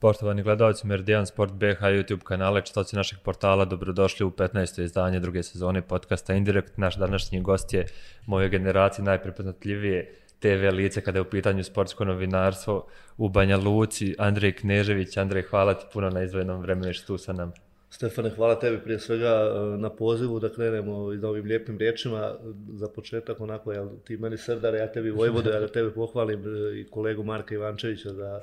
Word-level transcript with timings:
Poštovani 0.00 0.42
gledalci 0.42 0.86
Meridian 0.86 1.26
Sport 1.26 1.52
BH 1.52 1.80
YouTube 1.92 2.22
kanale, 2.24 2.62
čitoci 2.64 2.96
našeg 2.96 3.18
portala, 3.24 3.64
dobrodošli 3.64 4.26
u 4.26 4.30
15. 4.30 4.82
izdanje 4.82 5.20
druge 5.20 5.42
sezone 5.42 5.82
podcasta 5.82 6.34
Indirect. 6.34 6.76
Naš 6.76 6.96
današnji 6.96 7.40
gost 7.40 7.74
je 7.74 7.86
moje 8.26 8.48
generacije 8.48 9.04
najprepoznatljivije 9.04 10.14
TV 10.38 10.68
lice 10.72 11.00
kada 11.00 11.18
je 11.18 11.22
u 11.22 11.30
pitanju 11.30 11.64
sportsko 11.64 12.04
novinarstvo 12.04 12.86
u 13.16 13.28
Banja 13.28 13.56
Luci, 13.56 14.14
Andrej 14.18 14.52
Knežević. 14.52 15.16
Andrej, 15.16 15.42
hvala 15.42 15.74
ti 15.74 15.86
puno 15.92 16.10
na 16.10 16.22
izvojenom 16.22 16.60
vremenu 16.60 16.92
što 16.92 17.06
tu 17.06 17.18
sa 17.18 17.32
nam. 17.32 17.52
Stefane, 17.92 18.30
hvala 18.30 18.58
tebi 18.58 18.78
prije 18.78 18.98
svega 18.98 19.26
e, 19.26 19.78
na 19.78 19.90
pozivu 19.90 20.40
da 20.40 20.48
krenemo 20.48 21.12
i 21.12 21.18
da 21.18 21.28
ovim 21.28 21.44
lijepim 21.44 21.78
riječima. 21.78 22.34
Za 22.72 22.88
početak, 22.88 23.40
onako, 23.40 23.72
jel, 23.72 23.88
ti 24.04 24.16
meni 24.16 24.38
srdare, 24.38 24.78
ja 24.78 24.92
tebi 24.92 25.10
Vojvode, 25.10 25.50
ja 25.50 25.60
da 25.60 25.68
tebe 25.68 25.90
pohvalim 25.90 26.40
e, 26.40 26.80
i 26.80 26.84
kolegu 26.90 27.22
Marka 27.22 27.54
Ivančevića 27.54 28.12
za 28.12 28.40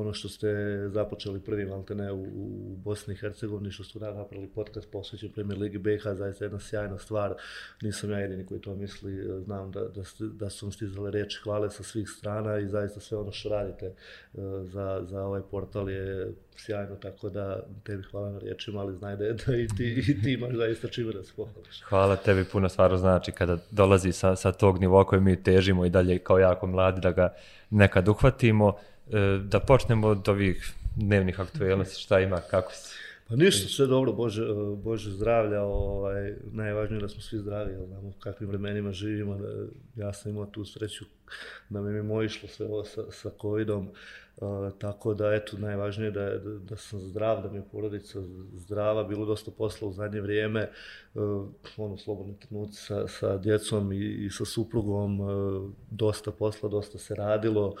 ono 0.00 0.12
što 0.12 0.28
ste 0.28 0.48
započeli 0.88 1.40
prvi 1.40 1.66
maltene 1.66 2.12
u, 2.12 2.22
u 2.22 2.76
Bosni 2.76 3.14
i 3.14 3.16
Hercegovini, 3.16 3.70
što 3.70 3.84
ste 3.84 3.98
napravili 3.98 4.48
podcast 4.54 4.90
posvećen 4.90 5.32
Premier 5.32 5.58
Ligi 5.58 5.78
BiH, 5.78 6.02
zaista 6.14 6.44
jedna 6.44 6.60
sjajna 6.60 6.98
stvar. 6.98 7.34
Nisam 7.82 8.10
ja 8.10 8.18
jedini 8.18 8.46
koji 8.46 8.60
to 8.60 8.74
misli, 8.74 9.42
znam 9.44 9.70
da, 9.70 9.80
da, 9.80 10.02
da 10.20 10.50
su 10.50 10.66
vam 10.66 10.72
stizale 10.72 11.10
reči 11.10 11.38
hvale 11.42 11.70
sa 11.70 11.82
svih 11.82 12.08
strana 12.08 12.58
i 12.58 12.68
zaista 12.68 13.00
sve 13.00 13.18
ono 13.18 13.32
što 13.32 13.48
radite 13.48 13.86
e, 13.86 13.94
za, 14.62 15.04
za 15.08 15.22
ovaj 15.22 15.42
portal 15.50 15.90
je 15.90 16.32
sjajno, 16.56 16.96
tako 16.96 17.28
da 17.28 17.60
tebi 17.84 18.02
hvala 18.10 18.30
na 18.30 18.38
riječima, 18.38 18.80
ali 18.80 18.96
znaj 18.96 19.16
da, 19.16 19.24
je, 19.24 19.32
da 19.46 19.56
i, 19.56 19.68
ti, 19.68 20.04
i 20.08 20.22
ti 20.22 20.32
imaš 20.32 20.54
zaista 20.56 20.88
čime 20.88 21.12
da 21.12 21.22
se 21.24 21.32
pohvališ. 21.36 21.82
Hvala 21.82 22.16
tebi 22.16 22.44
puno, 22.44 22.68
stvarno 22.68 22.96
znači 22.96 23.32
kada 23.32 23.58
dolazi 23.70 24.12
sa, 24.12 24.36
sa 24.36 24.52
tog 24.52 24.80
nivoa 24.80 25.04
koje 25.04 25.20
mi 25.20 25.42
težimo 25.42 25.86
i 25.86 25.90
dalje 25.90 26.18
kao 26.18 26.38
jako 26.38 26.66
mladi 26.66 27.00
da 27.00 27.12
ga 27.12 27.34
nekad 27.70 28.08
uhvatimo. 28.08 28.76
E, 29.12 29.38
da 29.44 29.60
počnemo 29.60 30.08
od 30.08 30.28
ovih 30.28 30.72
dnevnih 30.96 31.40
aktualnosti, 31.40 32.02
šta 32.02 32.20
ima, 32.20 32.40
kako 32.50 32.72
si? 32.72 32.94
Pa 33.28 33.36
ništa, 33.36 33.68
sve 33.68 33.86
dobro, 33.86 34.12
Bože, 34.12 34.42
e, 34.42 34.76
Bože 34.84 35.10
zdravlja, 35.10 35.62
ovaj, 35.62 36.34
najvažnije 36.52 37.00
da 37.00 37.08
smo 37.08 37.20
svi 37.20 37.38
zdravi, 37.38 37.72
jel, 37.72 37.86
znamo 37.86 38.12
kakvim 38.20 38.48
vremenima 38.48 38.92
živimo, 38.92 39.38
ja 39.96 40.12
sam 40.12 40.32
imao 40.32 40.46
tu 40.46 40.64
sreću 40.64 41.04
da 41.68 41.80
mi 41.80 41.88
je 41.88 42.02
mimo 42.02 42.22
išlo 42.22 42.48
sve 42.48 42.66
ovo 42.66 42.84
sa, 42.84 43.02
sa 43.10 43.30
COVID-om, 43.40 43.88
uh, 44.36 44.72
tako 44.78 45.14
da, 45.14 45.34
eto, 45.34 45.58
najvažnije 45.58 46.10
da, 46.10 46.38
da, 46.38 46.58
da 46.58 46.76
sam 46.76 47.00
zdrav, 47.00 47.42
da 47.42 47.50
mi 47.50 47.58
je 47.58 47.64
porodica 47.72 48.18
zdrava, 48.54 49.04
bilo 49.04 49.26
dosta 49.26 49.50
posla 49.50 49.88
u 49.88 49.92
zadnje 49.92 50.20
vrijeme, 50.20 50.70
uh, 51.14 51.46
ono, 51.76 51.96
slobodni 51.96 52.34
trenuci 52.40 52.82
sa, 52.82 53.08
sa 53.08 53.38
djecom 53.38 53.92
i, 53.92 54.26
i 54.26 54.30
sa 54.30 54.44
suprugom, 54.44 55.20
uh, 55.20 55.70
dosta 55.90 56.30
posla, 56.30 56.68
dosta 56.68 56.98
se 56.98 57.14
radilo, 57.14 57.66
uh, 57.66 57.78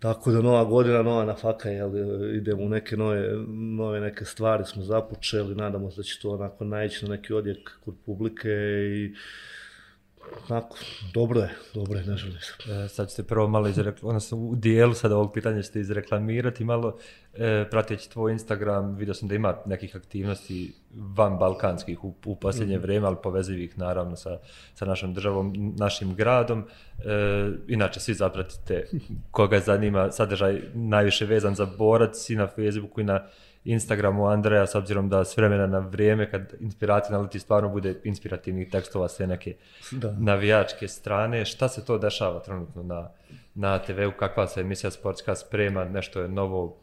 Tako 0.00 0.30
da 0.30 0.42
nova 0.42 0.64
godina, 0.64 1.02
nova 1.02 1.24
na 1.24 1.34
faka, 1.34 1.68
jel, 1.68 1.90
idemo 2.36 2.62
u 2.62 2.68
neke 2.68 2.96
nove, 2.96 3.32
nove 3.48 4.00
neke 4.00 4.24
stvari 4.24 4.64
smo 4.64 4.82
započeli, 4.82 5.54
nadamo 5.54 5.90
se 5.90 5.96
da 5.96 6.02
će 6.02 6.20
to 6.22 6.30
onako 6.30 6.64
naći 6.64 7.04
na 7.04 7.16
neki 7.16 7.32
odjek 7.32 7.70
kod 7.84 7.94
publike 8.06 8.48
i 8.96 9.14
Onako, 10.48 10.76
dobro 11.14 11.40
je, 11.40 11.50
dobro 11.74 11.98
je, 11.98 12.04
se. 12.04 12.72
E, 12.84 12.88
sad 12.88 13.10
ćete 13.10 13.22
prvo 13.22 13.48
malo 13.48 13.68
izreklamati, 13.68 14.06
odnosno 14.06 14.38
u 14.38 14.54
dijelu 14.54 14.94
sada 14.94 15.16
ovog 15.16 15.32
pitanja 15.32 15.62
ćete 15.62 15.80
izreklamirati 15.80 16.64
malo, 16.64 16.98
e, 17.34 17.64
prateći 17.70 18.10
tvoj 18.10 18.32
Instagram, 18.32 18.96
vidio 18.96 19.14
sam 19.14 19.28
da 19.28 19.34
ima 19.34 19.56
nekih 19.66 19.96
aktivnosti 19.96 20.74
van 20.94 21.38
balkanskih 21.38 22.04
u, 22.04 22.14
u 22.24 22.36
posljednje 22.36 22.78
mm 22.78 22.82
vrijeme, 22.82 23.06
ali 23.06 23.16
povezivih 23.22 23.78
naravno 23.78 24.16
sa, 24.16 24.38
sa 24.74 24.84
našom 24.84 25.14
državom, 25.14 25.74
našim 25.78 26.14
gradom. 26.14 26.64
E, 26.98 27.50
inače, 27.68 28.00
svi 28.00 28.14
zapratite 28.14 28.88
koga 29.30 29.60
zanima 29.60 30.12
sadržaj 30.12 30.62
najviše 30.74 31.26
vezan 31.26 31.54
za 31.54 31.66
borac 31.78 32.30
i 32.30 32.36
na 32.36 32.46
Facebooku 32.46 33.00
i 33.00 33.04
na 33.04 33.26
Instagramu 33.64 34.26
Andreja, 34.26 34.66
s 34.66 34.74
obzirom 34.74 35.08
da 35.08 35.24
s 35.24 35.36
vremena 35.36 35.66
na 35.66 35.78
vrijeme, 35.78 36.30
kad 36.30 36.54
inspiracija 36.60 37.16
naleti 37.16 37.38
stvarno 37.38 37.68
bude 37.68 38.00
inspirativnih 38.04 38.70
tekstova 38.70 39.08
sve 39.08 39.26
neke 39.26 39.54
da. 39.90 40.16
navijačke 40.20 40.88
strane. 40.88 41.44
Šta 41.44 41.68
se 41.68 41.84
to 41.84 41.98
dešava 41.98 42.40
trenutno 42.40 42.82
na, 42.82 43.10
na 43.54 43.78
TV-u? 43.78 44.12
Kakva 44.18 44.46
se 44.46 44.60
emisija 44.60 44.90
sportska 44.90 45.34
sprema? 45.34 45.84
Nešto 45.84 46.20
je 46.20 46.28
novo? 46.28 46.76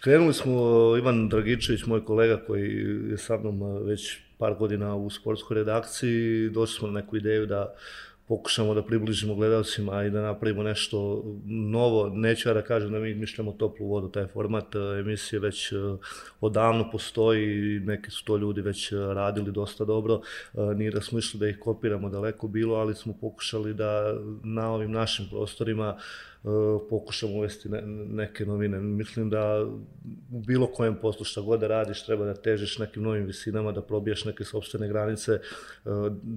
Krenuli 0.00 0.34
smo, 0.34 0.52
Ivan 0.98 1.28
Dragičević, 1.28 1.86
moj 1.86 2.04
kolega 2.04 2.40
koji 2.46 2.70
je 3.10 3.18
sa 3.18 3.36
mnom 3.36 3.86
već 3.86 4.18
par 4.38 4.54
godina 4.54 4.96
u 4.96 5.10
sportskoj 5.10 5.54
redakciji, 5.54 6.50
došli 6.50 6.78
smo 6.78 6.88
na 6.88 7.00
neku 7.00 7.16
ideju 7.16 7.46
da 7.46 7.74
pokušamo 8.28 8.74
da 8.74 8.82
približimo 8.82 9.34
gledalcima 9.34 10.04
i 10.04 10.10
da 10.10 10.22
napravimo 10.22 10.62
nešto 10.62 11.24
novo. 11.46 12.08
Neću 12.08 12.48
ja 12.48 12.54
da 12.54 12.62
kažem 12.62 12.92
da 12.92 12.98
mi 12.98 13.14
mišljamo 13.14 13.52
toplu 13.52 13.88
vodu, 13.88 14.08
taj 14.08 14.26
format 14.26 14.74
e, 14.74 14.78
emisije 14.78 15.40
već 15.40 15.72
e, 15.72 15.76
odavno 16.40 16.90
postoji 16.90 17.80
neki 17.80 18.10
su 18.10 18.24
to 18.24 18.36
ljudi 18.36 18.60
već 18.60 18.92
e, 18.92 18.96
radili 18.96 19.52
dosta 19.52 19.84
dobro. 19.84 20.20
Nije 20.76 20.90
da 20.90 21.00
smo 21.00 21.18
išli 21.18 21.40
da 21.40 21.48
ih 21.48 21.58
kopiramo 21.58 22.08
daleko 22.08 22.48
bilo, 22.48 22.74
ali 22.74 22.94
smo 22.94 23.14
pokušali 23.20 23.74
da 23.74 24.14
na 24.42 24.70
ovim 24.70 24.92
našim 24.92 25.26
prostorima 25.30 25.96
uh, 25.96 26.33
Eh, 26.44 26.78
pokušam 26.90 27.30
uvesti 27.30 27.68
ne, 27.68 27.82
neke 27.86 28.46
novine. 28.46 28.80
Mislim 28.80 29.30
da 29.30 29.66
u 30.32 30.40
bilo 30.40 30.66
kojem 30.66 30.94
poslu 30.94 31.24
šta 31.24 31.40
god 31.40 31.60
da 31.60 31.68
radiš 31.68 32.04
treba 32.04 32.24
da 32.24 32.34
težiš 32.34 32.78
nekim 32.78 33.02
novim 33.02 33.24
visinama, 33.26 33.72
da 33.72 33.82
probijaš 33.82 34.24
neke 34.24 34.44
sobstvene 34.44 34.88
granice, 34.88 35.32
eh, 35.32 35.40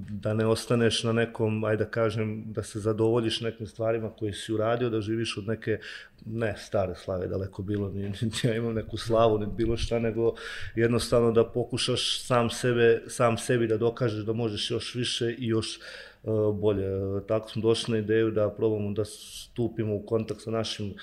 da 0.09 0.33
ne 0.33 0.45
ostaneš 0.45 1.03
na 1.03 1.13
nekom, 1.13 1.63
ajde 1.63 1.83
da 1.83 1.89
kažem, 1.89 2.43
da 2.53 2.63
se 2.63 2.79
zadovoljiš 2.79 3.41
nekim 3.41 3.67
stvarima 3.67 4.09
koje 4.09 4.33
si 4.33 4.53
uradio, 4.53 4.89
da 4.89 5.01
živiš 5.01 5.37
od 5.37 5.47
neke, 5.47 5.79
ne 6.25 6.55
stare 6.57 6.95
slave, 6.95 7.27
daleko 7.27 7.61
bilo, 7.61 7.89
ni, 7.89 8.01
ni 8.21 8.31
ja 8.43 8.55
imam 8.55 8.73
neku 8.73 8.97
slavu, 8.97 9.39
ni 9.39 9.47
bilo 9.57 9.77
šta, 9.77 9.99
nego 9.99 10.35
jednostavno 10.75 11.31
da 11.31 11.45
pokušaš 11.45 12.25
sam 12.25 12.49
sebe, 12.49 13.03
sam 13.07 13.37
sebi 13.37 13.67
da 13.67 13.77
dokažeš 13.77 14.25
da 14.25 14.33
možeš 14.33 14.71
još 14.71 14.95
više 14.95 15.35
i 15.37 15.47
još 15.47 15.79
E, 16.27 16.53
bolje. 16.53 16.85
E, 16.85 17.27
tako 17.27 17.49
smo 17.49 17.61
došli 17.61 17.91
na 17.91 17.97
ideju 17.97 18.31
da 18.31 18.49
probamo 18.49 18.91
da 18.91 19.05
stupimo 19.05 19.95
u 19.95 20.05
kontakt 20.05 20.41
sa 20.41 20.51
našim 20.51 20.93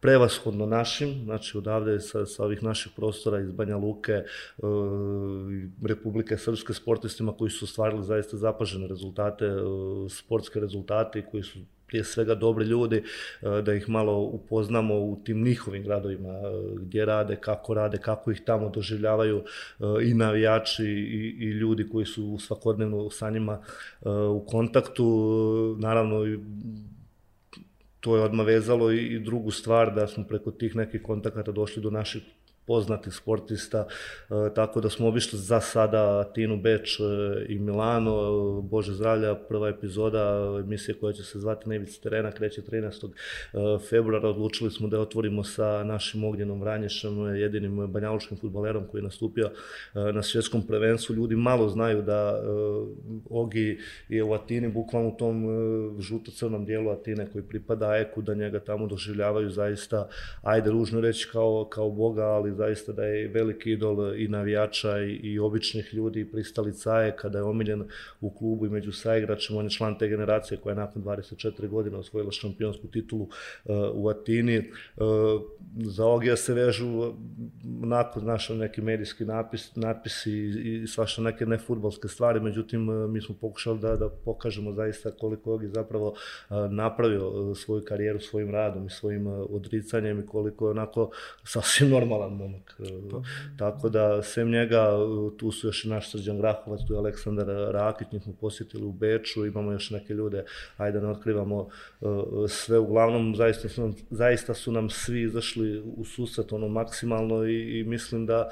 prevashodno 0.00 0.66
našim, 0.66 1.24
znači 1.24 1.58
odavde 1.58 2.00
sa, 2.00 2.26
sa 2.26 2.44
ovih 2.44 2.62
naših 2.62 2.92
prostora 2.96 3.40
iz 3.40 3.52
Banja 3.52 3.76
Luke, 3.76 4.12
e, 4.12 4.24
Republike 5.86 6.36
Srpske 6.36 6.74
sportistima 6.74 7.32
koji 7.32 7.50
su 7.50 7.64
ostvarili 7.64 8.04
zaista 8.04 8.36
zapažene 8.36 8.86
rezultate, 8.86 9.44
e, 9.44 9.58
sportske 10.10 10.60
rezultate 10.60 11.18
i 11.18 11.24
koji 11.30 11.42
su 11.42 11.58
prije 11.94 12.04
svega 12.04 12.34
dobre 12.34 12.64
ljude, 12.64 13.02
da 13.62 13.74
ih 13.74 13.88
malo 13.88 14.18
upoznamo 14.18 14.94
u 14.94 15.20
tim 15.24 15.42
njihovim 15.44 15.82
gradovima, 15.82 16.28
e, 16.28 16.40
gdje 16.80 17.04
rade, 17.04 17.36
kako 17.36 17.74
rade, 17.74 17.98
kako 17.98 18.30
ih 18.30 18.40
tamo 18.46 18.68
doživljavaju 18.68 19.38
e, 19.38 19.84
i 20.02 20.14
navijači 20.14 20.84
i, 20.84 21.36
i 21.40 21.50
ljudi 21.50 21.88
koji 21.88 22.06
su 22.06 22.38
svakodnevno 22.38 23.10
sa 23.10 23.30
njima 23.30 23.60
e, 23.62 24.08
u 24.10 24.44
kontaktu. 24.46 25.76
Naravno, 25.78 26.24
to 28.00 28.16
je 28.16 28.22
odmah 28.22 28.46
vezalo 28.46 28.90
i 28.92 29.20
drugu 29.20 29.50
stvar 29.50 29.94
da 29.94 30.06
smo 30.06 30.24
preko 30.24 30.50
tih 30.50 30.76
nekih 30.76 31.02
kontakata 31.02 31.52
došli 31.52 31.82
do 31.82 31.90
naših 31.90 32.22
poznati 32.66 33.10
sportista, 33.10 33.86
e, 34.30 34.54
tako 34.54 34.80
da 34.80 34.90
smo 34.90 35.08
obišli 35.08 35.38
za 35.38 35.60
sada 35.60 36.20
Atinu, 36.20 36.56
Beč 36.56 37.00
e, 37.00 37.02
i 37.48 37.58
Milano, 37.58 38.12
e, 38.12 38.62
Bože 38.62 38.92
zdravlja, 38.92 39.34
prva 39.34 39.68
epizoda 39.68 40.54
emisije 40.64 40.94
koja 40.94 41.12
će 41.12 41.24
se 41.24 41.38
zvati 41.38 41.68
Nevic 41.68 41.98
terena, 41.98 42.30
kreće 42.30 42.62
13. 42.62 43.10
Februara, 43.88 44.28
odlučili 44.28 44.70
smo 44.70 44.88
da 44.88 45.00
otvorimo 45.00 45.44
sa 45.44 45.84
našim 45.84 46.24
Ognjenom 46.24 46.60
Vranješem, 46.60 47.36
jedinim 47.36 47.86
banjalučkim 47.86 48.38
futbalerom 48.38 48.84
koji 48.90 48.98
je 48.98 49.04
nastupio 49.04 49.50
na 49.94 50.22
svjetskom 50.22 50.66
prvenstvu. 50.66 51.14
Ljudi 51.14 51.36
malo 51.36 51.68
znaju 51.68 52.02
da 52.02 52.42
Ogi 53.30 53.78
je 54.08 54.24
u 54.24 54.32
Atini, 54.32 54.68
bukvalno 54.68 55.08
u 55.08 55.16
tom 55.16 55.46
žuto-crnom 56.00 56.64
dijelu 56.64 56.90
Atine 56.90 57.26
koji 57.32 57.44
pripada 57.44 57.96
Eku, 57.96 58.22
da 58.22 58.34
njega 58.34 58.60
tamo 58.60 58.86
doživljavaju 58.86 59.50
zaista, 59.50 60.08
ajde 60.42 60.70
ružno 60.70 61.00
reći 61.00 61.28
kao, 61.32 61.68
kao 61.70 61.90
Boga, 61.90 62.24
ali 62.24 62.53
zaista 62.54 62.92
da 62.92 63.04
je 63.04 63.28
veliki 63.28 63.72
idol 63.72 64.16
i 64.16 64.28
navijača 64.28 64.98
i, 64.98 65.10
i 65.12 65.38
običnih 65.38 65.94
ljudi 65.94 66.20
i 66.20 66.30
pristalica 66.30 67.00
je 67.00 67.16
kada 67.16 67.38
je 67.38 67.44
omiljen 67.44 67.84
u 68.20 68.30
klubu 68.30 68.66
i 68.66 68.68
među 68.70 68.92
saigračima, 68.92 69.58
on 69.58 69.64
je 69.64 69.70
član 69.70 69.98
te 69.98 70.08
generacije 70.08 70.58
koja 70.58 70.72
je 70.72 70.76
nakon 70.76 71.02
24 71.02 71.68
godina 71.68 71.98
osvojila 71.98 72.32
šampionsku 72.32 72.86
titulu 72.86 73.22
uh, 73.22 73.76
u 73.94 74.08
Atini. 74.08 74.58
Uh, 74.96 75.04
za 75.76 76.06
Ogija 76.06 76.36
se 76.36 76.54
vežu 76.54 76.88
uh, 76.88 77.14
nakon 77.64 78.24
naša 78.24 78.52
ono, 78.52 78.62
neki 78.62 78.80
medijski 78.80 79.24
napis, 79.24 79.76
natpisi 79.76 80.32
i, 80.32 80.82
i 80.82 80.86
svašta 80.86 81.22
neke 81.22 81.46
nefutbalske 81.46 82.08
stvari, 82.08 82.40
međutim 82.40 82.88
uh, 82.88 83.10
mi 83.10 83.20
smo 83.20 83.34
pokušali 83.40 83.78
da, 83.78 83.96
da 83.96 84.08
pokažemo 84.08 84.72
zaista 84.72 85.10
koliko 85.10 85.60
je 85.62 85.68
zapravo 85.68 86.08
uh, 86.08 86.56
napravio 86.70 87.54
svoju 87.54 87.82
karijeru 87.84 88.20
svojim 88.20 88.50
radom 88.50 88.86
i 88.86 88.90
svojim 88.90 89.26
odricanjem 89.26 90.20
i 90.20 90.26
koliko 90.26 90.66
je 90.66 90.70
onako 90.70 91.10
sasvim 91.44 91.90
normalan 91.90 92.36
momak. 92.44 92.76
Pa. 93.10 93.22
Tako 93.58 93.88
da, 93.88 94.22
sem 94.22 94.50
njega, 94.50 94.88
tu 95.38 95.50
su 95.52 95.66
još 95.66 95.84
i 95.84 95.88
naš 95.88 96.10
Srđan 96.10 96.38
Grahovac, 96.38 96.80
tu 96.86 96.92
je 96.92 96.98
Aleksandar 96.98 97.46
Rakić, 97.72 98.12
njih 98.12 98.22
smo 98.22 98.32
posjetili 98.40 98.84
u 98.84 98.92
Beču, 98.92 99.46
imamo 99.46 99.72
još 99.72 99.90
neke 99.90 100.14
ljude, 100.14 100.44
ajde 100.76 101.00
da 101.00 101.06
ne 101.06 101.12
otkrivamo 101.12 101.68
sve, 102.48 102.78
uglavnom 102.78 103.36
zaista 103.36 103.68
su 103.68 103.80
nam, 103.80 103.94
zaista 104.10 104.54
su 104.54 104.72
nam 104.72 104.90
svi 104.90 105.22
izašli 105.22 105.82
u 105.96 106.04
susret 106.04 106.52
ono 106.52 106.68
maksimalno 106.68 107.44
i, 107.44 107.78
i 107.78 107.84
mislim 107.84 108.26
da 108.26 108.50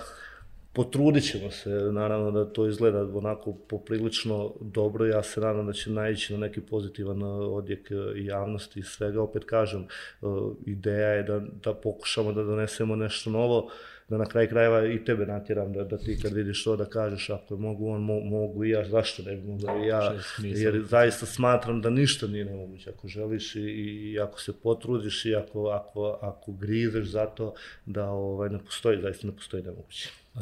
potrudit 0.73 1.25
ćemo 1.31 1.51
se, 1.51 1.71
naravno 1.71 2.31
da 2.31 2.53
to 2.53 2.69
izgleda 2.69 3.03
onako 3.15 3.53
poprilično 3.53 4.53
dobro, 4.61 5.07
ja 5.07 5.23
se 5.23 5.41
nadam 5.41 5.67
da 5.67 5.73
će 5.73 5.91
naći 5.91 6.33
na 6.33 6.39
neki 6.39 6.61
pozitivan 6.61 7.23
uh, 7.23 7.53
odjek 7.53 7.89
uh, 7.91 8.27
javnosti 8.27 8.81
i 8.81 8.83
svega, 8.83 9.23
opet 9.23 9.45
kažem, 9.45 9.87
uh, 10.21 10.53
ideja 10.67 11.09
je 11.09 11.23
da, 11.23 11.41
da 11.65 11.75
pokušamo 11.75 12.33
da 12.33 12.43
donesemo 12.43 12.97
nešto 12.97 13.31
novo, 13.31 13.71
da 14.09 14.19
na 14.19 14.27
kraj 14.27 14.49
krajeva 14.49 14.87
i 14.87 15.05
tebe 15.05 15.27
natjeram 15.27 15.73
da, 15.73 15.85
da 15.85 15.99
ti 15.99 16.19
kad 16.23 16.33
vidiš 16.33 16.65
to 16.65 16.77
da 16.77 16.85
kažeš 16.85 17.31
ako 17.31 17.57
mogu 17.57 17.89
on, 17.89 18.03
mo, 18.03 18.21
mogu 18.21 18.65
i 18.65 18.71
ja, 18.71 18.89
zašto 18.89 19.23
ne 19.23 19.37
bi 19.37 19.47
mogao 19.47 19.85
i 19.85 19.87
ja, 19.87 20.15
jer 20.43 20.85
zaista 20.89 21.27
smatram 21.27 21.81
da 21.81 21.91
ništa 21.91 22.27
nije 22.27 22.45
nemoguće. 22.45 22.91
Ako 22.91 23.09
želiš 23.09 23.57
i, 23.57 23.61
i 23.61 24.21
ako 24.21 24.41
se 24.41 24.53
potrudiš 24.63 25.25
i 25.25 25.35
ako, 25.35 25.67
ako, 25.67 26.19
ako 26.21 26.53
grizeš 26.53 27.07
za 27.07 27.27
to 27.27 27.55
da 27.87 28.11
ovaj, 28.11 28.51
ne 28.51 28.59
postoji, 28.59 29.01
zaista 29.03 29.27
ne 29.27 29.37
postoji 29.37 29.63
nemoguće. 29.63 30.22
E, 30.35 30.39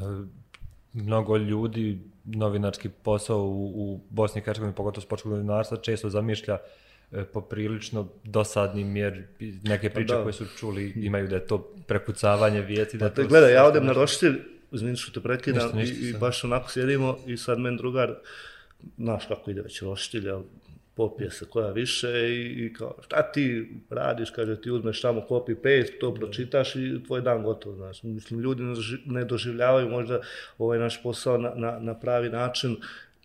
mnogo 0.93 1.37
ljudi, 1.37 1.99
novinarski 2.25 2.89
posao 2.89 3.45
u, 3.45 3.73
u 3.77 4.01
Bosni 4.11 4.41
i 4.41 4.45
Hercegovini, 4.45 4.77
pogotovo 4.77 5.03
sportskog 5.03 5.33
novinarstva, 5.33 5.77
često 5.77 6.11
zamišlja 6.11 6.59
E, 7.13 7.25
poprilično 7.25 8.09
dosadnim 8.25 8.97
jer 8.97 9.27
neke 9.63 9.91
pa 9.91 9.95
priče 9.95 10.15
koje 10.23 10.33
su 10.33 10.47
čuli 10.59 10.93
imaju 10.97 11.29
da 11.29 11.35
je 11.35 11.47
to 11.47 11.75
prekucavanje 11.87 12.61
vijeti. 12.61 12.99
Pa 12.99 13.09
te 13.09 13.25
gledaj, 13.25 13.53
ja 13.53 13.65
odem 13.65 13.87
na 13.87 13.93
roštilj, 13.93 14.39
izvini 14.73 14.97
što 14.97 15.21
te 15.21 15.23
prekidam, 15.23 15.81
i, 15.81 15.83
i 15.83 16.15
baš 16.21 16.45
onako 16.45 16.71
sjedimo 16.71 17.19
i 17.27 17.37
sad 17.37 17.59
men 17.59 17.77
drugar, 17.77 18.15
znaš 18.99 19.27
kako 19.27 19.51
ide 19.51 19.63
već 19.63 19.83
roštilj, 19.83 20.31
ali 20.31 20.45
popije 20.95 21.31
se 21.31 21.45
koja 21.45 21.71
više 21.71 22.09
i, 22.09 22.67
i 22.67 22.73
kao, 22.73 22.95
šta 23.05 23.33
ti 23.33 23.71
radiš, 23.91 24.31
kaže 24.31 24.61
ti 24.61 24.71
uzmeš 24.71 25.01
tamo 25.03 25.21
copy 25.29 25.55
paste, 25.55 25.99
to 26.01 26.15
pročitaš 26.15 26.77
i 26.77 27.01
tvoj 27.07 27.21
dan 27.21 27.43
gotov, 27.43 27.75
znaš. 27.75 28.03
Mislim, 28.03 28.41
ljudi 28.41 28.63
ne 29.07 29.25
doživljavaju 29.25 29.89
možda 29.89 30.21
ovaj 30.59 30.79
naš 30.79 31.03
posao 31.03 31.39
na, 31.39 31.53
na, 31.55 31.79
na 31.79 31.95
pravi 32.01 32.29
način, 32.29 32.77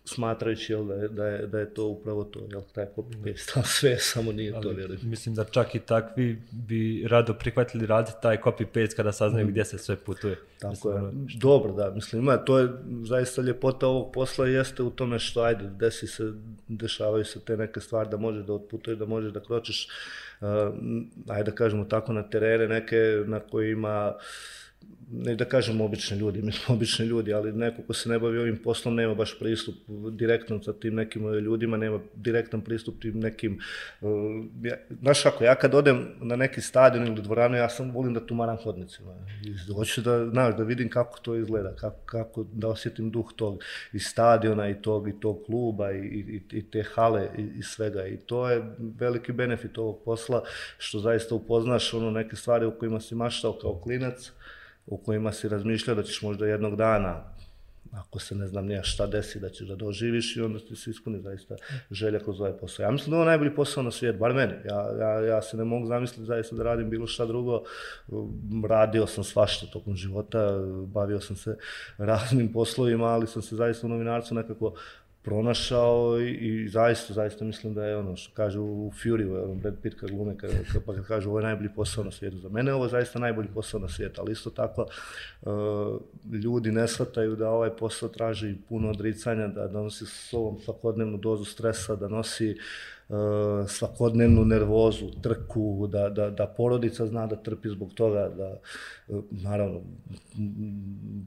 smatrajući 0.08 0.72
jel, 0.72 0.84
da, 0.84 0.94
je, 0.94 1.08
da, 1.08 1.26
je, 1.26 1.46
da 1.46 1.58
je 1.58 1.74
to 1.74 1.86
upravo 1.86 2.24
to, 2.24 2.40
jel, 2.50 2.62
taj 2.72 2.86
copy 2.96 3.32
paste, 3.32 3.60
sve 3.78 3.98
samo 3.98 4.32
nije 4.32 4.52
Ali, 4.54 4.62
to, 4.62 4.70
vjerujem. 4.70 5.00
Mislim 5.04 5.34
da 5.34 5.44
čak 5.44 5.74
i 5.74 5.78
takvi 5.78 6.42
bi 6.50 7.06
rado 7.08 7.34
prihvatili 7.34 7.86
raditi 7.86 8.16
taj 8.22 8.36
copy 8.36 8.64
paste 8.64 8.96
kada 8.96 9.12
saznaju 9.12 9.46
mm. 9.46 9.50
gdje 9.50 9.64
se 9.64 9.78
sve 9.78 9.96
putuje. 9.96 10.38
Tako 10.58 10.70
mislim, 10.70 10.94
je, 10.94 10.98
ono, 10.98 11.12
dobro, 11.34 11.72
da, 11.72 11.90
mislim, 11.90 12.22
ima, 12.22 12.36
to 12.36 12.58
je 12.58 12.68
zaista 13.02 13.42
ljepota 13.42 13.86
ovog 13.86 14.12
posla 14.12 14.46
jeste 14.46 14.82
u 14.82 14.90
tome 14.90 15.18
što, 15.18 15.42
ajde, 15.42 15.64
desi 15.68 16.06
se, 16.06 16.32
dešavaju 16.68 17.24
se 17.24 17.40
te 17.40 17.56
neke 17.56 17.80
stvari 17.80 18.08
da 18.10 18.16
možeš 18.16 18.44
da 18.44 18.52
otputuješ, 18.52 18.98
da 18.98 19.06
možeš 19.06 19.32
da 19.32 19.40
kročiš, 19.40 19.88
uh, 20.40 20.48
ajde 21.28 21.50
da 21.50 21.56
kažemo 21.56 21.84
tako, 21.84 22.12
na 22.12 22.22
terene 22.30 22.68
neke 22.68 23.22
na 23.26 23.40
kojima 23.40 24.12
uh, 24.16 24.22
ne 25.10 25.34
da 25.34 25.44
kažem 25.44 25.80
obični 25.80 26.18
ljudi, 26.18 26.42
mi 26.46 26.52
smo 26.52 26.74
obični 26.74 27.06
ljudi, 27.06 27.32
ali 27.32 27.52
neko 27.52 27.82
ko 27.82 27.92
se 27.92 28.08
ne 28.08 28.18
bavi 28.18 28.38
ovim 28.38 28.56
poslom 28.64 28.94
nema 28.94 29.14
baš 29.14 29.38
pristup 29.38 29.74
direktno 30.10 30.62
sa 30.62 30.72
tim 30.72 30.94
nekim 30.94 31.34
eh, 31.34 31.40
ljudima, 31.40 31.76
nema 31.76 32.00
direktan 32.14 32.60
pristup 32.60 33.00
tim 33.00 33.20
nekim... 33.20 33.60
Eh, 34.02 34.06
ja, 34.62 34.76
znaš 35.00 35.26
ako, 35.26 35.44
ja 35.44 35.54
kad 35.54 35.74
odem 35.74 36.08
na 36.20 36.36
neki 36.36 36.60
stadion 36.60 37.06
ili 37.06 37.22
dvoranu, 37.22 37.56
ja 37.56 37.68
sam 37.68 37.90
volim 37.90 38.14
da 38.14 38.26
tumaram 38.26 38.56
hodnicima. 38.56 39.14
I 39.44 39.72
hoću 39.72 40.00
da, 40.00 40.26
znaš, 40.30 40.56
da 40.56 40.62
vidim 40.62 40.90
kako 40.90 41.18
to 41.18 41.34
izgleda, 41.36 41.76
kako, 41.76 42.00
kako 42.06 42.46
da 42.52 42.68
osjetim 42.68 43.10
duh 43.10 43.32
tog 43.36 43.64
i 43.92 43.98
stadiona 43.98 44.68
i 44.68 44.82
tog, 44.82 45.08
i 45.08 45.20
tog 45.20 45.42
kluba 45.46 45.92
i, 45.92 45.98
i, 45.98 46.42
i 46.52 46.70
te 46.70 46.82
hale 46.94 47.28
i, 47.38 47.42
i 47.58 47.62
svega. 47.62 48.06
I 48.06 48.16
to 48.16 48.50
je 48.50 48.62
veliki 48.78 49.32
benefit 49.32 49.78
ovog 49.78 50.02
posla, 50.04 50.42
što 50.78 50.98
zaista 50.98 51.34
upoznaš 51.34 51.94
ono 51.94 52.10
neke 52.10 52.36
stvari 52.36 52.66
u 52.66 52.78
kojima 52.78 53.00
si 53.00 53.14
maštao 53.14 53.58
kao 53.62 53.80
klinac, 53.80 54.32
u 54.86 54.96
kojima 54.96 55.32
si 55.32 55.48
razmišljao 55.48 55.96
da 55.96 56.02
ćeš 56.02 56.22
možda 56.22 56.46
jednog 56.46 56.76
dana, 56.76 57.22
ako 57.92 58.18
se 58.18 58.34
ne 58.34 58.46
znam 58.46 58.66
nija 58.66 58.82
šta 58.82 59.06
desi, 59.06 59.40
da 59.40 59.48
ćeš 59.48 59.68
da 59.68 59.76
doživiš 59.76 60.36
i 60.36 60.40
onda 60.40 60.58
ti 60.58 60.76
se 60.76 60.90
ispuni 60.90 61.20
zaista 61.20 61.56
želja 61.90 62.18
kroz 62.18 62.40
ovaj 62.40 62.52
posao. 62.52 62.84
Ja 62.84 62.90
mislim 62.90 63.10
da 63.10 63.16
je 63.16 63.20
ovo 63.20 63.30
najbolji 63.30 63.54
posao 63.54 63.82
na 63.82 63.90
svijet, 63.90 64.18
bar 64.18 64.34
meni. 64.34 64.52
Ja, 64.64 64.90
ja, 65.00 65.20
ja 65.20 65.42
se 65.42 65.56
ne 65.56 65.64
mogu 65.64 65.86
zamisliti 65.86 66.24
zaista 66.24 66.56
da 66.56 66.62
radim 66.62 66.90
bilo 66.90 67.06
šta 67.06 67.26
drugo. 67.26 67.62
Radio 68.68 69.06
sam 69.06 69.24
svašta 69.24 69.66
tokom 69.66 69.96
života, 69.96 70.58
bavio 70.86 71.20
sam 71.20 71.36
se 71.36 71.56
raznim 71.98 72.52
poslovima, 72.52 73.06
ali 73.06 73.26
sam 73.26 73.42
se 73.42 73.56
zaista 73.56 73.86
u 73.86 73.90
novinarcu 73.90 74.34
nekako 74.34 74.74
pronašao 75.26 76.20
i, 76.20 76.30
i 76.32 76.68
zaista, 76.68 77.12
zaista 77.12 77.44
mislim 77.44 77.74
da 77.74 77.84
je 77.84 77.96
ono 77.96 78.16
što 78.16 78.34
kaže 78.34 78.58
u 78.58 78.92
Fury, 79.02 79.44
ono 79.44 79.54
Brad 79.54 79.74
Pitt 79.82 80.00
kad 80.00 80.10
glume, 80.10 80.38
kad, 80.38 80.50
kad, 80.72 80.84
pa 80.84 80.94
kad 80.94 81.06
kaže 81.06 81.28
ovo 81.28 81.38
je 81.38 81.44
najbolji 81.44 81.70
posao 81.76 82.04
na 82.04 82.10
svijetu. 82.10 82.38
Za 82.38 82.48
mene 82.48 82.72
ovo 82.72 82.84
je 82.84 82.90
zaista 82.90 83.18
najbolji 83.18 83.48
posao 83.54 83.80
na 83.80 83.88
svijetu, 83.88 84.20
ali 84.20 84.32
isto 84.32 84.50
tako 84.50 84.86
uh, 85.42 85.52
ljudi 86.42 86.72
ne 86.72 86.88
shvataju 86.88 87.36
da 87.36 87.50
ovaj 87.50 87.70
posao 87.70 88.08
traži 88.08 88.54
puno 88.68 88.90
odricanja, 88.90 89.48
da 89.48 89.68
donosi 89.68 90.06
sa 90.06 90.16
sobom 90.16 90.60
svakodnevnu 90.60 91.18
dozu 91.18 91.44
stresa, 91.44 91.96
da 91.96 92.08
nosi 92.08 92.50
uh, 92.50 92.95
Eh, 93.08 93.68
svakodnevnu 93.68 94.44
nervozu, 94.44 95.10
trku, 95.22 95.86
da, 95.86 96.08
da, 96.08 96.30
da 96.30 96.46
porodica 96.46 97.06
zna 97.06 97.26
da 97.26 97.36
trpi 97.36 97.68
zbog 97.68 97.94
toga, 97.94 98.28
da, 98.36 98.60
eh, 99.08 99.20
naravno, 99.30 99.80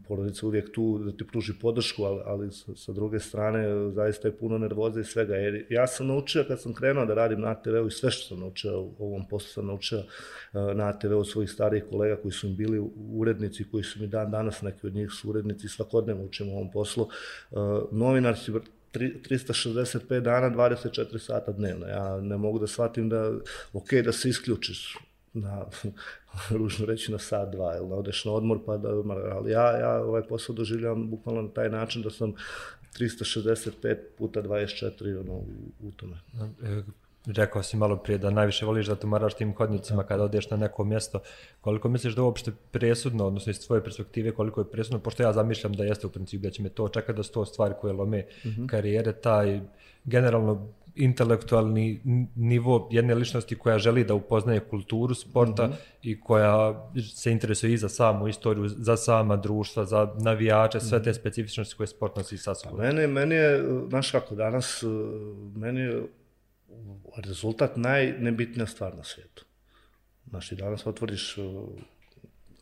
porodica 0.08 0.48
uvijek 0.48 0.72
tu 0.72 0.98
da 0.98 1.12
ti 1.12 1.28
pruži 1.28 1.54
podršku, 1.62 2.04
ali, 2.04 2.22
ali 2.26 2.52
sa, 2.52 2.76
sa 2.76 2.92
druge 2.92 3.20
strane 3.20 3.60
eh, 3.60 3.92
zaista 3.92 4.28
je 4.28 4.38
puno 4.38 4.58
nervoze 4.58 5.02
i 5.02 5.04
svega. 5.04 5.36
Jer 5.36 5.66
ja 5.70 5.88
sam 5.88 6.08
naučio 6.08 6.44
kad 6.48 6.62
sam 6.62 6.74
krenuo 6.74 7.06
da 7.06 7.14
radim 7.14 7.42
na 7.42 7.56
TV-u 7.56 7.88
i 7.88 7.92
sve 7.92 8.12
što 8.12 8.28
sam 8.28 8.40
naučio 8.40 8.82
u 8.82 8.96
ovom 9.00 9.28
poslu 9.28 9.50
sam 9.50 9.68
naučio 9.68 10.04
na 10.54 11.00
TV-u 11.00 11.24
svojih 11.24 11.50
starijih 11.50 11.84
kolega 11.92 12.16
koji 12.22 12.32
su 12.32 12.48
mi 12.48 12.54
bili 12.56 12.90
urednici, 13.14 13.70
koji 13.72 13.84
su 13.84 14.00
mi 14.02 14.08
dan 14.08 14.32
danas 14.32 14.62
neki 14.62 14.88
od 14.88 14.96
njih 14.96 15.12
su 15.12 15.30
urednici, 15.30 15.68
svakodnevno 15.68 16.24
učimo 16.24 16.52
u 16.52 16.56
ovom 16.56 16.72
poslu. 16.72 17.08
Novinar 17.92 18.38
si 18.38 18.52
365 18.94 20.20
dana, 20.20 20.50
24 20.50 21.20
sata 21.20 21.52
dnevno. 21.52 21.88
Ja 21.88 22.22
ne 22.22 22.38
mogu 22.38 22.60
da 22.60 22.68
shvatim 22.68 23.10
da, 23.10 23.32
ok, 23.74 23.94
da 24.04 24.12
se 24.12 24.30
isključiš 24.30 24.98
na, 25.34 25.66
ružno 26.58 26.86
reći, 26.86 27.12
na 27.12 27.20
sat, 27.20 27.52
dva, 27.52 27.78
ili 27.78 27.90
da 27.90 27.96
odeš 27.96 28.26
na 28.26 28.32
odmor, 28.32 28.60
pa 28.66 28.78
da, 28.78 28.90
ali 29.32 29.52
ja, 29.52 29.78
ja 29.78 30.04
ovaj 30.04 30.28
posao 30.28 30.56
doživljam 30.56 31.10
bukvalno 31.10 31.42
na 31.42 31.50
taj 31.50 31.70
način 31.70 32.02
da 32.02 32.10
sam 32.10 32.34
365 33.00 33.98
puta 34.18 34.42
24 34.42 35.20
ono, 35.20 35.34
u, 35.34 35.72
u 35.80 35.92
tome. 35.92 36.18
E, 36.64 36.82
Rekao 37.26 37.64
si 37.64 37.78
malo 37.78 37.98
prije 37.98 38.18
da 38.18 38.30
najviše 38.30 38.66
voliš 38.66 38.88
da 38.88 38.96
tumaraš 38.96 39.34
tim 39.34 39.56
hodnicima 39.56 40.04
kada 40.04 40.24
odeš 40.24 40.50
na 40.50 40.58
neko 40.58 40.84
mjesto. 40.84 41.20
Koliko 41.62 41.90
misliš 41.90 42.16
da 42.16 42.22
je 42.22 42.26
uopšte 42.26 42.52
presudno, 42.72 43.28
odnosno 43.28 43.50
iz 43.50 43.68
tvoje 43.68 43.84
perspektive, 43.84 44.32
koliko 44.32 44.62
je 44.62 44.72
presudno, 44.72 45.00
pošto 45.00 45.24
ja 45.24 45.34
zamišljam 45.34 45.74
da 45.74 45.84
jeste 45.84 46.08
u 46.08 46.10
principu 46.10 46.44
da 46.44 46.50
će 46.50 46.64
me 46.64 46.70
to 46.70 46.88
čekati 46.88 47.18
da 47.18 47.24
sto 47.24 47.46
stvari 47.46 47.74
koje 47.82 47.94
lome 47.94 48.26
mm 48.46 48.50
-hmm. 48.50 48.68
karijere, 48.68 49.14
taj 49.14 49.62
generalno 50.06 50.68
intelektualni 50.96 52.02
nivo 52.36 52.88
jedne 52.92 53.16
ličnosti 53.16 53.56
koja 53.56 53.80
želi 53.80 54.04
da 54.04 54.14
upoznaje 54.14 54.60
kulturu 54.60 55.14
sporta 55.14 55.68
mm 55.68 55.72
-hmm. 55.72 55.76
i 56.04 56.22
koja 56.22 56.90
se 57.16 57.32
interesuje 57.32 57.74
i 57.74 57.78
za 57.78 57.90
samu 57.90 58.28
istoriju, 58.28 58.68
za 58.68 58.98
sama 58.98 59.36
društva, 59.36 59.86
za 59.86 60.14
navijače, 60.20 60.80
sve 60.80 61.04
te 61.04 61.10
mhm. 61.10 61.20
specifičnosti 61.20 61.76
koje 61.76 61.88
sport 61.88 62.16
nosi 62.16 62.38
sa 62.38 62.56
sobom. 62.56 62.80
Meni, 62.80 63.08
meni 63.08 63.36
je, 63.36 63.64
znaš 63.90 64.12
kako, 64.12 64.36
danas, 64.36 64.84
meni 65.56 65.80
je 65.80 66.04
rezultat 67.18 67.78
najnebitnija 67.78 68.68
stvar 68.68 68.96
na 68.96 69.04
svijetu. 69.04 69.46
Znači, 70.30 70.56
danas 70.56 70.86
otvoriš 70.86 71.38
uh, 71.38 71.70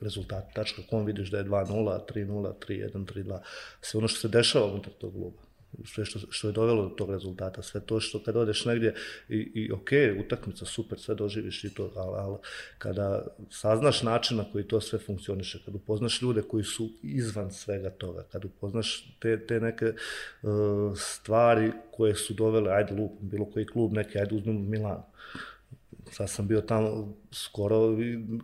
rezultat.com, 0.01 1.05
vidiš 1.05 1.31
da 1.31 1.37
je 1.37 1.45
2-0, 1.45 1.99
3-0, 2.13 2.53
3-1, 2.67 3.05
3-2, 3.13 3.39
sve 3.81 3.97
ono 3.97 4.07
što 4.07 4.19
se 4.19 4.27
dešava 4.27 4.65
unutar 4.65 4.93
tog 4.93 5.13
kluba 5.13 5.46
sve 5.85 6.05
što, 6.05 6.19
što 6.29 6.47
je 6.47 6.51
dovelo 6.51 6.83
do 6.83 6.89
tog 6.89 7.11
rezultata, 7.11 7.61
sve 7.61 7.81
to 7.81 7.99
što 7.99 8.23
kad 8.23 8.35
odeš 8.35 8.65
negdje 8.65 8.95
i, 9.29 9.35
i 9.35 9.71
ok, 9.71 9.89
utakmica, 10.25 10.65
super, 10.65 10.99
sve 10.99 11.15
doživiš 11.15 11.63
i 11.63 11.73
to, 11.73 11.91
ali, 11.95 12.15
ali 12.17 12.37
kada 12.77 13.27
saznaš 13.49 14.03
način 14.03 14.37
na 14.37 14.45
koji 14.51 14.63
to 14.63 14.81
sve 14.81 14.99
funkcioniše, 14.99 15.59
kad 15.65 15.75
upoznaš 15.75 16.21
ljude 16.21 16.41
koji 16.41 16.63
su 16.63 16.89
izvan 17.03 17.51
svega 17.51 17.89
toga, 17.89 18.23
kad 18.31 18.45
upoznaš 18.45 19.15
te, 19.19 19.45
te 19.45 19.59
neke 19.59 19.85
uh, 20.41 20.51
stvari 20.97 21.71
koje 21.91 22.15
su 22.15 22.33
dovele, 22.33 22.71
ajde 22.71 22.93
lup, 22.93 23.11
bilo 23.21 23.45
koji 23.45 23.65
klub, 23.65 23.93
neki, 23.93 24.19
ajde 24.19 24.35
uzmemo 24.35 24.59
Milan, 24.59 25.03
sad 26.11 26.29
sam 26.29 26.47
bio 26.47 26.61
tamo 26.61 27.13
skoro, 27.31 27.97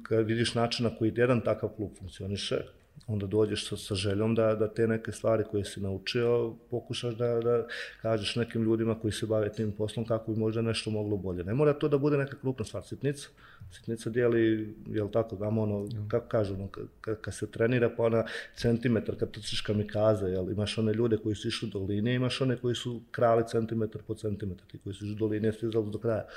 kad 0.03 0.25
vidiš 0.25 0.55
način 0.55 0.83
na 0.83 0.95
koji 0.95 1.13
jedan 1.15 1.41
takav 1.41 1.69
klub 1.69 1.91
funkcioniše, 1.99 2.57
onda 3.07 3.27
dođeš 3.27 3.69
sa, 3.69 3.77
sa 3.77 3.95
željom 3.95 4.35
da, 4.35 4.55
da 4.55 4.67
te 4.73 4.87
neke 4.87 5.11
stvari 5.11 5.43
koje 5.51 5.65
si 5.65 5.81
naučio 5.81 6.53
pokušaš 6.69 7.15
da, 7.15 7.39
da 7.39 7.67
kažeš 8.01 8.35
nekim 8.35 8.63
ljudima 8.63 8.99
koji 8.99 9.11
se 9.11 9.25
bave 9.25 9.51
tim 9.51 9.71
poslom 9.71 10.05
kako 10.05 10.31
bi 10.31 10.39
možda 10.39 10.61
nešto 10.61 10.91
moglo 10.91 11.17
bolje. 11.17 11.43
Ne 11.43 11.53
mora 11.53 11.73
to 11.73 11.87
da 11.87 11.97
bude 11.97 12.17
neka 12.17 12.37
krupna 12.41 12.65
stvar, 12.65 12.83
sitnica. 12.83 13.27
Sitnica 13.71 14.09
dijeli, 14.09 14.75
jel 14.87 15.09
tako, 15.11 15.35
damo 15.35 15.61
ono, 15.61 15.89
kako 16.07 16.27
kažu, 16.27 16.53
ono, 16.53 16.67
kad, 17.01 17.21
kad 17.21 17.35
se 17.35 17.51
trenira 17.51 17.89
pa 17.97 18.03
ona 18.03 18.25
centimetar, 18.55 19.15
kad 19.19 19.31
trčiš 19.31 19.61
kamikaze, 19.61 20.25
jel, 20.25 20.51
imaš 20.51 20.77
one 20.77 20.93
ljude 20.93 21.17
koji 21.17 21.35
su 21.35 21.47
išli 21.47 21.69
do 21.69 21.79
linije, 21.79 22.15
imaš 22.15 22.41
one 22.41 22.57
koji 22.57 22.75
su 22.75 23.01
krali 23.11 23.43
centimetar 23.47 24.01
po 24.07 24.15
centimetar, 24.15 24.65
ti 24.67 24.77
koji 24.83 24.93
su 24.93 25.05
išli 25.05 25.15
do 25.15 25.25
linije, 25.25 25.53
stizali 25.53 25.91
do 25.91 25.99
kraja. 25.99 26.27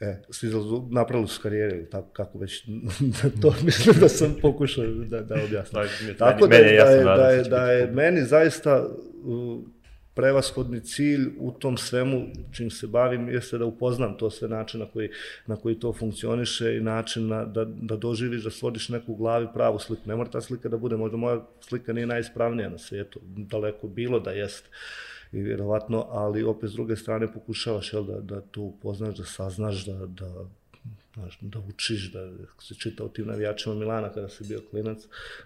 E, 0.00 0.22
svi 0.30 0.50
napravili 0.90 1.28
su 1.28 1.42
karijere, 1.42 1.86
tako 1.86 2.08
kako 2.12 2.38
već, 2.38 2.64
to 3.42 3.54
mislim 3.64 3.96
da 4.00 4.08
sam 4.08 4.36
pokušao 4.42 4.84
da, 4.86 5.20
da 5.20 5.34
objasnim. 5.44 5.82
tako 6.18 6.46
da, 6.46 6.56
da, 6.58 6.64
je, 6.64 7.04
da, 7.04 7.30
je, 7.30 7.42
da 7.42 7.72
je 7.72 7.86
meni 7.86 8.24
zaista 8.24 8.86
uh, 9.24 9.60
prevashodni 10.14 10.80
cilj 10.80 11.28
u 11.38 11.52
tom 11.52 11.76
svemu 11.76 12.26
čim 12.52 12.70
se 12.70 12.86
bavim 12.86 13.28
jeste 13.28 13.58
da 13.58 13.64
upoznam 13.64 14.16
to 14.18 14.30
sve 14.30 14.48
način 14.48 14.80
na 14.80 14.86
koji, 14.86 15.10
na 15.46 15.56
koji 15.56 15.80
to 15.80 15.92
funkcioniše 15.92 16.76
i 16.76 16.80
način 16.80 17.28
na, 17.28 17.44
da, 17.44 17.64
da 17.64 17.96
doživiš, 17.96 18.44
da 18.44 18.50
stvoriš 18.50 18.88
neku 18.88 19.12
u 19.12 19.16
glavi 19.16 19.46
pravu 19.54 19.78
sliku. 19.78 20.02
Ne 20.06 20.16
mora 20.16 20.30
ta 20.30 20.40
slika 20.40 20.68
da 20.68 20.76
bude, 20.76 20.96
možda 20.96 21.16
moja 21.16 21.46
slika 21.60 21.92
nije 21.92 22.06
najispravnija 22.06 22.68
na 22.68 22.78
svijetu, 22.78 23.20
daleko 23.24 23.88
bilo 23.88 24.20
da 24.20 24.30
jeste 24.30 24.68
i 25.36 25.42
vjerovatno, 25.42 26.06
ali 26.10 26.42
opet 26.42 26.70
s 26.70 26.72
druge 26.72 26.96
strane 26.96 27.32
pokušavaš 27.32 27.92
jel, 27.92 28.04
da, 28.04 28.20
da 28.20 28.40
to 28.40 28.60
upoznaš, 28.60 29.16
da 29.16 29.24
saznaš, 29.24 29.84
da, 29.86 30.06
da, 30.06 30.30
znaš, 31.14 31.38
da 31.40 31.58
učiš, 31.58 32.12
da 32.12 32.30
se 32.58 32.74
čita 32.74 33.04
o 33.04 33.08
tim 33.08 33.26
navijačima 33.26 33.74
Milana 33.74 34.12
kada 34.12 34.28
si 34.28 34.44
bio 34.48 34.60
klinac, 34.70 34.98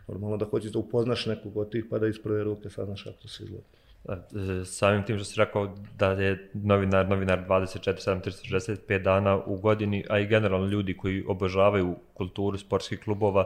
normalno 0.08 0.36
da 0.36 0.44
hoćeš 0.44 0.72
da 0.72 0.78
upoznaš 0.78 1.26
nekog 1.26 1.56
od 1.56 1.70
tih 1.70 1.84
pa 1.90 1.98
da 1.98 2.08
iz 2.08 2.18
prve 2.22 2.44
ruke 2.44 2.70
saznaš 2.70 3.02
kako 3.02 3.16
to 3.22 3.28
se 3.28 3.44
izgleda. 3.44 3.64
E, 4.08 4.64
samim 4.64 5.04
tim 5.04 5.16
što 5.16 5.24
si 5.24 5.38
rekao 5.38 5.76
da 5.98 6.12
je 6.12 6.50
novinar, 6.54 7.08
novinar 7.08 7.44
24, 7.48 7.94
7, 7.94 8.76
365 8.88 9.02
dana 9.02 9.36
u 9.46 9.56
godini, 9.56 10.04
a 10.08 10.18
i 10.18 10.26
generalno 10.26 10.66
ljudi 10.66 10.96
koji 10.96 11.24
obožavaju 11.28 11.96
kulturu 12.14 12.58
sportskih 12.58 13.00
klubova, 13.00 13.44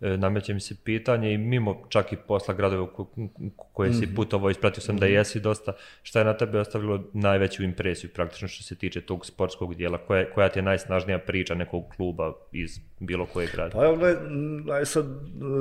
nameće 0.00 0.54
mi 0.54 0.60
se 0.60 0.76
pitanje 0.84 1.32
i 1.32 1.38
mimo 1.38 1.82
čak 1.88 2.12
i 2.12 2.16
posla 2.16 2.54
gradove 2.54 2.86
koje 3.72 3.92
si 3.92 4.06
mhm. 4.06 4.14
putovao, 4.14 4.50
ispratio 4.50 4.82
sam 4.82 4.96
da 4.96 5.06
mhm. 5.06 5.14
jesi 5.14 5.40
dosta, 5.40 5.72
šta 6.02 6.18
je 6.18 6.24
na 6.24 6.36
tebe 6.36 6.58
ostavilo 6.58 7.04
najveću 7.12 7.62
impresiju 7.62 8.10
praktično 8.14 8.48
što 8.48 8.62
se 8.62 8.74
tiče 8.74 9.00
tog 9.00 9.26
sportskog 9.26 9.74
dijela, 9.74 9.98
koja, 9.98 10.30
koja 10.30 10.48
ti 10.48 10.58
je 10.58 10.62
najsnažnija 10.62 11.18
priča 11.18 11.54
nekog 11.54 11.84
kluba 11.96 12.32
iz 12.52 12.78
bilo 13.00 13.26
koje 13.26 13.48
grada? 13.54 13.70
Pa 13.70 13.84
evo, 13.84 13.96
naj, 13.96 14.14
naj, 14.64 14.84
sad, 14.84 15.06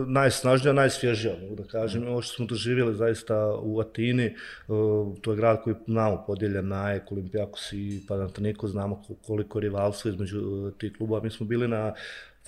najsnažnija, 0.07 0.73
najsvježija, 0.73 1.33
mogu 1.41 1.55
da 1.55 1.63
kažem, 1.63 2.03
mm. 2.03 2.07
ovo 2.07 2.21
što 2.21 2.35
smo 2.35 2.45
doživjeli 2.45 2.95
zaista 2.95 3.55
u 3.61 3.79
Atini, 3.79 4.35
uh, 4.67 5.17
to 5.21 5.31
je 5.31 5.37
grad 5.37 5.61
koji 5.63 5.75
znamo 5.87 6.23
podijeljen 6.27 6.67
na 6.67 6.85
AEK, 6.85 7.11
Olimpijakos 7.11 7.73
i 7.73 8.05
Panathinaikos, 8.07 8.71
znamo 8.71 9.03
koliko 9.27 9.59
rivalstva 9.59 10.11
između 10.11 10.39
uh, 10.39 10.73
tih 10.77 10.93
klubova, 10.97 11.23
mi 11.23 11.29
smo 11.29 11.45
bili 11.45 11.67
na 11.67 11.93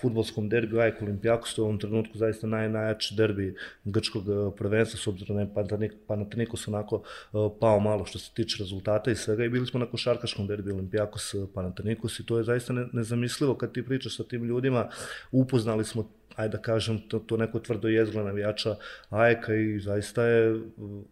futbolskom 0.02 0.50
derbiju 0.50 0.80
Ajk 0.80 1.02
Olimpijakos, 1.02 1.56
to 1.56 1.62
je 1.62 1.64
u 1.64 1.66
ovom 1.66 1.80
trenutku 1.80 2.18
zaista 2.18 2.48
naj, 2.48 2.70
najjači 2.70 3.16
derbi 3.16 3.56
grčkog 3.84 4.24
e, 4.30 4.56
prvenstva, 4.58 5.00
s 5.00 5.08
obzirom 5.08 5.38
na 5.38 5.42
je 5.42 5.92
Panathinaikos 6.08 6.68
onako 6.68 7.02
e, 7.04 7.38
pao 7.60 7.80
malo 7.80 8.06
što 8.06 8.20
se 8.20 8.32
tiče 8.34 8.58
rezultata 8.60 9.12
i 9.12 9.16
svega 9.16 9.46
i 9.46 9.50
bili 9.50 9.68
smo 9.68 9.80
na 9.80 9.86
košarkaškom 9.86 10.48
derbiju 10.48 10.76
Olimpijakos 10.76 11.34
eh, 11.34 11.46
Panathinaikos 11.54 12.20
i 12.20 12.26
to 12.26 12.38
je 12.38 12.44
zaista 12.44 12.74
ne, 12.74 12.88
nezamislivo 12.94 13.56
kad 13.56 13.74
ti 13.74 13.86
pričaš 13.86 14.18
sa 14.18 14.24
tim 14.24 14.44
ljudima, 14.44 14.90
upoznali 15.32 15.86
smo 15.86 16.10
ajde 16.36 16.58
da 16.58 16.62
kažem, 16.62 17.00
to, 17.10 17.20
to 17.20 17.38
neko 17.38 17.60
tvrdo 17.60 17.88
jezgla 17.88 18.24
navijača 18.24 18.76
Ajka 19.10 19.56
i 19.56 19.80
zaista 19.80 20.24
je 20.24 20.52
e, 20.52 20.60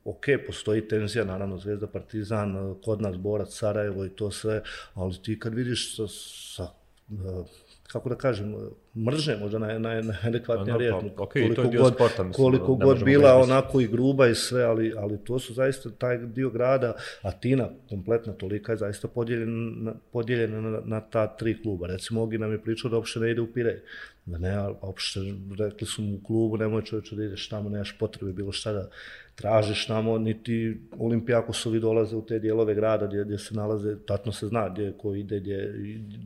ok, 0.03 0.25
postoji 0.47 0.87
tenzija, 0.87 1.25
naravno, 1.25 1.57
Zvezda, 1.57 1.87
Partizan, 1.87 2.75
kod 2.83 3.01
nas, 3.01 3.17
Borac, 3.17 3.57
Sarajevo 3.57 4.05
i 4.05 4.09
to 4.09 4.31
sve, 4.31 4.61
ali 4.93 5.21
ti 5.21 5.39
kad 5.39 5.53
vidiš 5.53 5.95
sa, 5.95 6.07
sa 6.55 6.67
kako 7.87 8.09
da 8.09 8.15
kažem, 8.15 8.55
mržnje 9.05 9.35
možda 9.35 9.59
naj, 9.59 9.79
naj, 9.79 10.01
najadekvatnija 10.01 10.73
no, 10.73 10.79
riječ. 10.79 10.93
Pa, 11.17 11.23
okay, 11.23 11.33
koliko 11.33 11.55
to 11.55 11.61
je 11.71 11.77
god, 11.77 11.93
sporta, 11.93 12.23
mislim, 12.23 12.43
koliko 12.43 12.75
god 12.75 13.03
bila 13.03 13.33
onako 13.35 13.81
i 13.81 13.87
gruba 13.87 14.27
i 14.27 14.35
sve, 14.35 14.63
ali, 14.63 14.93
ali 14.97 15.17
to 15.23 15.39
su 15.39 15.53
zaista 15.53 15.89
taj 15.89 16.17
dio 16.17 16.49
grada, 16.49 16.93
Atina 17.21 17.69
kompletna 17.89 18.33
tolika 18.33 18.71
je 18.71 18.77
zaista 18.77 19.07
podijeljena, 19.07 19.93
podijeljena 20.11 20.61
na, 20.61 20.81
na 20.85 21.01
ta 21.01 21.35
tri 21.35 21.61
kluba. 21.61 21.87
Recimo, 21.87 22.21
Ogi 22.21 22.37
nam 22.37 22.51
je 22.51 22.61
pričao 22.61 22.89
da 22.89 22.97
uopšte 22.97 23.19
ne 23.19 23.31
ide 23.31 23.41
u 23.41 23.53
Pirej. 23.53 23.81
Da 24.25 24.37
ne, 24.37 24.69
uopšte 24.81 25.19
rekli 25.57 25.87
su 25.87 26.01
mu 26.01 26.15
u 26.15 26.23
klubu, 26.23 26.57
nemoj 26.57 26.81
čovječe 26.81 27.15
da 27.15 27.23
ideš 27.23 27.49
tamo, 27.49 27.69
nemaš 27.69 27.97
potrebe 27.99 28.33
bilo 28.33 28.51
šta 28.51 28.71
da, 28.71 28.89
tražiš 29.35 29.87
namo, 29.87 30.17
niti 30.17 30.77
Olimpijakosovi 30.99 31.79
dolaze 31.79 32.15
u 32.15 32.25
te 32.25 32.39
dijelove 32.39 32.75
grada 32.75 33.07
gdje, 33.07 33.23
gdje 33.23 33.37
se 33.37 33.53
nalaze, 33.53 33.95
tatno 34.05 34.31
se 34.31 34.47
zna 34.47 34.69
gdje 34.69 34.93
ko 34.97 35.15
ide, 35.15 35.39
gdje, 35.39 35.73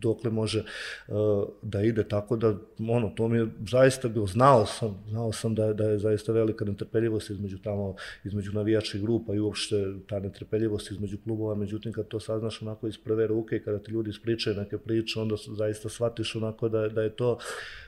dokle 0.02 0.32
može 0.32 0.64
uh, 1.08 1.16
da 1.62 1.82
ide, 1.82 2.04
tako 2.04 2.36
da, 2.36 2.56
ono, 2.90 3.10
to 3.10 3.28
mi 3.28 3.38
je 3.38 3.48
zaista 3.70 4.08
bilo, 4.08 4.28
znao 4.28 4.66
sam, 4.66 5.04
znao 5.10 5.32
sam 5.32 5.56
da, 5.56 5.74
da 5.74 5.84
je 5.84 6.00
zaista 6.00 6.32
velika 6.32 6.66
netrpeljivost 6.66 7.30
između 7.30 7.58
tamo, 7.58 7.96
između 8.24 8.52
navijačkih 8.54 9.02
grupa 9.02 9.34
i 9.34 9.40
uopšte 9.40 9.76
ta 10.08 10.20
netrpeljivost 10.20 10.92
između 10.92 11.18
klubova, 11.24 11.56
međutim, 11.56 11.94
kad 11.94 12.08
to 12.08 12.20
saznaš 12.20 12.62
onako 12.62 12.88
iz 12.88 12.98
prve 12.98 13.28
ruke 13.28 13.56
i 13.56 13.64
kada 13.64 13.80
ti 13.80 13.92
ljudi 13.92 14.10
ispričaju 14.10 14.56
neke 14.56 14.78
priče, 14.78 15.20
onda 15.20 15.36
zaista 15.48 15.90
shvatiš 15.90 16.36
onako 16.36 16.70
da, 16.70 16.88
da 16.88 17.02
je 17.02 17.16
to 17.16 17.38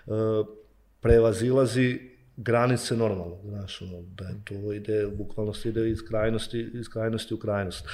uh, 0.06 0.14
prevazilazi 1.02 2.00
granice 2.44 2.98
normalno, 2.98 3.38
znaš, 3.46 3.82
ono, 3.82 4.02
da 4.02 4.26
je 4.26 4.36
to 4.44 4.74
ide, 4.74 5.08
bukvalno 5.08 5.54
se 5.54 5.70
ide 5.70 5.90
iz 5.90 6.00
krajnosti, 6.08 6.70
iz 6.74 6.90
krajnosti 6.90 7.34
u 7.34 7.38
krajnost. 7.38 7.86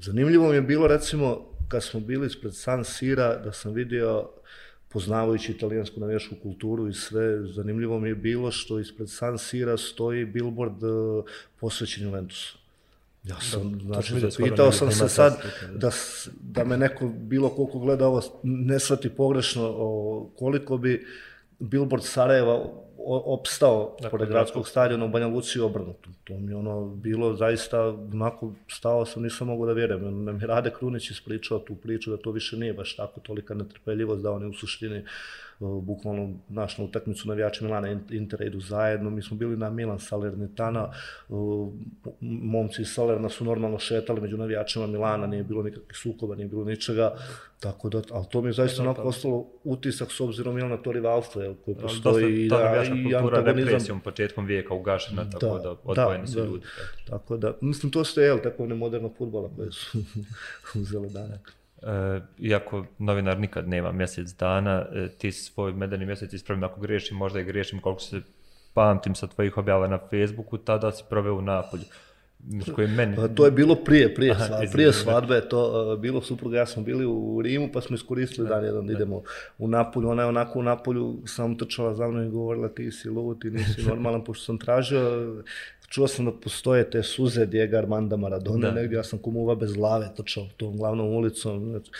Zanimljivo 0.00 0.48
mi 0.48 0.54
je 0.54 0.62
bilo, 0.62 0.86
recimo, 0.86 1.50
kad 1.68 1.84
smo 1.84 2.00
bili 2.00 2.26
ispred 2.26 2.54
San 2.54 2.84
Sira, 2.84 3.36
da 3.36 3.52
sam 3.52 3.72
vidio, 3.72 4.28
poznavajući 4.88 5.52
italijansku 5.52 6.00
navijašku 6.00 6.34
kulturu 6.42 6.88
i 6.88 6.94
sve, 6.94 7.46
zanimljivo 7.46 8.00
mi 8.00 8.08
je 8.08 8.14
bilo 8.14 8.50
što 8.50 8.78
ispred 8.78 9.10
San 9.10 9.38
Sira 9.38 9.76
stoji 9.76 10.24
billboard 10.24 10.82
uh, 10.82 11.24
posvećen 11.60 12.04
Juventusu. 12.04 12.58
Ja 13.24 13.40
sam, 13.40 13.78
da, 13.78 13.84
znači, 13.84 14.20
zapitao 14.20 14.72
sam 14.72 14.92
se 14.92 15.08
sad 15.08 15.42
da, 15.74 15.90
da 16.40 16.64
me 16.64 16.76
neko 16.76 17.08
bilo 17.08 17.48
koliko 17.48 17.78
gleda 17.78 18.06
ovo 18.06 18.22
ne 18.42 18.80
svati 18.80 19.10
pogrešno 19.10 19.62
o, 19.76 20.30
koliko 20.38 20.76
bi 20.76 21.06
billboard 21.58 22.04
Sarajeva 22.04 22.84
opstao 23.06 23.96
dakle, 24.00 24.10
pored 24.10 24.28
gradskog 24.28 24.68
stadiona 24.68 25.04
u 25.04 25.08
Banja 25.08 25.26
Luci 25.26 25.60
obrnuto. 25.60 26.10
To 26.24 26.38
mi 26.38 26.54
ono 26.54 26.86
bilo 26.88 27.34
zaista, 27.34 27.80
onako 27.88 28.52
stao 28.68 29.06
sam, 29.06 29.22
nisam 29.22 29.46
mogu 29.46 29.66
da 29.66 29.72
vjerujem. 29.72 30.24
Nam 30.24 30.40
je 30.40 30.46
Rade 30.46 30.70
Krunić 30.78 31.10
ispričao 31.10 31.58
tu 31.58 31.74
priču 31.74 32.10
da 32.10 32.16
to 32.16 32.30
više 32.30 32.56
nije 32.56 32.72
baš 32.72 32.96
tako 32.96 33.20
tolika 33.20 33.54
netrpeljivost 33.54 34.22
da 34.22 34.32
oni 34.32 34.46
u 34.46 34.52
suštini 34.52 35.04
bukvalno 35.60 36.34
naš 36.48 36.78
na 36.78 36.84
utakmicu 36.84 37.28
navijači 37.28 37.64
Milana 37.64 38.00
Intera 38.10 38.44
idu 38.44 38.60
zajedno. 38.60 39.10
Mi 39.10 39.22
smo 39.22 39.36
bili 39.36 39.56
na 39.56 39.70
Milan 39.70 39.98
Salernitana, 39.98 40.92
momci 42.20 42.82
iz 42.82 42.88
Salerna 42.88 43.28
su 43.28 43.44
normalno 43.44 43.78
šetali 43.78 44.20
među 44.20 44.36
navijačima 44.36 44.86
Milana, 44.86 45.26
nije 45.26 45.44
bilo 45.44 45.62
nikakvih 45.62 45.96
sukoba, 45.96 46.34
nije 46.34 46.48
bilo 46.48 46.64
ničega. 46.64 47.16
Tako 47.60 47.88
da, 47.88 48.02
ali 48.10 48.24
to 48.30 48.42
mi 48.42 48.48
je 48.48 48.52
zaista 48.52 48.82
onako 48.82 49.02
ostalo 49.02 49.46
utisak 49.64 50.12
s 50.12 50.20
obzirom 50.20 50.58
na 50.58 50.76
to 50.76 50.92
rivalstvo 50.92 51.42
je, 51.42 51.54
koje 51.64 51.74
postoji. 51.74 52.48
Ta 52.48 52.64
navijačka 52.64 52.94
kultura 52.94 53.40
represijom 53.40 54.00
početkom 54.00 54.46
vijeka 54.46 54.74
ugašena, 54.74 55.30
tako 55.30 55.58
da 55.58 55.76
odvojeni 55.84 56.26
su 56.26 56.38
ljudi. 56.38 56.64
Tako 57.06 57.36
da, 57.36 57.56
mislim, 57.60 57.92
to 57.92 58.04
ste, 58.04 58.20
jel, 58.20 58.38
tako 58.42 58.66
ne 58.66 58.74
moderno 58.74 59.10
futbola 59.18 59.50
koje 59.56 59.72
su 59.72 59.98
uzeli 60.80 61.10
danak. 61.10 61.63
Uh, 61.84 62.22
iako 62.38 62.84
novinar 62.98 63.38
nikad 63.38 63.68
nema 63.68 63.92
mjesec 63.92 64.28
dana, 64.28 64.86
uh, 64.88 65.10
ti 65.18 65.32
svoj 65.32 65.72
medeni 65.72 66.06
mjesec 66.06 66.32
ispravim 66.32 66.64
ako 66.64 66.80
griješim, 66.80 67.16
možda 67.16 67.40
i 67.40 67.44
griješim 67.44 67.80
koliko 67.80 68.00
se 68.00 68.20
pamtim 68.74 69.14
sa 69.14 69.26
tvojih 69.26 69.56
objava 69.56 69.88
na 69.88 69.98
Facebooku, 70.10 70.58
tada 70.58 70.92
si 70.92 71.04
proveo 71.10 71.34
u 71.34 71.42
Napolju. 71.42 71.84
Koji 72.74 72.88
meni... 72.88 73.16
Pa, 73.16 73.28
to 73.28 73.44
je 73.44 73.50
bilo 73.50 73.74
prije, 73.74 74.14
prije, 74.14 74.32
Aha, 74.32 74.44
sva, 74.44 74.60
prije 74.72 74.92
svadbe, 74.92 75.40
to 75.48 75.92
uh, 75.92 76.00
bilo 76.00 76.22
supruga, 76.22 76.58
ja 76.58 76.66
smo 76.66 76.82
bili 76.82 77.06
u 77.06 77.42
Rimu, 77.42 77.68
pa 77.72 77.80
smo 77.80 77.94
iskoristili 77.94 78.48
dan 78.48 78.64
jedan 78.64 78.86
da 78.86 78.92
idemo 78.92 79.22
u 79.58 79.68
Napolju. 79.68 80.08
Ona 80.08 80.22
je 80.22 80.28
onako 80.28 80.58
u 80.58 80.62
Napolju 80.62 81.18
sam 81.26 81.58
trčala 81.58 81.94
za 81.94 82.08
mnom 82.08 82.26
i 82.26 82.30
govorila 82.30 82.68
ti 82.68 82.90
si 82.90 83.08
lud, 83.08 83.40
ti 83.40 83.50
nisi 83.50 83.82
normalan, 83.88 84.24
pošto 84.24 84.44
sam 84.44 84.58
tražio 84.58 85.34
čuo 85.94 86.08
sam 86.08 86.24
da 86.24 86.32
postoje 86.32 86.90
te 86.90 87.02
suze 87.02 87.46
Diego 87.46 87.76
Armanda 87.76 88.16
Maradona, 88.16 88.68
da. 88.68 88.74
negdje 88.74 88.96
ja 88.96 89.04
sam 89.04 89.18
kumuva 89.18 89.54
bez 89.54 89.72
glave 89.72 90.08
trčao 90.16 90.46
tom 90.56 90.76
glavnom 90.76 91.06
ulicom, 91.06 91.70
znači, 91.70 91.90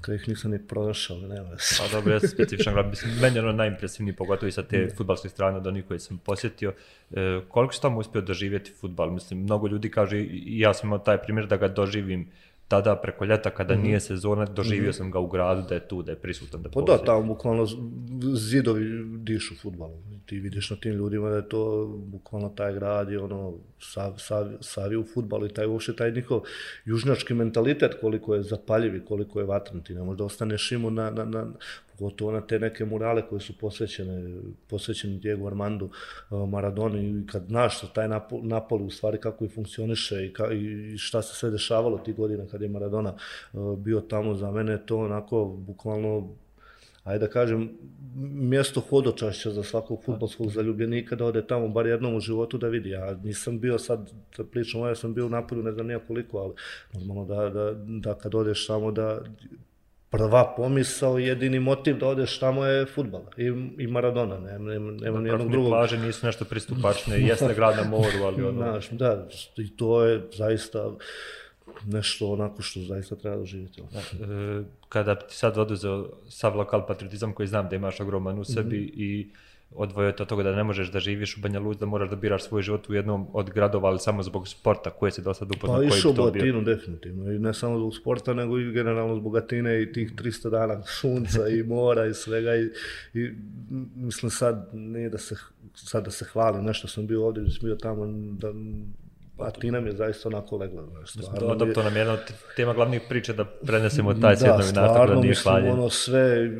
kada 0.00 0.16
ih 0.16 0.28
nisam 0.28 0.50
ni 0.50 0.58
pronašao, 0.66 1.18
nema 1.18 1.58
se. 1.58 1.82
A 1.82 1.88
dobro, 1.92 2.12
ja 2.12 2.20
sam 2.20 2.28
specifičan 2.28 2.74
grad, 2.74 2.86
mislim, 2.86 3.12
meni 3.22 3.36
je 3.36 3.42
ono 3.42 3.52
najimpresivniji, 3.52 4.16
pogotovo 4.16 4.48
i 4.48 4.52
sa 4.52 4.62
te 4.62 4.88
futbalske 4.96 5.28
strane, 5.28 5.60
da 5.60 5.70
niko 5.70 5.98
sam 5.98 6.18
posjetio. 6.18 6.72
E, 7.10 7.40
koliko 7.48 7.74
si 7.74 7.82
tamo 7.82 7.98
uspio 7.98 8.20
doživjeti 8.20 8.72
futbal? 8.80 9.10
Mislim, 9.10 9.42
mnogo 9.42 9.68
ljudi 9.68 9.90
kaže, 9.90 10.18
i 10.20 10.60
ja 10.60 10.74
sam 10.74 10.88
imao 10.88 10.98
taj 10.98 11.22
primjer 11.22 11.46
da 11.46 11.56
ga 11.56 11.68
doživim 11.68 12.26
tada 12.68 12.96
preko 12.96 13.24
ljeta 13.24 13.50
kada 13.50 13.76
mm 13.76 13.82
nije 13.82 14.00
sezona, 14.00 14.44
doživio 14.44 14.90
mm 14.90 14.92
sam 14.92 15.10
ga 15.10 15.18
u 15.18 15.26
gradu 15.26 15.62
da 15.68 15.74
je 15.74 15.88
tu, 15.88 16.02
da 16.02 16.12
je 16.12 16.16
prisutan, 16.16 16.62
da 16.62 16.70
Pa 16.70 16.80
da, 16.80 16.98
tamo 17.04 17.22
bukvalno 17.22 17.66
zidovi 18.34 19.04
dišu 19.18 19.54
futbalom. 19.62 19.98
Ti 20.26 20.38
vidiš 20.38 20.70
na 20.70 20.76
tim 20.76 20.92
ljudima 20.92 21.30
da 21.30 21.36
je 21.36 21.48
to 21.48 21.86
bukvalno 22.06 22.48
taj 22.48 22.74
grad 22.74 23.10
i 23.10 23.16
ono, 23.16 23.54
sav, 23.80 24.14
sav, 24.18 24.52
savi 24.60 24.96
u 24.96 25.04
futbalu 25.14 25.46
i 25.46 25.54
taj 25.54 25.66
uopšte 25.66 25.96
taj 25.96 26.12
njihov 26.12 26.40
južnjački 26.84 27.34
mentalitet 27.34 27.94
koliko 28.00 28.34
je 28.34 28.42
zapaljiv 28.42 28.96
i 28.96 29.04
koliko 29.04 29.40
je 29.40 29.46
vatran. 29.46 29.82
Ti 29.82 29.94
ne 29.94 30.02
možda 30.02 30.24
ostaneš 30.24 30.72
imu 30.72 30.90
na, 30.90 31.10
na, 31.10 31.24
na, 31.24 31.46
pogotovo 31.98 32.32
na 32.32 32.40
te 32.40 32.58
neke 32.58 32.84
murale 32.84 33.22
koje 33.28 33.40
su 33.40 33.58
posvećene, 33.58 34.40
posvećene 34.68 35.18
Diego 35.18 35.46
Armando 35.46 35.86
eh, 35.86 36.34
Maradoni 36.48 37.20
i 37.20 37.26
kad 37.26 37.44
znaš 37.48 37.78
što 37.78 37.86
taj 37.86 38.08
Napoli 38.42 38.84
u 38.84 38.90
stvari 38.90 39.18
kako 39.20 39.44
i 39.44 39.48
funkcioniše 39.48 40.26
i, 40.26 40.32
ka, 40.32 40.52
i 40.52 40.98
šta 40.98 41.22
se 41.22 41.34
sve 41.34 41.50
dešavalo 41.50 41.98
tih 41.98 42.16
godina 42.16 42.46
kad 42.50 42.62
je 42.62 42.68
Maradona 42.68 43.14
eh, 43.14 43.56
bio 43.78 44.00
tamo 44.00 44.34
za 44.34 44.50
mene, 44.50 44.86
to 44.86 44.98
onako 44.98 45.44
bukvalno 45.44 46.28
ajde 47.04 47.26
da 47.26 47.30
kažem, 47.30 47.70
mjesto 48.32 48.80
hodočašća 48.80 49.50
za 49.50 49.62
svakog 49.62 50.02
futbolskog 50.04 50.50
zaljubljenika 50.50 51.16
da 51.16 51.24
ode 51.24 51.46
tamo 51.46 51.68
bar 51.68 51.86
jednom 51.86 52.14
u 52.14 52.20
životu 52.20 52.58
da 52.58 52.68
vidi. 52.68 52.90
Ja 52.90 53.14
nisam 53.24 53.60
bio 53.60 53.78
sad, 53.78 54.10
da 54.36 54.44
pričam, 54.44 54.80
ja 54.80 54.94
sam 54.94 55.14
bio 55.14 55.26
u 55.26 55.28
Napolju, 55.28 55.62
ne 55.62 55.72
znam 55.72 55.86
nijakoliko, 55.86 56.38
ali 56.38 56.54
normalno 56.92 57.24
da, 57.24 57.50
da, 57.50 57.74
da 57.86 58.14
kad 58.14 58.34
odeš 58.34 58.66
samo 58.66 58.92
da 58.92 59.22
prva 60.16 60.54
pomisao 60.56 61.18
jedini 61.18 61.60
motiv 61.60 61.98
da 61.98 62.08
odeš 62.08 62.38
tamo 62.38 62.64
je 62.64 62.86
futbal 62.86 63.22
i, 63.36 63.46
i 63.78 63.86
Maradona, 63.86 64.38
ne, 64.38 64.58
ne, 64.58 64.80
nema 64.80 65.20
ni 65.20 65.28
jednog 65.28 65.50
drugog. 65.50 65.70
plaže 65.70 65.98
nisu 65.98 66.26
nešto 66.26 66.44
pristupačne, 66.44 67.20
jeste 67.20 67.54
grad 67.54 67.76
na 67.76 67.84
moru, 67.84 68.24
ali 68.24 68.42
ono... 68.42 68.52
Znaš, 68.52 68.90
da, 68.90 69.26
i 69.56 69.76
to 69.76 70.04
je 70.04 70.22
zaista 70.32 70.90
nešto 71.86 72.32
onako 72.32 72.62
što 72.62 72.80
zaista 72.80 73.16
treba 73.16 73.36
doživjeti. 73.36 73.82
Da, 73.92 73.98
e, 73.98 74.62
kada 74.88 75.14
ti 75.14 75.36
sad 75.36 75.58
oduzeo 75.58 76.08
sav 76.28 76.56
lokal 76.56 76.86
patriotizam 76.86 77.32
koji 77.32 77.46
znam 77.48 77.68
da 77.68 77.76
imaš 77.76 78.00
ogroman 78.00 78.38
u 78.38 78.44
sebi 78.44 78.76
mm 78.76 78.80
-hmm. 78.80 78.92
i 78.94 79.30
odvojio 79.74 80.08
od 80.08 80.26
toga 80.26 80.42
da 80.42 80.56
ne 80.56 80.64
možeš 80.64 80.90
da 80.92 81.00
živiš 81.00 81.36
u 81.36 81.40
Banja 81.40 81.60
Luci, 81.60 81.80
da 81.80 81.86
moraš 81.86 82.10
da 82.10 82.16
biraš 82.16 82.44
svoj 82.44 82.62
život 82.62 82.88
u 82.88 82.94
jednom 82.94 83.26
od 83.32 83.50
gradova, 83.50 83.88
ali 83.88 83.98
samo 83.98 84.22
zbog 84.22 84.48
sporta 84.48 84.90
koje 84.90 85.12
se 85.12 85.22
do 85.22 85.34
sad 85.34 85.50
upoznao. 85.50 85.78
Pa 85.78 85.84
išao 85.84 86.10
u 86.10 86.14
Bogatinu, 86.14 86.62
definitivno. 86.62 87.32
I 87.32 87.38
ne 87.38 87.54
samo 87.54 87.78
zbog 87.78 87.94
sporta, 87.94 88.34
nego 88.34 88.58
i 88.58 88.72
generalno 88.72 89.16
zbog 89.16 89.36
Atine 89.36 89.82
i 89.82 89.92
tih 89.92 90.14
300 90.14 90.50
dana 90.50 90.82
sunca 91.00 91.48
i 91.48 91.62
mora 91.62 92.06
i 92.06 92.14
svega. 92.14 92.56
I, 92.56 92.70
i 93.14 93.30
mislim 93.96 94.30
sad, 94.30 94.70
nije 94.72 95.10
da 95.10 95.18
se, 95.18 95.36
sad 95.74 96.04
da 96.04 96.10
se 96.10 96.24
hvalim, 96.24 96.64
nešto 96.64 96.88
sam 96.88 97.06
bio 97.06 97.26
ovdje, 97.26 97.50
sam 97.50 97.66
bio 97.68 97.76
tamo, 97.76 98.06
da, 98.38 98.52
Pa 99.36 99.50
ti 99.50 99.70
nam 99.70 99.86
je 99.86 99.92
zaista 99.92 100.28
onako 100.28 100.56
legla. 100.56 100.82
Stvarno, 101.06 101.54
to, 101.54 101.66
to 101.66 101.82
nam 101.82 101.94
je 101.94 102.00
jedna 102.00 102.12
od 102.12 102.32
tema 102.56 102.74
glavnih 102.74 103.00
priča 103.08 103.32
da 103.32 103.44
prenesemo 103.44 104.14
taj 104.14 104.36
svijet 104.36 104.50
novinarstva. 104.50 104.82
Da, 104.82 104.88
stvarno 104.88 105.20
mislim, 105.22 105.66
ono 105.66 105.90
sve, 105.90 106.50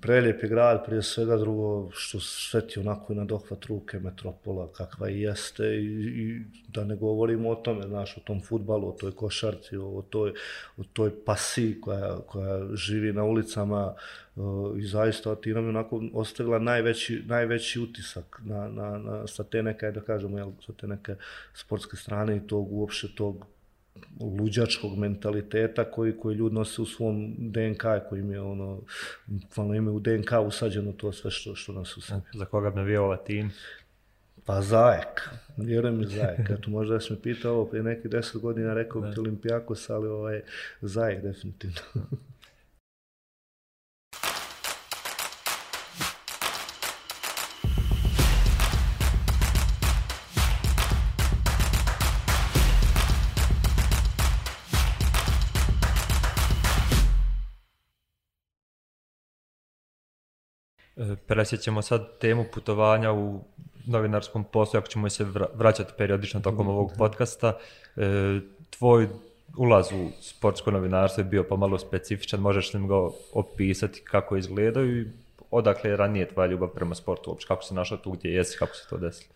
prelijep 0.00 0.42
je 0.42 0.48
grad, 0.48 0.84
prije 0.86 1.02
svega 1.02 1.36
drugo, 1.36 1.90
što 1.92 2.20
sve 2.20 2.66
ti 2.66 2.80
onako 2.80 3.12
i 3.12 3.16
na 3.16 3.24
dohvat 3.24 3.64
ruke, 3.64 3.98
metropola, 3.98 4.72
kakva 4.72 5.10
i 5.10 5.20
jeste, 5.20 5.64
i, 5.64 5.86
i 6.22 6.42
da 6.68 6.84
ne 6.84 6.96
govorimo 6.96 7.50
o 7.50 7.54
tome, 7.54 7.86
znaš, 7.86 8.16
o 8.16 8.20
tom 8.20 8.40
futbalu, 8.40 8.88
o 8.88 8.92
toj 8.92 9.12
košarci, 9.12 9.76
o 9.76 10.04
toj, 10.10 10.32
o 10.76 10.82
toj 10.92 11.24
pasiji 11.24 11.80
koja, 11.80 12.16
koja 12.26 12.76
živi 12.76 13.12
na 13.12 13.24
ulicama, 13.24 13.94
i 14.78 14.86
zaista 14.86 15.34
ti 15.34 15.54
nam 15.54 15.64
je 15.64 15.68
onako 15.68 16.02
ostavila 16.12 16.58
najveći, 16.58 17.22
najveći 17.26 17.80
utisak 17.80 18.40
na, 18.44 18.68
na, 18.68 18.98
na, 18.98 19.26
sa 19.26 19.44
te 19.44 19.62
neke, 19.62 19.90
da 19.90 20.00
kažemo, 20.00 20.38
jel, 20.38 20.50
sa 20.66 20.72
te 20.72 20.86
neke 20.86 21.14
sportske 21.54 21.96
strane 21.96 22.36
i 22.36 22.46
tog 22.46 22.72
uopšte 22.72 23.08
tog 23.14 23.46
luđačkog 24.20 24.98
mentaliteta 24.98 25.84
koji 25.84 26.16
koji 26.16 26.36
ljudi 26.36 26.54
nose 26.54 26.82
u 26.82 26.86
svom 26.86 27.34
DNK 27.38 27.82
koji 28.08 28.20
im 28.20 28.32
je 28.32 28.40
ono 28.40 28.80
bukvalno 29.26 29.74
imaju 29.74 29.96
u 29.96 30.00
DNK 30.00 30.30
usađeno 30.46 30.92
to 30.92 31.12
sve 31.12 31.30
što 31.30 31.54
što 31.54 31.72
nas 31.72 31.96
u 31.96 32.00
sebi. 32.00 32.20
Za 32.34 32.44
koga 32.44 32.70
bi 32.70 32.76
navio 32.76 33.04
ova 33.04 33.16
tim? 33.16 33.50
Pa 34.44 34.62
Zajek, 34.62 35.30
vjerujem 35.56 35.98
mi 35.98 36.06
Zajek. 36.06 36.50
Eto, 36.50 36.70
možda 36.70 36.94
da 36.94 37.00
sam 37.00 37.16
pitao 37.22 37.54
ovo 37.54 37.66
prije 37.66 37.82
nekih 37.82 38.10
deset 38.10 38.42
godina, 38.42 38.74
rekao 38.74 39.02
bi 39.02 39.20
Olimpijakos, 39.20 39.90
ali 39.90 40.08
ovaj, 40.08 40.42
Zajek 40.80 41.22
definitivno. 41.22 41.80
presjećemo 61.26 61.82
sad 61.82 62.18
temu 62.18 62.44
putovanja 62.54 63.12
u 63.12 63.40
novinarskom 63.86 64.44
poslu, 64.44 64.78
ako 64.78 64.88
ćemo 64.88 65.10
se 65.10 65.26
vraćati 65.54 65.92
periodično 65.98 66.40
tokom 66.40 66.68
ovog 66.68 66.92
podcasta. 66.98 67.58
E, 67.96 68.40
tvoj 68.70 69.08
ulaz 69.56 69.86
u 69.92 70.08
sportsko 70.20 70.70
novinarstvo 70.70 71.20
je 71.20 71.24
bio 71.24 71.44
pomalo 71.44 71.78
specifičan, 71.78 72.40
možeš 72.40 72.74
li 72.74 72.88
ga 72.88 72.94
opisati 73.32 74.02
kako 74.04 74.36
izgledaju 74.36 75.00
i 75.00 75.06
odakle 75.50 75.90
je 75.90 75.96
ranije 75.96 76.28
tvoja 76.28 76.46
ljubav 76.46 76.68
prema 76.68 76.94
sportu 76.94 77.30
uopće, 77.30 77.46
kako 77.46 77.62
se 77.62 77.74
našao 77.74 77.98
tu 77.98 78.10
gdje 78.10 78.28
jesi, 78.28 78.58
kako 78.58 78.74
se 78.74 78.86
to 78.90 78.96
desilo? 78.96 79.34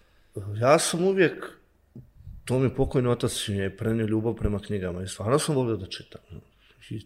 Ja 0.57 0.79
sam 0.79 1.05
uvijek, 1.05 1.45
to 2.45 2.59
mi 2.59 2.75
pokojno 2.75 3.11
otac 3.11 3.49
je 3.49 3.77
prenio 3.77 4.07
ljubav 4.07 4.35
prema 4.35 4.59
knjigama 4.59 5.03
i 5.03 5.09
stvarno 5.09 5.39
sam 5.39 5.55
volio 5.55 5.77
da 5.77 5.87
čitam 5.87 6.21
i 6.91 7.01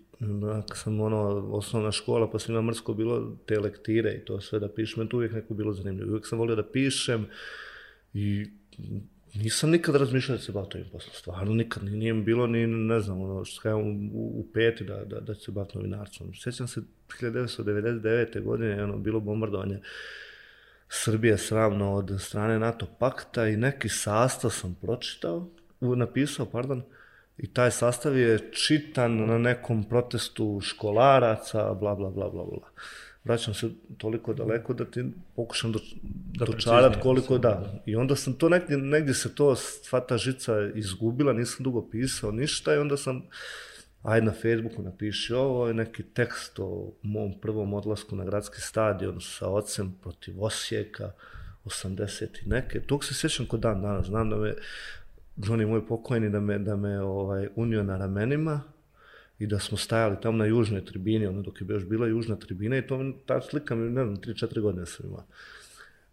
kad 0.68 0.78
sam 0.78 1.00
ono, 1.00 1.18
osnovna 1.52 1.92
škola, 1.92 2.30
pa 2.30 2.38
sam 2.38 2.54
ima 2.54 2.62
mrsko 2.62 2.94
bilo 2.94 3.36
te 3.46 3.60
lektire 3.60 4.12
i 4.12 4.24
to 4.24 4.40
sve 4.40 4.58
da 4.58 4.68
pišem, 4.68 5.08
to 5.08 5.16
uvijek 5.16 5.32
neko 5.32 5.54
bilo 5.54 5.72
zanimljivo. 5.72 6.10
Uvijek 6.10 6.26
sam 6.26 6.38
volio 6.38 6.56
da 6.56 6.70
pišem 6.70 7.26
i 8.14 8.46
nisam 9.34 9.70
nikad 9.70 9.96
razmišljao 9.96 10.36
da 10.36 10.42
se 10.42 10.52
bavim 10.52 10.84
poslom. 10.92 11.14
Stvarno 11.14 11.54
nikad, 11.54 11.84
nije 11.84 12.14
mi 12.14 12.22
bilo 12.22 12.46
ni, 12.46 12.66
ne 12.66 13.00
znam, 13.00 13.20
ono, 13.20 13.44
što 13.44 13.62
kajem 13.62 14.10
u, 14.12 14.40
u 14.40 14.46
peti 14.54 14.84
da, 14.84 15.04
da, 15.04 15.20
da 15.20 15.34
se 15.34 15.52
bavim 15.52 15.70
novinarstvom. 15.74 16.34
Sjećam 16.34 16.68
se 16.68 16.80
1999. 17.20 18.42
godine, 18.42 18.84
ono, 18.84 18.98
bilo 18.98 19.20
bombardovanje 19.20 19.80
Srbije 20.88 21.38
sramno 21.38 21.94
od 21.94 22.16
strane 22.20 22.58
NATO 22.58 22.86
pakta 22.98 23.48
i 23.48 23.56
neki 23.56 23.88
sastav 23.88 24.50
sam 24.50 24.78
pročitao, 24.82 25.50
napisao, 25.80 26.46
pardon, 26.46 26.82
I 27.38 27.46
taj 27.46 27.70
sastav 27.70 28.16
je 28.18 28.52
čitan 28.52 29.26
na 29.26 29.38
nekom 29.38 29.84
protestu 29.84 30.60
školaraca, 30.62 31.74
bla, 31.74 31.94
bla, 31.94 32.10
bla, 32.10 32.30
bla, 32.30 32.44
bla. 32.44 32.68
Vraćam 33.24 33.54
se 33.54 33.70
toliko 33.98 34.34
daleko 34.34 34.74
da 34.74 34.84
ti 34.84 35.04
pokušam 35.36 35.72
do, 35.72 35.78
da 36.38 36.44
dočarat 36.44 37.00
koliko 37.02 37.38
da. 37.38 37.82
I 37.86 37.96
onda 37.96 38.16
sam 38.16 38.32
to 38.32 38.48
negdje, 38.48 38.76
negdje 38.76 39.14
se 39.14 39.34
to 39.34 39.56
sva 39.56 40.00
ta 40.00 40.16
žica 40.16 40.52
izgubila, 40.74 41.32
nisam 41.32 41.64
dugo 41.64 41.88
pisao 41.90 42.30
ništa 42.32 42.74
i 42.74 42.78
onda 42.78 42.96
sam 42.96 43.22
ajde 44.02 44.26
na 44.26 44.32
Facebooku 44.32 44.82
napiši 44.82 45.34
ovo 45.34 45.68
je 45.68 45.74
neki 45.74 46.02
tekst 46.02 46.58
o 46.58 46.92
mom 47.02 47.40
prvom 47.40 47.74
odlasku 47.74 48.16
na 48.16 48.24
gradski 48.24 48.60
stadion 48.60 49.20
sa 49.20 49.48
ocem 49.48 49.94
protiv 50.02 50.44
Osijeka 50.44 51.12
80 51.64 52.24
i 52.44 52.48
neke. 52.48 52.80
Tog 52.80 53.04
se 53.04 53.14
sjećam 53.14 53.46
kod 53.46 53.60
dan 53.60 53.82
danas. 53.82 54.06
Znam 54.06 54.30
da 54.30 54.36
me 54.36 54.54
Johnny 55.38 55.66
moj 55.66 55.86
pokojni 55.86 56.30
da 56.30 56.40
me, 56.40 56.58
da 56.58 56.76
me 56.76 57.00
ovaj, 57.00 57.48
unio 57.56 57.82
na 57.82 57.96
ramenima 57.96 58.60
i 59.38 59.46
da 59.46 59.58
smo 59.58 59.78
stajali 59.78 60.16
tamo 60.22 60.38
na 60.38 60.44
južnoj 60.44 60.84
tribini, 60.84 61.26
ono 61.26 61.42
dok 61.42 61.60
je 61.60 61.66
još 61.70 61.84
bila 61.84 62.06
južna 62.06 62.36
tribina 62.36 62.78
i 62.78 62.86
to 62.86 63.12
ta 63.26 63.40
slika 63.40 63.74
mi, 63.74 63.90
ne 63.90 64.04
znam, 64.04 64.16
3-4 64.16 64.60
godine 64.60 64.86
sam 64.86 65.06
imao. 65.06 65.24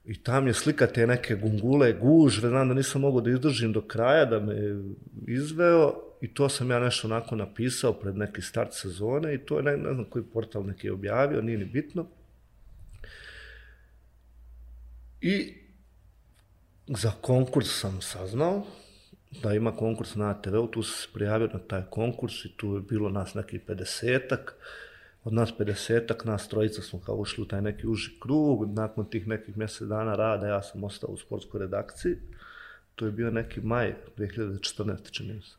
I 0.05 0.23
tam 0.23 0.47
je 0.47 0.53
slika 0.53 0.87
te 0.87 1.07
neke 1.07 1.35
gungule, 1.35 1.93
gužve, 1.93 2.49
znam 2.49 2.67
da 2.67 2.73
nisam 2.73 3.01
mogao 3.01 3.21
da 3.21 3.29
izdržim 3.29 3.73
do 3.73 3.81
kraja, 3.81 4.25
da 4.25 4.39
me 4.39 4.55
izveo 5.27 5.93
i 6.21 6.33
to 6.33 6.49
sam 6.49 6.71
ja 6.71 6.79
nešto 6.79 7.07
onako 7.07 7.35
napisao 7.35 7.93
pred 7.93 8.17
neki 8.17 8.41
start 8.41 8.73
sezone 8.73 9.35
i 9.35 9.37
to 9.37 9.57
je 9.57 9.63
ne, 9.63 9.77
ne 9.77 9.93
znam 9.93 10.05
koji 10.05 10.25
portal 10.25 10.65
neki 10.65 10.87
je 10.87 10.93
objavio, 10.93 11.41
nije 11.41 11.57
ni 11.57 11.65
bitno. 11.65 12.07
I 15.21 15.53
za 16.87 17.11
konkurs 17.21 17.79
sam 17.79 18.01
saznao, 18.01 18.65
da 19.43 19.53
ima 19.53 19.75
konkurs 19.75 20.15
na 20.15 20.41
TV-u, 20.41 20.67
tu 20.67 20.83
se 20.83 21.07
prijavio 21.13 21.49
na 21.53 21.59
taj 21.59 21.81
konkurs 21.89 22.45
i 22.45 22.53
tu 22.57 22.75
je 22.75 22.81
bilo 22.81 23.09
nas 23.09 23.33
neki 23.33 23.59
50-ak. 23.67 24.53
Od 25.23 25.33
nas 25.33 25.53
50-ak, 25.59 26.25
nas 26.25 26.47
trojica 26.47 26.81
smo 26.81 26.99
kao 26.99 27.15
ušli 27.15 27.41
u 27.41 27.47
taj 27.47 27.61
neki 27.61 27.87
uži 27.87 28.11
krug. 28.19 28.73
Nakon 28.73 29.09
tih 29.09 29.27
nekih 29.27 29.57
mjesec 29.57 29.87
dana 29.87 30.15
rada 30.15 30.47
ja 30.47 30.61
sam 30.61 30.83
ostao 30.83 31.09
u 31.09 31.17
sportskoj 31.17 31.59
redakciji. 31.59 32.15
To 32.95 33.05
je 33.05 33.11
bio 33.11 33.31
neki 33.31 33.61
maj 33.61 33.95
2014. 34.17 35.11
čini 35.11 35.41
se. 35.41 35.55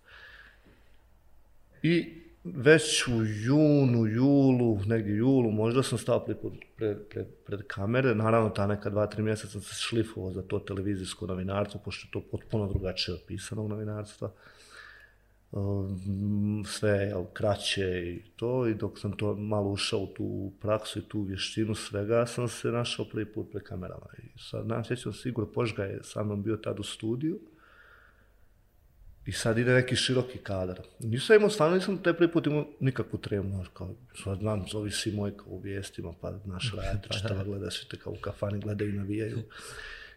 I 1.83 2.26
već 2.55 3.09
u 3.09 3.25
junu, 3.45 4.07
julu, 4.07 4.79
negdje 4.87 5.17
julu, 5.17 5.51
možda 5.51 5.83
sam 5.83 5.99
stao 5.99 6.25
pred, 6.25 6.37
pred, 6.77 6.99
pred, 7.11 7.27
pred 7.47 7.67
kamere, 7.67 8.15
naravno 8.15 8.51
ta 8.51 8.67
neka 8.67 8.91
dva, 8.91 9.07
tri 9.07 9.23
mjeseca 9.23 9.53
sam 9.53 9.61
se 9.61 9.75
šlifovao 9.75 10.33
za 10.33 10.43
to 10.43 10.59
televizijsko 10.59 11.27
novinarstvo, 11.27 11.81
pošto 11.85 12.07
je 12.07 12.11
to 12.13 12.29
potpuno 12.31 12.69
drugačije 12.69 13.15
od 13.15 13.21
pisanog 13.27 13.69
novinarstva. 13.69 14.33
Um, 15.53 16.65
sve 16.67 16.91
je 16.91 17.15
kraće 17.33 18.03
i 18.07 18.23
to 18.37 18.67
i 18.67 18.75
dok 18.75 18.99
sam 18.99 19.13
to 19.13 19.35
malo 19.35 19.71
ušao 19.71 20.01
u 20.01 20.07
tu 20.07 20.53
praksu 20.61 20.99
i 20.99 21.09
tu 21.09 21.23
vještinu 21.23 21.75
svega 21.75 22.27
sam 22.27 22.49
se 22.49 22.69
našao 22.69 23.05
prvi 23.05 23.25
put 23.25 23.51
pred 23.51 23.63
kamerama 23.63 24.07
i 24.19 24.39
sad 24.39 24.67
nam 24.67 24.85
sjećam 24.85 25.13
se 25.13 25.29
Igor 25.29 25.47
Požga 25.55 25.85
je 25.85 26.01
sa 26.03 26.23
mnom 26.23 26.43
bio 26.43 26.57
tad 26.57 26.81
u 26.81 26.83
studiju 26.83 27.41
I 29.27 29.33
sad 29.33 29.59
ide 29.59 29.75
neki 29.75 29.97
široki 29.97 30.39
kadar. 30.39 30.81
Nisam 30.99 31.37
imao, 31.37 31.51
stvarno 31.51 31.75
nisam 31.77 32.03
te 32.03 32.13
prvi 32.13 32.33
put 32.33 32.47
imao 32.47 32.67
nikakvu 32.81 33.19
tremu, 33.19 33.65
kao, 33.75 33.95
sad 34.25 34.39
znam, 34.39 34.65
zovi 34.73 34.91
si 34.91 35.13
moj 35.13 35.37
kao 35.37 35.47
u 35.47 35.59
vijestima, 35.59 36.13
pa 36.21 36.33
naš 36.45 36.73
rad, 36.77 37.07
šta 37.11 37.45
gledaš, 37.45 37.89
te 37.89 37.97
kao 37.97 38.13
u 38.13 38.17
kafani 38.21 38.61
gledaju 38.61 38.91
i 38.91 38.99
navijaju. 38.99 39.39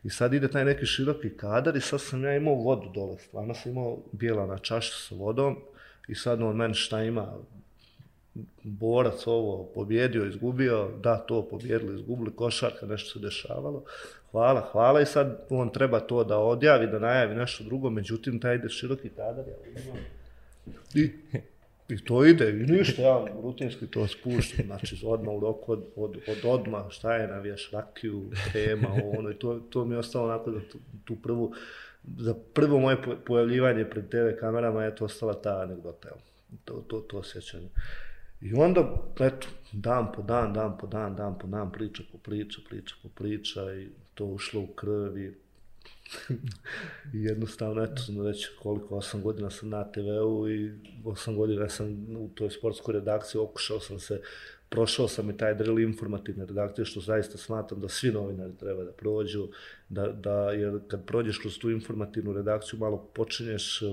I 0.03 0.09
sad 0.09 0.33
ide 0.33 0.47
taj 0.47 0.65
neki 0.65 0.85
široki 0.85 1.29
kadar 1.29 1.75
i 1.75 1.81
sad 1.81 2.01
sam 2.01 2.23
ja 2.23 2.35
imao 2.35 2.55
vodu 2.55 2.91
dole, 2.93 3.17
stvarno 3.19 3.53
sam 3.53 3.71
imao 3.71 4.03
bijela 4.11 4.45
na 4.45 4.57
čašu 4.57 4.99
sa 4.99 5.15
vodom 5.15 5.57
i 6.07 6.15
sad 6.15 6.41
on 6.41 6.55
meni 6.55 6.73
šta 6.73 7.03
ima, 7.03 7.37
borac 8.63 9.27
ovo 9.27 9.71
pobjedio, 9.75 10.25
izgubio, 10.25 10.89
da 11.03 11.17
to 11.17 11.47
pobjedili, 11.49 11.95
izgubili, 11.95 12.35
košarka, 12.35 12.85
nešto 12.85 13.19
se 13.19 13.25
dešavalo. 13.25 13.83
Hvala, 14.31 14.69
hvala 14.71 15.01
i 15.01 15.05
sad 15.05 15.45
on 15.49 15.69
treba 15.69 15.99
to 15.99 16.23
da 16.23 16.37
odjavi, 16.37 16.87
da 16.87 16.99
najavi 16.99 17.35
nešto 17.35 17.63
drugo, 17.63 17.89
međutim 17.89 18.39
taj 18.39 18.55
ide 18.55 18.69
široki 18.69 19.09
kadar, 19.09 19.45
ja 19.47 19.93
I, 20.95 21.11
I 21.89 22.03
to 22.05 22.25
ide, 22.25 22.49
i 22.49 22.53
ništa, 22.53 23.01
ja 23.01 23.25
rutinski 23.41 23.87
to 23.87 24.07
spuštam, 24.07 24.65
znači 24.65 25.01
odmah 25.05 25.33
u 25.33 25.39
roku 25.39 25.71
od, 25.71 25.85
od, 25.95 26.17
od 26.27 26.37
odmah, 26.43 26.85
šta 26.89 27.15
je 27.15 27.27
navijaš, 27.27 27.71
rakiju, 27.71 28.31
tema, 28.53 28.87
ono, 29.17 29.31
i 29.31 29.35
to, 29.35 29.59
to 29.69 29.85
mi 29.85 29.95
je 29.95 29.99
ostalo 29.99 30.25
onako 30.25 30.51
da 30.51 30.59
tu, 30.59 30.77
tu 31.05 31.15
prvu, 31.15 31.53
za 32.17 32.35
prvo 32.53 32.79
moje 32.79 32.97
pojavljivanje 33.25 33.85
pred 33.85 34.09
TV 34.09 34.39
kamerama 34.39 34.83
je 34.83 34.95
to 34.95 35.05
ostala 35.05 35.33
ta 35.33 35.61
anegdota, 35.61 36.09
to, 36.65 36.73
to, 36.87 36.99
to 36.99 37.17
osjećanje. 37.17 37.69
I 38.41 38.53
onda, 38.53 39.03
eto, 39.19 39.47
dan 39.71 40.11
po 40.15 40.21
dan, 40.21 40.53
dan 40.53 40.77
po 40.77 40.87
dan, 40.87 41.15
dan 41.15 41.37
po 41.39 41.47
dan, 41.47 41.71
priča 41.71 42.03
po 42.11 42.17
priča, 42.17 42.61
priča 42.69 42.95
po 43.03 43.09
priča 43.09 43.73
i 43.73 43.87
to 44.13 44.25
ušlo 44.25 44.61
u 44.61 44.67
krv 44.67 45.17
i, 45.17 45.33
i 47.13 47.23
jednostavno, 47.23 47.83
eto, 47.83 48.01
sam 48.01 48.19
već 48.19 48.47
koliko, 48.61 48.95
osam 48.95 49.23
godina 49.23 49.49
sam 49.49 49.69
na 49.69 49.91
TV-u 49.91 50.49
i 50.49 50.71
osam 51.05 51.35
godina 51.35 51.69
sam 51.69 52.07
u 52.17 52.29
toj 52.35 52.49
sportskoj 52.49 52.93
redakciji, 52.93 53.41
okušao 53.41 53.79
sam 53.79 53.99
se, 53.99 54.21
prošao 54.69 55.07
sam 55.07 55.29
i 55.29 55.37
taj 55.37 55.55
drill 55.55 55.79
informativne 55.79 56.45
redakcije, 56.45 56.85
što 56.85 56.99
zaista 56.99 57.37
smatram 57.37 57.81
da 57.81 57.89
svi 57.89 58.11
novinari 58.11 58.57
treba 58.59 58.83
da 58.83 58.91
prođu, 58.91 59.47
da, 59.89 60.07
da, 60.07 60.51
jer 60.51 60.79
kad 60.87 61.05
prođeš 61.05 61.37
kroz 61.37 61.59
tu 61.59 61.69
informativnu 61.69 62.33
redakciju, 62.33 62.79
malo 62.79 62.97
počinješ 63.13 63.83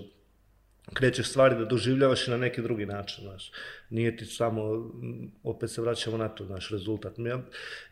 krećeš 0.95 1.29
stvari 1.29 1.55
da 1.55 1.65
doživljavaš 1.65 2.29
i 2.29 2.31
na 2.31 2.37
neki 2.37 2.63
drugi 2.63 2.87
način, 2.87 3.25
znaš. 3.25 3.53
Nije 3.91 4.17
ti 4.17 4.27
samo, 4.27 4.91
opet 5.43 5.71
se 5.71 5.81
vraćamo 5.81 6.17
na 6.17 6.29
to, 6.29 6.45
naš 6.45 6.71
rezultat. 6.71 7.19
Ja, 7.19 7.41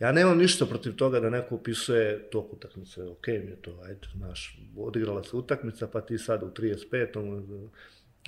ja 0.01 0.13
nemam 0.13 0.39
ništa 0.39 0.67
protiv 0.67 0.97
toga 0.97 1.21
da 1.21 1.31
neko 1.31 1.55
opisuje 1.55 2.29
tok 2.31 2.53
utakmice, 2.53 3.05
ok 3.05 3.27
mi 3.27 3.51
je 3.51 3.57
to, 3.63 3.81
ajde, 3.85 4.09
znaš, 4.17 4.59
odigrala 4.77 5.25
se 5.25 5.37
utakmica, 5.37 5.87
pa 5.87 6.01
ti 6.01 6.19
sad 6.19 6.43
u 6.43 6.47
35. 6.47 7.69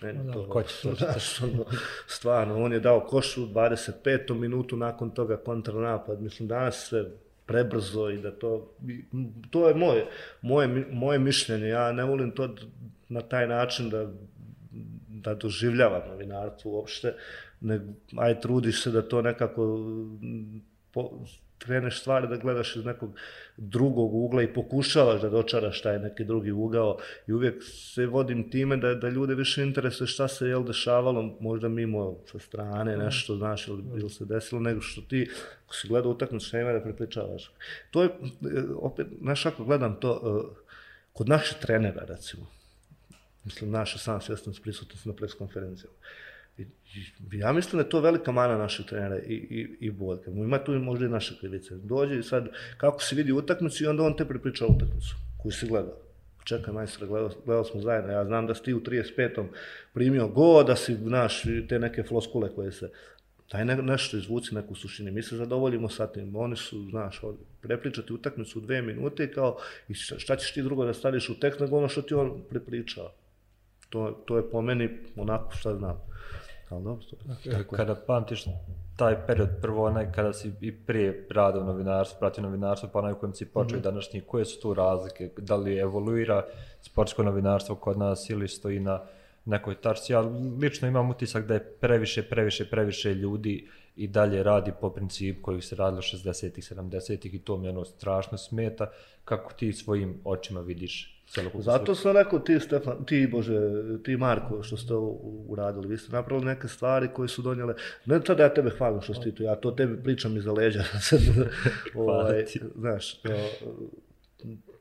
Ne, 0.02 0.12
no, 0.12 0.32
to, 0.32 0.48
ko 0.48 0.62
će 0.62 0.74
to, 0.82 0.94
znaš, 0.94 1.40
ono, 1.42 1.64
stvarno, 2.06 2.62
on 2.62 2.72
je 2.72 2.80
dao 2.80 3.00
košu 3.00 3.44
u 3.44 3.46
25. 3.46 4.34
minutu, 4.34 4.76
nakon 4.76 5.10
toga 5.10 5.36
kontranapad, 5.36 6.22
mislim, 6.22 6.48
danas 6.48 6.88
sve 6.88 7.04
prebrzo 7.46 8.10
i 8.10 8.18
da 8.18 8.30
to, 8.30 8.74
to 9.50 9.68
je 9.68 9.74
moje, 9.74 10.06
moje, 10.42 10.86
moje 10.90 11.18
mišljenje, 11.18 11.68
ja 11.68 11.92
ne 11.92 12.04
volim 12.04 12.30
to 12.30 12.54
na 13.08 13.20
taj 13.20 13.48
način 13.48 13.90
da 13.90 14.12
da 15.26 15.34
doživljava 15.34 16.04
novinarstvo 16.08 16.72
uopšte, 16.72 17.14
ne, 17.60 17.80
aj 18.16 18.40
trudiš 18.40 18.82
se 18.82 18.90
da 18.90 19.02
to 19.02 19.22
nekako 19.22 19.66
po, 20.92 21.10
kreneš 21.58 22.00
stvari 22.00 22.28
da 22.28 22.36
gledaš 22.36 22.76
iz 22.76 22.84
nekog 22.84 23.10
drugog 23.56 24.14
ugla 24.14 24.42
i 24.42 24.52
pokušavaš 24.52 25.20
da 25.20 25.28
dočaraš 25.28 25.82
taj 25.82 25.98
neki 25.98 26.24
drugi 26.24 26.50
ugao 26.50 26.98
i 27.26 27.32
uvijek 27.32 27.62
se 27.64 28.06
vodim 28.06 28.50
time 28.50 28.76
da 28.76 28.94
da 28.94 29.08
ljude 29.08 29.34
više 29.34 29.62
interesuje 29.62 30.06
šta 30.06 30.28
se 30.28 30.48
je 30.48 30.62
dešavalo 30.64 31.36
možda 31.40 31.68
mimo 31.68 32.16
sa 32.32 32.38
strane 32.38 32.96
mm. 32.96 33.00
nešto 33.00 33.36
znaš 33.36 33.68
ili, 33.68 33.84
ili 33.96 34.10
se 34.10 34.24
desilo 34.24 34.60
nego 34.60 34.80
što 34.80 35.00
ti 35.00 35.30
ako 35.64 35.74
si 35.74 35.88
gledao 35.88 36.12
utakmicu 36.12 36.46
šta 36.46 36.72
da 36.72 36.80
prepričavaš 36.80 37.50
to 37.90 38.02
je 38.02 38.10
opet 38.76 39.06
znaš 39.20 39.46
ako 39.46 39.64
gledam 39.64 40.00
to 40.00 40.20
uh, 40.22 40.56
kod 41.12 41.28
naših 41.28 41.56
trenera 41.60 42.04
recimo 42.08 42.55
mislim, 43.46 43.70
naša 43.70 43.98
sam 43.98 44.20
svjesnost 44.20 44.62
prisutnost 44.62 45.06
na 45.06 45.12
preskonferencijama. 45.12 45.96
I, 46.58 46.62
I, 46.62 47.38
ja 47.38 47.52
mislim 47.52 47.78
da 47.78 47.86
je 47.86 47.90
to 47.90 48.00
velika 48.00 48.32
mana 48.32 48.58
naših 48.58 48.86
trenera 48.86 49.18
i, 49.18 49.34
i, 49.34 49.76
i 49.80 49.90
boljka. 49.90 50.30
Ima 50.30 50.64
tu 50.64 50.72
možda 50.72 51.06
i 51.06 51.08
naše 51.08 51.38
krivice. 51.40 51.74
Dođe 51.74 52.18
i 52.18 52.22
sad, 52.22 52.48
kako 52.76 53.02
se 53.02 53.16
vidi 53.16 53.32
utakmicu 53.32 53.84
i 53.84 53.86
onda 53.86 54.02
on 54.02 54.16
te 54.16 54.24
prepriča 54.24 54.66
utakmicu 54.66 55.16
koju 55.42 55.52
si 55.52 55.66
gledao. 55.66 55.96
Čekaj, 56.44 56.74
majstor, 56.74 57.08
gledao, 57.08 57.30
gledao 57.44 57.64
smo 57.64 57.80
zajedno. 57.80 58.12
Ja 58.12 58.24
znam 58.24 58.46
da 58.46 58.54
si 58.54 58.62
ti 58.62 58.74
u 58.74 58.80
35. 58.80 59.46
primio 59.92 60.28
go, 60.28 60.62
da 60.62 60.76
si, 60.76 60.94
znaš, 60.94 61.42
te 61.68 61.78
neke 61.78 62.02
floskule 62.02 62.54
koje 62.54 62.72
se... 62.72 62.90
Daj 63.52 63.64
ne, 63.64 63.76
nešto 63.76 64.16
izvuci 64.16 64.54
neku 64.54 64.74
suštini. 64.74 65.10
Mi 65.10 65.22
se 65.22 65.36
zadovoljimo 65.36 65.88
sa 65.88 66.06
tim. 66.06 66.36
Oni 66.36 66.56
su, 66.56 66.86
znaš, 66.90 67.22
ono, 67.22 67.36
prepričati 67.60 68.12
utakmicu 68.12 68.58
u 68.58 68.62
dve 68.62 68.82
minute 68.82 69.30
kao 69.32 69.58
i 69.88 69.94
šta, 69.94 70.18
šta 70.18 70.36
ćeš 70.36 70.52
ti 70.52 70.62
drugo 70.62 70.84
da 70.84 70.94
staviš 70.94 71.28
u 71.28 71.40
tekst 71.40 71.60
nego 71.60 71.78
ono 71.78 71.88
što 71.88 72.02
ti 72.02 72.14
on 72.14 72.42
prepričao. 72.50 73.12
To, 73.96 74.10
to 74.24 74.36
je 74.36 74.50
po 74.50 74.62
meni 74.62 74.88
onako 75.16 75.52
šta 75.52 75.74
znam. 75.74 76.00
Ali 76.68 76.84
dobro, 76.84 77.04
to 77.44 77.50
je. 77.50 77.64
Kada 77.70 77.94
pamtiš 77.94 78.44
taj 78.96 79.26
period, 79.26 79.48
prvo 79.62 79.86
onaj 79.86 80.12
kada 80.12 80.32
si 80.32 80.52
i 80.60 80.72
prije 80.72 81.26
rada 81.30 81.60
u 81.60 81.64
novinarstvu, 81.64 82.16
pratio 82.18 82.42
novinarstvo, 82.42 82.88
pa 82.92 82.98
onaj 82.98 83.12
u 83.12 83.18
kojem 83.18 83.34
si 83.34 83.46
počeo 83.46 83.78
mm 83.78 83.80
-hmm. 83.80 83.84
današnji, 83.84 84.20
koje 84.20 84.44
su 84.44 84.60
tu 84.60 84.74
razlike? 84.74 85.30
Da 85.36 85.56
li 85.56 85.78
evoluira 85.78 86.44
sportsko 86.80 87.22
novinarstvo 87.22 87.74
kod 87.74 87.98
nas 87.98 88.30
ili 88.30 88.48
stoji 88.48 88.80
na 88.80 89.00
nekoj 89.44 89.74
tačci? 89.74 90.12
Ja 90.12 90.20
lično 90.60 90.88
imam 90.88 91.10
utisak 91.10 91.46
da 91.46 91.54
je 91.54 91.64
previše, 91.64 92.22
previše, 92.22 92.70
previše 92.70 93.14
ljudi 93.14 93.68
i 93.96 94.08
dalje 94.08 94.42
radi 94.42 94.72
po 94.80 94.90
principu 94.90 95.42
koji 95.42 95.62
se 95.62 95.76
radilo 95.76 96.02
60-ih, 96.02 96.64
70-ih 96.64 97.34
i 97.34 97.38
to 97.38 97.56
mi 97.56 97.68
ono 97.68 97.84
strašno 97.84 98.38
smeta. 98.38 98.90
Kako 99.24 99.52
ti 99.52 99.72
svojim 99.72 100.20
očima 100.24 100.60
vidiš 100.60 101.15
Zato 101.54 101.94
sam 101.94 102.16
rekao 102.16 102.38
ti, 102.38 102.60
Stefan, 102.60 103.04
ti, 103.04 103.28
Bože, 103.32 103.60
ti 104.04 104.16
Marko, 104.16 104.62
što 104.62 104.76
ste 104.76 104.94
ovo 104.94 105.18
uradili. 105.48 105.88
Vi 105.88 105.98
ste 105.98 106.12
napravili 106.12 106.46
neke 106.46 106.68
stvari 106.68 107.08
koje 107.14 107.28
su 107.28 107.42
donijele... 107.42 107.74
Ne 108.06 108.18
da 108.18 108.42
ja 108.42 108.54
tebe 108.54 108.70
hvalim 108.70 109.00
što 109.00 109.14
si 109.14 109.34
tu, 109.34 109.42
ja 109.42 109.56
to 109.56 109.70
tebi 109.70 110.02
pričam 110.02 110.36
iza 110.36 110.52
leđa. 110.52 110.84
ovaj, 111.94 112.44
znaš, 112.76 113.22
to, 113.22 113.30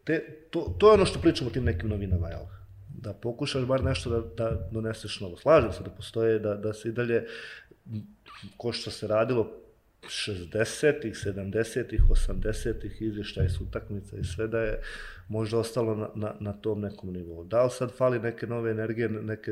te, 0.04 0.38
to, 0.50 0.76
to 0.78 0.88
je 0.88 0.94
ono 0.94 1.06
što 1.06 1.20
pričamo 1.20 1.50
tim 1.50 1.64
nekim 1.64 1.90
novinama, 1.90 2.30
jel? 2.30 2.46
Da 2.88 3.14
pokušaš 3.14 3.66
bar 3.66 3.84
nešto 3.84 4.10
da, 4.10 4.22
da 4.38 4.70
doneseš 4.72 5.20
novo. 5.20 5.38
Slažem 5.38 5.72
se 5.72 5.84
da 5.84 5.90
postoje, 5.90 6.40
da, 6.40 6.56
da 6.56 6.74
se 6.74 6.90
i 6.90 6.92
dalje, 6.92 7.26
ko 8.58 8.72
što 8.72 8.92
se 8.92 9.08
radilo 9.08 9.65
60-ih, 10.10 11.14
70-ih, 11.14 12.02
80-ih 12.10 13.02
izvještaj 13.02 13.50
s 13.50 13.62
utakmica 13.62 14.18
i 14.18 14.24
sve 14.24 14.48
da 14.48 14.60
je 14.60 14.80
možda 15.28 15.58
ostalo 15.58 15.96
na, 15.96 16.10
na, 16.16 16.34
na 16.40 16.54
tom 16.54 16.82
nekom 16.82 17.14
nivou. 17.14 17.44
Da 17.44 17.64
li 17.64 17.70
sad 17.70 17.92
fali 17.98 18.20
neke 18.20 18.48
nove 18.48 18.72
energije, 18.72 19.10
neke 19.10 19.52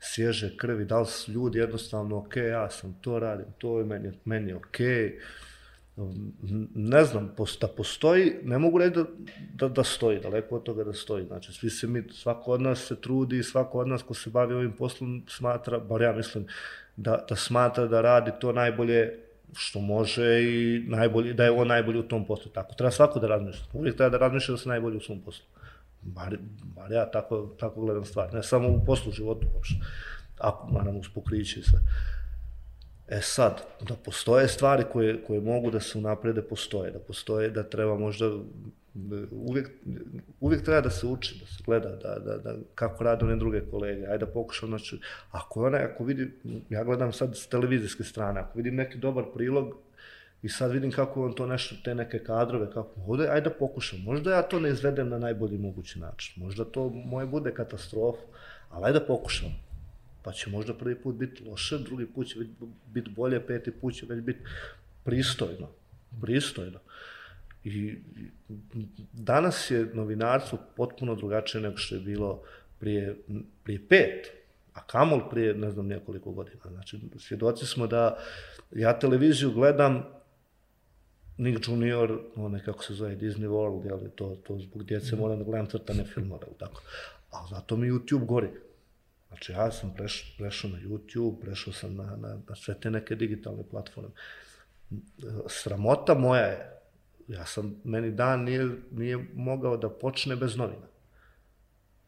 svježe 0.00 0.56
krvi, 0.56 0.84
da 0.84 1.00
li 1.00 1.06
su 1.06 1.32
ljudi 1.32 1.58
jednostavno 1.58 2.16
ok, 2.16 2.36
ja 2.36 2.70
sam 2.70 2.98
to 3.00 3.18
radim, 3.18 3.46
to 3.58 3.78
je 3.78 3.84
meni, 3.84 4.12
meni 4.24 4.52
ok, 4.52 4.78
um, 5.96 6.32
ne 6.74 7.04
znam, 7.04 7.34
da 7.60 7.68
postoji, 7.68 8.32
ne 8.42 8.58
mogu 8.58 8.78
reći 8.78 8.96
da, 8.96 9.04
da, 9.54 9.68
da 9.68 9.84
stoji, 9.84 10.20
daleko 10.20 10.56
od 10.56 10.62
toga 10.62 10.84
da 10.84 10.92
stoji. 10.92 11.26
Znači, 11.26 11.52
svi 11.52 11.70
se 11.70 11.86
mi, 11.86 12.04
svako 12.12 12.52
od 12.52 12.60
nas 12.60 12.86
se 12.86 13.00
trudi, 13.00 13.42
svako 13.42 13.78
od 13.78 13.88
nas 13.88 14.02
ko 14.02 14.14
se 14.14 14.30
bavi 14.30 14.54
ovim 14.54 14.72
poslom 14.72 15.22
smatra, 15.28 15.78
bar 15.78 16.02
ja 16.02 16.12
mislim, 16.12 16.46
da, 16.96 17.24
da 17.28 17.36
smatra 17.36 17.86
da 17.86 18.00
radi 18.00 18.30
to 18.40 18.52
najbolje 18.52 19.23
što 19.56 19.80
može 19.80 20.42
i 20.42 20.84
najbolji, 20.86 21.34
da 21.34 21.44
je 21.44 21.50
on 21.50 21.68
najbolji 21.68 21.98
u 21.98 22.08
tom 22.08 22.26
poslu. 22.26 22.50
Tako 22.52 22.74
treba 22.74 22.90
svako 22.90 23.20
da 23.20 23.26
razmišlja. 23.26 23.64
Uvijek 23.72 23.96
treba 23.96 24.10
da 24.10 24.18
razmišlja 24.18 24.52
da 24.52 24.58
se 24.58 24.68
najbolji 24.68 24.96
u 24.96 25.00
svom 25.00 25.20
poslu. 25.20 25.46
Bar, 26.02 26.36
bar 26.62 26.92
ja 26.92 27.10
tako, 27.10 27.54
tako 27.60 27.80
gledam 27.80 28.04
stvar. 28.04 28.34
Ne 28.34 28.42
samo 28.42 28.68
u 28.68 28.84
poslu, 28.84 29.10
u 29.10 29.14
životu 29.14 29.46
uopšte. 29.54 29.74
Ako, 30.38 30.68
naravno, 30.72 31.00
uz 31.00 31.08
pokriće 31.14 31.60
i 31.60 31.62
sve. 31.62 31.78
E 33.08 33.20
sad, 33.20 33.62
da 33.88 33.94
postoje 33.94 34.48
stvari 34.48 34.84
koje, 34.92 35.24
koje 35.24 35.40
mogu 35.40 35.70
da 35.70 35.80
se 35.80 35.98
unaprede, 35.98 36.42
postoje. 36.42 36.90
Da 36.90 36.98
postoje, 36.98 37.50
da 37.50 37.62
treba 37.62 37.98
možda 37.98 38.30
uvijek, 39.30 39.70
uvijek 40.40 40.64
treba 40.64 40.80
da 40.80 40.90
se 40.90 41.06
uči, 41.06 41.38
da 41.40 41.46
se 41.46 41.62
gleda, 41.66 41.88
da, 41.88 42.18
da, 42.18 42.36
da, 42.36 42.56
kako 42.74 43.04
rade 43.04 43.24
one 43.24 43.36
druge 43.36 43.60
kolege. 43.70 44.06
Ajde 44.06 44.26
da 44.26 44.32
pokušam, 44.32 44.68
znači, 44.68 45.00
ako 45.30 45.66
ona, 45.66 45.78
ako 45.78 46.04
vidim, 46.04 46.34
ja 46.70 46.84
gledam 46.84 47.12
sad 47.12 47.36
s 47.36 47.46
televizijske 47.46 48.04
strane, 48.04 48.40
ako 48.40 48.58
vidim 48.58 48.74
neki 48.74 48.98
dobar 48.98 49.24
prilog 49.34 49.74
i 50.42 50.48
sad 50.48 50.72
vidim 50.72 50.90
kako 50.90 51.24
on 51.24 51.32
to 51.32 51.46
nešto, 51.46 51.74
te 51.84 51.94
neke 51.94 52.18
kadrove, 52.18 52.70
kako 52.70 53.00
ovdje, 53.06 53.28
ajde 53.28 53.50
da 53.50 53.56
pokušam. 53.56 54.00
Možda 54.02 54.34
ja 54.34 54.42
to 54.42 54.60
ne 54.60 54.70
izvedem 54.70 55.08
na 55.08 55.18
najbolji 55.18 55.58
mogući 55.58 55.98
način. 55.98 56.42
Možda 56.42 56.64
to 56.64 56.88
moje 56.88 57.26
bude 57.26 57.54
katastrofa, 57.54 58.22
ali 58.70 58.86
ajde 58.86 58.98
da 58.98 59.06
pokušam. 59.06 59.64
pa 60.22 60.32
će 60.32 60.50
možda 60.50 60.74
prvi 60.74 60.94
put 60.94 61.14
biti 61.16 61.44
loše, 61.44 61.78
drugi 61.78 62.06
put 62.06 62.26
će 62.26 62.38
biti 62.86 63.10
bolje, 63.10 63.46
peti 63.46 63.70
put 63.70 63.94
će 63.94 64.06
već 64.06 64.20
biti 64.20 64.40
pristojno. 65.04 65.68
Pristojno. 66.20 66.78
I 67.64 67.96
danas 69.12 69.70
je 69.70 69.90
novinarstvo 69.94 70.58
potpuno 70.76 71.14
drugačije 71.14 71.60
nego 71.60 71.76
što 71.76 71.94
je 71.94 72.00
bilo 72.00 72.42
prije, 72.78 73.16
prije 73.62 73.88
pet, 73.88 74.32
a 74.74 74.86
kamol 74.86 75.30
prije 75.30 75.54
ne 75.54 75.70
znam 75.70 75.86
nekoliko 75.86 76.32
godina. 76.32 76.62
Znači, 76.70 77.00
svjedoci 77.18 77.66
smo 77.66 77.86
da 77.86 78.18
ja 78.70 78.98
televiziju 78.98 79.52
gledam 79.52 80.04
Nick 81.36 81.68
Junior, 81.68 82.20
onaj 82.36 82.60
kako 82.60 82.84
se 82.84 82.94
zove 82.94 83.16
Disney 83.16 83.48
World, 83.48 83.86
jel, 83.86 83.98
to, 84.14 84.36
to 84.46 84.58
zbog 84.58 84.84
djece 84.84 85.16
mm. 85.16 85.18
moram 85.18 85.38
da 85.38 85.44
gledam 85.44 85.66
crtane 85.66 86.04
filmove, 86.04 86.46
tako. 86.58 86.82
A 87.30 87.46
zato 87.50 87.76
mi 87.76 87.90
YouTube 87.90 88.26
gori. 88.26 88.48
Znači, 89.28 89.52
ja 89.52 89.72
sam 89.72 89.94
preš, 89.96 90.34
prešao 90.38 90.70
na 90.70 90.78
YouTube, 90.78 91.40
prešao 91.40 91.72
sam 91.72 91.96
na, 91.96 92.16
na, 92.16 92.38
na 92.48 92.56
sve 92.56 92.80
te 92.80 92.90
neke 92.90 93.14
digitalne 93.14 93.62
platforme. 93.70 94.10
Sramota 95.48 96.14
moja 96.14 96.42
je, 96.42 96.73
ja 97.28 97.46
sam, 97.46 97.74
meni 97.84 98.10
dan 98.10 98.44
nije, 98.44 98.68
nije 98.90 99.26
mogao 99.34 99.76
da 99.76 99.90
počne 99.90 100.36
bez 100.36 100.56
novina. 100.56 100.86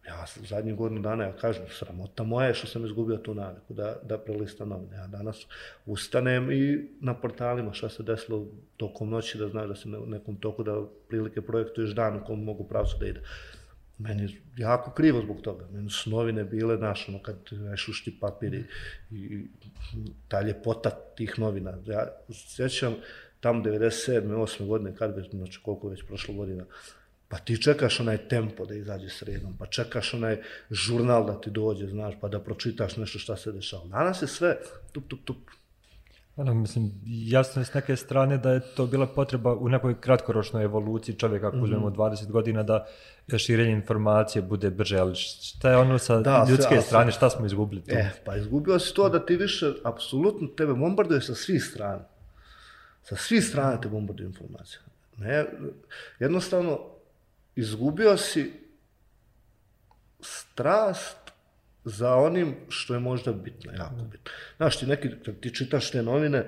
Ja 0.09 0.27
sam 0.27 0.47
zadnji 0.47 0.73
godinu 0.73 1.01
dana, 1.01 1.25
ja 1.25 1.33
kažem, 1.33 1.65
sramota 1.71 2.23
moja 2.23 2.49
je 2.49 2.55
što 2.55 2.67
sam 2.67 2.85
izgubio 2.85 3.17
tu 3.17 3.35
naviku 3.35 3.75
da, 3.75 3.97
da 4.03 4.19
prelistam 4.19 4.69
novine. 4.69 4.97
Ja 4.97 5.07
danas 5.07 5.47
ustanem 5.87 6.53
i 6.53 6.89
na 7.01 7.15
portalima 7.15 7.73
šta 7.73 7.89
se 7.89 8.03
desilo 8.03 8.47
tokom 8.77 9.11
noći 9.11 9.39
da 9.39 9.49
znaš 9.49 9.69
da 9.69 9.75
se 9.75 9.89
u 9.89 10.07
nekom 10.07 10.37
toku 10.37 10.63
da 10.63 10.83
prilike 11.09 11.43
projektuješ 11.43 11.91
dan 11.91 12.17
u 12.17 12.25
kom 12.25 12.45
mogu 12.45 12.69
pravcu 12.69 12.97
da 13.01 13.07
ide. 13.07 13.21
Meni 13.99 14.23
je 14.23 14.29
jako 14.57 14.91
krivo 14.91 15.23
zbog 15.23 15.41
toga. 15.41 15.67
Meni 15.73 15.91
su 15.91 16.11
novine 16.11 16.45
bile, 16.45 16.77
znaš, 16.77 17.09
ono, 17.09 17.23
kad 17.23 17.37
šušti 17.77 17.91
ušti 17.91 18.21
papir 18.21 18.55
i, 18.55 18.65
i 19.11 19.47
ta 20.29 20.41
ljepota 20.41 20.91
tih 20.91 21.39
novina. 21.39 21.79
Ja 21.87 22.07
sjećam 22.33 22.95
tam 23.41 23.65
97. 23.65 24.23
8. 24.23 24.67
godine, 24.67 24.97
kad 24.97 25.17
već, 25.17 25.31
znači 25.31 25.61
koliko 25.63 25.89
već 25.89 26.07
prošlo 26.07 26.35
godina, 26.35 26.65
Pa 27.29 27.39
ti 27.39 27.63
čekaš 27.63 28.01
onaj 28.01 28.19
tempo 28.29 28.67
da 28.67 28.75
izađe 28.75 29.09
sredom, 29.09 29.57
pa 29.59 29.67
čekaš 29.67 30.15
onaj 30.15 30.37
žurnal 30.71 31.27
da 31.27 31.41
ti 31.41 31.51
dođe, 31.51 31.87
znaš, 31.87 32.15
pa 32.21 32.29
da 32.29 32.41
pročitaš 32.41 32.97
nešto 32.97 33.19
šta 33.19 33.37
se 33.37 33.53
dešava. 33.53 33.85
Danas 33.85 34.23
je 34.23 34.29
sve 34.29 34.57
tup, 34.93 35.09
tup, 35.09 35.21
tup. 35.25 35.37
Ano, 36.37 36.55
mislim, 36.55 36.93
jasno 37.05 37.63
je 37.63 37.67
s 37.67 37.75
neke 37.75 37.97
strane 37.97 38.39
da 38.39 38.51
je 38.51 38.61
to 38.77 38.87
bila 38.87 39.07
potreba 39.07 39.55
u 39.55 39.69
nekoj 39.69 40.01
kratkoročnoj 40.01 40.65
evoluciji 40.65 41.15
čovjeka, 41.15 41.49
ako 41.49 41.57
mm 41.57 41.61
-hmm. 41.61 41.95
20 41.95 42.31
godina, 42.31 42.63
da 42.63 43.39
širenje 43.39 43.73
informacije 43.73 44.43
bude 44.43 44.71
brže, 44.71 44.99
ali 44.99 45.15
šta 45.15 45.71
je 45.71 45.77
ono 45.77 45.99
sa 45.99 46.21
da, 46.21 46.47
ljudske 46.49 46.75
sve, 46.75 46.83
strane, 46.83 47.13
šta 47.13 47.31
smo 47.31 47.47
izgubili 47.47 47.83
tu? 47.83 47.95
E, 47.95 48.11
pa 48.25 48.37
izgubio 48.37 48.79
si 48.79 48.95
to 48.95 49.09
da 49.09 49.27
ti 49.27 49.37
više, 49.37 49.73
apsolutno, 49.85 50.49
tebe 50.49 50.75
bombarduje 50.75 51.21
sa 51.21 51.35
svih 51.35 51.65
strana. 51.65 52.05
Sa 53.09 53.17
svih 53.17 53.45
strana 53.45 53.81
te 53.81 53.89
bombarduje 53.89 54.27
informacija. 54.27 54.81
Ne, 55.17 55.45
jednostavno, 56.19 56.81
izgubio 57.57 58.17
si 58.17 58.53
strast 60.21 61.17
za 61.85 62.15
onim 62.15 62.55
što 62.69 62.95
je 62.95 63.01
možda 63.01 63.33
bitno, 63.33 63.73
jako 63.73 63.95
bitno. 63.95 64.31
Znaš, 64.57 64.79
ti 64.79 64.87
neki, 64.87 65.11
kad 65.25 65.41
ti 65.41 65.55
čitaš 65.55 65.91
te 65.91 66.03
novine, 66.03 66.47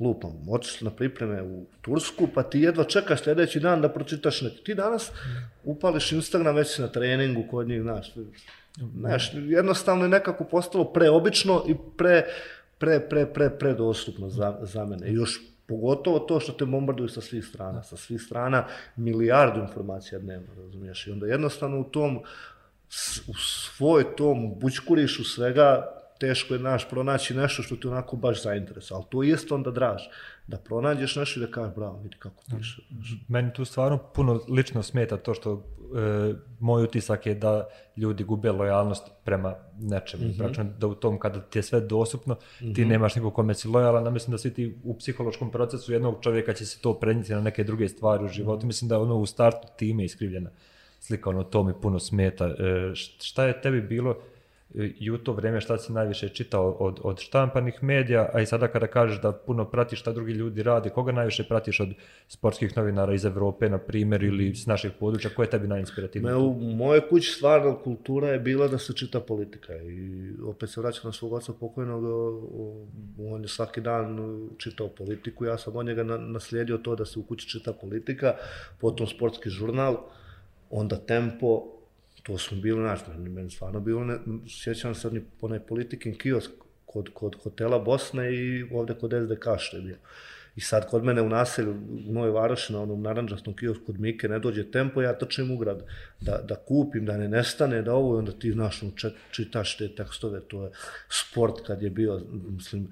lupam, 0.00 0.48
otiš 0.48 0.80
na 0.80 0.90
pripreme 0.90 1.42
u 1.42 1.66
Tursku, 1.80 2.28
pa 2.34 2.42
ti 2.42 2.60
jedva 2.60 2.84
čekaš 2.84 3.22
sljedeći 3.22 3.60
dan 3.60 3.80
da 3.80 3.88
pročitaš 3.88 4.42
neki. 4.42 4.64
Ti 4.64 4.74
danas 4.74 5.10
upališ 5.64 6.12
Instagram, 6.12 6.56
već 6.56 6.74
si 6.74 6.82
na 6.82 6.88
treningu 6.88 7.44
kod 7.50 7.68
njih, 7.68 7.82
znaš, 7.82 8.12
znaš, 8.98 9.30
jednostavno 9.34 10.04
je 10.04 10.08
nekako 10.08 10.44
postalo 10.44 10.92
preobično 10.92 11.64
i 11.68 11.74
pre, 11.98 12.24
pre, 12.78 13.00
pre, 13.08 13.26
pre, 13.26 13.50
pre 13.58 13.74
dostupno 13.74 14.28
za, 14.28 14.58
za 14.62 14.84
mene. 14.84 15.08
I 15.08 15.14
još 15.14 15.40
Pogotovo 15.72 16.18
to 16.18 16.40
što 16.40 16.52
te 16.52 16.64
bombarduju 16.64 17.08
sa 17.08 17.20
svih 17.20 17.44
strana. 17.44 17.82
Sa 17.82 17.96
svih 17.96 18.20
strana 18.22 18.66
milijardu 18.96 19.60
informacija 19.60 20.18
dnevno, 20.18 20.54
razumiješ? 20.56 21.06
I 21.06 21.10
onda 21.10 21.26
jednostavno 21.26 21.80
u 21.80 21.84
tom, 21.84 22.18
u 23.28 23.34
svoj 23.34 24.16
tom 24.16 24.58
bućkurišu 24.60 25.24
svega, 25.24 25.86
teško 26.22 26.54
je 26.54 26.60
naš 26.60 26.88
pronaći 26.88 27.34
nešto 27.34 27.62
što 27.62 27.76
ti 27.76 27.88
onako 27.88 28.16
baš 28.16 28.42
zainteresuje. 28.42 28.96
Ali 28.96 29.04
to 29.10 29.22
jest 29.22 29.52
onda 29.52 29.70
draž. 29.70 30.02
Da 30.46 30.56
pronađeš 30.56 31.16
nešto 31.16 31.40
i 31.40 31.42
da 31.42 31.50
kažeš, 31.50 31.74
bravo, 31.74 32.00
vidi 32.02 32.16
kako 32.18 32.44
piše. 32.56 32.82
Meni 33.28 33.52
tu 33.52 33.64
stvarno 33.64 33.98
puno 33.98 34.40
lično 34.48 34.82
smeta 34.82 35.16
to 35.16 35.34
što 35.34 35.52
e, 35.52 36.34
moj 36.60 36.84
utisak 36.84 37.26
je 37.26 37.34
da 37.34 37.68
ljudi 37.96 38.24
gube 38.24 38.52
lojalnost 38.52 39.10
prema 39.24 39.54
nečemu. 39.80 40.24
Mm 40.24 40.32
-hmm. 40.38 40.78
da 40.78 40.86
u 40.86 40.94
tom 40.94 41.18
kada 41.18 41.40
ti 41.40 41.58
je 41.58 41.62
sve 41.62 41.80
dostupno, 41.80 42.34
mm 42.34 42.64
-hmm. 42.64 42.74
ti 42.74 42.80
mhm. 42.80 42.90
nemaš 42.90 43.14
nikog 43.14 43.34
kome 43.34 43.54
si 43.54 43.68
lojalan, 43.68 44.06
a 44.06 44.10
mislim 44.10 44.32
da 44.32 44.38
svi 44.38 44.54
ti 44.54 44.78
u 44.84 44.98
psihološkom 44.98 45.50
procesu 45.50 45.92
jednog 45.92 46.18
čovjeka 46.20 46.52
će 46.52 46.66
se 46.66 46.80
to 46.80 46.94
prenijeti 46.94 47.32
na 47.32 47.40
neke 47.40 47.64
druge 47.64 47.88
stvari 47.88 48.24
u 48.24 48.28
životu. 48.28 48.58
Mm 48.58 48.62
-hmm. 48.62 48.66
Mislim 48.66 48.88
da 48.88 48.98
ono 48.98 49.16
u 49.16 49.26
startu 49.26 49.68
time 49.76 50.04
iskrivljena 50.04 50.50
slika, 51.00 51.30
ono 51.30 51.44
to 51.44 51.62
mi 51.62 51.72
puno 51.82 51.98
smeta. 51.98 52.46
E, 52.46 52.54
šta 53.18 53.44
je 53.44 53.60
tebi 53.60 53.80
bilo 53.80 54.16
i 54.74 55.10
u 55.10 55.18
to 55.18 55.32
vrijeme 55.32 55.60
šta 55.60 55.78
si 55.78 55.92
najviše 55.92 56.28
čitao 56.28 56.70
od, 56.70 57.00
od 57.02 57.20
štampanih 57.20 57.82
medija, 57.82 58.30
a 58.32 58.40
i 58.40 58.46
sada 58.46 58.68
kada 58.68 58.86
kažeš 58.86 59.20
da 59.20 59.32
puno 59.32 59.64
pratiš 59.64 60.00
šta 60.00 60.12
drugi 60.12 60.32
ljudi 60.32 60.62
rade, 60.62 60.90
koga 60.90 61.12
najviše 61.12 61.44
pratiš 61.44 61.80
od 61.80 61.88
sportskih 62.28 62.76
novinara 62.76 63.14
iz 63.14 63.24
Evrope, 63.24 63.68
na 63.68 63.78
primjer, 63.78 64.22
ili 64.22 64.54
s 64.54 64.66
naših 64.66 64.90
područja, 65.00 65.30
koje 65.36 65.46
je 65.46 65.50
tebi 65.50 65.68
najinspirativniji? 65.68 66.34
u 66.34 66.54
moje 66.60 67.00
kući 67.08 67.30
stvarna 67.30 67.76
kultura 67.82 68.28
je 68.28 68.38
bila 68.38 68.68
da 68.68 68.78
se 68.78 68.92
čita 68.92 69.20
politika 69.20 69.76
i 69.76 70.30
opet 70.46 70.70
se 70.70 70.80
vraćam 70.80 71.02
na 71.04 71.12
svog 71.12 71.32
oca 71.32 71.52
pokojnog, 71.52 72.04
on 73.18 73.42
je 73.42 73.48
svaki 73.48 73.80
dan 73.80 74.18
čitao 74.58 74.88
politiku, 74.88 75.44
ja 75.44 75.58
sam 75.58 75.76
od 75.76 75.86
njega 75.86 76.04
naslijedio 76.04 76.78
to 76.78 76.96
da 76.96 77.04
se 77.04 77.18
u 77.18 77.22
kući 77.22 77.48
čita 77.48 77.72
politika, 77.72 78.34
potom 78.80 79.06
sportski 79.06 79.50
žurnal, 79.50 79.96
onda 80.70 80.96
tempo, 80.96 81.71
to 82.22 82.38
smo 82.38 82.60
bili, 82.60 82.80
znaš, 82.80 83.00
meni, 83.08 83.28
meni 83.28 83.50
stvarno 83.50 83.80
bilo, 83.80 84.04
ne, 84.04 84.18
sjećam 84.48 84.94
se 84.94 85.08
oni 85.08 85.22
onaj 85.40 85.60
politikin 85.60 86.18
kiosk 86.18 86.50
kod, 86.86 87.08
kod 87.14 87.36
hotela 87.42 87.78
Bosne 87.78 88.34
i 88.34 88.66
ovde 88.72 88.94
kod 88.94 89.12
SDK 89.24 89.44
što 89.58 89.76
je 89.76 89.82
bio. 89.82 89.96
I 90.56 90.60
sad 90.60 90.90
kod 90.90 91.04
mene 91.04 91.22
u 91.22 91.28
naselju, 91.28 91.70
u 92.08 92.12
Nove 92.12 92.30
Varoši, 92.30 92.72
na 92.72 92.82
onom 92.82 93.02
naranđastom 93.02 93.56
kiosku 93.56 93.84
kod 93.86 94.00
Mike, 94.00 94.28
ne 94.28 94.38
dođe 94.38 94.70
tempo, 94.70 95.02
ja 95.02 95.18
trčim 95.18 95.50
u 95.50 95.56
grad 95.56 95.82
da, 96.20 96.40
da 96.48 96.54
kupim, 96.54 97.06
da 97.06 97.16
ne 97.16 97.28
nestane, 97.28 97.82
da 97.82 97.94
ovo, 97.94 98.18
onda 98.18 98.32
ti, 98.32 98.52
znaš, 98.52 98.82
ono, 98.82 98.92
čitaš 99.30 99.76
te 99.78 99.88
tekstove, 99.88 100.40
to 100.40 100.64
je 100.64 100.70
sport 101.08 101.66
kad 101.66 101.82
je 101.82 101.90
bio, 101.90 102.20
mislim, 102.32 102.88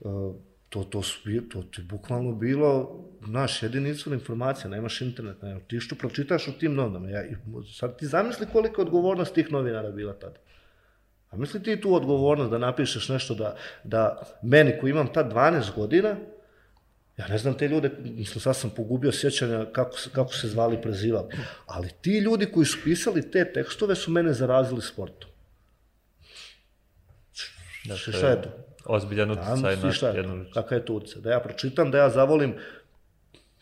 uh, 0.00 0.34
to, 0.70 0.84
to, 0.84 1.02
su, 1.02 1.18
to, 1.52 1.62
to 1.62 1.80
je 1.80 1.84
bukvalno 1.84 2.32
bilo 2.32 3.00
naš 3.20 3.62
jedini 3.62 3.90
izvor 3.90 4.14
informacija, 4.14 4.70
nemaš 4.70 5.00
internet, 5.00 5.42
nema. 5.42 5.60
ti 5.60 5.80
što 5.80 5.94
pročitaš 5.94 6.48
u 6.48 6.52
tim 6.52 6.74
novinama. 6.74 7.08
Ja, 7.08 7.22
sad 7.78 7.98
ti 7.98 8.06
zamisli 8.06 8.46
koliko 8.52 8.80
je 8.80 8.84
odgovornost 8.84 9.34
tih 9.34 9.52
novinara 9.52 9.90
bila 9.90 10.12
tada. 10.12 10.38
A 11.30 11.36
misli 11.36 11.62
ti 11.62 11.80
tu 11.80 11.94
odgovornost 11.94 12.50
da 12.50 12.58
napišeš 12.58 13.08
nešto 13.08 13.34
da, 13.34 13.56
da 13.84 14.22
meni 14.42 14.72
koji 14.80 14.90
imam 14.90 15.12
tad 15.12 15.32
12 15.32 15.74
godina, 15.74 16.16
ja 17.16 17.28
ne 17.28 17.38
znam 17.38 17.54
te 17.54 17.68
ljude, 17.68 17.90
mislim 18.04 18.40
sad 18.40 18.56
sam 18.56 18.70
pogubio 18.70 19.12
sjećanja 19.12 19.66
kako, 19.72 19.96
kako 20.12 20.34
se 20.34 20.48
zvali 20.48 20.82
prezivali, 20.82 21.28
ali 21.66 21.88
ti 22.00 22.18
ljudi 22.18 22.46
koji 22.46 22.66
su 22.66 22.78
pisali 22.84 23.30
te 23.30 23.52
tekstove 23.52 23.94
su 23.94 24.10
mene 24.10 24.32
zarazili 24.32 24.82
sportom. 24.82 25.30
Dakle, 27.84 28.12
šta 28.12 28.28
je 28.28 28.42
to? 28.42 28.69
Ozbiljan 28.84 29.30
utjecaj 29.30 29.76
na 29.76 29.92
šta, 29.92 30.08
jednu... 30.08 30.44
Kakav 30.54 30.78
je 30.78 30.84
to 30.84 30.92
utjecaj? 30.92 31.22
Da 31.22 31.30
ja 31.30 31.40
pročitam, 31.40 31.90
da 31.90 31.98
ja 31.98 32.10
zavolim 32.10 32.54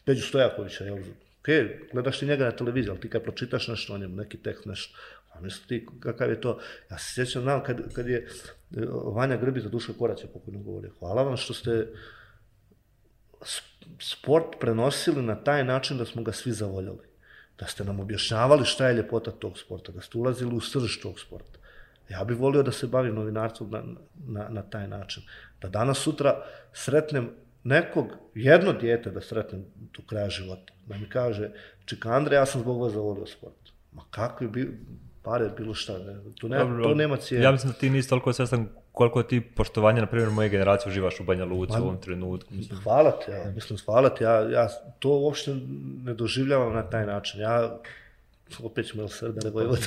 Peđu 0.04 0.22
Stojakovića, 0.22 0.84
jel? 0.84 0.98
Ok, 1.40 1.48
gledaš 1.92 2.18
ti 2.18 2.26
njega 2.26 2.44
na 2.44 2.50
televiziji, 2.50 2.90
ali 2.90 3.00
ti 3.00 3.10
kad 3.10 3.22
pročitaš 3.22 3.68
nešto 3.68 3.94
o 3.94 3.98
njemu, 3.98 4.16
neki 4.16 4.36
tekst, 4.36 4.66
nešto, 4.66 4.98
a 5.32 5.40
misli 5.40 5.68
ti 5.68 5.86
kakav 6.00 6.30
je 6.30 6.40
to? 6.40 6.58
Ja 6.90 6.98
se 6.98 7.14
sjećam, 7.14 7.42
znam, 7.42 7.62
kad, 7.62 7.92
kad 7.94 8.08
je 8.08 8.16
e, 8.16 8.26
Vanja 9.14 9.36
Grbi 9.36 9.60
za 9.60 9.68
duše 9.68 9.92
koraće 9.98 10.26
pokojno 10.26 10.60
govorio, 10.60 10.90
hvala 10.98 11.22
vam 11.22 11.36
što 11.36 11.54
ste 11.54 11.86
sport 14.00 14.46
prenosili 14.60 15.22
na 15.22 15.36
taj 15.44 15.64
način 15.64 15.98
da 15.98 16.04
smo 16.04 16.22
ga 16.22 16.32
svi 16.32 16.52
zavoljali. 16.52 17.08
Da 17.58 17.66
ste 17.66 17.84
nam 17.84 18.00
objašnjavali 18.00 18.64
šta 18.64 18.88
je 18.88 18.94
ljepota 18.94 19.30
tog 19.30 19.58
sporta, 19.58 19.92
da 19.92 20.00
ste 20.00 20.18
ulazili 20.18 20.54
u 20.54 20.60
srž 20.60 21.00
tog 21.02 21.20
sporta. 21.20 21.57
Ja 22.08 22.24
bih 22.24 22.38
volio 22.38 22.62
da 22.62 22.72
se 22.72 22.86
bavim 22.86 23.14
novinarstvom 23.14 23.70
na, 23.70 23.82
na, 24.26 24.48
na 24.48 24.62
taj 24.62 24.88
način. 24.88 25.22
Da 25.60 25.68
danas 25.68 25.98
sutra 25.98 26.42
sretnem 26.72 27.30
nekog, 27.64 28.06
jedno 28.34 28.72
dijete 28.72 29.10
da 29.10 29.20
sretnem 29.20 29.64
do 29.78 30.02
kraja 30.06 30.28
života. 30.28 30.72
Da 30.86 30.96
mi 30.96 31.08
kaže, 31.08 31.50
čeka 31.84 32.10
Andrej, 32.10 32.36
ja 32.36 32.46
sam 32.46 32.60
zbog 32.60 32.80
vas 32.80 32.92
zavolio 32.92 33.26
sport. 33.26 33.72
Ma 33.92 34.02
kakvi 34.10 34.48
bi, 34.48 34.78
pare, 35.22 35.50
bilo 35.56 35.74
šta, 35.74 35.98
ne, 35.98 36.16
to, 36.40 36.48
ne, 36.48 36.58
Dobro, 36.58 36.84
to 36.84 36.94
nema 36.94 37.16
cijene. 37.16 37.44
Ja 37.44 37.52
mislim 37.52 37.72
da 37.72 37.78
ti 37.78 37.90
nisi 37.90 38.08
toliko 38.08 38.32
svestan 38.32 38.68
koliko 38.92 39.22
ti 39.22 39.40
poštovanja, 39.40 40.00
na 40.00 40.06
primjer, 40.06 40.30
moje 40.30 40.48
generacije 40.48 40.90
uživaš 40.90 41.20
u 41.20 41.24
Banja 41.24 41.44
Luci 41.44 41.72
u 41.80 41.82
ovom 41.82 42.00
trenutku. 42.00 42.54
Mislim. 42.54 42.80
Hvala 42.80 43.10
ti, 43.10 43.30
ja, 43.30 43.50
mislim, 43.54 43.78
hvala 43.84 44.08
ti, 44.08 44.24
ja, 44.24 44.50
ja 44.50 44.68
to 44.98 45.08
uopšte 45.08 45.56
ne 46.04 46.14
doživljavam 46.14 46.74
na 46.74 46.82
taj 46.82 47.06
način. 47.06 47.40
Ja 47.40 47.78
opet 48.62 48.86
ćemo 48.86 49.02
jel 49.02 49.08
Srbe, 49.08 49.40
ne 49.44 49.50
Vojvoda. 49.50 49.82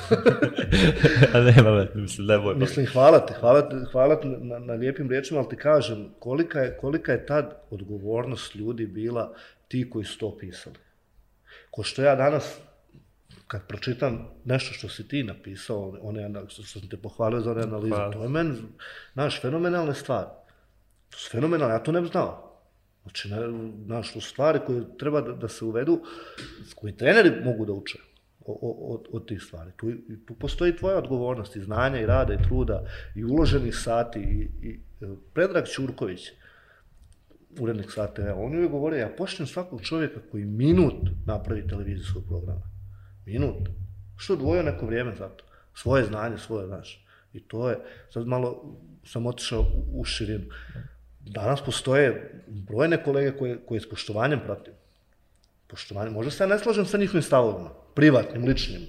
A 1.34 1.40
nema 1.40 1.72
me, 1.72 1.88
mislim, 1.96 2.28
ne 2.28 2.38
boj. 2.38 2.56
Mislim, 2.56 2.86
hvala 2.86 3.26
te, 3.26 3.34
hvala 3.40 3.70
te, 3.70 3.76
hvala 3.92 4.20
te 4.22 4.28
na, 4.28 4.60
na 4.60 4.74
lijepim 4.74 5.10
riječima, 5.10 5.40
ali 5.40 5.50
ti 5.50 5.56
kažem, 5.56 6.10
kolika 6.20 6.60
je, 6.60 6.78
kolika 6.78 7.12
je 7.12 7.26
tad 7.26 7.62
odgovornost 7.70 8.56
ljudi 8.56 8.86
bila 8.86 9.34
ti 9.68 9.90
koji 9.90 10.06
su 10.06 10.18
to 10.18 10.38
pisali. 10.38 10.76
Ko 11.72 11.84
što 11.84 12.02
ja 12.02 12.16
danas, 12.16 12.58
kad 13.48 13.68
pročitam 13.68 14.30
nešto 14.46 14.74
što 14.74 14.90
si 14.90 15.08
ti 15.08 15.24
napisao, 15.24 15.98
one, 16.02 16.24
analize, 16.24 16.52
što 16.52 16.64
sam 16.64 16.90
te 16.90 16.98
pohvalio 16.98 17.42
za 17.42 17.52
one 17.52 17.64
analize, 17.64 17.96
hvala. 17.96 18.14
to 18.14 18.24
je 18.24 18.30
meni, 18.30 18.58
naš, 19.14 19.42
fenomenalne 19.42 19.94
stvari. 19.94 20.28
To 21.10 21.18
su 21.18 21.30
fenomenalne, 21.32 21.76
ja 21.76 21.84
to 21.84 21.92
ne 21.92 22.02
bi 22.02 22.08
znao. 22.08 22.48
Znači, 23.04 23.30
naš, 23.86 24.14
to 24.14 24.22
stvari 24.22 24.60
koje 24.66 24.98
treba 25.00 25.22
da, 25.22 25.32
da 25.32 25.48
se 25.48 25.66
uvedu, 25.66 26.02
koji 26.76 26.98
treneri 26.98 27.32
mogu 27.44 27.66
da 27.66 27.74
uče 27.74 28.11
od, 28.46 29.08
od 29.12 29.28
tih 29.28 29.42
stvari. 29.42 29.72
Tu, 29.78 29.92
tu 30.28 30.34
postoji 30.34 30.76
tvoja 30.76 30.98
odgovornost 30.98 31.56
i 31.56 31.62
znanja 31.62 32.00
i 32.00 32.06
rada 32.06 32.34
i 32.34 32.44
truda 32.44 32.86
i 33.16 33.24
uloženih 33.24 33.76
sati 33.76 34.20
i, 34.20 34.68
i 34.68 34.80
e, 35.02 35.06
Predrag 35.34 35.66
Ćurković, 35.66 36.32
urednik 37.60 37.92
sata, 37.92 38.22
e, 38.22 38.34
on 38.34 38.54
je 38.54 38.68
govorio, 38.68 39.00
ja 39.00 39.10
poštem 39.18 39.48
svakog 39.48 39.82
čovjeka 39.82 40.20
koji 40.32 40.46
minut 40.46 41.10
napravi 41.26 41.68
televizijskog 41.68 42.24
programa. 42.28 42.62
Minut. 43.26 43.70
Što 44.18 44.36
dvojo 44.36 44.64
neko 44.64 44.86
vrijeme 44.86 45.16
za 45.16 45.30
to? 45.30 45.46
Svoje 45.74 46.06
znanje, 46.06 46.38
svoje, 46.38 46.68
znaš. 46.68 47.06
I 47.34 47.40
to 47.40 47.70
je, 47.70 47.78
sad 48.10 48.28
malo 48.28 48.78
sam 49.06 49.26
otišao 49.26 49.60
u, 49.60 50.02
u 50.02 50.04
širinu. 50.04 50.46
Danas 51.20 51.62
postoje 51.62 52.42
brojne 52.48 53.04
kolege 53.04 53.38
koje, 53.38 53.58
koje 53.66 53.82
s 53.82 53.90
poštovanjem 53.90 54.40
pratim. 54.46 54.74
Poštovanje, 55.68 56.12
možda 56.12 56.32
se 56.32 56.44
ja 56.44 56.48
ne 56.48 56.60
slažem 56.60 56.86
sa 56.86 56.98
njihovim 56.98 57.22
stavovima, 57.22 57.70
privatnim, 58.02 58.46
ličnim. 58.46 58.82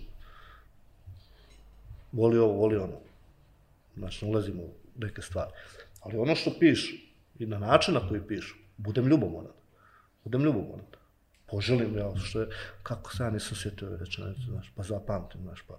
Voli 2.12 2.38
ovo, 2.38 2.53
voli 2.53 2.77
ono. 2.77 2.98
Znači, 3.96 4.25
ne 4.25 4.31
ulazimo 4.31 4.62
u 4.62 4.70
neke 4.96 5.22
stvari. 5.22 5.51
Ali 6.01 6.18
ono 6.18 6.35
što 6.35 6.51
pišu, 6.61 6.96
i 7.38 7.46
na 7.46 7.59
način 7.59 7.94
na 7.94 8.09
koji 8.09 8.20
pišu, 8.29 8.55
budem 8.77 9.07
ljubomoran. 9.07 9.53
Budem 10.25 10.44
ljubomoran. 10.44 10.87
Poželim, 11.46 11.98
ja, 11.98 12.12
što 12.16 12.40
je, 12.40 12.46
kako 12.83 13.16
se 13.16 13.22
ja 13.22 13.31
nisam 13.31 13.57
sjetio 13.57 13.88
ove 13.88 13.96
rečenice, 13.96 14.40
znaš, 14.48 14.72
pa 14.77 14.83
zapamtim, 14.83 15.40
znaš, 15.42 15.62
pa, 15.68 15.75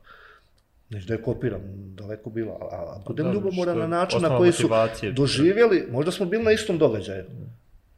neću 0.89 1.07
da 1.07 1.13
je 1.13 1.21
kopiram, 1.21 1.61
daleko 1.95 2.29
bilo, 2.29 2.57
a, 2.61 2.75
a 2.75 2.99
budem 3.07 3.25
da, 3.25 3.33
ljubomoran 3.33 3.77
na 3.77 3.87
način 3.87 4.21
na 4.21 4.37
koji 4.37 4.51
su 4.51 4.69
doživjeli, 5.13 5.87
možda 5.91 6.11
smo 6.11 6.25
bili 6.25 6.43
na 6.43 6.51
istom 6.51 6.77
događaju. 6.77 7.25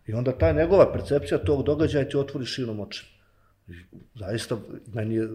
I 0.08 0.14
onda 0.14 0.38
ta 0.38 0.52
njegova 0.52 0.94
percepcija 0.94 1.38
tog 1.38 1.64
događaja 1.64 2.10
ti 2.10 2.18
otvori 2.18 2.46
širom 2.46 2.80
oči. 2.80 3.15
Zaista, 4.16 4.58
meni 4.94 5.16
je 5.16 5.30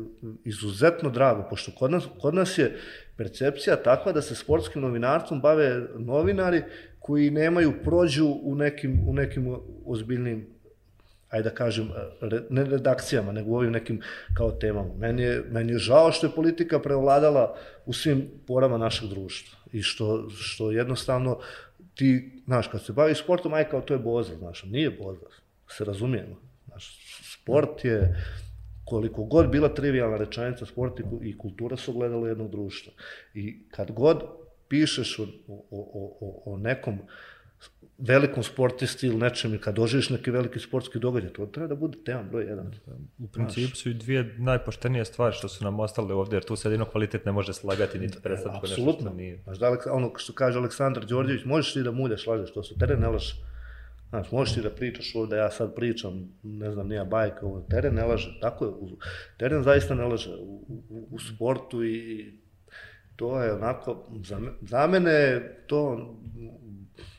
izuzetno 0.44 1.10
drago, 1.10 1.46
pošto 1.50 1.72
kod 1.78 1.90
nas, 1.90 2.04
kod 2.20 2.34
nas 2.34 2.58
je 2.58 2.76
percepcija 3.16 3.76
takva 3.76 4.12
da 4.12 4.22
se 4.22 4.34
sportskim 4.34 4.82
novinarstvom 4.82 5.40
bave 5.40 5.88
novinari 5.98 6.62
koji 6.98 7.30
nemaju 7.30 7.72
prođu 7.84 8.26
u 8.42 8.54
nekim, 8.54 9.08
u 9.08 9.12
nekim 9.12 9.56
ozbiljnim 9.86 10.46
ajde 11.30 11.48
da 11.48 11.54
kažem, 11.54 11.90
ne 12.50 12.64
redakcijama, 12.64 13.32
nego 13.32 13.50
u 13.50 13.56
ovim 13.56 13.72
nekim 13.72 14.00
kao 14.34 14.50
temama. 14.50 14.94
Meni 14.94 15.22
je, 15.22 15.44
meni 15.50 15.72
je 15.72 15.78
žao 15.78 16.12
što 16.12 16.26
je 16.26 16.34
politika 16.34 16.78
prevladala 16.78 17.56
u 17.86 17.92
svim 17.92 18.28
porama 18.46 18.78
našeg 18.78 19.08
društva 19.08 19.58
i 19.72 19.82
što, 19.82 20.30
što 20.30 20.70
jednostavno 20.70 21.38
ti, 21.94 22.42
znaš, 22.44 22.68
kad 22.68 22.84
se 22.84 22.92
bavi 22.92 23.14
sportom, 23.14 23.54
aj 23.54 23.68
kao 23.70 23.80
to 23.80 23.94
je 23.94 23.98
boza, 23.98 24.36
znaš, 24.36 24.64
nije 24.64 24.90
boza, 24.90 25.26
se 25.68 25.84
razumijemo. 25.84 26.36
Znaš, 26.66 26.99
sport 27.50 27.84
je, 27.84 28.16
koliko 28.84 29.24
god 29.24 29.50
bila 29.50 29.68
trivialna 29.68 30.16
rečanica, 30.16 30.66
sport 30.66 31.00
i 31.22 31.38
kultura 31.38 31.76
su 31.76 31.92
gledali 31.92 32.28
jednog 32.28 32.50
društva. 32.50 32.92
I 33.34 33.68
kad 33.70 33.92
god 33.92 34.22
pišeš 34.68 35.18
o, 35.18 35.22
o, 35.48 35.58
o, 35.70 36.16
o, 36.20 36.52
o 36.52 36.58
nekom 36.58 36.98
velikom 37.98 38.42
sportisti 38.42 39.06
ili 39.06 39.16
nečem 39.16 39.58
kad 39.58 39.74
doživiš 39.74 40.10
neki 40.10 40.30
veliki 40.30 40.58
sportski 40.58 40.98
događaj, 40.98 41.32
to 41.32 41.46
treba 41.46 41.68
da 41.68 41.74
bude 41.74 41.98
tema 42.04 42.22
broj 42.22 42.44
jedan. 42.44 42.72
U 43.18 43.28
principu 43.28 43.76
su 43.76 43.90
i 43.90 43.94
dvije 43.94 44.34
najpoštenije 44.38 45.04
stvari 45.04 45.36
što 45.36 45.48
su 45.48 45.64
nam 45.64 45.80
ostale 45.80 46.14
ovdje, 46.14 46.36
jer 46.36 46.44
tu 46.44 46.56
se 46.56 46.68
jedino 46.68 46.84
kvalitet 46.84 47.24
ne 47.24 47.32
može 47.32 47.52
slagati 47.52 47.98
niti 47.98 48.18
e, 48.18 48.22
predstaviti 48.22 48.62
nešto 48.62 48.96
što 49.00 49.14
nije. 49.14 49.40
Znaš, 49.44 49.58
da, 49.58 49.76
ono 49.90 50.12
što 50.16 50.32
kaže 50.32 50.58
Aleksandar 50.58 51.06
Đorđević, 51.06 51.44
možeš 51.44 51.72
ti 51.72 51.82
da 51.82 51.90
mulješ, 51.90 52.26
lažeš, 52.26 52.52
to 52.52 52.62
su 52.62 52.78
teren 52.78 53.00
ne 53.00 53.08
laže. 53.08 53.49
Znaš, 54.10 54.32
možeš 54.32 54.54
ti 54.54 54.62
da 54.62 54.70
pričaš 54.70 55.14
ovdje, 55.14 55.38
ja 55.38 55.50
sad 55.50 55.74
pričam, 55.74 56.28
ne 56.42 56.72
znam, 56.72 56.88
nija 56.88 57.04
bajka, 57.04 57.46
ovo, 57.46 57.60
teren 57.60 57.94
ne 57.94 58.04
laže, 58.04 58.38
tako 58.40 58.64
je, 58.64 58.72
teren 59.38 59.62
zaista 59.62 59.94
ne 59.94 60.04
laže 60.04 60.30
u, 60.30 60.64
u, 60.88 61.08
u 61.10 61.18
sportu 61.18 61.84
i 61.84 62.32
to 63.16 63.42
je 63.42 63.52
onako, 63.52 64.06
za, 64.24 64.40
za 64.60 64.86
mene 64.86 65.42
to 65.66 66.14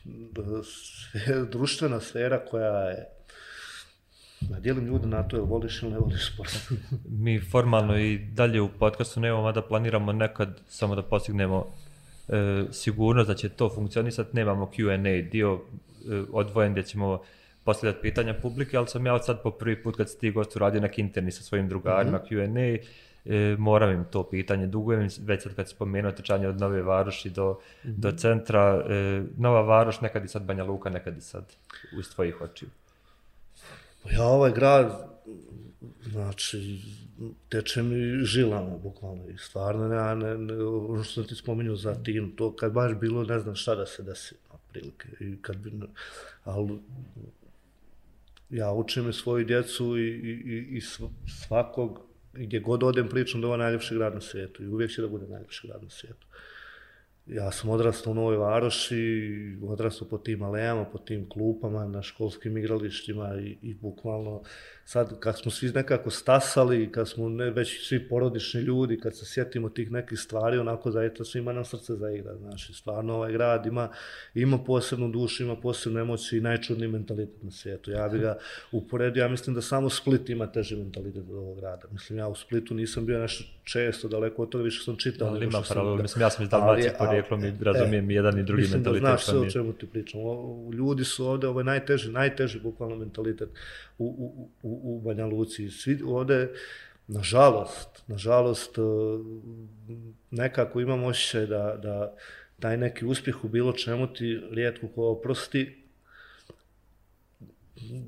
društvena 1.52 2.00
sfera 2.00 2.44
koja 2.44 2.88
je 2.90 3.06
Ja 4.50 4.60
dijelim 4.60 4.86
ljude 4.86 5.06
na 5.06 5.22
to, 5.22 5.36
je 5.36 5.42
voliš 5.42 5.82
ili 5.82 5.92
ne 5.92 5.98
voliš 5.98 6.32
sport? 6.34 6.52
Mi 7.24 7.40
formalno 7.40 7.98
i 7.98 8.18
dalje 8.18 8.60
u 8.60 8.68
podcastu 8.68 9.20
nemamo 9.20 9.52
da 9.52 9.62
planiramo 9.62 10.12
nekad 10.12 10.60
samo 10.68 10.94
da 10.94 11.02
postignemo 11.02 11.66
e, 12.28 12.64
sigurnost 12.70 13.28
da 13.28 13.34
će 13.34 13.48
to 13.48 13.70
funkcionisati. 13.74 14.36
Nemamo 14.36 14.70
Q&A 14.76 15.30
dio 15.30 15.60
odvojen 16.32 16.72
gdje 16.72 16.82
ćemo 16.82 17.20
postavljati 17.64 18.02
pitanja 18.02 18.34
publike, 18.42 18.76
ali 18.76 18.86
sam 18.86 19.06
ja 19.06 19.14
od 19.14 19.24
sad 19.24 19.42
po 19.42 19.50
prvi 19.50 19.82
put 19.82 19.96
kad 19.96 20.10
si 20.10 20.18
ti 20.18 20.30
gost 20.30 20.56
uradio 20.56 20.80
neki 20.80 21.00
interni 21.00 21.30
sa 21.30 21.42
svojim 21.42 21.68
drugarima 21.68 22.18
mm 22.18 22.20
-hmm. 22.20 22.54
Q&A 22.54 22.84
e, 23.24 23.56
moram 23.58 23.90
im 23.90 24.04
to 24.10 24.22
pitanje 24.30 24.66
dugujem, 24.66 25.08
već 25.20 25.42
sad 25.42 25.54
kad 25.54 25.68
spomenuo 25.68 26.12
trčanje 26.12 26.48
od 26.48 26.60
Nove 26.60 26.82
Varoši 26.82 27.30
do, 27.30 27.52
mm 27.52 27.88
-hmm. 27.88 27.94
do 27.96 28.12
centra, 28.12 28.84
e, 28.88 29.22
Nova 29.36 29.60
Varoš, 29.60 30.00
nekad 30.00 30.24
i 30.24 30.28
sad 30.28 30.42
Banja 30.42 30.64
Luka, 30.64 30.90
nekad 30.90 31.18
i 31.18 31.20
sad 31.20 31.44
uz 31.98 32.14
tvojih 32.14 32.40
očiju. 32.40 32.68
Ja 34.10 34.24
ovaj 34.24 34.52
grad, 34.52 35.12
znači, 36.10 36.80
teče 37.48 37.82
mi 37.82 38.24
žilama, 38.24 38.76
bukvalno, 38.76 39.28
i 39.28 39.38
stvarno, 39.38 39.88
ne, 39.88 40.16
ne, 40.16 40.38
ne, 40.38 40.64
ono 40.64 41.04
što 41.04 41.14
sam 41.14 41.28
ti 41.28 41.34
spomenuo 41.34 41.76
za 41.76 41.94
tim, 41.94 42.32
to 42.36 42.56
kad 42.56 42.72
baš 42.72 42.92
bilo, 42.94 43.24
ne 43.24 43.38
znam 43.38 43.54
šta 43.54 43.74
da 43.74 43.86
se 43.86 44.02
desi, 44.02 44.34
otprilike, 44.72 45.08
i 45.20 45.42
kad 45.42 45.56
bi, 45.56 45.72
ali, 46.44 46.78
ja 48.50 48.72
učim 48.72 49.12
svoju 49.12 49.44
djecu 49.44 49.98
i, 49.98 50.08
i, 50.08 50.76
i 50.76 50.80
svakog 51.46 52.00
gdje 52.32 52.60
god 52.60 52.82
odem 52.82 53.08
pričam 53.08 53.40
da 53.40 53.46
je 53.46 53.48
ovo 53.48 53.56
najljepši 53.56 53.94
grad 53.94 54.14
na 54.14 54.20
svijetu 54.20 54.62
i 54.62 54.68
uvijek 54.68 54.90
će 54.90 55.02
da 55.02 55.08
bude 55.08 55.26
najljepši 55.28 55.66
grad 55.68 55.82
na 55.82 55.90
svijetu. 55.90 56.26
Ja 57.26 57.50
sam 57.50 57.70
odrastao 57.70 58.10
u 58.10 58.14
Novoj 58.14 58.36
Varoši, 58.36 59.58
odrastao 59.62 60.08
po 60.08 60.18
tim 60.18 60.42
alejama, 60.42 60.84
po 60.84 60.98
tim 60.98 61.28
klupama, 61.28 61.86
na 61.86 62.02
školskim 62.02 62.56
igralištima 62.56 63.34
i, 63.40 63.58
i 63.62 63.74
bukvalno 63.74 64.42
sad 64.84 65.20
kad 65.20 65.38
smo 65.38 65.50
svi 65.50 65.68
nekako 65.68 66.10
stasali, 66.10 66.92
kad 66.92 67.08
smo 67.08 67.28
ne, 67.28 67.50
već 67.50 67.88
svi 67.88 68.08
porodični 68.08 68.60
ljudi, 68.60 69.00
kad 69.00 69.16
se 69.16 69.24
sjetimo 69.26 69.68
tih 69.68 69.90
nekih 69.90 70.18
stvari, 70.18 70.58
onako 70.58 70.90
zaista 70.90 71.24
svima 71.24 71.52
nam 71.52 71.64
srce 71.64 71.94
zaigra. 71.94 72.36
Znači, 72.36 72.72
stvarno 72.72 73.14
ovaj 73.14 73.32
grad 73.32 73.66
ima, 73.66 73.88
ima 74.34 74.58
posebnu 74.58 75.08
dušu, 75.08 75.42
ima 75.42 75.56
posebnu 75.56 76.00
emociju 76.00 76.38
i 76.38 76.42
najčudniji 76.42 76.88
mentalitet 76.88 77.42
na 77.42 77.50
svijetu. 77.50 77.90
Ja 77.90 78.08
bih 78.08 78.20
ga 78.20 78.38
uporedio, 78.72 79.20
ja 79.20 79.28
mislim 79.28 79.54
da 79.54 79.62
samo 79.62 79.90
Split 79.90 80.28
ima 80.28 80.46
teži 80.46 80.76
mentalitet 80.76 81.24
od 81.30 81.36
ovog 81.36 81.60
grada. 81.60 81.88
Mislim, 81.90 82.18
ja 82.18 82.28
u 82.28 82.34
Splitu 82.34 82.74
nisam 82.74 83.06
bio 83.06 83.18
nešto 83.18 83.44
često 83.64 84.08
daleko 84.08 84.42
od 84.42 84.48
toga, 84.48 84.64
više 84.64 84.84
sam 84.84 84.96
čitao. 84.96 85.28
Ali 85.28 85.44
ima 85.46 85.62
paralel, 85.68 85.96
mislim, 85.96 86.22
ja 86.22 86.30
sam 86.30 86.42
iz 86.44 86.48
Dalmacije 86.50 86.94
porijeklom 86.98 87.44
i 87.44 87.52
razumijem 87.60 88.10
e, 88.10 88.14
jedan 88.14 88.38
i 88.38 88.42
drugi 88.42 88.60
mislim 88.60 88.78
mentalitet. 88.78 89.02
Mislim 89.02 89.12
da 89.12 89.16
znaš 89.16 89.24
sve 89.24 89.38
o 89.38 89.50
čemu 89.50 89.72
ti 89.72 89.86
pričam. 89.86 90.20
O, 90.24 90.70
ljudi 90.72 91.04
su 91.04 91.26
ovdje, 91.26 91.48
ovo 91.48 91.60
je 91.60 91.64
najteži, 91.64 92.10
najteži 92.10 92.60
bukvalno 92.60 92.96
mentalitet 92.96 93.48
u, 93.98 94.04
u, 94.04 94.50
u, 94.62 94.96
u 94.96 95.00
Banja 95.00 95.26
Luci. 95.26 95.70
Svi 95.70 95.98
ovde, 96.06 96.48
nažalost, 97.08 98.02
nažalost, 98.06 98.78
e, 98.78 98.82
nekako 100.30 100.80
imam 100.80 101.04
osjećaj 101.04 101.46
da, 101.46 101.78
da 101.82 102.14
taj 102.60 102.76
neki 102.76 103.06
uspjeh 103.06 103.44
u 103.44 103.48
bilo 103.48 103.72
čemu 103.72 104.12
ti 104.14 104.40
rijetko 104.50 104.88
ko 104.88 105.08
oprosti, 105.08 105.78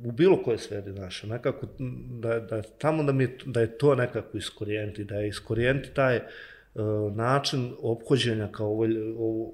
u 0.05 0.13
bilo 0.13 0.43
koje 0.43 0.59
sferi 0.59 0.93
naše, 0.93 1.27
nekako, 1.27 1.67
da, 2.21 2.41
da, 2.41 2.63
tamo 2.63 3.03
da, 3.03 3.13
mi, 3.13 3.29
da 3.45 3.61
je 3.61 3.79
to 3.79 3.95
nekako 3.95 4.39
iskorijenti, 4.39 5.05
da 5.05 5.15
je 5.15 5.29
iskorijenti 5.29 5.91
taj, 5.95 6.17
uh, 6.17 6.23
E, 6.75 6.81
način 7.15 7.75
ophođenja 7.83 8.49
kao 8.53 8.67
ovoj, 8.67 8.89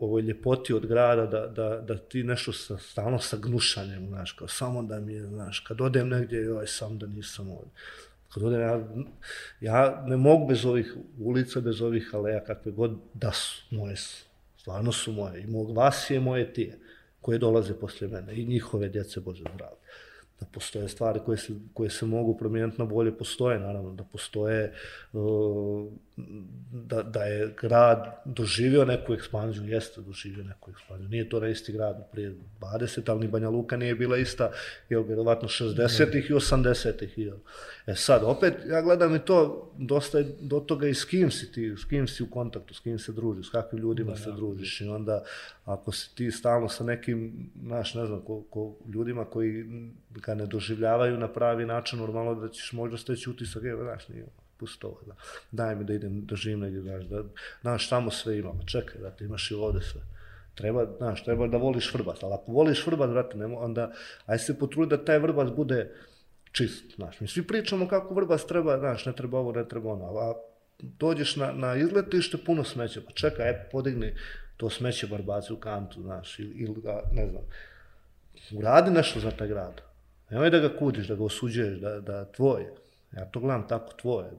ovoj 0.01 0.23
ljepoti 0.23 0.75
od 0.75 0.87
grada, 0.87 1.27
da, 1.27 1.47
da, 1.47 1.81
da 1.81 1.99
ti 1.99 2.23
nešto 2.23 2.53
sa, 2.53 2.79
stalno 2.79 3.19
sa 3.19 3.37
gnušanjem, 3.37 4.09
znaš, 4.09 4.33
kao 4.33 4.49
samo 4.49 4.83
da 4.83 5.01
mi 5.01 5.13
je, 5.13 5.27
znaš, 5.27 5.61
kad 5.61 5.81
odem 5.81 6.09
negdje, 6.09 6.45
joj, 6.45 6.67
sam 6.67 6.99
da 6.99 7.07
nisam 7.07 7.51
ovdje. 7.51 7.73
Kad 8.35 8.43
odem, 8.43 8.61
ja, 8.61 8.89
ja 9.61 10.05
ne 10.07 10.17
mogu 10.17 10.49
bez 10.49 10.65
ovih 10.65 10.97
ulica, 11.19 11.61
bez 11.61 11.81
ovih 11.83 12.11
aleja, 12.15 12.45
kakve 12.45 12.73
god 12.73 12.99
da 13.15 13.33
su, 13.33 13.63
moje 13.71 13.97
stvarno 14.57 14.93
su 14.93 15.13
moje, 15.13 15.43
i 15.43 15.47
mog 15.47 15.77
vas 15.77 16.11
je 16.11 16.21
moje 16.21 16.53
tije, 16.53 16.79
koje 17.21 17.39
dolaze 17.39 17.75
poslije 17.75 18.09
mene, 18.09 18.35
i 18.35 18.47
njihove 18.47 18.89
djece, 18.89 19.21
Bože 19.21 19.45
zdravlje 19.55 19.81
da 20.41 20.47
postoje 20.47 20.89
stvari 20.89 21.21
koje 21.25 21.39
se, 21.39 21.53
koje 21.75 21.91
se 21.91 22.07
mogu 22.07 22.37
promijeniti 22.37 22.79
na 22.79 22.85
bolje, 22.85 23.19
postoje 23.19 23.59
naravno, 23.59 23.93
da 23.93 24.05
postoje, 24.05 24.73
uh, 25.13 25.93
da, 26.73 27.03
da 27.03 27.23
je 27.23 27.55
grad 27.61 28.23
doživio 28.25 28.85
neku 28.85 29.15
ekspanziju, 29.15 29.65
jeste 29.65 30.01
doživio 30.01 30.45
neku 30.45 30.71
ekspanziju. 30.71 31.09
Nije 31.09 31.29
to 31.29 31.47
isti 31.47 31.73
grad 31.73 32.09
prije 32.13 32.35
20, 32.61 33.11
ali 33.11 33.21
ni 33.21 33.29
Banja 33.29 33.49
Luka 33.49 33.77
nije 33.77 33.95
bila 33.95 34.19
ista, 34.19 34.51
jel, 34.89 35.03
vjerovatno 35.03 35.49
60-ih 35.49 36.31
i 36.31 36.33
80-ih. 36.33 37.19
Jel. 37.19 37.37
E 37.87 37.95
sad, 37.95 38.23
opet, 38.25 38.55
ja 38.67 38.83
gledam 38.83 39.15
i 39.15 39.19
to, 39.19 39.71
dosta 39.79 40.19
je 40.19 40.27
do 40.41 40.61
toga 40.61 40.89
i 40.89 40.95
s 40.95 41.05
kim 41.05 41.31
si 41.31 41.53
ti, 41.53 41.75
s 41.77 41.85
kim 41.85 42.09
si 42.09 42.23
u 42.23 42.31
kontaktu, 42.31 42.75
s 42.75 42.81
kim 42.81 42.99
se 42.99 43.13
družiš, 43.13 43.47
s 43.47 43.51
kakvim 43.51 43.83
ljudima 43.83 44.11
da, 44.11 44.17
se 44.17 44.33
družiš. 44.33 44.81
I 44.81 44.89
onda, 44.89 45.25
ako 45.65 45.93
si 45.93 46.15
ti 46.15 46.31
stalno 46.31 46.69
sa 46.69 46.85
nekim, 46.85 47.51
naš, 47.55 47.95
ne 47.95 48.07
znam, 48.07 48.21
ko, 48.21 48.43
ko, 48.51 48.77
ljudima 48.93 49.25
koji 49.25 49.65
ga 50.11 50.35
ne 50.35 50.47
doživljavaju 50.47 51.19
na 51.19 51.29
pravi 51.29 51.67
način, 51.67 51.99
normalno 51.99 52.35
da 52.35 52.49
ćeš 52.49 52.73
možda 52.73 52.97
steći 52.97 53.31
utisak, 53.31 53.63
je, 53.63 53.77
znaš, 53.77 54.09
nije 54.09 54.27
pusti 54.61 54.87
ovo, 54.87 55.01
da, 55.07 55.15
daj 55.51 55.77
mi 55.77 55.85
da 55.85 55.95
idem, 55.95 56.27
da 56.27 56.37
živim 56.37 56.61
negdje, 56.61 56.81
znaš, 56.81 57.05
da, 57.05 57.23
znaš, 57.61 57.89
tamo 57.89 58.11
sve 58.11 58.39
imamo, 58.39 58.61
čekaj, 58.67 59.01
da 59.01 59.11
ti 59.11 59.25
imaš 59.25 59.51
i 59.51 59.55
ovde 59.55 59.81
sve. 59.81 60.01
Treba, 60.55 60.87
znaš, 60.99 61.25
treba 61.25 61.47
da 61.47 61.57
voliš 61.57 61.95
vrbat, 61.95 62.23
ali 62.23 62.35
ako 62.35 62.53
voliš 62.53 62.87
vrbat, 62.87 63.11
brate, 63.11 63.39
nemo, 63.39 63.57
onda, 63.57 63.93
aj 64.27 64.39
se 64.39 64.59
potrudi 64.59 64.97
da 64.97 65.05
taj 65.05 65.19
vrbat 65.19 65.57
bude 65.57 65.95
čist, 66.53 66.95
znaš, 66.95 67.21
mi 67.21 67.29
svi 67.29 67.47
pričamo 67.47 67.89
kako 67.89 68.15
vrbat 68.15 68.47
treba, 68.49 68.79
znaš, 68.79 69.07
ne 69.07 69.13
treba 69.13 69.39
ovo, 69.39 69.53
ne 69.53 69.69
treba 69.69 69.93
ono, 69.93 70.19
a 70.19 70.35
dođeš 70.79 71.37
na, 71.37 71.53
na 71.53 71.77
izletište, 71.77 72.39
puno 72.47 72.65
smeća, 72.65 73.01
pa 73.07 73.13
čekaj, 73.13 73.47
aj, 73.47 73.69
podigni 73.73 74.15
to 74.57 74.71
smeće 74.71 75.07
barbaci 75.07 75.53
u 75.53 75.57
kantu, 75.57 76.03
znaš, 76.03 76.39
ili, 76.39 76.51
ili 76.51 76.83
ne 77.13 77.29
znam, 77.29 77.43
uradi 78.59 78.91
nešto 78.91 79.21
za 79.21 79.31
taj 79.31 79.49
grad. 79.49 79.81
Nemoj 80.31 80.51
da 80.51 80.59
ga 80.59 80.77
kudiš, 80.77 81.09
da 81.09 81.15
ga 81.15 81.25
osuđuješ, 81.25 81.79
da, 81.79 82.01
da 82.01 82.25
tvoje. 82.25 82.75
Ja 83.13 83.25
to 83.31 83.41
gledam 83.41 83.69
tako 83.69 83.93
tvoje. 83.93 84.31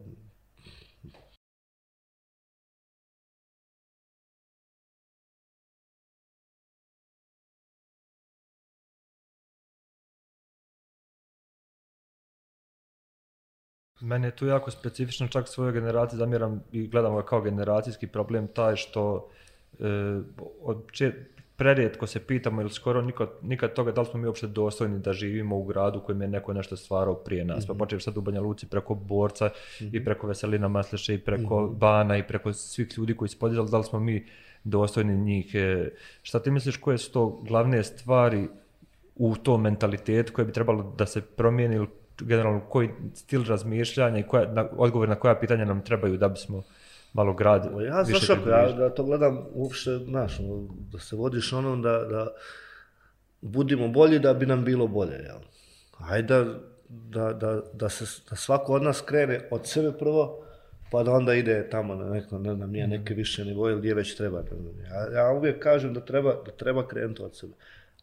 Mene 14.01 14.27
je 14.27 14.35
tu 14.35 14.45
jako 14.47 14.71
specifično, 14.71 15.27
čak 15.27 15.47
svoje 15.47 15.71
generacije 15.71 16.17
zamjeram 16.17 16.63
i 16.71 16.87
gledam 16.87 17.15
ga 17.15 17.25
kao 17.25 17.41
generacijski 17.41 18.07
problem, 18.07 18.47
taj 18.47 18.75
što 18.75 19.29
e, 19.79 19.85
od, 20.61 20.91
čet, 20.91 21.40
prerijetko 21.55 22.07
se 22.07 22.19
pitamo 22.19 22.61
ili 22.61 22.69
skoro 22.69 23.01
nikad, 23.01 23.29
nikad 23.41 23.73
toga 23.73 23.91
da 23.91 24.01
li 24.01 24.07
smo 24.07 24.19
mi 24.19 24.27
uopšte 24.27 24.47
dostojni 24.47 24.99
da 24.99 25.13
živimo 25.13 25.57
u 25.57 25.63
gradu 25.63 25.99
kojem 25.99 26.21
je 26.21 26.27
neko 26.27 26.53
nešto 26.53 26.77
stvarao 26.77 27.15
prije 27.15 27.45
nas. 27.45 27.57
Mm 27.57 27.61
-hmm. 27.61 27.67
Pa 27.67 27.73
mhm. 27.73 27.79
počeš 27.79 28.03
sad 28.03 28.17
u 28.17 28.21
Banja 28.21 28.41
Luci 28.41 28.67
preko 28.69 28.95
Borca 28.95 29.45
mm 29.45 29.83
-hmm. 29.83 30.01
i 30.01 30.05
preko 30.05 30.27
Veselina 30.27 30.67
Masleša 30.67 31.13
i 31.13 31.17
preko 31.17 31.61
mm 31.61 31.65
-hmm. 31.65 31.77
Bana 31.77 32.17
i 32.17 32.23
preko 32.23 32.53
svih 32.53 32.87
ljudi 32.97 33.15
koji 33.15 33.29
su 33.29 33.39
podizali, 33.39 33.69
da 33.71 33.77
li 33.77 33.83
smo 33.83 33.99
mi 33.99 34.25
dostojni 34.63 35.17
njih. 35.17 35.55
E, 35.55 35.89
šta 36.23 36.39
ti 36.39 36.51
misliš 36.51 36.77
koje 36.77 36.97
su 36.97 37.11
to 37.11 37.41
glavne 37.47 37.83
stvari 37.83 38.47
u 39.15 39.35
tom 39.35 39.61
mentalitetu 39.61 40.33
koje 40.33 40.45
bi 40.45 40.51
trebalo 40.51 40.95
da 40.97 41.05
se 41.05 41.21
promijeni 41.21 41.75
ili 41.75 41.87
generalno 42.19 42.61
koji 42.69 42.89
stil 43.13 43.43
razmišljanja 43.43 44.19
i 44.19 44.23
koja, 44.23 44.53
na, 44.53 44.69
odgovor 44.77 45.09
na 45.09 45.15
koja 45.15 45.35
pitanja 45.35 45.65
nam 45.65 45.81
trebaju 45.81 46.17
da 46.17 46.29
bismo 46.29 46.63
malo 47.13 47.33
grad 47.33 47.69
ja, 47.87 48.01
više 48.01 48.25
znaš 48.25 48.39
ja 48.47 48.71
da 48.71 48.89
to 48.89 49.03
gledam 49.03 49.45
uopšte, 49.53 49.97
znaš, 49.97 50.39
ono, 50.39 50.67
da 50.91 50.99
se 50.99 51.15
vodiš 51.15 51.53
onom 51.53 51.81
da, 51.81 51.91
da 51.91 52.27
budimo 53.41 53.87
bolji 53.87 54.19
da 54.19 54.33
bi 54.33 54.45
nam 54.45 54.63
bilo 54.65 54.87
bolje, 54.87 55.15
jel? 55.15 55.39
Hajde 55.97 56.45
da, 56.89 57.33
da, 57.33 57.61
da, 57.73 57.89
se, 57.89 58.05
da 58.29 58.35
svako 58.35 58.73
od 58.73 58.83
nas 58.83 59.01
krene 59.01 59.47
od 59.51 59.67
sebe 59.67 59.91
prvo, 59.99 60.45
pa 60.91 61.03
da 61.03 61.11
onda 61.11 61.33
ide 61.33 61.69
tamo 61.69 61.95
na 61.95 62.09
neko, 62.09 62.39
ne 62.39 62.55
znam, 62.55 62.71
nije 62.71 62.87
neke 62.87 63.13
više 63.13 63.45
nivoje, 63.45 63.77
gdje 63.77 63.93
već 63.93 64.15
treba. 64.15 64.43
Ja, 64.89 65.19
ja 65.19 65.31
uvijek 65.31 65.63
kažem 65.63 65.93
da 65.93 65.99
treba, 65.99 66.35
da 66.45 66.51
treba 66.51 66.87
krenuti 66.87 67.21
od 67.21 67.37
sebe. 67.37 67.53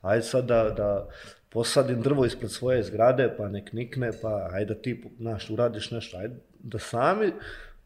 Hajde 0.02 0.22
sad 0.22 0.44
da, 0.44 0.70
da 0.76 1.08
posadim 1.48 2.02
drvo 2.02 2.24
ispred 2.24 2.50
svoje 2.50 2.82
zgrade, 2.82 3.34
pa 3.36 3.48
nek 3.48 3.72
nikne, 3.72 4.10
pa 4.22 4.48
hajde 4.50 4.74
da 4.74 4.80
ti, 4.80 5.04
znaš, 5.18 5.50
uradiš 5.50 5.90
nešto, 5.90 6.18
hajde 6.18 6.34
da 6.58 6.78
sami 6.78 7.32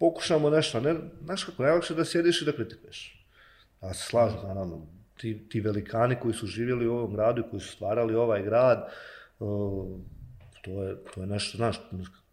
pokušamo 0.03 0.51
nešto, 0.51 0.81
ne, 0.81 0.95
znaš 1.25 1.45
kako, 1.45 1.63
najlakše 1.63 1.95
da 1.95 2.05
sjediš 2.05 2.43
i 2.43 2.45
da 2.45 2.53
kritikuješ. 2.53 3.27
Ja 3.83 3.95
se 3.95 4.07
slažem, 4.09 4.41
naravno, 4.43 4.81
ti, 5.17 5.49
ti 5.49 5.61
velikani 5.61 6.17
koji 6.23 6.35
su 6.35 6.47
živjeli 6.47 6.87
u 6.87 6.95
ovom 6.95 7.13
gradu 7.15 7.41
i 7.41 7.51
koji 7.51 7.61
su 7.61 7.77
stvarali 7.77 8.15
ovaj 8.15 8.43
grad, 8.43 8.89
uh, 9.39 10.01
to, 10.65 10.83
je, 10.83 10.97
to 11.15 11.21
je 11.21 11.27
nešto, 11.27 11.57
znaš, 11.57 11.81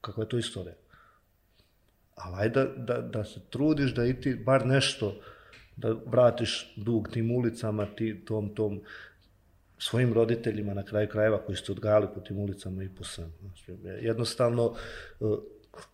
kakva 0.02 0.24
je 0.24 0.30
to 0.30 0.38
istorija. 0.38 0.74
Ali 2.16 2.36
ajde 2.40 2.66
da, 2.66 2.94
da, 2.94 3.02
da 3.02 3.24
se 3.24 3.40
trudiš 3.50 3.94
da 3.94 4.06
i 4.06 4.18
ti 4.22 4.34
bar 4.36 4.66
nešto, 4.66 5.14
da 5.76 5.94
vratiš 6.06 6.74
dug 6.76 7.10
tim 7.14 7.32
ulicama, 7.32 7.86
ti, 7.86 8.26
tom, 8.26 8.50
tom, 8.56 8.82
svojim 9.78 10.14
roditeljima 10.14 10.74
na 10.74 10.84
kraju 10.84 11.08
krajeva 11.08 11.38
koji 11.46 11.56
ste 11.56 11.72
odgajali 11.72 12.08
po 12.16 12.20
tim 12.20 12.40
ulicama 12.40 12.84
i 12.84 12.90
po 12.90 13.04
svemu. 13.04 13.32
Jednostavno, 14.02 14.76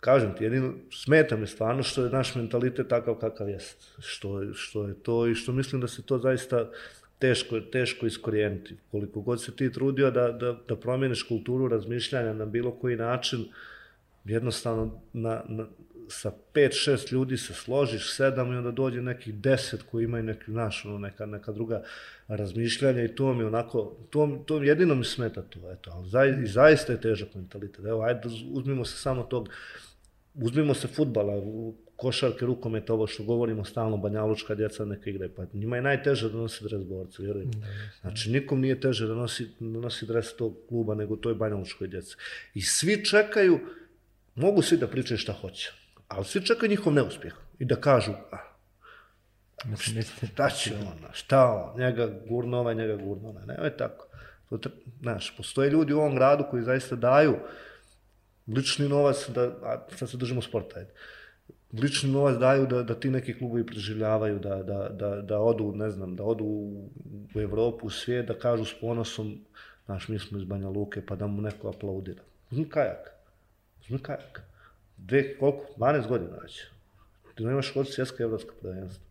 kažem 0.00 0.34
ti, 0.36 0.44
jedino 0.44 0.72
smeta 0.90 1.36
mi 1.36 1.46
stvarno 1.46 1.82
što 1.82 2.04
je 2.04 2.10
naš 2.10 2.34
mentalitet 2.34 2.88
takav 2.88 3.14
kakav 3.14 3.48
jest. 3.48 3.94
Što, 3.98 4.54
što 4.54 4.88
je 4.88 4.94
to 4.94 5.26
i 5.26 5.34
što 5.34 5.52
mislim 5.52 5.80
da 5.80 5.88
se 5.88 6.02
to 6.02 6.18
zaista 6.18 6.70
teško, 7.18 7.60
teško 7.60 8.06
iskorijeniti. 8.06 8.76
Koliko 8.90 9.20
god 9.20 9.42
se 9.42 9.56
ti 9.56 9.72
trudio 9.72 10.10
da, 10.10 10.32
da, 10.32 10.56
da 10.68 10.76
promijeniš 10.76 11.22
kulturu 11.22 11.68
razmišljanja 11.68 12.32
na 12.32 12.46
bilo 12.46 12.70
koji 12.70 12.96
način, 12.96 13.44
jednostavno 14.24 15.00
na, 15.12 15.42
na, 15.48 15.66
sa 16.08 16.32
pet, 16.52 16.72
šest 16.72 17.12
ljudi 17.12 17.36
se 17.36 17.54
složiš, 17.54 18.14
sedam 18.16 18.52
i 18.52 18.56
onda 18.56 18.70
dođe 18.70 19.02
nekih 19.02 19.34
deset 19.34 19.82
koji 19.82 20.04
imaju 20.04 20.24
neki, 20.24 20.50
naš, 20.50 20.84
ono, 20.84 20.98
neka, 20.98 21.26
neka 21.26 21.52
druga 21.52 21.82
razmišljanja 22.28 23.04
i 23.04 23.14
to 23.14 23.34
mi 23.34 23.44
onako, 23.44 23.96
to, 24.10 24.42
to 24.46 24.62
jedino 24.62 24.94
mi 24.94 25.04
smeta 25.04 25.42
to, 25.42 25.72
eto, 25.72 25.90
ali 25.94 26.08
za, 26.08 26.24
i 26.24 26.46
zaista 26.46 26.92
je 26.92 27.00
težak 27.00 27.34
mentalitet. 27.34 27.84
Evo, 27.84 28.02
ajde, 28.02 28.20
uzmimo 28.52 28.84
se 28.84 28.96
samo 28.96 29.22
tog, 29.22 29.48
uzmimo 30.34 30.74
se 30.74 30.88
futbala, 30.88 31.42
košarke, 31.96 32.46
rukometa, 32.46 32.92
ovo 32.94 33.06
što 33.06 33.24
govorimo 33.24 33.64
stalno, 33.64 33.96
banjalučka 33.96 34.54
djeca 34.54 34.84
neka 34.84 35.10
igre, 35.10 35.28
pa 35.28 35.44
njima 35.52 35.76
je 35.76 35.82
najteže 35.82 36.28
da 36.30 36.36
nosi 36.36 36.64
dres 36.64 36.82
borca, 36.84 37.22
vjerujem. 37.22 37.50
Znači, 38.00 38.30
nikom 38.30 38.60
nije 38.60 38.80
teže 38.80 39.06
da 39.06 39.14
nosi, 39.14 39.48
da 39.60 39.80
nosi 39.80 40.06
dres 40.06 40.36
tog 40.36 40.56
kluba 40.68 40.94
nego 40.94 41.16
toj 41.16 41.34
banjalučkoj 41.34 41.88
djeci. 41.88 42.16
I 42.54 42.62
svi 42.62 43.04
čekaju, 43.04 43.60
mogu 44.34 44.62
svi 44.62 44.76
da 44.76 44.86
pričaju 44.86 45.18
šta 45.18 45.32
hoće, 45.32 45.72
ali 46.08 46.24
svi 46.24 46.46
čekaju 46.46 46.70
njihov 46.70 46.92
neuspjeh 46.92 47.34
i 47.58 47.64
da 47.64 47.76
kažu, 47.76 48.12
a, 48.32 48.36
šta 50.32 50.50
će 50.50 50.74
on, 50.74 51.08
šta 51.12 51.52
on, 51.52 51.80
njega 51.80 52.08
gurno 52.28 52.58
ovaj, 52.58 52.74
njega 52.74 52.96
gurno 52.96 53.28
ovaj, 53.28 53.46
ne, 53.46 53.56
je 53.64 53.76
tako. 53.76 54.06
To, 54.48 54.70
znaš, 55.00 55.36
postoje 55.36 55.70
ljudi 55.70 55.92
u 55.92 55.98
ovom 55.98 56.14
gradu 56.14 56.44
koji 56.50 56.62
zaista 56.62 56.96
daju 56.96 57.36
lični 58.48 58.88
novac, 58.88 59.28
da, 59.28 59.42
a 59.42 59.86
sad 59.96 60.10
se 60.10 60.16
držimo 60.16 60.42
sporta, 60.42 60.78
ajde. 60.78 60.90
lični 61.82 62.10
novac 62.10 62.38
daju 62.38 62.66
da, 62.66 62.82
da 62.82 62.94
ti 62.94 63.10
neki 63.10 63.38
klubovi 63.38 63.66
preživljavaju, 63.66 64.38
da, 64.38 64.62
da, 64.62 64.88
da, 64.88 65.22
da 65.22 65.40
odu, 65.40 65.72
ne 65.72 65.90
znam, 65.90 66.16
da 66.16 66.24
odu 66.24 66.44
u, 66.44 66.90
u 67.34 67.40
Evropu, 67.40 67.86
u 67.86 67.90
svijet, 67.90 68.26
da 68.26 68.38
kažu 68.38 68.64
s 68.64 68.74
ponosom, 68.80 69.40
znaš, 69.84 70.08
mi 70.08 70.18
smo 70.18 70.38
iz 70.38 70.44
Banja 70.44 70.68
Luke, 70.68 71.06
pa 71.06 71.16
da 71.16 71.26
mu 71.26 71.42
neko 71.42 71.68
aplaudira. 71.68 72.22
Uzmi 72.50 72.68
kajak. 72.68 73.12
Uzmi 73.80 73.98
kajak 73.98 74.42
dve, 74.96 75.38
koliko, 75.38 75.66
12 75.76 76.08
godina 76.08 76.36
već. 76.42 76.64
Ti 77.34 77.44
ne 77.44 77.52
imaš 77.52 77.76
od 77.76 77.92
svjetska 77.92 78.22
evropska 78.22 78.52
prvenstva. 78.60 79.06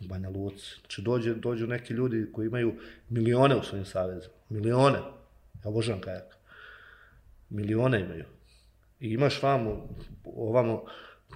Banja 0.00 0.28
Luci. 0.28 0.76
Znači 0.80 1.02
dođe, 1.02 1.34
dođu 1.34 1.66
neki 1.66 1.94
ljudi 1.94 2.26
koji 2.32 2.46
imaju 2.46 2.74
milione 3.08 3.56
u 3.56 3.62
svojim 3.62 3.84
savezima. 3.84 4.34
Milione. 4.48 4.98
Ja 4.98 5.68
obožavam 5.68 6.00
kajak. 6.00 6.36
Milione 7.50 8.00
imaju. 8.00 8.24
I 9.00 9.08
imaš 9.08 9.42
vamo, 9.42 9.88
ovamo, 10.24 10.84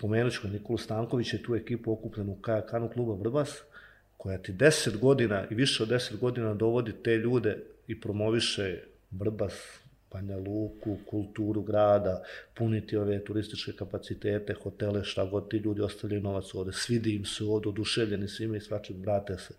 pomenut 0.00 0.32
ću 0.32 0.48
Nikolu 0.48 0.78
Stanković 0.78 1.32
je 1.32 1.42
tu 1.42 1.54
ekipu 1.54 1.92
okupljenu 1.92 2.32
u 2.32 2.40
kajakanu 2.40 2.88
kluba 2.88 3.14
Vrbas, 3.14 3.62
koja 4.16 4.38
ti 4.38 4.52
10 4.52 4.98
godina 4.98 5.46
i 5.50 5.54
više 5.54 5.82
od 5.82 5.88
10 5.88 6.18
godina 6.18 6.54
dovodi 6.54 6.92
te 6.92 7.16
ljude 7.16 7.64
i 7.86 8.00
promoviše 8.00 8.78
Vrbas, 9.10 9.80
Banja 10.14 10.36
Luku, 10.36 10.98
kulturu 11.10 11.62
grada, 11.62 12.22
puniti 12.54 12.96
ove 12.96 13.24
turističke 13.24 13.72
kapacitete, 13.72 14.54
hotele, 14.62 15.04
šta 15.04 15.24
god 15.24 15.50
ti 15.50 15.56
ljudi 15.56 15.80
ostavljaju 15.80 16.22
novac 16.22 16.54
ovde, 16.54 16.72
svidi 16.72 17.14
im 17.14 17.24
se 17.24 17.44
ovde, 17.44 17.68
oduševljeni 17.68 18.28
svime 18.28 18.56
i 18.56 18.60
svačim, 18.60 19.00
vrate 19.00 19.38
se 19.38 19.54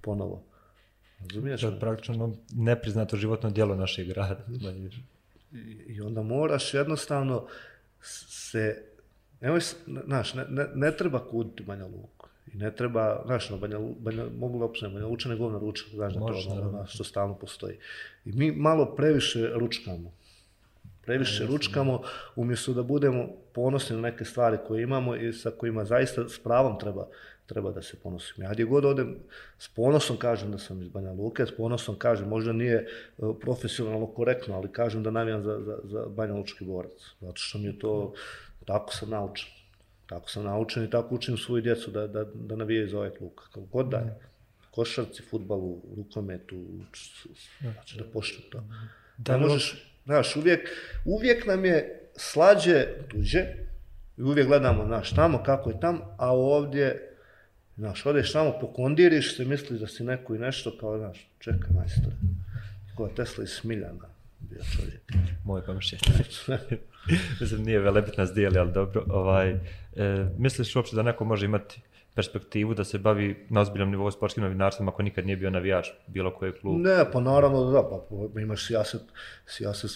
ponovo. 0.00 0.42
Razumiješ? 1.20 1.60
To 1.60 1.68
je 1.68 1.80
praktično 1.80 2.36
nepriznato 2.54 3.16
životno 3.16 3.50
djelo 3.50 3.76
našeg 3.76 4.06
grada. 4.08 4.46
I 5.86 6.00
onda 6.00 6.22
moraš 6.22 6.74
jednostavno 6.74 7.46
se, 8.02 8.82
nemoj, 9.40 9.60
znaš, 10.04 10.34
ne, 10.34 10.44
ne, 10.48 10.66
ne 10.74 10.96
treba 10.96 11.28
kuditi 11.28 11.62
Banja 11.62 11.86
Luku. 11.86 12.28
I 12.54 12.56
ne 12.56 12.70
treba, 12.74 13.22
znaš, 13.26 13.50
na 13.50 13.56
Banja, 13.56 13.78
Banja, 13.98 14.24
mogu 14.38 14.58
li 14.58 14.64
opšte, 14.64 14.88
Banja 14.88 15.06
Luča 15.06 15.34
govna 15.34 15.58
ruča, 15.58 15.84
znaš, 15.94 16.14
da 16.14 16.20
to, 16.20 16.26
ono, 16.50 16.86
što 16.86 17.04
stalno 17.04 17.34
postoji. 17.34 17.76
I 18.24 18.32
mi 18.32 18.52
malo 18.52 18.94
previše 18.94 19.50
ručkamo. 19.54 20.12
Previše 21.02 21.46
ručkamo, 21.46 22.02
umjesto 22.36 22.72
da 22.72 22.82
budemo 22.82 23.28
ponosni 23.54 23.96
na 23.96 24.02
neke 24.02 24.24
stvari 24.24 24.58
koje 24.66 24.82
imamo 24.82 25.16
i 25.16 25.32
sa 25.32 25.50
kojima 25.50 25.84
zaista 25.84 26.28
s 26.28 26.38
pravom 26.38 26.78
treba, 26.78 27.08
treba 27.46 27.70
da 27.70 27.82
se 27.82 27.96
ponosim. 28.02 28.44
Ja 28.44 28.52
gdje 28.52 28.64
god 28.64 28.84
odem, 28.84 29.16
s 29.58 29.68
ponosom 29.68 30.16
kažem 30.16 30.50
da 30.52 30.58
sam 30.58 30.82
iz 30.82 30.88
Banja 30.88 31.12
Luke, 31.12 31.46
s 31.46 31.56
ponosom 31.56 31.96
kažem, 31.98 32.28
možda 32.28 32.52
nije 32.52 32.74
e, 32.74 32.86
profesionalno 33.40 34.06
korektno, 34.06 34.54
ali 34.54 34.72
kažem 34.72 35.02
da 35.02 35.10
navijam 35.10 35.42
za, 35.42 35.60
za, 35.60 35.78
za 35.84 36.06
Banja 36.08 36.34
Lučki 36.34 36.64
borac. 36.64 37.14
Zato 37.20 37.36
što 37.36 37.58
mi 37.58 37.64
je 37.64 37.78
to, 37.78 38.12
tako 38.66 38.92
sam 38.92 39.10
naučen. 39.10 39.57
Tako 40.08 40.30
sam 40.30 40.44
naučen 40.44 40.84
i 40.84 40.90
tako 40.90 41.14
učim 41.14 41.36
svoju 41.36 41.62
djecu 41.62 41.90
da, 41.90 42.06
da, 42.06 42.24
da 42.34 42.56
navijaju 42.56 42.88
za 42.88 42.98
ovaj 42.98 43.10
klub. 43.10 43.30
Kako 43.34 43.60
god 43.60 43.88
da 43.88 43.96
je. 43.96 44.18
Košarci, 44.70 45.22
futbalu, 45.30 45.82
rukometu, 45.96 46.64
znači 47.60 47.98
da 47.98 48.04
poštu 48.04 48.42
to. 48.50 48.64
Da 49.18 49.36
ne 49.36 49.46
možeš, 49.46 49.92
znaš, 50.04 50.36
uvijek, 50.36 50.68
uvijek 51.04 51.46
nam 51.46 51.64
je 51.64 52.08
slađe 52.16 52.86
tuđe, 53.08 53.44
i 54.16 54.22
uvijek 54.22 54.46
gledamo, 54.46 54.86
znaš, 54.86 55.14
tamo 55.14 55.42
kako 55.42 55.70
je 55.70 55.80
tam, 55.80 56.00
a 56.18 56.32
ovdje 56.32 57.04
Znaš, 57.78 58.06
odeš 58.06 58.32
tamo, 58.32 58.58
pokondiriš 58.60 59.36
se, 59.36 59.44
misliš 59.44 59.80
da 59.80 59.86
si 59.86 60.04
neko 60.04 60.34
i 60.34 60.38
nešto, 60.38 60.76
kao, 60.80 60.98
znaš, 60.98 61.28
čekaj, 61.38 61.70
majstore. 61.74 62.16
Ko 62.96 63.08
Tesla 63.08 63.44
i 63.44 63.46
Smiljana 63.46 64.17
bio 64.40 64.60
čovjek. 64.76 65.02
Moj 65.44 65.62
komšija. 65.62 65.98
Mislim, 67.40 67.62
nije 67.62 67.78
velebit 67.78 68.16
nas 68.16 68.32
dijeli, 68.32 68.58
ali 68.58 68.72
dobro. 68.72 69.04
Ovaj, 69.10 69.50
e, 69.50 69.58
misliš 70.38 70.76
uopće 70.76 70.96
da 70.96 71.02
neko 71.02 71.24
može 71.24 71.46
imati 71.46 71.80
perspektivu 72.14 72.74
da 72.74 72.84
se 72.84 72.98
bavi 72.98 73.46
na 73.50 73.60
ozbiljnom 73.60 73.90
nivou 73.90 74.10
sportskim 74.10 74.44
novinarstvom 74.44 74.88
ako 74.88 75.02
nikad 75.02 75.26
nije 75.26 75.36
bio 75.36 75.50
navijač 75.50 75.88
bilo 76.06 76.34
koje 76.34 76.52
klub? 76.52 76.80
Ne, 76.80 77.04
pa 77.12 77.20
naravno 77.20 77.70
da, 77.70 77.82
pa 77.82 78.40
imaš 78.40 78.66
sijaset, 78.66 79.02
sijaset 79.46 79.90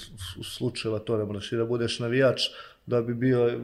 slučajeva 0.44 0.98
to, 0.98 1.16
ne 1.16 1.24
moraš 1.24 1.52
i 1.52 1.56
da 1.56 1.64
budeš 1.64 1.98
navijač 1.98 2.40
da 2.86 3.02
bi 3.02 3.14
bio 3.14 3.60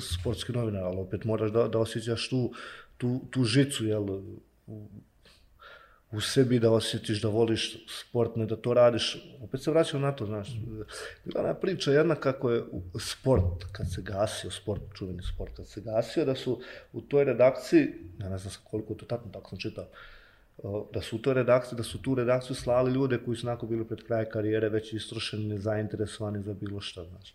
sportski 0.00 0.52
novinar, 0.52 0.82
ali 0.82 0.96
opet 0.98 1.24
moraš 1.24 1.50
da, 1.50 1.68
da 1.68 1.78
osjećaš 1.78 2.28
tu 2.28 2.52
tu, 2.96 3.20
tu 3.30 3.44
žicu 3.44 3.86
jel, 3.86 4.06
u, 6.12 6.20
sebi 6.20 6.58
da 6.58 6.70
osjetiš 6.70 7.22
da 7.22 7.28
voliš 7.28 7.84
sport, 7.88 8.36
ne 8.36 8.46
da 8.46 8.56
to 8.56 8.74
radiš. 8.74 9.16
Opet 9.42 9.62
se 9.62 9.70
vraćam 9.70 10.00
na 10.00 10.12
to, 10.12 10.26
znaš. 10.26 10.48
Bila 11.24 11.54
priča 11.54 11.92
jedna 11.92 12.14
kako 12.14 12.50
je 12.50 12.64
sport, 13.00 13.64
kad 13.72 13.92
se 13.92 14.02
gasio, 14.02 14.50
sport, 14.50 14.82
čuveni 14.94 15.22
sport, 15.22 15.56
kad 15.56 15.68
se 15.68 15.80
gasio, 15.80 16.24
da 16.24 16.34
su 16.34 16.60
u 16.92 17.00
toj 17.00 17.24
redakciji, 17.24 17.88
ja 18.18 18.28
ne 18.28 18.38
znam 18.38 18.54
koliko 18.64 18.94
to 18.94 19.06
tako, 19.06 19.28
tako 19.32 19.48
sam 19.48 19.58
čitao, 19.58 19.88
da 20.92 21.00
su 21.00 21.16
u 21.16 21.18
toj 21.18 21.34
redakciji, 21.34 21.76
da 21.76 21.82
su 21.82 22.02
tu 22.02 22.14
redakciju 22.14 22.56
slali 22.56 22.92
ljude 22.92 23.18
koji 23.24 23.36
su 23.36 23.46
nakon 23.46 23.68
bili 23.68 23.84
pred 23.84 24.02
kraj 24.06 24.24
karijere 24.24 24.68
već 24.68 24.92
istrošeni, 24.92 25.46
nezainteresovani 25.46 26.42
za 26.42 26.54
bilo 26.54 26.80
šta, 26.80 27.04
znaš. 27.04 27.34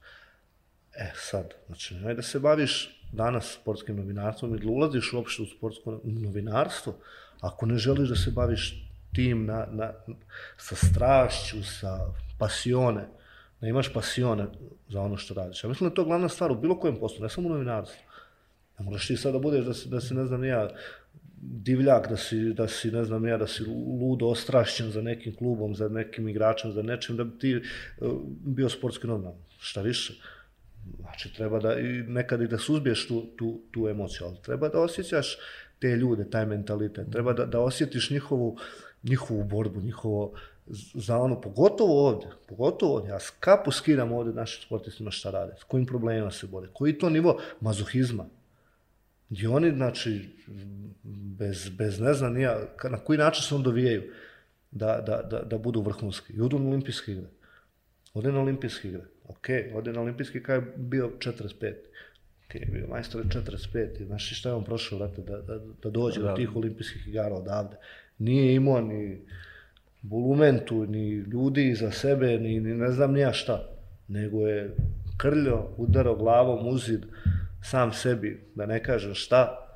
E 0.94 1.12
sad, 1.16 1.54
znači, 1.66 1.96
nemoj 1.96 2.14
da 2.14 2.22
se 2.22 2.40
baviš 2.40 3.02
danas 3.12 3.54
sportskim 3.62 3.96
novinarstvom 3.96 4.56
i 4.56 4.60
da 4.60 4.70
ulaziš 4.70 5.14
uopšte 5.14 5.42
u 5.42 5.46
sportsko 5.46 6.00
novinarstvo, 6.04 6.96
ako 7.42 7.66
ne 7.66 7.78
želiš 7.78 8.10
da 8.10 8.16
se 8.16 8.32
baviš 8.32 8.88
tim 9.14 9.46
na, 9.46 9.68
na, 9.72 9.94
sa 10.58 10.76
strašću, 10.76 11.64
sa 11.64 11.98
pasione, 12.38 13.08
da 13.62 13.68
imaš 13.68 13.94
pasione 13.94 14.48
za 14.90 15.02
ono 15.02 15.18
što 15.18 15.34
radiš. 15.34 15.64
Ja 15.64 15.70
mislim 15.70 15.90
da 15.90 15.92
je 15.92 15.96
to 15.96 16.06
glavna 16.06 16.30
stvar 16.30 16.52
u 16.52 16.56
bilo 16.56 16.80
kojem 16.80 17.00
poslu, 17.00 17.24
ne 17.24 17.30
samo 17.30 17.48
u 17.48 17.52
novinarstvu. 17.52 18.02
Ne 18.80 18.86
moraš 18.86 19.08
ti 19.08 19.18
sada 19.18 19.34
da 19.34 19.40
budeš 19.40 19.66
da 19.66 19.74
si, 19.74 19.90
da 19.90 20.02
si 20.02 20.14
ne 20.14 20.26
znam 20.26 20.44
ja, 20.44 20.70
divljak, 21.42 22.10
da 22.10 22.18
si, 22.18 22.54
da 22.54 22.68
si, 22.68 22.92
ne 22.92 23.04
znam 23.04 23.28
ja, 23.28 23.38
da 23.38 23.48
si 23.48 23.64
ludo 24.02 24.26
ostrašćen 24.26 24.92
za 24.92 25.02
nekim 25.02 25.36
klubom, 25.36 25.76
za 25.76 25.90
nekim 25.90 26.28
igračem, 26.28 26.72
za 26.72 26.82
nečim, 26.82 27.18
da 27.18 27.24
bi 27.24 27.40
ti 27.40 27.52
e, 27.54 27.62
bio 28.46 28.70
sportski 28.70 29.08
novinar. 29.08 29.34
Šta 29.60 29.82
više? 29.82 30.14
Znači, 31.00 31.34
treba 31.34 31.60
da, 31.60 31.80
i 31.80 31.84
nekad 32.08 32.42
i 32.42 32.48
da 32.48 32.58
suzbiješ 32.58 33.08
tu, 33.08 33.26
tu, 33.38 33.62
tu 33.72 33.88
emociju, 33.88 34.28
ali 34.28 34.38
treba 34.44 34.70
da 34.70 34.80
osjećaš 34.80 35.38
te 35.82 35.88
ljude, 35.88 36.30
taj 36.30 36.46
mentalitet, 36.46 37.12
treba 37.12 37.34
da, 37.34 37.46
da 37.46 37.60
osjetiš 37.60 38.10
njihovu, 38.10 38.58
njihovu 39.04 39.44
borbu, 39.44 39.82
njihovo, 39.82 40.34
za 40.94 41.18
ono, 41.18 41.42
pogotovo 41.42 42.08
ovdje, 42.08 42.30
pogotovo 42.48 42.96
ovdje, 42.96 43.10
ja 43.10 43.20
kapu 43.40 43.72
skidam 43.72 44.12
ovdje 44.12 44.34
našim 44.34 44.64
sportistima 44.64 45.12
šta 45.12 45.32
rade, 45.32 45.54
s 45.60 45.64
kojim 45.64 45.86
problemima 45.86 46.32
se 46.32 46.48
bore, 46.48 46.68
koji 46.74 46.98
to 46.98 47.10
nivo 47.10 47.42
mazohizma, 47.62 48.26
gdje 49.30 49.50
oni, 49.50 49.72
znači, 49.72 50.30
bez, 51.38 51.70
bez 51.70 52.00
ne 52.00 52.14
znam, 52.14 52.34
nija, 52.34 52.60
na 52.90 52.98
koji 52.98 53.18
način 53.18 53.44
se 53.44 53.56
on 53.56 53.64
dovijaju 53.64 54.04
da, 54.72 55.04
da, 55.08 55.22
da, 55.22 55.40
da 55.40 55.58
budu 55.58 55.82
vrhunski, 55.82 56.34
i 56.34 56.42
odu 56.42 56.60
na 56.60 56.70
olimpijske 56.70 57.12
igre, 57.12 57.28
ode 58.14 58.32
na 58.32 58.40
olimpijske 58.42 58.88
igre, 58.88 59.04
ok, 59.28 59.48
ode 59.76 59.94
na 59.94 60.02
olimpijski 60.02 60.44
kada 60.44 60.66
je 60.66 60.74
bio 60.78 61.12
45. 61.20 61.74
Ok, 62.52 62.56
je 62.56 62.66
bio 62.66 62.88
majstor 62.88 63.24
45. 63.24 64.02
I 64.02 64.06
znaš 64.06 64.40
šta 64.40 64.50
je 64.50 64.56
on 64.56 64.64
prošao, 64.64 65.00
da, 65.00 65.38
da, 65.42 65.60
da 65.84 65.90
dođe 65.90 66.22
da. 66.22 66.28
do 66.28 66.36
tih 66.36 66.56
olimpijskih 66.56 67.08
igara 67.08 67.36
odavde. 67.36 67.76
Nije 68.18 68.56
imao 68.56 68.82
ni 68.82 69.22
bulumentu, 70.02 70.86
ni 70.86 71.10
ljudi 71.10 71.76
za 71.76 71.92
sebe, 71.92 72.28
ni, 72.28 72.60
ni 72.60 72.74
ne 72.74 72.92
znam 72.92 73.14
nija 73.14 73.34
šta. 73.34 73.70
Nego 74.08 74.48
je 74.48 74.76
krljo, 75.18 75.68
udarao 75.78 76.16
glavom 76.16 76.68
u 76.68 76.78
zid, 76.78 77.06
sam 77.64 77.94
sebi, 77.94 78.42
da 78.56 78.66
ne 78.66 78.84
kažem 78.84 79.14
šta, 79.14 79.68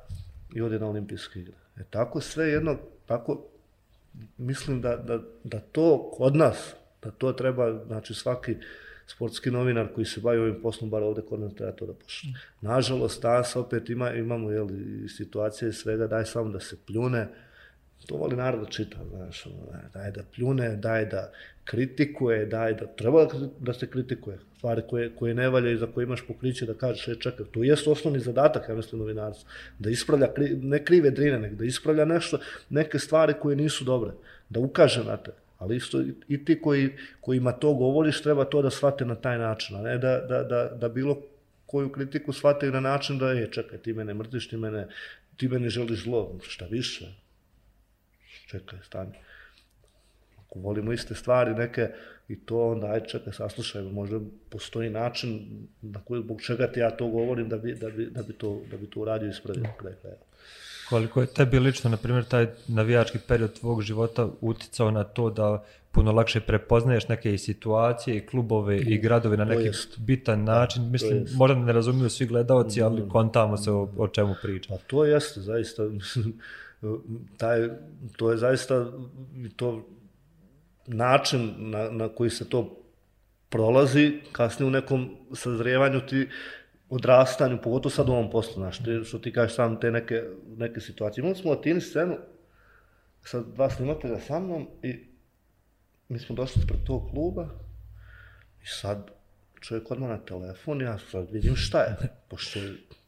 i 0.54 0.62
ode 0.62 0.78
na 0.78 0.88
olimpijske 0.88 1.40
igre. 1.40 1.54
E 1.76 1.82
tako 1.90 2.20
sve 2.20 2.48
jedno, 2.48 2.76
tako 3.06 3.44
mislim 4.38 4.80
da, 4.80 4.96
da, 4.96 5.18
da 5.44 5.60
to 5.60 6.10
kod 6.14 6.36
nas, 6.36 6.74
da 7.02 7.10
to 7.10 7.32
treba, 7.32 7.84
znači 7.86 8.14
svaki, 8.14 8.56
sportski 9.06 9.50
novinar 9.50 9.88
koji 9.94 10.04
se 10.04 10.20
bavi 10.20 10.38
ovim 10.38 10.62
poslom, 10.62 10.90
bar 10.90 11.02
ovde 11.02 11.22
kod 11.22 11.40
nas 11.40 11.54
treba 11.54 11.72
to 11.72 11.86
da 11.86 11.92
pošli. 11.92 12.34
Nažalost, 12.60 13.22
danas 13.22 13.56
opet 13.56 13.90
ima, 13.90 14.12
imamo 14.12 14.50
jel, 14.50 14.68
situacije 15.16 15.72
svega, 15.72 16.06
daj 16.06 16.24
samo 16.24 16.50
da 16.50 16.60
se 16.60 16.76
pljune, 16.86 17.28
to 18.06 18.16
voli 18.16 18.36
narod 18.36 18.60
da 18.60 18.70
čita, 18.70 18.98
znaš, 19.10 19.46
ono, 19.46 19.56
daj 19.94 20.10
da 20.10 20.22
pljune, 20.34 20.76
daj 20.76 21.04
da 21.04 21.32
kritikuje, 21.64 22.46
daj 22.46 22.74
da, 22.74 22.86
treba 22.86 23.26
da, 23.60 23.72
se 23.72 23.86
kritikuje, 23.86 24.38
stvari 24.56 24.82
koje, 24.90 25.10
koje 25.16 25.34
ne 25.34 25.48
valja 25.48 25.70
i 25.70 25.76
za 25.76 25.86
koje 25.86 26.04
imaš 26.04 26.26
pokriće 26.26 26.66
da 26.66 26.74
kažeš, 26.74 27.08
e, 27.08 27.20
čekaj, 27.20 27.46
to 27.52 27.64
je 27.64 27.76
osnovni 27.86 28.20
zadatak, 28.20 28.68
ja 28.68 28.74
mislim, 28.74 29.00
novinarstva, 29.00 29.50
da 29.78 29.90
ispravlja, 29.90 30.28
ne 30.62 30.84
krive 30.84 31.10
drine, 31.10 31.38
nego 31.38 31.56
da 31.56 31.64
ispravlja 31.64 32.04
nešto, 32.04 32.38
neke 32.70 32.98
stvari 32.98 33.34
koje 33.40 33.56
nisu 33.56 33.84
dobre, 33.84 34.12
da 34.48 34.60
ukaže 34.60 35.04
na 35.04 35.16
te, 35.16 35.32
Ali 35.58 35.76
isto 35.76 36.02
i 36.28 36.44
ti 36.44 36.60
koji, 36.60 36.90
kojima 37.20 37.52
to 37.52 37.74
govoriš, 37.74 38.22
treba 38.22 38.44
to 38.44 38.62
da 38.62 38.70
shvate 38.70 39.04
na 39.04 39.14
taj 39.14 39.38
način, 39.38 39.76
a 39.76 39.82
ne 39.82 39.98
da, 39.98 40.18
da, 40.20 40.42
da, 40.42 40.64
da 40.80 40.88
bilo 40.88 41.22
koju 41.66 41.92
kritiku 41.92 42.32
shvataju 42.32 42.72
na 42.72 42.80
način 42.80 43.18
da 43.18 43.30
je, 43.30 43.52
čekaj, 43.52 43.78
ti 43.78 43.92
mene 43.92 44.14
mrziš, 44.14 44.48
ti 44.48 44.56
mene, 44.56 44.88
ti 45.36 45.48
mene 45.48 45.68
želiš 45.68 46.02
zlo, 46.02 46.38
šta 46.42 46.66
više, 46.66 47.12
čekaj, 48.46 48.78
stani. 48.82 49.12
Ako 50.38 50.58
volimo 50.58 50.92
iste 50.92 51.14
stvari, 51.14 51.54
neke, 51.54 51.88
i 52.28 52.38
to 52.40 52.68
onda, 52.68 52.86
aj 52.86 53.00
čekaj, 53.00 53.32
saslušaj, 53.32 53.82
možda 53.82 54.20
postoji 54.50 54.90
način 54.90 55.40
na 55.82 56.00
koji, 56.04 56.22
zbog 56.22 56.42
čega 56.42 56.66
ti 56.72 56.80
ja 56.80 56.90
to 56.90 57.08
govorim, 57.08 57.48
da 57.48 57.58
bi, 57.58 57.74
da 57.74 57.90
bi, 57.90 58.06
da 58.06 58.22
bi, 58.22 58.32
to, 58.32 58.60
da 58.70 58.76
bi 58.76 58.86
to 58.86 59.00
uradio 59.00 59.28
ispravio 59.28 59.64
kraj 59.78 59.94
kraja. 60.02 60.16
Koliko 60.88 61.20
je 61.20 61.26
tebi 61.26 61.58
lično, 61.58 61.90
na 61.90 61.96
primjer, 61.96 62.24
taj 62.24 62.46
navijački 62.68 63.18
period 63.28 63.52
tvog 63.52 63.82
života 63.82 64.28
uticao 64.40 64.90
na 64.90 65.04
to 65.04 65.30
da 65.30 65.64
puno 65.92 66.12
lakše 66.12 66.40
prepoznaješ 66.40 67.08
neke 67.08 67.38
situacije 67.38 68.16
i 68.16 68.26
klubove 68.26 68.78
i 68.78 68.98
gradove 68.98 69.36
na 69.36 69.44
neki 69.44 69.70
bitan 69.98 70.44
način. 70.44 70.90
Mislim, 70.90 71.26
možda 71.34 71.58
ne 71.58 71.72
razumiju 71.72 72.10
svi 72.10 72.26
gledalci, 72.26 72.82
ali 72.82 73.02
mm. 73.02 73.08
kontamo 73.08 73.56
se 73.56 73.70
o, 73.70 73.88
o 73.96 74.08
čemu 74.08 74.34
priča. 74.42 74.68
Pa 74.68 74.76
to 74.86 75.04
jeste, 75.04 75.40
zaista. 75.40 75.82
taj, 77.38 77.68
to 78.16 78.30
je 78.30 78.36
zaista 78.36 78.92
to 79.56 79.86
način 80.86 81.54
na, 81.58 81.90
na 81.90 82.08
koji 82.08 82.30
se 82.30 82.48
to 82.48 82.76
prolazi, 83.48 84.20
kasnije 84.32 84.66
u 84.66 84.70
nekom 84.70 85.16
sazrijevanju 85.34 86.00
ti 86.00 86.28
odrastanju, 86.88 87.58
pogotovo 87.62 87.90
sad 87.90 88.08
u 88.08 88.12
ovom 88.12 88.30
poslu, 88.30 88.54
znaš, 88.54 88.84
te, 88.84 89.04
što 89.04 89.18
ti 89.18 89.32
kažeš 89.32 89.54
sam 89.56 89.80
te 89.80 89.90
neke, 89.90 90.22
neke 90.56 90.80
situacije. 90.80 91.22
Imali 91.22 91.36
smo 91.36 91.50
Latini 91.50 91.80
scenu 91.80 92.16
sa 93.24 93.40
dva 93.40 93.70
snimatelja 93.70 94.20
sa 94.20 94.38
mnom 94.38 94.68
i 94.82 95.06
mi 96.08 96.18
smo 96.18 96.36
došli 96.36 96.62
pred 96.66 96.80
tog 96.84 97.10
kluba 97.10 97.48
i 98.62 98.66
sad 98.66 99.10
čovjek 99.60 99.90
odmah 99.90 100.08
na 100.08 100.18
telefon, 100.18 100.80
ja 100.80 100.98
sad 100.98 101.30
vidim 101.30 101.56
šta 101.56 101.80
je, 101.80 101.96
pošto 102.28 102.60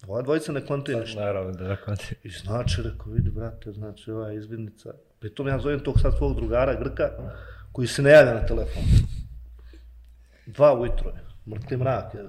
ova 0.07 0.23
dvojica 0.23 0.53
ne 0.53 0.67
kontuje 0.67 1.01
ništa. 1.01 1.21
Naravno 1.21 1.53
da 1.53 1.69
ne 1.69 1.77
kontuje. 1.85 2.19
I 2.23 2.31
znači, 2.31 2.83
rekao, 2.83 3.13
vidi, 3.13 3.31
brate, 3.31 3.73
znači, 3.73 4.11
ova 4.11 4.33
izvidnica, 4.33 4.95
pritom 5.19 5.49
ja 5.49 5.59
zovem 5.59 5.81
tog 5.81 6.01
sad 6.01 6.17
svog 6.19 6.37
drugara, 6.37 6.75
Grka, 6.75 7.11
koji 7.73 7.89
se 7.89 8.03
ne 8.03 8.11
javlja 8.11 8.35
na 8.35 8.47
telefon. 8.47 8.83
Dva 10.47 10.81
ujutro 10.81 11.11
je, 11.11 11.25
mrtvi 11.47 11.77
mrak 11.77 12.15
je, 12.15 12.25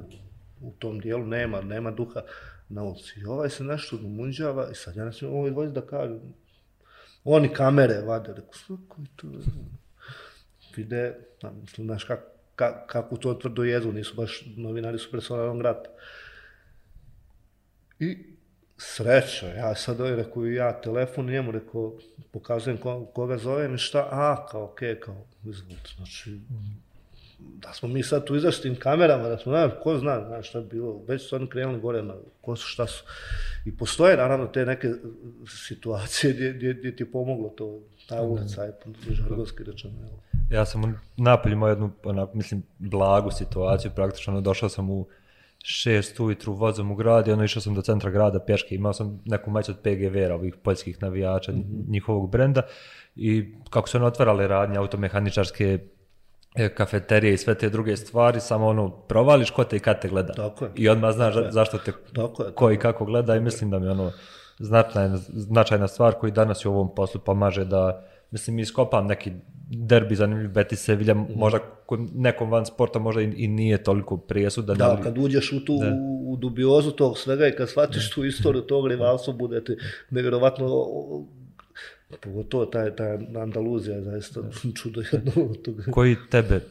u 0.62 0.72
tom 0.80 1.00
dijelu 1.00 1.26
nema, 1.26 1.62
nema 1.62 1.92
duha 1.92 2.22
na 2.70 2.84
ulici. 2.84 3.20
I 3.20 3.26
ovaj 3.26 3.50
se 3.50 3.64
nešto 3.64 3.98
gumunđava 3.98 4.70
i 4.72 4.76
sad 4.76 4.96
ja 4.96 5.06
ne 5.06 5.14
smijem 5.14 5.36
ovaj 5.36 5.68
da 5.68 5.82
kažu. 5.82 6.20
Oni 7.24 7.54
kamere 7.54 8.02
vade, 8.02 8.34
rekao, 8.34 8.54
svako 8.54 9.02
je 9.02 9.08
to. 9.16 9.28
Vide, 10.76 11.18
mislim, 11.62 11.88
znaš 11.88 12.04
kak, 12.04 12.20
ka, 12.56 12.88
kako 12.88 13.18
to 13.18 13.34
tvrdo 13.34 13.64
jedu, 13.64 13.92
nisu 13.92 14.16
baš 14.16 14.44
novinari 14.58 15.00
su 15.00 15.12
personalnog 15.12 15.62
rata. 15.62 15.90
I 18.00 18.18
sreća, 18.78 19.48
ja 19.48 19.76
sad 19.76 20.02
ovaj 20.02 20.16
rekao, 20.16 20.46
ja 20.46 20.82
telefon 20.82 21.26
njemu, 21.26 21.52
rekao, 21.52 21.98
pokazujem 22.32 22.78
ko, 22.78 23.06
koga 23.06 23.38
zovem 23.38 23.76
i 23.76 23.78
šta, 23.78 24.08
a, 24.12 24.46
kao, 24.52 24.64
okej, 24.64 24.96
okay, 24.96 25.00
kao, 25.00 25.26
izvolite, 25.46 25.90
znači, 25.98 26.40
da 27.40 27.74
smo 27.74 27.90
mi 27.90 28.04
sad 28.04 28.26
tu 28.26 28.36
izašli 28.36 28.62
tim 28.62 28.76
kamerama, 28.76 29.28
da 29.28 29.38
smo, 29.38 29.52
znaš, 29.52 29.72
ko 29.84 29.98
zna, 29.98 30.26
znaš, 30.28 30.50
šta 30.50 30.60
je 30.60 30.66
bilo, 30.66 31.02
već 31.08 31.30
su 31.30 31.36
oni 31.36 31.50
krenuli 31.50 31.80
gore 31.80 32.02
na 32.04 32.14
ko 32.42 32.56
su, 32.56 32.68
šta 32.68 32.88
su. 32.88 33.04
I 33.66 33.78
postoje, 33.78 34.18
naravno, 34.18 34.48
te 34.48 34.66
neke 34.66 34.90
situacije 35.48 36.34
gdje, 36.34 36.54
gdje, 36.54 36.74
gdje 36.74 36.96
ti 36.96 37.04
je 37.04 37.12
pomoglo 37.12 37.50
to, 37.50 37.80
ta 38.10 38.22
ulica, 38.22 38.64
je 38.64 38.74
žargonski 39.10 39.64
rečeno. 39.64 39.94
Ja 40.52 40.66
sam 40.66 40.84
u 40.84 40.88
Napolju 41.18 41.54
imao 41.54 41.70
jednu, 41.70 41.92
onak, 42.04 42.34
mislim, 42.34 42.64
blagu 42.80 43.32
situaciju, 43.32 43.92
praktično, 43.96 44.42
došao 44.42 44.70
sam 44.70 44.90
u 44.90 45.08
šest 45.64 46.20
ujutru 46.20 46.54
vozom 46.54 46.92
u 46.92 46.96
grad 46.96 47.28
i 47.28 47.32
ono 47.32 47.44
išao 47.44 47.62
sam 47.62 47.76
do 47.76 47.82
centra 47.82 48.12
grada 48.12 48.40
pješke, 48.40 48.76
imao 48.76 48.94
sam 48.94 49.22
neku 49.26 49.52
mać 49.52 49.70
od 49.70 49.78
PGV-a, 49.84 50.36
ovih 50.36 50.56
poljskih 50.64 51.02
navijača, 51.02 51.52
mm 51.52 51.56
-hmm. 51.56 51.92
njihovog 51.92 52.32
brenda 52.32 52.62
i 53.16 53.56
kako 53.70 53.90
su 53.90 53.98
ono 53.98 54.08
otvarale 54.08 54.48
radnje, 54.48 54.78
automehaničarske 54.78 55.80
kafeterije 56.76 57.34
i 57.34 57.38
sve 57.38 57.56
te 57.56 57.70
druge 57.70 57.98
stvari, 57.98 58.40
samo 58.40 58.68
ono, 58.68 58.90
provališ 58.90 59.50
ko 59.50 59.64
te 59.64 59.76
i 59.76 59.80
kad 59.80 60.02
te 60.02 60.10
gleda. 60.10 60.34
Tako 60.34 60.66
je. 60.66 60.72
I 60.76 60.90
odmah 60.90 61.14
znaš 61.14 61.34
tako 61.34 61.52
zašto 61.52 61.78
te 61.78 61.92
tako 62.16 62.44
je, 62.44 62.52
ko 62.52 62.72
i 62.72 62.78
kako 62.78 63.06
gleda 63.06 63.36
i 63.36 63.40
mislim 63.40 63.70
da 63.70 63.80
mi 63.80 63.88
ono 63.88 64.12
značajna, 64.60 65.18
značajna 65.28 65.88
stvar 65.88 66.14
koji 66.14 66.32
danas 66.32 66.66
u 66.66 66.70
ovom 66.70 66.96
poslu 66.96 67.22
pomaže 67.22 67.66
da, 67.66 68.06
mislim, 68.32 68.56
mi 68.56 68.62
iskopam 68.62 69.08
neki 69.08 69.32
derbi 69.70 70.16
zanimljiv 70.16 70.50
Betis 70.50 70.80
Sevilla, 70.80 71.14
mm. 71.14 71.28
možda 71.36 71.60
nekom 72.14 72.52
van 72.52 72.66
sporta 72.66 73.00
možda 73.00 73.22
i, 73.22 73.34
i 73.38 73.48
nije 73.48 73.84
toliko 73.84 74.18
prijesudan. 74.18 74.78
Da, 74.78 74.90
ali... 74.90 75.04
kad 75.04 75.18
uđeš 75.18 75.52
u 75.52 75.66
tu 75.66 75.78
da. 75.78 75.96
u 76.26 76.38
dubiozu 76.38 76.92
tog 76.92 77.18
svega 77.18 77.48
i 77.48 77.56
kad 77.56 77.70
shvatiš 77.70 78.12
tu 78.12 78.26
istoriju 78.26 78.62
tog 78.62 78.88
rivalstva, 78.88 79.34
bude 79.34 79.64
ti 79.64 79.78
nevjerovatno 80.10 80.68
Pogotovo 82.22 82.66
taj, 82.66 82.96
taj 82.96 83.14
Andaluzija, 83.42 84.02
zaista 84.02 84.42
čudo 84.82 85.02
jedno 85.12 85.32
od 85.36 85.62
toga. 85.62 85.84
Koji 85.92 86.16
tebe 86.32 86.62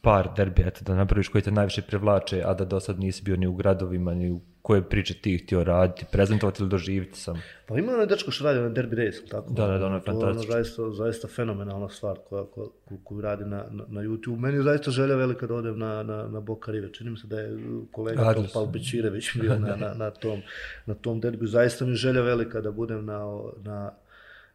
par 0.00 0.28
derbija, 0.36 0.66
eto, 0.68 0.84
da 0.84 0.94
napraviš 0.94 1.28
koji 1.28 1.42
te 1.42 1.50
najviše 1.50 1.82
privlače, 1.82 2.42
a 2.44 2.54
da 2.54 2.64
do 2.64 2.80
sad 2.80 2.98
nisi 2.98 3.22
bio 3.22 3.36
ni 3.36 3.46
u 3.46 3.54
gradovima, 3.54 4.14
ni 4.14 4.30
u 4.30 4.40
koje 4.62 4.82
priče 4.82 5.14
ti 5.14 5.38
htio 5.38 5.64
raditi, 5.64 6.04
prezentovati 6.12 6.62
ili 6.62 6.70
doživiti 6.70 7.18
sam? 7.18 7.42
Pa 7.66 7.78
ima 7.78 7.92
onaj 7.92 8.06
dečko 8.06 8.30
što 8.30 8.44
radi 8.44 8.60
na 8.60 8.70
Derby 8.70 8.94
Race, 8.94 9.18
tako? 9.30 9.52
Da, 9.52 9.66
da, 9.66 9.78
da, 9.78 9.86
ono 9.86 9.94
je 9.94 10.00
fantastično. 10.00 10.42
To 10.42 10.58
je 10.58 10.64
zaista, 10.64 10.90
zaista 10.90 11.28
fenomenalna 11.28 11.88
stvar 11.88 12.18
koja, 12.28 12.44
koja, 12.44 12.66
koju 13.04 13.20
radi 13.20 13.44
na, 13.44 13.64
na, 13.70 13.84
na 13.88 14.00
YouTube. 14.00 14.38
Meni 14.38 14.56
je 14.56 14.62
zaista 14.62 14.90
želja 14.90 15.16
velika 15.16 15.46
da 15.46 15.54
odem 15.54 15.78
na, 15.78 16.02
na, 16.02 16.28
na 16.28 16.40
Boca 16.40 16.70
River. 16.72 16.90
Čini 16.92 17.10
mi 17.10 17.16
se 17.16 17.26
da 17.26 17.40
je 17.40 17.58
kolega 17.92 18.34
Pal 18.52 18.66
Bečirević 18.66 19.30
bio 19.40 19.58
na, 19.66 19.76
na, 19.76 19.94
na, 19.94 20.10
tom, 20.10 20.40
na 20.86 20.94
tom 20.94 21.20
derbiju. 21.20 21.48
Zaista 21.48 21.84
mi 21.84 21.90
je 21.90 21.96
želja 21.96 22.22
velika 22.22 22.60
da 22.60 22.70
budem 22.70 23.04
na, 23.04 23.40
na, 23.62 23.92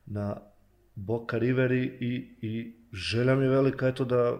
na 0.07 0.37
Boca 0.95 1.37
Riveri 1.37 1.97
i, 1.99 2.35
i 2.41 2.73
želja 2.93 3.35
mi 3.35 3.45
je 3.45 3.49
velika 3.49 3.87
eto 3.87 4.05
da 4.05 4.37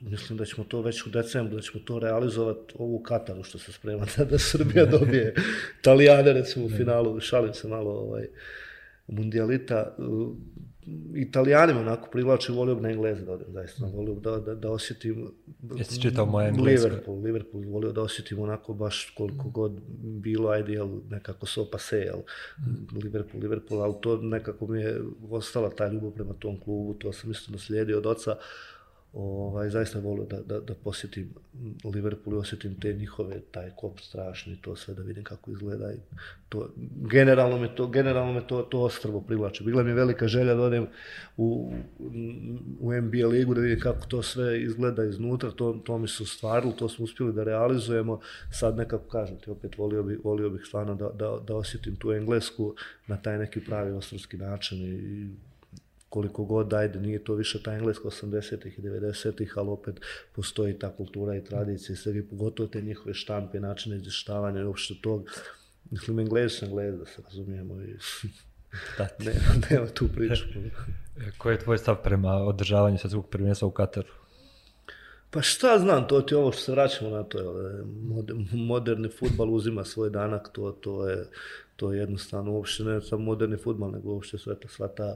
mislim 0.00 0.38
da 0.38 0.44
ćemo 0.44 0.64
to 0.64 0.80
već 0.80 1.06
u 1.06 1.10
decembru, 1.10 1.56
da 1.56 1.62
ćemo 1.62 1.84
to 1.84 1.98
realizovati 1.98 2.74
ovu 2.78 3.02
Kataru 3.02 3.42
što 3.42 3.58
se 3.58 3.72
sprema 3.72 4.06
da, 4.16 4.24
da 4.24 4.38
Srbija 4.38 4.86
dobije 4.86 5.34
Italijane 5.80 6.32
recimo 6.32 6.66
u 6.66 6.70
finalu, 6.70 7.20
šalim 7.20 7.54
se 7.54 7.68
malo 7.68 7.90
ovaj, 7.90 8.26
mundialita. 9.06 9.96
Italijanima 11.14 11.80
onako 11.80 12.08
privlači, 12.10 12.52
volio 12.52 12.74
bi 12.74 12.82
na 12.82 12.90
Engleze 12.90 13.24
da 13.24 13.32
odem, 13.32 13.52
zaista, 13.52 13.86
mm. 13.86 13.92
volio 13.92 14.14
da, 14.14 14.38
da, 14.38 14.54
da 14.54 14.70
osjetim 14.70 15.30
Jesi 15.76 16.02
čitao 16.02 16.26
moje 16.26 16.48
englesko? 16.48 16.88
Liverpool, 16.88 17.20
Liverpool, 17.20 17.64
volio 17.68 17.92
da 17.92 18.02
osjetim 18.02 18.38
onako 18.38 18.74
baš 18.74 19.12
koliko 19.16 19.50
god 19.50 19.72
bilo, 20.02 20.50
ajde, 20.50 20.72
jel, 20.72 20.88
nekako 21.10 21.46
so 21.46 21.70
pa 21.70 21.78
se, 21.78 21.98
jel, 21.98 22.18
mm. 22.58 22.98
Liverpool, 23.02 23.42
Liverpool, 23.42 23.82
ali 23.82 23.94
to 24.00 24.16
nekako 24.16 24.66
mi 24.66 24.80
je 24.80 25.00
ostala 25.30 25.70
ta 25.70 25.88
ljubav 25.88 26.10
prema 26.10 26.34
tom 26.38 26.60
klubu, 26.60 26.94
to 26.94 27.12
sam 27.12 27.30
isto 27.30 27.52
naslijedio 27.52 27.98
od 27.98 28.06
oca, 28.06 28.36
ovaj, 29.12 29.70
zaista 29.70 29.98
volio 29.98 30.24
da, 30.24 30.40
da, 30.40 30.60
da 30.60 30.74
posjetim 30.74 31.34
Liverpool 31.84 32.36
i 32.36 32.38
osjetim 32.38 32.80
te 32.80 32.92
njihove, 32.92 33.40
taj 33.50 33.70
kop 33.76 34.00
strašni, 34.00 34.58
to 34.62 34.76
sve 34.76 34.94
da 34.94 35.02
vidim 35.02 35.24
kako 35.24 35.50
izgleda. 35.50 35.92
I 35.92 35.96
to, 36.48 36.70
generalno 37.10 37.58
me 37.58 37.74
to, 37.74 37.86
generalno 37.86 38.32
me 38.32 38.46
to, 38.46 38.62
to 38.62 38.80
ostrvo 38.80 39.20
privlači. 39.20 39.64
Bila 39.64 39.82
mi 39.82 39.90
je 39.90 39.94
velika 39.94 40.28
želja 40.28 40.54
da 40.54 40.62
odem 40.62 40.86
u, 41.36 41.72
u 42.80 42.92
NBA 42.92 43.26
ligu 43.26 43.54
da 43.54 43.60
vidim 43.60 43.80
kako 43.80 44.06
to 44.06 44.22
sve 44.22 44.62
izgleda 44.62 45.04
iznutra, 45.04 45.50
to, 45.50 45.72
to 45.84 45.98
mi 45.98 46.08
su 46.08 46.26
stvarili, 46.26 46.76
to 46.76 46.88
smo 46.88 47.04
uspjeli 47.04 47.32
da 47.32 47.44
realizujemo. 47.44 48.20
Sad 48.52 48.76
nekako 48.76 49.08
kažem 49.08 49.36
ti, 49.36 49.50
opet 49.50 49.78
volio, 49.78 50.02
bi, 50.02 50.20
volio 50.24 50.50
bih 50.50 50.62
stvarno 50.66 50.94
da, 50.94 51.08
da, 51.08 51.38
da 51.46 51.56
osjetim 51.56 51.96
tu 51.96 52.12
englesku 52.12 52.74
na 53.06 53.16
taj 53.16 53.38
neki 53.38 53.60
pravi 53.64 53.92
ostrovski 53.92 54.36
način 54.36 54.78
i 54.78 55.47
koliko 56.08 56.44
god, 56.44 56.74
ajde, 56.74 57.00
nije 57.00 57.24
to 57.24 57.34
više 57.34 57.62
ta 57.62 57.74
engleska 57.74 58.08
80-ih 58.08 58.78
i 58.78 58.82
90-ih, 58.82 59.52
ali 59.56 59.68
opet 59.68 60.00
postoji 60.32 60.78
ta 60.78 60.96
kultura 60.96 61.36
i 61.36 61.44
tradicija 61.44 61.94
i 61.94 61.96
sve, 61.96 62.28
pogotovo 62.28 62.68
te 62.68 62.82
njihove 62.82 63.14
štampe, 63.14 63.60
načine 63.60 63.96
izvještavanja 63.96 64.60
i 64.60 64.64
uopšte 64.64 64.94
tog. 65.02 65.30
Mislim, 65.90 66.18
englez 66.18 66.52
su 66.52 66.64
englez, 66.64 66.98
da 66.98 67.06
se 67.06 67.22
razumijemo. 67.22 67.80
I... 67.82 67.96
Da, 68.98 69.08
nema, 69.24 69.66
nema 69.70 69.86
tu 69.86 70.08
priču. 70.14 70.44
Koji 71.38 71.54
je 71.54 71.58
tvoj 71.58 71.78
stav 71.78 72.02
prema 72.02 72.34
održavanju 72.34 72.98
svjetskog 72.98 73.28
prvenstva 73.28 73.68
u 73.68 73.70
Kataru? 73.70 74.08
Pa 75.30 75.42
šta 75.42 75.78
znam, 75.78 76.08
to 76.08 76.20
ti 76.20 76.34
ovo 76.34 76.52
što 76.52 76.62
se 76.62 76.72
vraćamo 76.72 77.10
na 77.10 77.22
to, 77.22 77.54
moderni 78.52 79.08
futbal 79.08 79.54
uzima 79.54 79.84
svoj 79.84 80.10
danak, 80.10 80.48
to, 80.52 80.72
to 80.72 81.08
je 81.08 81.26
to 81.78 81.92
je 81.92 82.00
jednostavno 82.00 82.52
uopšte 82.52 82.84
ne 82.84 83.00
samo 83.00 83.22
moderni 83.22 83.56
futbal, 83.56 83.90
nego 83.94 84.16
uopšte 84.18 84.38
sve 84.38 84.56
ta, 84.60 84.68
sva 84.68 84.88
ta 84.88 85.12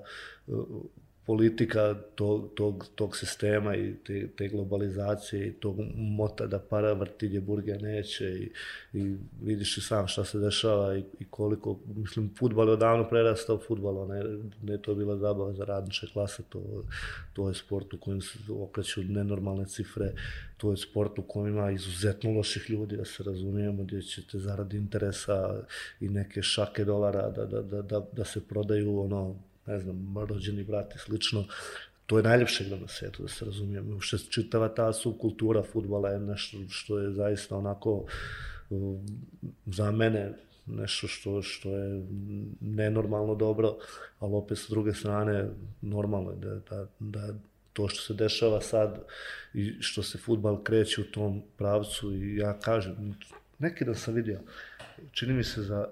uh, 0.46 0.84
politika 1.26 1.94
tog, 2.14 2.50
tog, 2.54 2.86
tog 2.94 3.16
sistema 3.16 3.76
i 3.76 3.94
te, 4.06 4.28
te 4.36 4.48
globalizacije 4.48 5.46
i 5.46 5.52
tog 5.52 5.76
mota 5.94 6.46
da 6.46 6.58
para 6.58 6.92
vrti 6.92 7.28
gdje 7.28 7.40
burge 7.40 7.74
neće 7.74 8.24
i, 8.24 8.50
i 8.92 9.16
vidiš 9.42 9.78
i 9.78 9.80
sam 9.80 10.08
šta 10.08 10.24
se 10.24 10.38
dešava 10.38 10.96
i, 10.96 11.04
i 11.20 11.24
koliko, 11.30 11.78
mislim, 11.96 12.34
futbal 12.38 12.68
je 12.68 12.72
odavno 12.72 13.08
prerastao 13.08 13.58
futbal, 13.58 14.08
ne, 14.08 14.24
ne 14.62 14.72
je 14.72 14.82
to 14.82 14.94
bila 14.94 15.16
zabava 15.16 15.52
za 15.52 15.64
radniče 15.64 16.06
klase, 16.12 16.42
to, 16.48 16.84
to 17.32 17.48
je 17.48 17.54
sport 17.54 17.94
u 17.94 17.98
kojem 17.98 18.20
se 18.20 18.38
okreću 18.50 19.02
nenormalne 19.02 19.66
cifre, 19.66 20.12
to 20.56 20.70
je 20.70 20.76
sport 20.76 21.18
u 21.18 21.22
kojem 21.22 21.48
ima 21.48 21.70
izuzetno 21.70 22.30
loših 22.30 22.70
ljudi, 22.70 22.96
da 22.96 23.04
se 23.04 23.22
razumijemo, 23.22 23.82
gdje 23.82 24.02
ćete 24.02 24.38
zaradi 24.38 24.76
interesa 24.76 25.62
i 26.00 26.08
neke 26.08 26.42
šake 26.42 26.84
dolara 26.84 27.30
da, 27.30 27.46
da, 27.46 27.62
da, 27.62 27.82
da, 27.82 28.06
da 28.12 28.24
se 28.24 28.40
prodaju 28.48 29.00
ono 29.00 29.36
ne 29.66 29.80
znam, 29.80 30.14
rođeni 30.28 30.64
brat 30.64 30.94
i 30.94 30.98
slično, 30.98 31.44
to 32.06 32.16
je 32.18 32.22
najljepše 32.22 32.64
igra 32.64 32.76
na 32.76 32.88
svijetu, 32.88 33.22
da 33.22 33.28
se 33.28 33.44
razumijem. 33.44 33.92
Uopšte 33.92 34.18
čitava 34.18 34.68
ta 34.68 34.92
subkultura 34.92 35.62
futbala 35.62 36.10
je 36.10 36.20
nešto 36.20 36.56
što 36.68 36.98
je 36.98 37.12
zaista 37.12 37.56
onako 37.56 38.04
za 39.66 39.90
mene 39.90 40.32
nešto 40.66 41.08
što, 41.08 41.42
što 41.42 41.76
je 41.76 42.06
nenormalno 42.60 43.34
dobro, 43.34 43.76
ali 44.18 44.34
opet 44.34 44.58
s 44.58 44.70
druge 44.70 44.94
strane 44.94 45.48
normalno 45.80 46.30
je 46.30 46.36
da, 46.36 46.54
da, 46.54 46.86
da 46.98 47.34
to 47.72 47.88
što 47.88 48.02
se 48.02 48.14
dešava 48.14 48.60
sad 48.60 48.98
i 49.54 49.72
što 49.80 50.02
se 50.02 50.18
futbal 50.18 50.62
kreće 50.62 51.00
u 51.00 51.04
tom 51.04 51.42
pravcu 51.56 52.14
i 52.14 52.36
ja 52.36 52.58
kažem, 52.60 53.14
neki 53.58 53.84
da 53.84 53.94
sam 53.94 54.14
vidio, 54.14 54.40
čini 55.12 55.32
mi 55.32 55.44
se 55.44 55.62
za 55.62 55.86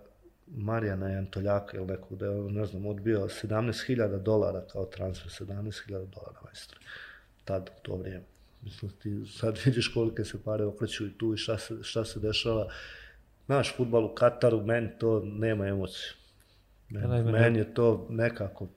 Marijana 0.57 1.09
Jantoljaka 1.09 1.77
ili 1.77 1.87
nekog 1.87 2.19
da 2.19 2.27
je, 2.27 2.51
ne 2.51 2.67
znam, 2.67 2.87
odbio 2.87 3.21
17.000 3.21 4.23
dolara 4.23 4.63
kao 4.73 4.85
transfer, 4.85 5.47
17.000 5.47 5.89
dolara 5.89 6.41
majstor. 6.45 6.79
Tad, 7.45 7.71
u 7.79 7.83
to 7.83 7.97
vrijeme. 7.97 8.25
Mislim, 8.63 8.91
ti 9.03 9.27
sad 9.39 9.59
vidiš 9.65 9.89
kolike 9.89 10.25
se 10.25 10.43
pare 10.45 10.65
okreću 10.65 11.07
i 11.07 11.19
tu 11.19 11.35
i 11.35 11.37
šta 11.37 11.59
se, 11.59 11.75
šta 11.83 12.05
se 12.05 12.21
dešava. 12.21 12.69
Znaš, 13.47 13.77
futbal 13.77 14.05
u 14.05 14.15
Kataru, 14.15 14.63
meni 14.67 14.89
to 14.99 15.23
nema 15.25 15.67
emocije. 15.67 16.13
Men, 16.89 17.31
meni 17.31 17.59
je 17.59 17.75
to 17.75 18.07
nekako, 18.11 18.69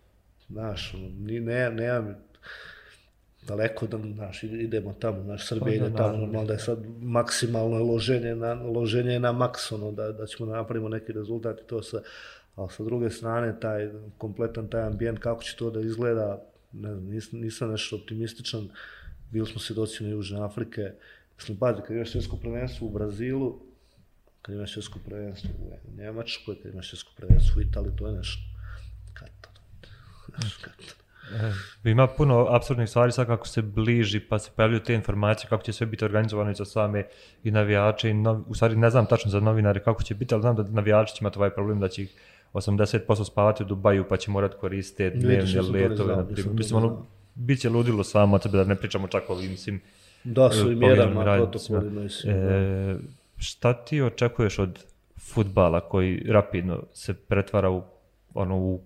znaš, 0.49 0.93
ni, 1.19 1.39
ne, 1.39 1.69
nema, 1.71 2.15
daleko 3.47 3.87
da 3.87 3.97
naš 3.97 4.43
idemo 4.43 4.93
tamo 4.93 5.23
naš 5.23 5.47
Srbija 5.47 5.75
ide 5.75 5.95
tamo 5.97 6.17
normalno 6.17 6.45
da 6.45 6.53
je 6.53 6.59
sad 6.59 6.79
maksimalno 7.01 7.83
loženje 7.83 8.35
na 8.35 8.53
loženje 8.53 9.19
na 9.19 9.31
maks 9.31 9.71
ono 9.71 9.91
da 9.91 10.11
da 10.11 10.25
ćemo 10.25 10.49
da 10.49 10.57
napravimo 10.57 10.89
neki 10.89 11.11
rezultat 11.11 11.59
i 11.59 11.67
to 11.67 11.83
sa 11.83 12.01
al 12.55 12.69
sa 12.69 12.83
druge 12.83 13.09
strane 13.09 13.59
taj 13.59 13.89
kompletan 14.17 14.67
taj 14.67 14.81
ambijent 14.81 15.19
kako 15.19 15.43
će 15.43 15.55
to 15.55 15.69
da 15.69 15.81
izgleda 15.81 16.43
ne 16.73 16.93
znam 16.93 17.05
nisam, 17.05 17.39
nisam 17.39 17.71
nešto 17.71 17.95
optimističan. 17.95 18.69
Bili 19.31 19.47
smo 19.47 19.59
svedoci 19.59 20.03
na 20.03 20.09
Južne 20.09 20.43
Afrike. 20.43 20.91
Mislim 21.35 21.57
pa 21.57 21.81
kad 21.81 21.95
imaš 21.95 22.11
svjetsko 22.11 22.37
prvenstvo 22.37 22.87
u 22.87 22.91
Brazilu 22.91 23.59
kad 24.41 24.55
imaš 24.55 24.73
svjetsko 24.73 24.99
prvenstvo 25.05 25.49
u 25.87 25.97
Njemačkoj 25.97 26.55
kad 26.63 26.73
imaš 26.73 26.89
svjetsko 26.89 27.11
prvenstvo 27.17 27.59
u 27.59 27.61
Italiji 27.61 27.95
to 27.95 28.07
je 28.07 28.17
nešto. 28.17 28.41
Kad 29.13 29.29
to, 29.41 29.49
kad 30.61 30.73
to. 30.77 31.02
E, 31.83 31.89
ima 31.89 32.07
puno 32.07 32.47
absurdnih 32.49 32.89
stvari 32.89 33.11
sad 33.11 33.27
kako 33.27 33.47
se 33.47 33.61
bliži 33.61 34.19
pa 34.19 34.39
se 34.39 34.51
pojavljuju 34.55 34.79
te 34.79 34.93
informacije 34.93 35.49
kako 35.49 35.63
će 35.63 35.73
sve 35.73 35.87
biti 35.87 36.05
organizovano 36.05 36.51
i 36.51 36.55
za 36.55 36.65
same 36.65 37.03
i 37.43 37.51
navijače 37.51 38.09
i 38.09 38.13
nov, 38.13 38.41
u 38.47 38.55
stvari 38.55 38.75
ne 38.75 38.89
znam 38.89 39.05
tačno 39.05 39.31
za 39.31 39.39
novinare 39.39 39.79
kako 39.79 40.03
će 40.03 40.15
biti, 40.15 40.33
ali 40.33 40.41
znam 40.41 40.55
da 40.55 40.63
navijači 40.63 41.15
će 41.15 41.19
imati 41.21 41.39
ovaj 41.39 41.49
problem 41.49 41.79
da 41.79 41.87
će 41.87 42.03
ih 42.03 42.15
80% 42.53 43.25
spavati 43.25 43.63
u 43.63 43.65
Dubaju 43.65 44.05
pa 44.09 44.17
će 44.17 44.31
morat 44.31 44.53
koristiti 44.53 45.17
dnevne 45.17 45.61
letove. 45.61 46.25
Mislim, 46.53 46.83
ono, 46.83 47.05
bit 47.35 47.59
će 47.59 47.69
ludilo 47.69 48.03
samo 48.03 48.39
tebe 48.39 48.57
da 48.57 48.63
ne 48.63 48.75
pričamo 48.75 49.07
čak 49.07 49.29
o 49.29 49.33
ovim 49.33 49.57
svim 49.57 49.81
Da 50.23 50.51
su 50.51 50.71
i 50.71 50.75
mjerama, 50.75 51.23
protokolima 51.23 52.01
i. 52.01 52.29
E, 52.29 52.95
šta 53.37 53.73
ti 53.73 54.01
očekuješ 54.01 54.59
od 54.59 54.85
futbala 55.19 55.79
koji 55.79 56.23
rapidno 56.29 56.83
se 56.93 57.13
pretvara 57.13 57.69
u 57.69 57.83
ono 58.33 58.57
u 58.57 58.81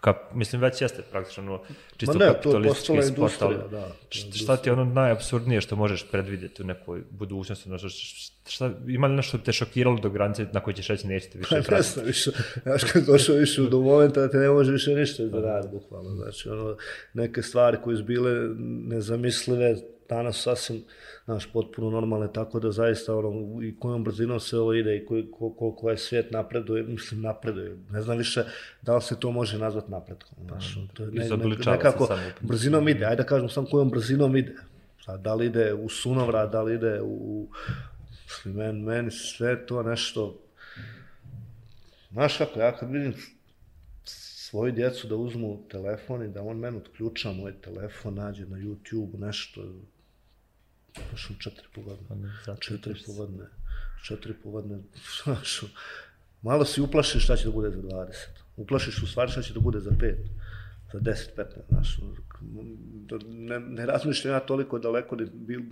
kap, 0.00 0.16
mislim 0.34 0.62
već 0.62 0.82
jeste 0.82 1.02
praktično 1.10 1.42
ono, 1.42 1.60
čisto 1.96 2.18
ne, 2.18 2.26
kapitalistički 2.26 3.02
sport, 3.02 3.42
ali 3.42 3.56
da, 3.70 3.88
šta 4.34 4.56
ti 4.56 4.68
je 4.68 4.72
ono 4.72 4.84
najabsurdnije 4.84 5.60
što 5.60 5.76
možeš 5.76 6.06
predvidjeti 6.10 6.62
u 6.62 6.66
nekoj 6.66 7.02
budućnosti, 7.10 7.68
ono, 7.68 7.78
šta, 8.48 8.70
ima 8.88 9.06
li 9.06 9.14
nešto 9.14 9.38
te 9.38 9.52
šokiralo 9.52 9.98
do 9.98 10.10
granice 10.10 10.46
na 10.52 10.60
koji 10.60 10.74
ćeš 10.74 10.88
reći 10.88 11.06
nećete 11.06 11.38
više 11.38 11.62
pa, 11.68 11.76
ne 11.76 11.82
znam 11.82 12.06
više, 12.06 12.30
znaš 12.62 12.84
kad 12.84 13.04
došao 13.04 13.36
više 13.36 13.62
do 13.62 13.80
momenta 13.80 14.20
da 14.20 14.30
te 14.30 14.36
ne 14.36 14.48
može 14.48 14.72
više 14.72 14.94
ništa 14.94 15.22
izraditi, 15.22 15.72
bukvalno, 15.72 16.10
znači 16.10 16.48
ono, 16.48 16.76
neke 17.14 17.42
stvari 17.42 17.76
koje 17.84 17.96
su 17.96 18.04
bile 18.04 18.32
nezamislive, 18.88 19.76
danas 20.08 20.42
sasvim, 20.42 20.84
znaš, 21.30 21.52
potpuno 21.52 21.90
normalne, 21.90 22.32
tako 22.32 22.60
da 22.60 22.72
zaista 22.72 23.16
ono, 23.16 23.62
i 23.62 23.76
kojom 23.78 24.04
brzinom 24.04 24.40
se 24.40 24.58
ovo 24.58 24.74
ide 24.74 24.96
i 24.96 25.06
koji, 25.06 25.30
koliko 25.30 25.90
je 25.90 25.98
svijet 25.98 26.30
napreduje, 26.30 26.82
mislim 26.82 27.20
napreduje, 27.20 27.76
ne 27.90 28.02
znam 28.02 28.18
više 28.18 28.44
da 28.82 28.96
li 28.96 29.02
se 29.02 29.20
to 29.20 29.30
može 29.32 29.58
nazvati 29.58 29.90
napredkom, 29.90 30.38
znaš, 30.48 30.74
pa, 30.74 30.94
to 30.94 31.02
je 31.02 31.10
ne, 31.12 31.28
ne, 31.36 31.56
nekako 31.66 32.08
brzinom 32.40 32.88
ide, 32.88 33.04
ajde 33.04 33.22
da 33.22 33.26
kažem 33.26 33.48
sam 33.48 33.66
kojom 33.66 33.90
brzinom 33.90 34.36
ide, 34.36 34.54
Sad, 35.04 35.20
da 35.20 35.34
li 35.34 35.46
ide 35.46 35.74
u 35.74 35.88
sunovrat, 35.88 36.52
da 36.52 36.62
li 36.62 36.74
ide 36.74 37.00
u, 37.02 37.48
mislim, 38.24 38.54
men, 38.54 38.82
meni 38.82 39.10
sve 39.10 39.66
to 39.66 39.82
nešto, 39.82 40.38
znaš 42.10 42.38
kako, 42.38 42.60
ja 42.60 42.76
kad 42.76 42.90
vidim 42.90 43.14
svoju 44.04 44.72
djecu 44.72 45.06
da 45.06 45.16
uzmu 45.16 45.68
telefon 45.68 46.24
i 46.24 46.28
da 46.28 46.42
on 46.42 46.58
meni 46.58 46.76
otključa 46.76 47.32
moj 47.32 47.52
telefon, 47.52 48.14
nađe 48.14 48.46
na 48.46 48.56
YouTube 48.56 49.18
nešto, 49.18 49.64
U 51.30 51.34
četiri 51.38 51.66
pogodne. 51.74 52.30
Pa 52.46 52.56
četiri 52.56 52.94
pogodne. 53.06 53.44
Četiri 54.04 54.34
pogodne. 54.34 54.78
Znaš, 55.24 55.60
malo 56.42 56.64
si 56.64 56.80
uplašiš 56.80 57.24
šta 57.24 57.36
će 57.36 57.44
da 57.44 57.50
bude 57.50 57.70
za 57.70 57.82
20. 57.82 58.12
Uplašiš 58.56 59.02
u 59.02 59.06
stvari 59.06 59.30
šta 59.30 59.42
će 59.42 59.54
da 59.54 59.60
bude 59.60 59.80
za 59.80 59.90
5. 59.90 60.14
Za 60.92 60.98
10, 60.98 61.14
15. 61.36 61.46
Znaš, 61.68 62.00
ne, 63.28 63.60
ne 63.60 63.86
razmišljam 63.86 64.34
ja 64.34 64.40
toliko 64.40 64.78
daleko, 64.78 65.16
da 65.16 65.24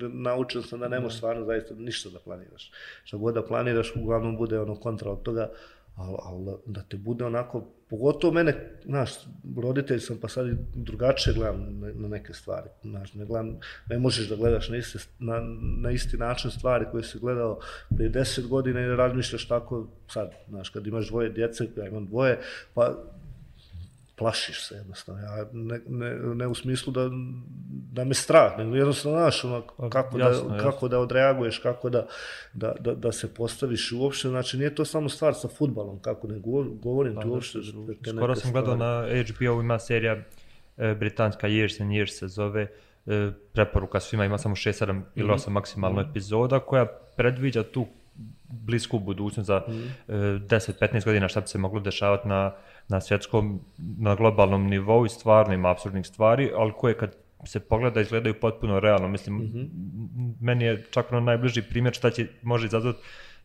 naučen 0.08 0.62
sam 0.62 0.80
da 0.80 0.88
ne 0.88 1.00
možeš 1.00 1.16
stvarno 1.16 1.44
zaista 1.44 1.74
ništa 1.74 2.10
da 2.10 2.18
planiraš. 2.18 2.70
Šta 3.04 3.16
god 3.16 3.34
da 3.34 3.46
planiraš, 3.46 3.92
uglavnom 3.96 4.36
bude 4.36 4.60
ono 4.60 4.76
kontra 4.76 5.10
od 5.10 5.22
toga, 5.22 5.50
ali 5.94 6.16
al, 6.22 6.58
da 6.66 6.82
te 6.82 6.96
bude 6.96 7.24
onako, 7.24 7.66
pogotovo 7.90 8.32
mene, 8.32 8.78
znaš, 8.84 9.10
roditelj 9.56 9.98
sam 9.98 10.18
pa 10.20 10.28
sad 10.28 10.46
i 10.46 10.56
drugačije 10.74 11.34
gledam 11.34 11.80
na, 11.80 11.92
na 11.94 12.08
neke 12.08 12.32
stvari, 12.32 12.68
znaš, 12.82 13.14
ne, 13.14 13.24
gledam, 13.24 13.58
ne 13.90 13.98
možeš 13.98 14.28
da 14.28 14.36
gledaš 14.36 14.68
na, 14.68 14.76
iste, 14.76 14.98
na, 15.18 15.40
na 15.82 15.90
isti 15.90 16.16
način 16.16 16.50
stvari 16.50 16.84
koje 16.90 17.02
si 17.02 17.18
gledao 17.18 17.60
prije 17.96 18.08
deset 18.08 18.46
godina 18.46 18.80
i 18.80 18.96
razmišljaš 18.96 19.48
tako 19.48 19.88
sad, 20.08 20.32
znaš, 20.48 20.68
kad 20.68 20.86
imaš 20.86 21.08
dvoje 21.08 21.30
djece, 21.30 21.68
ja 21.76 21.86
imam 21.86 22.06
dvoje, 22.06 22.38
pa 22.74 23.04
plašiš 24.18 24.66
se 24.66 24.74
jednostavno. 24.74 25.22
Ja, 25.22 25.46
ne, 25.52 25.80
ne, 25.88 26.14
ne 26.34 26.46
u 26.46 26.54
smislu 26.54 26.92
da, 26.92 27.10
da 27.92 28.04
me 28.04 28.14
strah, 28.14 28.58
nego 28.58 28.76
jednostavno 28.76 29.18
znaš 29.18 29.44
ono, 29.44 29.62
pa, 29.76 29.90
kako, 29.90 30.18
jasno, 30.18 30.48
da, 30.48 30.54
jasno. 30.54 30.70
kako 30.70 30.88
da 30.88 30.98
odreaguješ, 30.98 31.58
kako 31.58 31.90
da, 31.90 32.06
da, 32.52 32.74
da, 32.80 32.94
da 32.94 33.12
se 33.12 33.34
postaviš 33.34 33.92
uopšte. 33.92 34.28
Znači, 34.28 34.58
nije 34.58 34.74
to 34.74 34.84
samo 34.84 35.08
stvar 35.08 35.34
sa 35.34 35.48
futbalom, 35.48 35.98
kako 35.98 36.26
ne 36.26 36.38
govorim 36.82 37.14
pa, 37.14 37.20
ti 37.20 37.28
uopšte. 37.28 37.58
Da, 38.00 38.12
skoro 38.12 38.34
sam 38.34 38.52
gledao 38.52 38.76
na 38.76 39.06
HBO, 39.28 39.60
ima 39.60 39.78
serija 39.78 40.16
e, 40.76 40.94
britanska 40.94 41.48
Years 41.48 41.82
and 41.82 41.90
Years 41.90 42.18
se 42.18 42.28
zove, 42.28 42.68
e, 43.06 43.30
preporuka 43.52 44.00
svima, 44.00 44.24
ima 44.24 44.38
samo 44.38 44.56
6, 44.56 44.86
7 44.86 45.02
ili 45.14 45.28
8 45.28 45.48
mm. 45.48 45.52
maksimalno 45.52 46.02
mm. 46.02 46.10
epizoda, 46.10 46.60
koja 46.60 46.86
predviđa 47.16 47.62
tu 47.62 47.86
blisku 48.48 48.98
budućnost 48.98 49.46
za 49.46 49.62
mm. 49.68 49.72
e, 49.72 50.14
10-15 50.14 51.04
godina 51.04 51.28
šta 51.28 51.40
bi 51.40 51.46
se 51.46 51.58
moglo 51.58 51.80
dešavati 51.80 52.28
na 52.28 52.52
na 52.88 53.00
svjetskom, 53.00 53.60
na 53.78 54.14
globalnom 54.14 54.66
nivou 54.66 55.06
i 55.06 55.08
stvarno 55.08 55.54
ima 55.54 55.70
absurdnih 55.70 56.06
stvari, 56.06 56.50
ali 56.56 56.72
koje 56.76 56.98
kad 56.98 57.16
se 57.44 57.60
pogleda 57.60 58.00
izgledaju 58.00 58.40
potpuno 58.40 58.80
realno. 58.80 59.08
Mislim, 59.08 59.36
mm 59.36 59.40
-hmm. 59.40 60.34
meni 60.40 60.64
je 60.64 60.86
čak 60.90 61.12
ono 61.12 61.20
najbliži 61.20 61.62
primjer 61.62 61.94
šta 61.94 62.10
će, 62.10 62.26
može 62.42 62.66
izazvati 62.66 62.98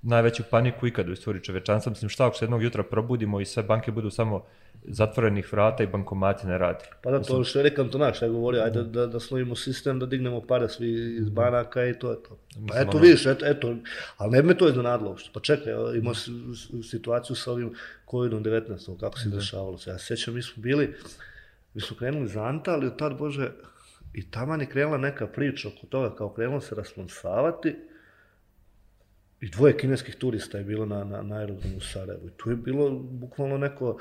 najveću 0.03 0.43
paniku 0.51 0.87
ikad 0.87 1.09
u 1.09 1.11
istoriji 1.11 1.43
čovečanstva. 1.43 1.89
Mislim, 1.89 2.09
šta 2.09 2.27
ako 2.27 2.37
se 2.37 2.45
jednog 2.45 2.63
jutra 2.63 2.83
probudimo 2.83 3.41
i 3.41 3.45
sve 3.45 3.63
banke 3.63 3.91
budu 3.91 4.09
samo 4.09 4.45
zatvorenih 4.83 5.53
vrata 5.53 5.83
i 5.83 5.87
bankomati 5.87 6.47
ne 6.47 6.57
radi. 6.57 6.85
Pa 7.01 7.11
da, 7.11 7.21
to 7.21 7.43
što 7.43 7.59
je 7.59 7.63
rekam 7.63 7.89
to 7.89 7.97
naš, 7.97 8.21
ja 8.21 8.27
govori, 8.27 8.59
ajde 8.59 8.83
da, 8.83 9.07
da 9.07 9.19
slovimo 9.19 9.55
sistem, 9.55 9.99
da 9.99 10.05
dignemo 10.05 10.41
pare 10.41 10.69
svi 10.69 11.15
iz 11.17 11.29
banaka 11.29 11.85
i 11.85 11.99
to 11.99 12.11
je 12.11 12.23
to. 12.23 12.37
Pa 12.69 12.79
eto, 12.79 12.89
ono... 12.89 12.99
vidiš, 12.99 13.25
eto, 13.25 13.45
eto, 13.45 13.75
ali 14.17 14.31
ne 14.31 14.41
me 14.41 14.57
to 14.57 14.69
iznenadilo 14.69 15.09
uopšte. 15.09 15.29
Pa 15.33 15.39
čekaj, 15.39 15.73
imao 15.95 16.13
situaciju 16.89 17.35
sa 17.35 17.51
ovim 17.51 17.73
COVID-19, 18.07 18.99
kako 18.99 19.19
se 19.19 19.29
dešavalo 19.29 19.77
se. 19.77 19.89
Ja 19.89 19.97
se 19.97 20.05
sjećam, 20.05 20.33
mi 20.33 20.41
smo 20.41 20.63
bili, 20.63 20.95
mi 21.73 21.81
smo 21.81 21.97
krenuli 21.97 22.27
za 22.27 22.43
Anta, 22.43 22.71
ali 22.71 22.87
od 22.87 22.97
tad, 22.97 23.17
Bože, 23.17 23.51
i 24.13 24.31
tamo 24.31 24.55
je 24.55 24.65
krenula 24.65 24.97
neka 24.97 25.27
priča 25.27 25.67
oko 25.67 25.87
toga, 25.87 26.15
kao 26.15 26.29
krenulo 26.29 26.61
se 26.61 26.75
rasponsavati, 26.75 27.75
i 29.43 29.49
dvoje 29.49 29.77
kineskih 29.77 30.15
turista 30.15 30.57
je 30.57 30.63
bilo 30.63 30.85
na, 30.85 31.03
na, 31.03 31.21
na 31.21 31.35
aerodromu 31.35 31.77
u 31.77 31.81
Sarajevu. 31.81 32.27
I 32.27 32.31
tu 32.37 32.49
je 32.49 32.55
bilo 32.55 32.89
bukvalno 32.99 33.57
neko, 33.57 33.97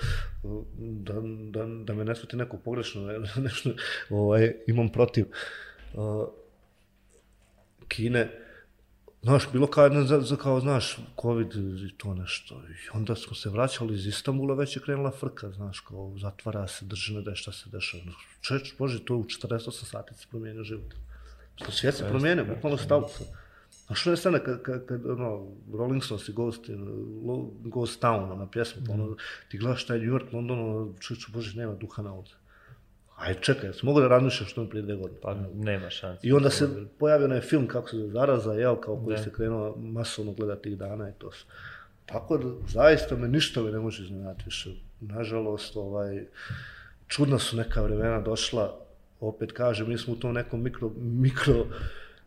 da, 0.78 1.14
da, 1.51 1.66
da 1.84 1.95
me 1.95 2.05
ne 2.05 2.14
sveti 2.14 2.36
neko 2.36 2.57
pogrešno, 2.57 3.03
ne, 3.07 3.18
nešto, 3.36 3.70
ovaj, 4.11 4.55
imam 4.66 4.88
protiv 4.88 5.26
uh, 5.95 6.28
Kine, 7.88 8.38
Znaš, 9.22 9.45
bilo 9.53 9.66
kao, 9.66 9.88
ne, 9.88 10.03
za, 10.05 10.36
kao, 10.36 10.61
znaš, 10.61 10.99
COVID 11.20 11.53
i 11.90 11.97
to 11.97 12.14
nešto. 12.14 12.55
I 12.55 12.97
onda 12.99 13.14
smo 13.14 13.34
se 13.34 13.51
vraćali 13.51 13.95
iz 13.95 14.07
Istambula, 14.07 14.55
već 14.55 14.76
je 14.76 14.82
krenula 14.82 15.11
frka, 15.11 15.51
znaš, 15.51 15.80
kao, 15.80 16.14
zatvara 16.18 16.66
se, 16.68 16.84
drži 16.84 17.14
ne 17.14 17.22
da 17.22 17.34
šta 17.34 17.53
se 17.53 17.70
dešava. 17.70 18.03
Čeč, 18.40 18.74
bože, 18.78 19.05
to 19.05 19.16
u 19.16 19.24
48 19.24 19.70
sati 19.70 20.14
se 20.14 20.26
promijenio 20.30 20.64
život. 20.64 20.95
Svijet 21.70 21.95
se 21.95 22.09
promijenio, 22.09 22.45
bukvalno 22.45 22.78
stavu 22.78 23.09
se. 23.09 23.41
A 23.93 23.95
što 23.95 24.11
je 24.11 24.16
stane 24.16 24.45
kad, 24.45 24.62
kad, 24.62 24.86
kad 24.86 25.07
ono, 25.07 25.47
Rolling 25.72 26.05
Stones 26.05 26.28
i 26.28 26.32
Ghost, 26.32 26.64
Ghost 27.64 28.03
Town, 28.03 28.32
ona 28.32 28.47
pjesma, 28.51 28.82
mm. 28.82 28.90
ono, 28.90 29.16
ti 29.49 29.59
gledaš 29.59 29.86
taj 29.86 29.99
New 29.99 30.14
York, 30.14 30.32
London, 30.32 30.61
ono, 30.61 30.93
čuću, 31.01 31.32
bože, 31.32 31.59
nema 31.59 31.74
duha 31.74 32.03
na 32.03 32.14
ovdje. 32.14 32.34
Aj, 33.16 33.34
čekaj, 33.40 33.68
ja 33.68 33.72
mogu 33.82 34.01
da 34.01 34.09
razmišljam 34.09 34.49
što 34.49 34.62
mi 34.62 34.70
prije 34.70 34.82
dve 34.82 34.97
godine. 34.97 35.20
Pa 35.22 35.34
nema 35.55 35.90
šanse. 35.90 36.26
I 36.26 36.32
onda 36.32 36.51
se 36.51 36.68
pojavio 36.99 37.26
onaj 37.26 37.40
film, 37.40 37.66
kako 37.66 37.88
se 37.88 38.09
zaraza, 38.09 38.53
jel, 38.53 38.76
kao 38.76 39.05
koji 39.05 39.18
se 39.18 39.32
krenuo 39.32 39.76
masovno 39.76 40.32
gledati 40.32 40.62
tih 40.62 40.78
dana 40.78 41.09
i 41.09 41.12
to 41.18 41.32
su. 41.32 41.47
Tako 42.07 42.38
da, 42.38 42.49
zaista 42.68 43.16
me 43.16 43.28
ništa 43.28 43.62
me 43.62 43.70
ne 43.70 43.78
može 43.78 44.05
iznenati 44.05 44.43
više. 44.45 44.70
Nažalost, 45.01 45.76
ovaj, 45.76 46.24
čudna 47.07 47.38
su 47.38 47.57
neka 47.57 47.82
vremena 47.82 48.20
došla, 48.20 48.78
opet 49.20 49.53
kažem, 49.53 49.88
mi 49.88 49.99
smo 49.99 50.12
u 50.12 50.16
tom 50.16 50.34
nekom 50.34 50.62
mikro, 50.62 50.90
mikro, 50.97 51.66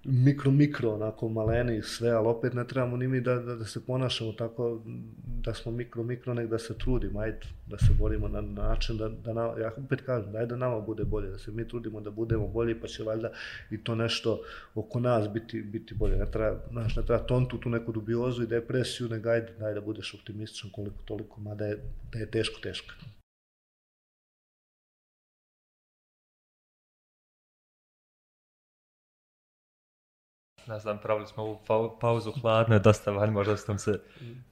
mikro, 0.05 0.51
mikro, 0.51 0.93
onako 0.93 1.29
maleni 1.29 1.81
sve, 1.81 2.09
ali 2.09 2.27
opet 2.27 2.53
ne 2.53 2.67
trebamo 2.67 2.97
ni 2.97 3.07
mi 3.07 3.21
da, 3.21 3.35
da, 3.35 3.55
da 3.55 3.65
se 3.65 3.85
ponašamo 3.85 4.31
tako 4.31 4.81
da 5.45 5.53
smo 5.53 5.71
mikro, 5.71 6.03
mikro, 6.03 6.33
nek 6.33 6.49
da 6.49 6.59
se 6.59 6.77
trudimo, 6.77 7.19
ajde, 7.19 7.39
da 7.67 7.77
se 7.77 7.93
borimo 7.99 8.27
na, 8.27 8.41
način 8.41 8.97
da, 8.97 9.09
da 9.09 9.33
na, 9.33 9.41
ja 9.41 9.71
opet 9.77 10.01
kažem, 10.01 10.31
daj 10.31 10.45
da 10.45 10.55
nama 10.55 10.79
bude 10.79 11.03
bolje, 11.03 11.29
da 11.29 11.37
se 11.37 11.51
mi 11.51 11.67
trudimo 11.67 12.01
da 12.01 12.11
budemo 12.11 12.47
bolji, 12.47 12.79
pa 12.81 12.87
će 12.87 13.03
valjda 13.03 13.31
i 13.71 13.83
to 13.83 13.95
nešto 13.95 14.41
oko 14.75 14.99
nas 14.99 15.29
biti, 15.33 15.61
biti 15.61 15.93
bolje. 15.93 16.17
Ne 16.17 16.31
treba, 16.31 16.59
znaš, 16.71 16.95
ne 16.95 17.03
treba 17.05 17.23
tontu 17.23 17.57
tu 17.57 17.69
neku 17.69 17.91
dubiozu 17.91 18.43
i 18.43 18.47
depresiju, 18.47 19.09
nego 19.09 19.29
ajde, 19.29 19.53
daj 19.59 19.73
da 19.73 19.81
budeš 19.81 20.13
optimističan 20.13 20.71
koliko 20.71 20.97
toliko, 21.05 21.41
mada 21.41 21.65
je, 21.65 21.77
da 22.11 22.19
je 22.19 22.31
teško, 22.31 22.59
teško. 22.63 22.93
Ne 30.67 30.79
znam, 30.79 30.97
pravili 30.97 31.27
smo 31.27 31.43
ovu 31.43 31.59
pauzu 31.99 32.31
hladno, 32.41 32.79
dosta 32.79 33.11
van, 33.11 33.29
možda 33.29 33.57
su 33.57 33.77
se 33.77 33.99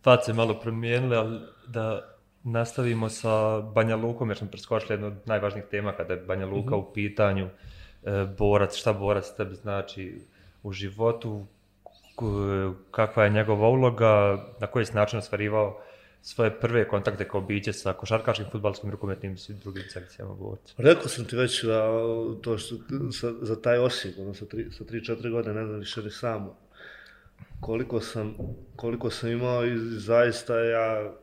face 0.04 0.34
malo 0.34 0.60
promijenile, 0.60 1.18
ali 1.18 1.40
da 1.68 2.14
nastavimo 2.44 3.10
sa 3.10 3.60
Banja 3.62 3.96
Lukom, 3.96 4.30
jer 4.30 4.38
smo 4.38 4.48
preskočili 4.48 4.94
jednu 4.94 5.08
od 5.08 5.14
najvažnijih 5.26 5.66
tema 5.72 5.94
kada 5.94 6.14
je 6.14 6.22
Banja 6.22 6.46
Luka 6.46 6.76
mm 6.76 6.80
-hmm. 6.80 6.90
u 6.90 6.94
pitanju, 6.94 7.50
e, 8.04 8.26
borac, 8.38 8.76
šta 8.76 8.94
borac 8.94 9.36
tebi 9.38 9.56
znači 9.56 10.22
u 10.64 10.72
životu, 10.72 11.46
kakva 12.92 13.24
je 13.24 13.30
njegova 13.30 13.68
uloga, 13.68 14.38
na 14.60 14.68
koji 14.68 14.86
se 14.86 14.94
način 14.94 15.20
ostvarivao 15.20 15.80
svoje 16.24 16.60
prve 16.60 16.88
kontakte 16.88 17.28
kao 17.28 17.42
biće 17.42 17.74
sa 17.74 17.94
košarkaškim, 17.94 18.46
futbalskim, 18.52 18.92
rukometnim 18.92 19.36
i 19.50 19.54
drugim 19.54 19.84
sekcijama 19.90 20.34
borca? 20.34 20.74
Rekao 20.78 21.08
sam 21.08 21.26
ti 21.26 21.36
već 21.36 21.64
da 21.64 21.84
to 22.42 22.58
što, 22.58 22.76
sa, 23.20 23.34
za 23.42 23.62
taj 23.62 23.78
Osijek, 23.78 24.18
ono 24.20 24.34
sa 24.34 24.46
3-4 24.46 25.32
godine, 25.32 25.54
ne 25.54 25.66
znam 25.66 25.80
više 25.80 26.04
ni 26.04 26.12
samo, 26.12 26.58
koliko 27.60 28.02
sam, 28.02 28.36
koliko 28.76 29.10
sam 29.10 29.30
imao 29.30 29.66
i 29.66 29.78
zaista 30.00 30.60
ja 30.60 31.14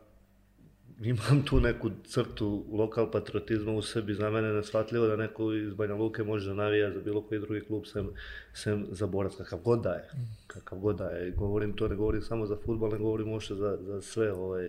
imam 1.01 1.43
tu 1.45 1.61
neku 1.61 1.91
crtu 2.05 2.65
lokal 2.73 3.11
patriotizma 3.11 3.73
u 3.73 3.83
sebi, 3.83 4.15
za 4.15 4.31
mene 4.31 4.53
nesvatljivo 4.53 5.07
da 5.07 5.17
neko 5.17 5.53
iz 5.53 5.75
Banja 5.75 5.95
Luke 5.95 6.23
može 6.23 6.49
da 6.49 6.55
navija 6.55 6.91
za 6.91 7.01
bilo 7.01 7.23
koji 7.23 7.41
drugi 7.41 7.61
klub 7.61 7.87
sem, 7.87 8.11
sem 8.55 8.87
za 8.91 9.07
borac, 9.07 9.37
kakav 9.37 9.59
god 9.59 9.83
da 9.83 9.91
je. 9.91 10.11
Kakav 10.47 10.79
god 10.79 10.97
da 10.97 11.05
je. 11.05 11.31
Govorim 11.31 11.73
to, 11.73 11.89
ne 11.89 11.97
govorim 11.97 12.23
samo 12.23 12.47
za 12.47 12.57
futbol, 12.65 12.91
ne 12.91 12.99
govorim 12.99 13.29
uopšte 13.29 13.55
za, 13.55 13.79
za 13.81 14.03
sve 14.03 14.33
ovaj, 14.33 14.69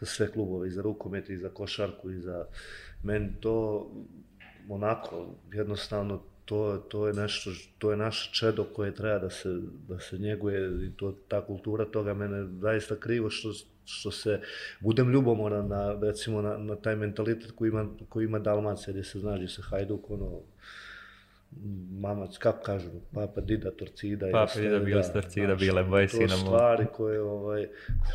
za 0.00 0.06
sve 0.06 0.32
klubove, 0.32 0.68
i 0.68 0.70
za 0.70 0.82
rukomet, 0.82 1.30
i 1.30 1.36
za 1.36 1.48
košarku, 1.48 2.10
i 2.10 2.20
za 2.20 2.44
meni 3.02 3.32
to 3.40 3.86
onako, 4.68 5.34
jednostavno, 5.52 6.22
to, 6.44 6.84
to 6.88 7.06
je 7.06 7.14
nešto, 7.14 7.50
to 7.78 7.90
je 7.90 7.96
naš 7.96 8.32
čedo 8.32 8.64
koje 8.64 8.94
treba 8.94 9.18
da 9.18 9.30
se, 9.30 9.60
da 9.88 10.00
se 10.00 10.18
njeguje 10.18 10.86
i 10.86 10.96
to, 10.96 11.14
ta 11.28 11.46
kultura 11.46 11.84
toga 11.84 12.14
mene 12.14 12.46
zaista 12.60 12.96
krivo 12.96 13.30
što, 13.30 13.52
što 13.90 14.10
se 14.10 14.40
budem 14.80 15.12
ljubomoran 15.12 15.68
na, 15.68 15.98
recimo, 16.02 16.42
na, 16.42 16.58
na 16.58 16.76
taj 16.76 16.96
mentalitet 16.96 17.50
koji 17.50 17.68
ima, 17.68 17.88
koji 18.08 18.24
ima 18.24 18.38
Dalmacija, 18.38 18.92
gdje 18.92 19.04
se 19.04 19.18
znaš, 19.18 19.36
gdje 19.36 19.48
se 19.48 19.62
Hajduk, 19.62 20.10
ono, 20.10 20.40
mamac, 22.00 22.38
kako 22.38 22.62
kažu, 22.62 22.88
papa 23.14 23.40
Dida 23.40 23.70
Torcida. 23.70 24.26
Papa 24.32 24.60
Dida 24.60 24.78
bila 24.78 25.02
Torcida, 25.02 25.54
bile 25.54 25.82
moje 25.82 26.08
sina. 26.08 26.28
To 26.28 26.36
stvari 26.36 26.86
koje, 26.92 27.20
ovaj, 27.20 27.68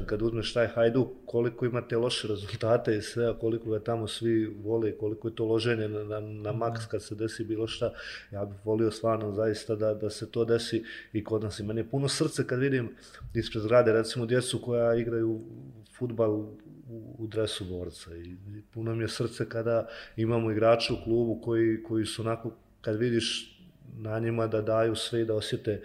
kad 0.05 0.21
uzmeš 0.21 0.53
taj 0.53 0.67
Hajduk, 0.67 1.07
koliko 1.25 1.65
ima 1.65 1.87
te 1.87 1.97
loše 1.97 2.27
rezultate 2.27 2.97
i 2.97 3.01
sve, 3.01 3.39
koliko 3.39 3.69
ga 3.69 3.79
tamo 3.79 4.07
svi 4.07 4.45
vole, 4.63 4.97
koliko 4.97 5.27
je 5.27 5.35
to 5.35 5.45
loženje 5.45 5.87
na, 5.87 6.03
na, 6.03 6.19
na 6.19 6.51
maks 6.51 6.85
kad 6.85 7.03
se 7.03 7.15
desi 7.15 7.43
bilo 7.43 7.67
šta, 7.67 7.93
ja 8.31 8.45
bih 8.45 8.57
volio 8.63 8.91
stvarno 8.91 9.31
zaista 9.31 9.75
da, 9.75 9.93
da 9.93 10.09
se 10.09 10.31
to 10.31 10.45
desi 10.45 10.83
i 11.13 11.23
kod 11.23 11.43
nas. 11.43 11.59
I 11.59 11.63
meni 11.63 11.79
je 11.79 11.89
puno 11.89 12.07
srce 12.07 12.47
kad 12.47 12.59
vidim 12.59 12.95
ispred 13.33 13.63
zgrade, 13.63 13.93
recimo 13.93 14.25
djecu 14.25 14.61
koja 14.61 14.95
igraju 14.95 15.41
futbal 15.97 16.31
u, 16.31 16.57
u 17.17 17.27
dresu 17.27 17.65
borca. 17.65 18.15
I, 18.15 18.29
I 18.29 18.61
puno 18.73 18.95
mi 18.95 19.03
je 19.03 19.07
srce 19.07 19.49
kada 19.49 19.87
imamo 20.15 20.51
igrače 20.51 20.93
u 20.93 21.03
klubu 21.03 21.41
koji, 21.41 21.83
koji 21.83 22.05
su 22.05 22.21
onako 22.21 22.51
kad 22.85 22.95
vidiš 22.95 23.57
na 23.97 24.19
njima 24.19 24.47
da 24.47 24.61
daju 24.61 24.95
sve 24.95 25.21
i 25.21 25.25
da 25.25 25.33
osjete 25.33 25.81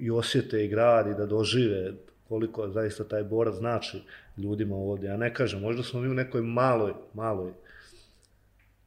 i 0.00 0.10
osjete 0.10 0.64
i 0.64 0.68
grad 0.68 1.06
i 1.06 1.14
da 1.14 1.26
dožive 1.26 1.92
koliko 2.28 2.68
zaista 2.70 3.04
taj 3.04 3.24
borac 3.24 3.54
znači 3.54 4.02
ljudima 4.36 4.76
ovdje. 4.76 5.08
Ja 5.08 5.16
ne 5.16 5.34
kažem, 5.34 5.60
možda 5.60 5.82
smo 5.82 6.00
mi 6.00 6.08
u 6.08 6.14
nekoj 6.14 6.42
maloj, 6.42 6.92
maloj, 7.14 7.52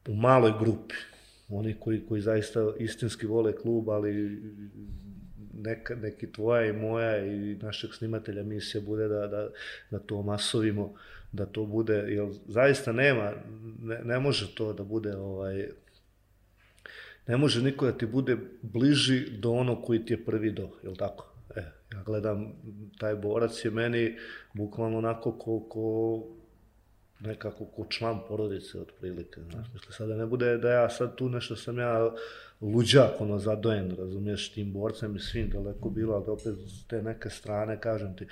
u 0.08 0.14
maloj 0.16 0.54
grupi, 0.60 0.96
oni 1.50 1.76
koji, 1.80 2.06
koji 2.10 2.22
zaista 2.22 2.74
istinski 2.80 3.26
vole 3.26 3.56
klub, 3.56 3.90
ali 3.90 4.42
neka, 5.54 5.96
neki 5.96 6.32
tvoja 6.32 6.66
i 6.66 6.74
moja 6.74 7.26
i 7.26 7.56
našeg 7.62 7.94
snimatelja 7.94 8.44
misija 8.44 8.82
bude 8.82 9.08
da, 9.08 9.28
da, 9.28 9.50
da 9.92 10.00
to 10.00 10.22
masovimo, 10.22 10.94
da 11.32 11.46
to 11.46 11.66
bude, 11.66 11.94
jer 11.94 12.28
zaista 12.48 12.92
nema, 12.92 13.32
ne, 13.82 14.00
ne 14.04 14.20
može 14.20 14.56
to 14.56 14.74
da 14.74 14.84
bude 14.84 15.16
ovaj, 15.16 15.68
ne 17.28 17.38
može 17.38 17.62
niko 17.62 17.86
da 17.86 17.98
ti 17.98 18.06
bude 18.06 18.38
bliži 18.62 19.38
do 19.38 19.52
ono 19.52 19.82
koji 19.82 20.06
ti 20.06 20.14
je 20.14 20.26
prvi 20.26 20.52
do, 20.52 20.70
je 20.84 20.90
li 20.90 20.96
tako? 20.96 21.34
E, 21.56 21.62
ja 21.94 22.04
gledam, 22.06 22.54
taj 23.00 23.16
borac 23.16 23.66
je 23.66 23.72
meni 23.72 24.18
bukvalno 24.54 24.98
onako 24.98 25.32
ko, 25.32 25.60
ko 25.60 26.20
nekako 27.20 27.66
ko 27.66 27.86
član 27.90 28.20
porodice 28.28 28.80
otprilike, 28.80 29.42
znaš, 29.52 29.68
misli 29.74 29.94
sad 29.94 30.08
da 30.10 30.16
ne 30.16 30.26
bude 30.26 30.58
da 30.58 30.72
ja 30.72 30.90
sad 30.90 31.16
tu 31.16 31.30
nešto 31.30 31.56
sam 31.56 31.80
ja 31.80 32.12
luđak, 32.62 33.22
ono, 33.22 33.40
zadojen, 33.40 33.96
razumiješ, 33.98 34.52
tim 34.54 34.74
borcem 34.74 35.16
i 35.16 35.20
svim 35.20 35.50
daleko 35.50 35.90
bilo, 35.90 36.14
ali 36.14 36.26
opet 36.28 36.56
s 36.68 36.88
te 36.88 37.02
neke 37.02 37.30
strane, 37.30 37.80
kažem 37.80 38.16
ti, 38.16 38.28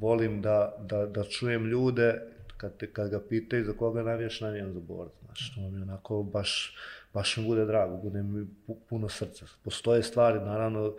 volim 0.00 0.42
da, 0.42 0.76
da, 0.80 1.06
da 1.06 1.24
čujem 1.24 1.66
ljude, 1.66 2.20
kad, 2.56 2.76
te, 2.76 2.86
kad 2.86 3.10
ga 3.10 3.20
pitaju 3.28 3.64
za 3.64 3.72
koga 3.72 4.02
navijaš, 4.02 4.40
navijam 4.40 4.72
za 4.72 4.80
borca, 4.80 5.16
znaš, 5.24 5.54
to 5.54 5.60
mi 5.60 5.78
je 5.78 5.82
onako 5.82 6.22
baš, 6.22 6.76
baš 7.14 7.36
mi 7.36 7.44
bude 7.44 7.64
drago, 7.64 7.96
bude 7.96 8.22
mi 8.22 8.46
puno 8.88 9.08
srca. 9.08 9.46
Postoje 9.64 10.02
stvari, 10.02 10.40
naravno, 10.40 10.94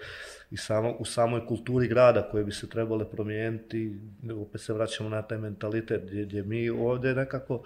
i 0.51 0.57
samo, 0.57 0.95
u 0.99 1.05
samoj 1.05 1.47
kulturi 1.47 1.87
grada 1.87 2.29
koje 2.31 2.43
bi 2.43 2.51
se 2.51 2.69
trebale 2.69 3.09
promijeniti, 3.11 3.99
opet 4.41 4.61
se 4.61 4.73
vraćamo 4.73 5.09
na 5.09 5.21
taj 5.21 5.37
mentalitet, 5.37 6.03
gdje, 6.05 6.25
gdje 6.25 6.43
mi 6.43 6.69
ovdje 6.69 7.15
nekako, 7.15 7.63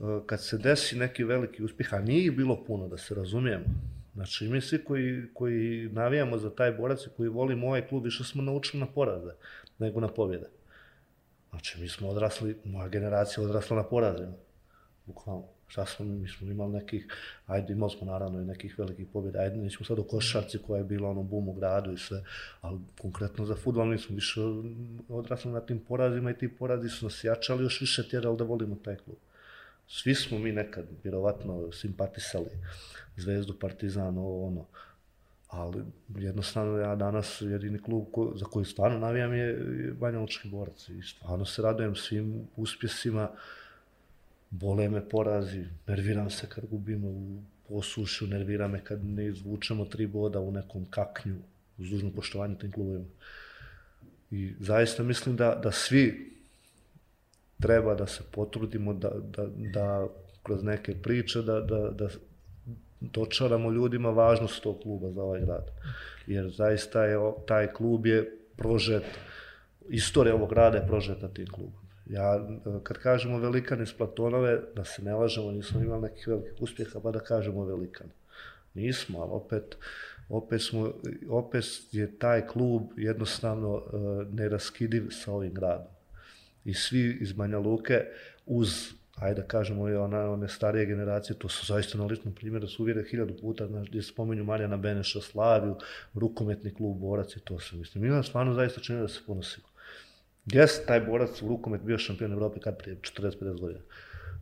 e, 0.00 0.02
kad 0.26 0.42
se 0.44 0.58
desi 0.58 0.96
neki 0.96 1.24
veliki 1.24 1.64
uspjeh, 1.64 1.94
a 1.94 1.98
nije 1.98 2.30
bilo 2.30 2.64
puno, 2.64 2.88
da 2.88 2.96
se 2.96 3.14
razumijemo, 3.14 3.64
Znači, 4.18 4.48
mi 4.48 4.60
svi 4.60 4.84
koji, 4.84 5.28
koji 5.34 5.88
navijamo 5.92 6.38
za 6.38 6.50
taj 6.50 6.72
borac 6.72 7.06
i 7.06 7.10
koji 7.16 7.28
volimo 7.28 7.66
ovaj 7.66 7.88
klub, 7.88 8.04
više 8.04 8.24
smo 8.24 8.42
naučili 8.42 8.80
na 8.80 8.86
poraze 8.86 9.32
nego 9.78 10.00
na 10.00 10.08
pobjede. 10.08 10.46
Znači, 11.50 11.80
mi 11.80 11.88
smo 11.88 12.08
odrasli, 12.08 12.56
moja 12.64 12.88
generacija 12.88 13.44
odrasla 13.44 13.76
na 13.76 13.82
porazima, 13.82 14.32
bukvalno 15.06 15.44
šta 15.68 15.86
smo 15.86 16.04
mi, 16.04 16.18
mi 16.18 16.28
smo 16.28 16.50
imali 16.50 16.72
nekih, 16.72 17.06
ajde 17.46 17.72
imali 17.72 17.92
smo 17.98 18.06
naravno 18.06 18.40
i 18.40 18.44
nekih 18.44 18.78
velikih 18.78 19.06
pobjeda, 19.12 19.38
ajde 19.38 19.56
nećemo 19.56 19.84
sad 19.84 19.98
o 19.98 20.02
košarci 20.02 20.58
koja 20.58 20.78
je 20.78 20.84
bila 20.84 21.10
ono 21.10 21.22
bum 21.22 21.48
u 21.48 21.52
gradu 21.52 21.92
i 21.92 21.98
sve, 21.98 22.24
ali 22.60 22.78
konkretno 23.00 23.44
za 23.44 23.56
futbol 23.56 23.84
mi 23.84 23.98
smo 23.98 24.14
više 24.14 24.40
odrasli 25.08 25.52
na 25.52 25.60
tim 25.60 25.78
porazima 25.78 26.30
i 26.30 26.38
ti 26.38 26.56
porazi 26.56 26.88
su 26.88 27.06
nas 27.06 27.24
jačali 27.24 27.62
još 27.62 27.80
više 27.80 28.08
tjerali 28.08 28.36
da 28.36 28.44
volimo 28.44 28.76
taj 28.84 28.96
klub. 28.96 29.16
Svi 29.86 30.14
smo 30.14 30.38
mi 30.38 30.52
nekad, 30.52 30.84
vjerovatno, 31.04 31.72
simpatisali 31.72 32.50
Zvezdu, 33.16 33.54
Partizan, 33.60 34.18
ovo, 34.18 34.46
ono, 34.46 34.66
ali 35.48 35.84
jednostavno 36.16 36.78
ja 36.78 36.96
danas 36.96 37.40
jedini 37.40 37.78
klub 37.78 38.04
ko, 38.12 38.32
za 38.36 38.44
koji 38.44 38.64
stvarno 38.64 38.98
navijam 38.98 39.34
je 39.34 39.56
Banja 40.00 40.20
Lučki 40.20 40.48
borac 40.48 40.88
i 40.88 41.02
stvarno 41.02 41.44
se 41.44 41.62
radujem 41.62 41.94
svim 41.94 42.48
uspjesima, 42.56 43.30
bole 44.50 44.88
me 44.88 45.08
porazi, 45.08 45.64
nerviram 45.86 46.30
se 46.30 46.46
kad 46.48 46.66
gubimo 46.66 47.08
u 47.08 47.42
posušu, 47.68 48.26
nervira 48.26 48.68
me 48.68 48.84
kad 48.84 49.04
ne 49.04 49.26
izvučemo 49.26 49.84
tri 49.84 50.06
boda 50.06 50.40
u 50.40 50.52
nekom 50.52 50.86
kaknju, 50.90 51.36
uz 51.78 51.90
dužno 51.90 52.10
poštovanje 52.16 52.58
tim 52.58 52.72
klubovima. 52.72 53.04
I 54.30 54.54
zaista 54.60 55.02
mislim 55.02 55.36
da, 55.36 55.54
da 55.62 55.72
svi 55.72 56.32
treba 57.60 57.94
da 57.94 58.06
se 58.06 58.22
potrudimo 58.32 58.94
da, 58.94 59.10
da, 59.10 59.46
da 59.46 60.06
kroz 60.42 60.62
neke 60.62 60.94
priče 61.02 61.42
da, 61.42 61.60
da, 61.60 61.90
da 61.90 62.08
dočaramo 63.00 63.70
ljudima 63.70 64.10
važnost 64.10 64.62
tog 64.62 64.80
kluba 64.82 65.10
za 65.10 65.22
ovaj 65.22 65.40
grad. 65.40 65.70
Jer 66.26 66.50
zaista 66.50 67.04
je 67.04 67.18
taj 67.46 67.72
klub 67.72 68.06
je 68.06 68.38
prožet, 68.56 69.04
istorija 69.88 70.34
ovog 70.34 70.50
grada 70.50 70.78
je 70.78 70.86
prožeta 70.86 71.28
tim 71.28 71.46
klubom. 71.46 71.77
Ja, 72.08 72.48
kad 72.82 72.98
kažemo 72.98 73.38
velikan 73.38 73.82
iz 73.82 73.92
Platonove, 73.92 74.60
da 74.76 74.84
se 74.84 75.02
ne 75.02 75.14
lažemo, 75.14 75.50
nismo 75.50 75.80
imali 75.80 76.02
nekih 76.02 76.28
velikih 76.28 76.52
uspjeha, 76.60 77.00
pa 77.00 77.10
da 77.10 77.20
kažemo 77.20 77.64
velikan. 77.64 78.06
Nismo, 78.74 79.20
ali 79.20 79.30
opet, 79.32 79.76
opet, 80.28 80.62
smo, 80.62 80.92
opet 81.28 81.64
je 81.92 82.18
taj 82.18 82.46
klub 82.46 82.82
jednostavno 82.96 83.74
uh, 83.74 83.82
neraskidiv 84.32 85.10
sa 85.10 85.32
ovim 85.32 85.54
gradom. 85.54 85.86
I 86.64 86.74
svi 86.74 87.18
iz 87.20 87.32
Banja 87.32 87.58
Luke, 87.58 88.04
uz, 88.46 88.92
ajde 89.16 89.40
da 89.40 89.46
kažemo, 89.46 89.88
i 89.88 89.94
ona, 89.94 90.30
one 90.30 90.48
starije 90.48 90.86
generacije, 90.86 91.38
to 91.38 91.48
su 91.48 91.66
zaista 91.66 91.98
na 91.98 92.04
ličnom 92.04 92.34
primjeru, 92.34 92.68
su 92.68 92.82
uvjere 92.82 93.04
hiljadu 93.10 93.36
puta, 93.40 93.66
znaš, 93.66 93.88
gdje 93.88 94.02
spomenju 94.02 94.44
Marijana 94.44 94.76
Beneša, 94.76 95.20
Slaviju, 95.20 95.76
rukometni 96.14 96.74
klub, 96.74 96.98
borac 96.98 97.36
i 97.36 97.40
to 97.40 97.60
se, 97.60 97.76
mislim. 97.76 98.04
Mi 98.04 98.10
nam 98.10 98.24
stvarno 98.24 98.54
zaista 98.54 98.80
čini 98.80 99.00
da 99.00 99.08
se 99.08 99.20
ponosimo. 99.26 99.66
Jes, 100.52 100.86
taj 100.86 101.00
borac 101.00 101.42
u 101.42 101.48
rukomet 101.48 101.82
bio 101.82 101.98
šampion 101.98 102.32
Evrope 102.32 102.60
kad 102.60 102.78
prije 102.78 102.96
40-50 102.96 103.60
godina. 103.60 103.80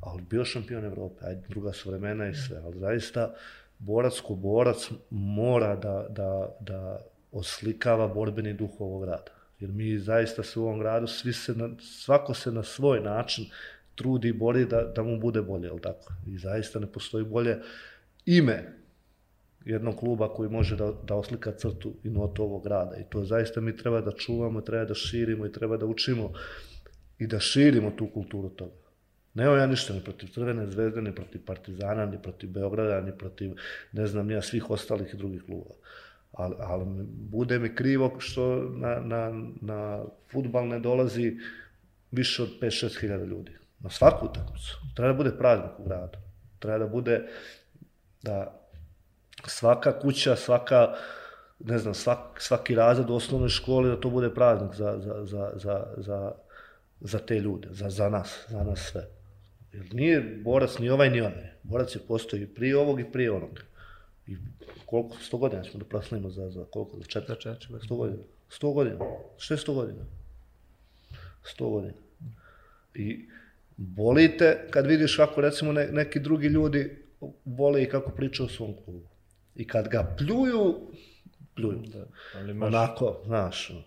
Ali 0.01 0.23
bio 0.23 0.45
šampion 0.45 0.85
Evrope, 0.85 1.27
ajde, 1.27 1.43
druga 1.49 1.73
su 1.73 1.91
vremena 1.91 2.29
i 2.29 2.35
sve. 2.35 2.61
Ali 2.65 2.79
zaista, 2.79 3.35
borac 3.79 4.21
ko 4.21 4.35
borac 4.35 4.91
mora 5.11 5.77
da, 5.77 6.07
da, 6.11 6.57
da 6.61 7.01
oslikava 7.33 8.09
borbeni 8.09 8.53
duh 8.53 8.81
ovog 8.81 9.05
grada. 9.05 9.33
Jer 9.61 9.71
mi 9.71 9.99
zaista 9.99 10.43
se 10.43 10.61
u 10.61 10.63
ovom 10.63 10.79
gradu, 10.79 11.07
svi 11.07 11.33
se 11.33 11.55
na, 11.55 11.71
svako 11.81 12.35
se 12.35 12.53
na 12.53 12.63
svoj 12.63 13.01
način 13.01 13.45
trudi 13.95 14.29
i 14.29 14.33
bori 14.33 14.65
da, 14.65 14.83
da 14.83 15.03
mu 15.03 15.21
bude 15.21 15.43
bolje, 15.43 15.67
jel 15.67 15.79
tako? 15.79 16.13
I 16.27 16.39
zaista 16.39 16.79
ne 16.79 16.87
postoji 16.87 17.25
bolje 17.25 17.59
ime 18.27 18.76
jednog 19.67 19.97
kluba 19.97 20.29
koji 20.35 20.51
može 20.51 20.77
da, 20.77 20.93
da 21.05 21.15
oslika 21.15 21.53
crtu 21.53 21.95
i 22.05 22.11
notu 22.11 22.43
ovog 22.43 22.65
grada. 22.65 22.97
I 22.97 23.05
to 23.11 23.25
zaista 23.25 23.61
mi 23.61 23.77
treba 23.77 24.01
da 24.01 24.13
čuvamo, 24.13 24.61
treba 24.61 24.85
da 24.85 24.95
širimo 24.95 25.47
i 25.47 25.53
treba 25.53 25.77
da 25.77 25.87
učimo 25.87 26.33
i 27.19 27.27
da 27.27 27.41
širimo 27.41 27.91
tu 27.91 28.07
kulturu 28.15 28.49
toga. 28.49 28.87
Ne 29.35 29.45
ja 29.45 29.67
ništa 29.67 29.95
ni 29.95 30.01
protiv 30.01 30.29
Crvene 30.29 30.67
zvezde, 30.67 31.03
ni 31.03 31.15
protiv 31.15 31.45
Partizana, 31.45 32.07
ni 32.07 32.23
protiv 32.23 32.51
Beograda, 32.51 33.01
ni 33.01 33.13
protiv, 33.19 33.53
ne 33.93 34.07
znam, 34.07 34.27
nija 34.27 34.43
svih 34.43 34.71
ostalih 34.71 35.15
i 35.15 35.17
drugih 35.17 35.43
klubova. 35.43 35.75
Ali, 36.33 36.55
ali 36.59 36.85
bude 37.09 37.59
mi 37.59 37.75
krivo 37.75 38.15
što 38.19 38.71
na, 38.77 39.01
na, 39.01 39.43
na 39.61 40.05
futbal 40.33 40.69
ne 40.69 40.79
dolazi 40.81 41.37
više 42.11 42.43
od 42.43 42.49
5-6 42.61 43.01
hiljada 43.01 43.25
ljudi. 43.25 43.53
Na 43.81 43.91
svaku 43.91 44.27
utakmicu. 44.27 44.79
Treba 44.95 45.13
da 45.13 45.17
bude 45.17 45.37
praznik 45.39 45.79
u 45.79 45.85
gradu. 45.85 46.19
Treba 46.59 46.79
da 46.79 46.87
bude 46.87 47.29
da 48.23 48.66
svaka 49.47 50.01
kuća, 50.01 50.37
svaka 50.37 50.95
ne 51.59 51.79
znam, 51.79 51.95
svak, 51.95 52.41
svaki 52.41 52.75
razred 52.75 53.11
u 53.11 53.15
osnovnoj 53.15 53.49
školi 53.49 53.89
da 53.89 54.01
to 54.01 54.11
bude 54.11 54.35
praznik 54.35 54.75
za, 54.75 54.99
za, 54.99 55.25
za, 55.25 55.51
za, 55.55 55.87
za, 55.97 56.33
za 57.01 57.19
te 57.19 57.41
ljude, 57.41 57.69
za, 57.71 57.91
za 57.91 58.09
nas, 58.09 58.45
za 58.49 58.65
nas 58.65 58.81
sve. 58.81 59.09
Jer 59.73 59.95
nije 59.95 60.41
borac 60.45 60.79
ni 60.79 60.91
ovaj 60.91 61.11
ni 61.11 61.21
onaj. 61.21 61.53
Borac 61.63 61.95
je 61.95 62.01
postoji 62.09 62.47
prije 62.47 62.77
ovog 62.77 63.01
i 63.01 63.13
prije 63.13 63.33
onog. 63.33 63.61
I 64.27 64.37
koliko, 64.87 65.17
sto 65.17 65.39
godina 65.39 65.65
smo 65.65 65.79
da 65.79 65.85
proslavimo 65.85 66.31
za, 66.31 66.51
za 66.51 66.65
koliko, 66.65 66.99
za 66.99 67.05
četiri, 67.07 67.35
Za 67.35 67.41
četiri 67.41 67.81
sto 67.85 67.97
godina. 67.97 68.23
Sto 68.49 68.73
godina. 68.73 68.99
Što 69.37 69.55
je 69.55 69.59
sto 69.59 69.75
godina? 69.75 70.05
Sto 71.45 71.69
godina. 71.69 71.99
I 72.95 73.29
bolite 73.77 74.67
kad 74.71 74.87
vidiš 74.87 75.17
kako 75.17 75.41
recimo 75.41 75.73
ne, 75.73 75.87
neki 75.87 76.21
drugi 76.21 76.47
ljudi 76.47 77.07
vole 77.45 77.83
i 77.83 77.89
kako 77.89 78.11
pričaju 78.11 78.47
o 78.47 78.51
svom 78.51 78.75
klubu. 78.85 79.16
I 79.57 79.67
kad 79.67 79.89
ga 79.89 80.15
pljuju, 80.19 80.75
pljuju. 81.55 81.83
Da, 81.87 82.07
ali, 82.35 82.51
imaš, 82.51 82.67
Onako, 82.69 83.21
znaš. 83.25 83.71
ono. 83.71 83.83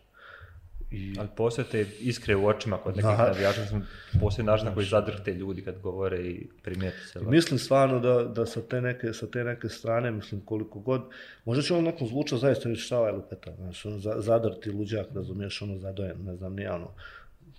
I, 0.92 1.16
ali 1.20 1.28
postoje 1.38 1.66
te 1.66 1.86
iskre 2.00 2.36
u 2.36 2.48
očima 2.48 2.78
kod 2.78 2.96
nekih 2.96 3.12
Da. 3.12 3.18
navijača, 3.26 3.66
sam 3.66 3.88
postoji 4.20 4.46
način 4.46 4.66
na 4.66 4.74
koji 4.74 4.86
zadrhte 4.86 5.34
ljudi 5.34 5.62
kad 5.62 5.80
govore 5.80 6.18
i 6.20 6.48
primijete 6.64 6.98
se. 7.04 7.20
I 7.20 7.24
mislim 7.24 7.60
stvarno 7.60 8.00
da, 8.00 8.24
da 8.26 8.46
sa, 8.46 8.62
te 8.62 8.82
neke, 8.82 9.14
sa 9.14 9.28
te 9.28 9.44
neke 9.44 9.70
strane, 9.70 10.12
mislim 10.12 10.42
koliko 10.42 10.80
god, 10.80 11.02
možda 11.46 11.64
će 11.64 11.74
on 11.74 11.84
nekom 11.84 12.08
zvuča 12.08 12.38
zaista 12.38 12.70
reći 12.70 12.82
šta 12.82 13.00
ovaj 13.00 13.12
lupeta, 13.12 13.56
znaš, 13.56 13.86
ono, 13.86 14.00
za, 14.00 14.16
zadrti 14.18 14.72
luđak, 14.72 15.08
razumiješ, 15.16 15.62
ono 15.62 15.78
zadojen, 15.78 16.18
ne 16.20 16.36
znam, 16.36 16.56
nije 16.56 16.72
ono, 16.72 16.88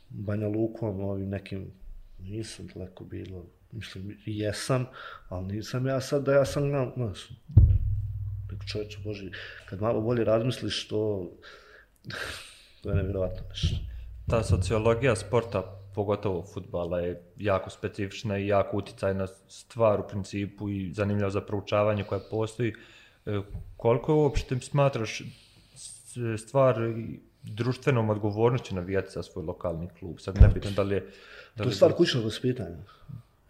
Banja 0.08 0.48
Lukom, 0.48 1.00
ovim 1.00 1.28
nekim, 1.28 1.66
nisam 2.20 2.66
daleko 2.74 3.04
bilo, 3.04 3.44
mislim, 3.72 4.16
jesam, 4.26 4.86
ali 5.28 5.46
nisam 5.46 5.86
ja 5.86 6.00
sad 6.00 6.24
da 6.24 6.32
ja 6.32 6.44
sam, 6.44 6.68
na- 6.70 6.92
znaš, 6.96 7.28
čovječe 8.66 8.98
Boži, 9.04 9.30
kad 9.68 9.80
malo 9.80 10.00
bolje 10.00 10.24
razmisliš, 10.24 10.88
to, 10.88 11.30
to 12.82 12.88
je 12.88 12.96
nevjerovatno 12.96 13.42
nešto. 13.48 13.76
Ta 14.28 14.42
sociologija 14.42 15.16
sporta, 15.16 15.62
pogotovo 15.94 16.42
futbala, 16.54 17.00
je 17.00 17.22
jako 17.36 17.70
specifična 17.70 18.38
i 18.38 18.46
jako 18.46 18.76
uticajna 18.76 19.26
stvar 19.48 20.00
u 20.00 20.08
principu 20.08 20.70
i 20.70 20.92
zanimljiva 20.94 21.30
za 21.30 21.40
proučavanje 21.40 22.04
koja 22.04 22.20
postoji. 22.30 22.74
E, 23.26 23.40
Koliko 23.76 24.12
je 24.12 24.16
uopšte 24.16 24.60
smatraš 24.60 25.22
stvar 26.38 26.76
društvenom 27.42 28.10
odgovornošću 28.10 28.74
navijati 28.74 29.12
za 29.12 29.22
svoj 29.22 29.44
lokalni 29.44 29.88
klub? 29.98 30.16
Sad 30.18 30.40
nebitno 30.40 30.70
da 30.70 30.82
li 30.82 30.94
je... 30.94 31.00
Da 31.00 31.62
To 31.62 31.62
li 31.62 31.70
je 31.70 31.74
stvar 31.74 31.92
kućnog 31.92 32.24
vaspitanja. 32.24 32.76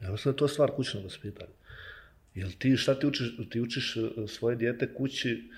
Ja 0.03 0.11
mislim 0.11 0.33
da 0.33 0.35
je 0.35 0.37
to 0.37 0.49
stvar 0.49 0.71
kućnog 0.71 1.05
vaspitanja. 1.05 1.60
Jel 2.35 2.51
ti 2.59 2.77
šta 2.77 2.95
ti 2.95 3.07
učiš, 3.07 3.37
ti 3.51 3.61
učiš 3.61 3.97
e, 3.97 4.01
svoje 4.29 4.57
dijete 4.57 4.95
kući, 4.95 5.51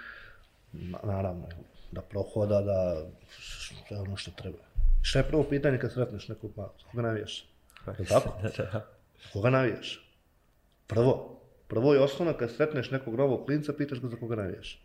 na- 0.73 0.99
naravno, 1.05 1.49
da 1.93 2.01
prohoda, 2.03 2.61
da 2.61 3.07
sve 3.89 4.01
ono 4.01 4.17
što 4.17 4.31
treba. 4.31 4.59
Šta 5.03 5.19
je 5.19 5.29
prvo 5.29 5.45
pitanje 5.51 5.79
kad 5.79 5.93
sretneš 5.93 6.29
nekog 6.29 6.53
malog? 6.57 6.73
Koga 6.91 7.03
navijaš? 7.03 7.49
Je 7.99 8.05
tako? 8.05 8.39
Koga 9.33 9.51
navijaš? 9.51 10.09
Prvo. 10.87 11.39
Prvo 11.69 11.95
je 11.95 12.01
osnovno 12.01 12.35
kad 12.39 12.51
sretneš 12.51 12.91
nekog 12.91 13.15
novog 13.15 13.47
klinca, 13.47 13.73
pitaš 13.73 14.01
ga 14.01 14.09
za 14.09 14.17
koga 14.17 14.37
navijaš. 14.37 14.83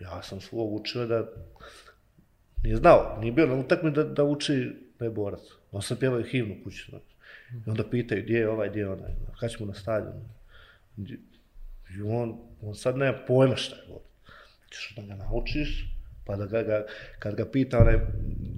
Ja 0.00 0.22
sam 0.22 0.40
svog 0.40 0.72
učio 0.72 1.06
da 1.06 1.26
nije 2.62 2.76
znao, 2.76 3.18
nije 3.20 3.32
bio 3.32 3.46
na 3.46 3.54
utakmi 3.54 3.90
da, 3.90 4.04
da 4.04 4.24
uči 4.24 4.76
da 4.98 5.04
je 5.04 5.10
borac. 5.10 5.40
On 5.72 5.82
sam 5.82 5.96
pjevao 5.96 6.22
himnu 6.22 6.54
kući. 6.64 6.86
Znači. 6.90 7.16
I 7.66 7.70
onda 7.70 7.90
pitaju 7.90 8.22
gdje 8.22 8.38
je 8.38 8.48
ovaj, 8.50 8.68
gdje 8.68 8.80
je 8.80 8.88
onaj, 8.88 9.12
kad 9.40 9.50
ćemo 9.50 9.66
na 9.66 9.74
stadion. 9.74 10.35
I 11.96 12.02
on, 12.02 12.38
on 12.62 12.74
sad 12.74 12.96
nema 12.96 13.18
pojma 13.26 13.56
šta 13.56 13.76
je 13.76 13.82
voda. 13.88 14.04
Ćeš 14.70 14.94
da 14.96 15.02
ga 15.02 15.14
naučiš, 15.14 15.96
pa 16.24 16.36
da 16.36 16.46
ga, 16.46 16.62
ga 16.62 16.86
kad 17.18 17.34
ga 17.34 17.46
pita 17.46 17.78
onaj 17.78 17.98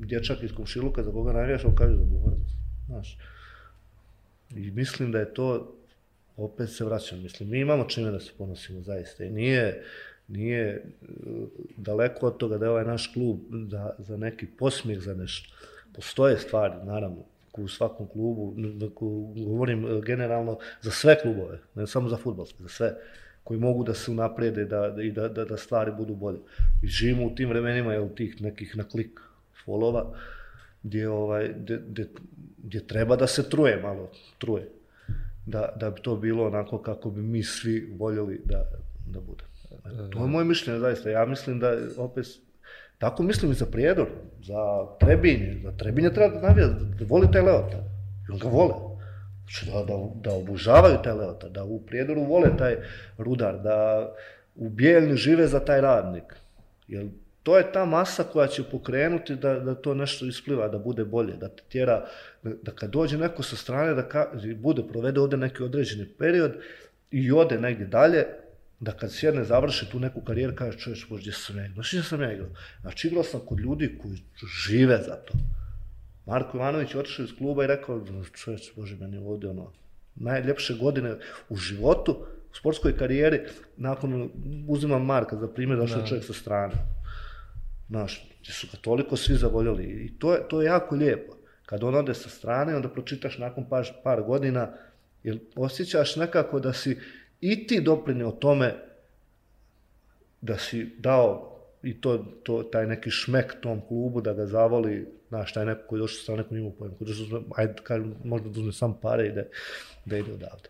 dječak 0.06 0.42
iz 0.42 0.52
komšiluka 0.52 1.02
za 1.02 1.12
koga 1.12 1.32
navijaš, 1.32 1.64
on 1.64 1.74
kaže 1.74 1.94
da 1.94 2.00
je 2.00 2.06
borac. 2.06 2.38
Znaš. 2.86 3.18
I 4.56 4.70
mislim 4.70 5.12
da 5.12 5.18
je 5.18 5.34
to, 5.34 5.74
opet 6.36 6.70
se 6.70 6.84
vraćam, 6.84 7.22
mislim, 7.22 7.48
mi 7.48 7.60
imamo 7.60 7.84
čime 7.84 8.10
da 8.10 8.20
se 8.20 8.32
ponosimo 8.38 8.80
zaista 8.80 9.24
i 9.24 9.30
nije, 9.30 9.84
nije 10.28 10.64
e, 10.66 10.82
daleko 11.76 12.26
od 12.26 12.36
toga 12.36 12.58
da 12.58 12.64
je 12.64 12.70
ovaj 12.70 12.84
naš 12.84 13.12
klub 13.12 13.38
da, 13.50 13.96
za 13.98 14.16
neki 14.16 14.46
posmijeh 14.46 15.00
za 15.00 15.14
nešto. 15.14 15.54
Postoje 15.94 16.38
stvari, 16.38 16.74
naravno, 16.84 17.24
u 17.62 17.68
svakom 17.68 18.08
klubu, 18.08 18.54
govorim 19.34 19.84
e, 19.86 20.00
generalno 20.06 20.58
za 20.82 20.90
sve 20.90 21.20
klubove, 21.22 21.58
ne 21.74 21.86
samo 21.86 22.08
za 22.08 22.16
futbolske, 22.16 22.62
za 22.62 22.68
sve 22.68 22.94
koji 23.44 23.60
mogu 23.60 23.84
da 23.84 23.94
se 23.94 24.10
unaprijede 24.10 24.64
da, 24.64 24.90
da, 24.90 25.02
i 25.02 25.10
da, 25.12 25.28
da, 25.28 25.44
da 25.44 25.56
stvari 25.56 25.92
budu 25.96 26.14
bolje. 26.14 26.38
I 26.82 26.86
živimo 26.86 27.26
u 27.26 27.34
tim 27.34 27.48
vremenima, 27.48 27.92
jel, 27.92 28.08
tih 28.16 28.42
nekih 28.42 28.76
na 28.76 28.84
klik 28.84 29.20
folova, 29.64 30.12
gdje, 30.82 31.08
ovaj, 31.08 31.54
gdje, 31.56 31.82
gdje, 31.88 32.08
gdje 32.58 32.86
treba 32.86 33.16
da 33.16 33.26
se 33.26 33.50
truje 33.50 33.80
malo, 33.82 34.10
truje. 34.38 34.68
Da, 35.46 35.72
da 35.80 35.90
bi 35.90 36.00
to 36.00 36.16
bilo 36.16 36.46
onako 36.46 36.82
kako 36.82 37.10
bi 37.10 37.22
mi 37.22 37.42
svi 37.42 37.94
voljeli 37.98 38.40
da, 38.44 38.64
da 39.06 39.20
bude. 39.20 39.44
E, 39.84 40.10
To 40.10 40.18
je 40.18 40.26
moje 40.26 40.44
mišljenje, 40.44 40.80
zaista. 40.80 41.10
Ja 41.10 41.26
mislim 41.26 41.60
da, 41.60 41.76
opet, 41.96 42.26
tako 42.98 43.22
mislim 43.22 43.50
i 43.50 43.54
za 43.54 43.66
Prijedor, 43.66 44.06
za 44.42 44.86
Trebinje. 45.00 45.60
Za 45.64 45.72
Trebinje 45.72 46.12
treba 46.12 46.34
da 46.34 46.48
navija, 46.48 46.68
da 46.68 47.04
voli 47.08 47.28
taj 47.32 47.42
Leota. 47.42 47.76
I 48.28 48.32
on 48.32 48.38
ga 48.38 48.48
vole. 48.48 48.74
Znači 49.42 49.66
da, 49.66 49.84
da, 49.84 50.08
da 50.14 50.36
obožavaju 50.36 50.98
taj 51.04 51.12
Leota, 51.12 51.48
da 51.48 51.64
u 51.64 51.80
Prijedoru 51.80 52.22
vole 52.22 52.56
taj 52.58 52.76
rudar, 53.18 53.58
da 53.62 54.08
u 54.54 54.68
Bijeljni 54.68 55.16
žive 55.16 55.46
za 55.46 55.60
taj 55.60 55.80
radnik. 55.80 56.34
Jer 56.88 57.06
to 57.42 57.58
je 57.58 57.72
ta 57.72 57.84
masa 57.84 58.24
koja 58.24 58.46
će 58.46 58.62
pokrenuti 58.70 59.36
da, 59.36 59.54
da 59.60 59.74
to 59.74 59.94
nešto 59.94 60.26
ispliva, 60.26 60.68
da 60.68 60.78
bude 60.78 61.04
bolje, 61.04 61.36
da 61.36 61.48
te 61.48 61.62
tjera, 61.68 62.06
da, 62.42 62.72
kad 62.72 62.90
dođe 62.90 63.18
neko 63.18 63.42
sa 63.42 63.56
strane, 63.56 63.94
da 63.94 64.08
ka, 64.08 64.26
bude, 64.56 64.82
provede 64.88 65.20
ovde 65.20 65.36
neki 65.36 65.62
određeni 65.62 66.08
period 66.18 66.52
i 67.10 67.32
ode 67.32 67.60
negdje 67.60 67.86
dalje, 67.86 68.26
da 68.80 68.92
kad 68.92 69.12
sjedne, 69.12 69.44
završi 69.44 69.90
tu 69.90 70.00
neku 70.00 70.20
karijeru, 70.20 70.54
kaže 70.56 70.78
čovječ, 70.78 71.06
bože, 71.08 71.20
gdje 71.20 71.32
sam 71.32 71.56
ja 71.56 71.64
igrao? 71.64 71.74
Znaš 71.74 71.90
gdje 71.90 72.02
sam 72.02 72.22
ja 72.22 72.32
igrao? 72.32 72.50
Znači 72.80 73.08
igrao 73.08 73.24
sam 73.24 73.40
kod 73.40 73.60
ljudi 73.60 73.98
koji 74.02 74.22
žive 74.66 74.96
za 74.96 75.16
to. 75.16 75.34
Marko 76.26 76.56
Ivanović 76.56 76.94
je 76.94 77.00
otišao 77.00 77.24
iz 77.24 77.30
kluba 77.38 77.64
i 77.64 77.66
rekao, 77.66 78.04
čovječ, 78.32 78.72
bože, 78.76 78.96
meni 78.96 79.16
je 79.16 79.20
ovdje 79.20 79.50
ono, 79.50 79.72
najljepše 80.14 80.74
godine 80.74 81.16
u 81.48 81.56
životu, 81.56 82.12
u 82.52 82.54
sportskoj 82.54 82.96
karijeri, 82.96 83.40
nakon, 83.76 84.30
uzimam 84.68 85.04
Marka 85.04 85.36
za 85.36 85.48
primjer, 85.48 85.78
došao 85.78 86.00
je 86.00 86.06
čovjek 86.06 86.24
sa 86.24 86.32
strane. 86.32 86.74
Znaš, 87.88 88.28
gdje 88.40 88.52
su 88.52 88.66
ga 88.72 88.78
toliko 88.80 89.16
svi 89.16 89.34
zavoljeli 89.34 89.84
i 89.84 90.18
to 90.18 90.34
je, 90.34 90.40
to 90.48 90.62
je 90.62 90.66
jako 90.66 90.94
lijepo. 90.94 91.32
Kad 91.66 91.84
on 91.84 91.94
ode 91.94 92.14
sa 92.14 92.28
strane, 92.28 92.76
onda 92.76 92.88
pročitaš 92.88 93.38
nakon 93.38 93.68
par, 93.68 93.86
par 94.04 94.22
godina, 94.22 94.72
jer 95.22 95.38
osjećaš 95.56 96.16
nekako 96.16 96.60
da 96.60 96.72
si 96.72 96.98
i 97.40 97.66
ti 97.66 97.80
doprinio 97.80 98.30
tome 98.30 98.74
da 100.40 100.58
si 100.58 100.90
dao 100.98 101.58
i 101.82 102.00
to, 102.00 102.24
to, 102.42 102.62
taj 102.62 102.86
neki 102.86 103.10
šmek 103.10 103.54
tom 103.60 103.80
klubu 103.88 104.20
da 104.20 104.32
ga 104.32 104.46
zavoli, 104.46 105.06
znaš, 105.28 105.52
taj 105.52 105.66
neko 105.66 105.80
koji 105.88 105.98
je 105.98 106.00
došao 106.00 106.24
sa 106.24 106.36
nekom 106.36 106.56
imao 106.56 106.70
pojem, 106.70 106.94
koji 106.94 107.08
je 107.08 107.14
došao, 107.14 107.42
ajde, 107.56 107.74
kažem, 107.82 108.14
možda 108.24 108.48
da 108.48 108.60
uzme 108.60 108.72
sam 108.72 108.98
pare 109.02 109.26
i 109.26 109.32
da, 109.32 109.42
da 110.04 110.18
ide 110.18 110.32
odavde. 110.32 110.68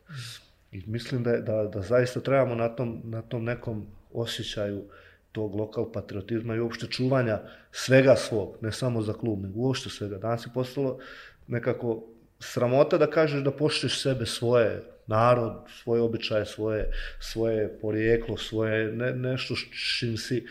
I 0.72 0.82
mislim 0.86 1.22
da, 1.22 1.36
da, 1.36 1.64
da 1.64 1.82
zaista 1.82 2.20
trebamo 2.20 2.54
na 2.54 2.68
tom, 2.68 3.00
na 3.04 3.22
tom 3.22 3.44
nekom 3.44 3.86
osjećaju 4.12 4.84
tog 5.32 5.54
lokal 5.54 5.92
patriotizma 5.92 6.54
i 6.54 6.60
uopšte 6.60 6.86
čuvanja 6.86 7.40
svega 7.72 8.16
svog, 8.16 8.56
ne 8.60 8.72
samo 8.72 9.02
za 9.02 9.12
klub, 9.12 9.42
nego 9.42 9.60
uopšte 9.60 9.90
svega. 9.90 10.18
Danas 10.18 10.46
je 10.46 10.50
postalo 10.54 10.98
nekako 11.46 12.04
sramota 12.40 12.98
da 12.98 13.10
kažeš 13.10 13.42
da 13.42 13.50
poštuješ 13.50 14.02
sebe, 14.02 14.26
svoje, 14.26 14.82
narod, 15.08 15.52
svoje 15.82 16.02
običaje, 16.02 16.46
svoje, 16.46 16.92
svoje 17.20 17.78
porijeklo, 17.80 18.36
svoje 18.36 18.92
ne, 18.92 19.12
nešto 19.12 19.54
čim 19.98 20.16
si 20.16 20.46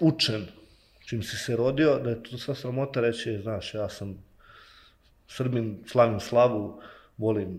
učen, 0.00 0.46
čim 1.06 1.22
si 1.22 1.36
se 1.36 1.56
rodio, 1.56 1.98
da 1.98 2.10
je 2.10 2.22
to 2.22 2.38
sva 2.38 2.54
sramota 2.54 3.00
reći, 3.00 3.38
znaš, 3.42 3.74
ja 3.74 3.88
sam 3.88 4.24
Srbin, 5.28 5.82
slavim 5.86 6.20
slavu, 6.20 6.80
volim 7.18 7.58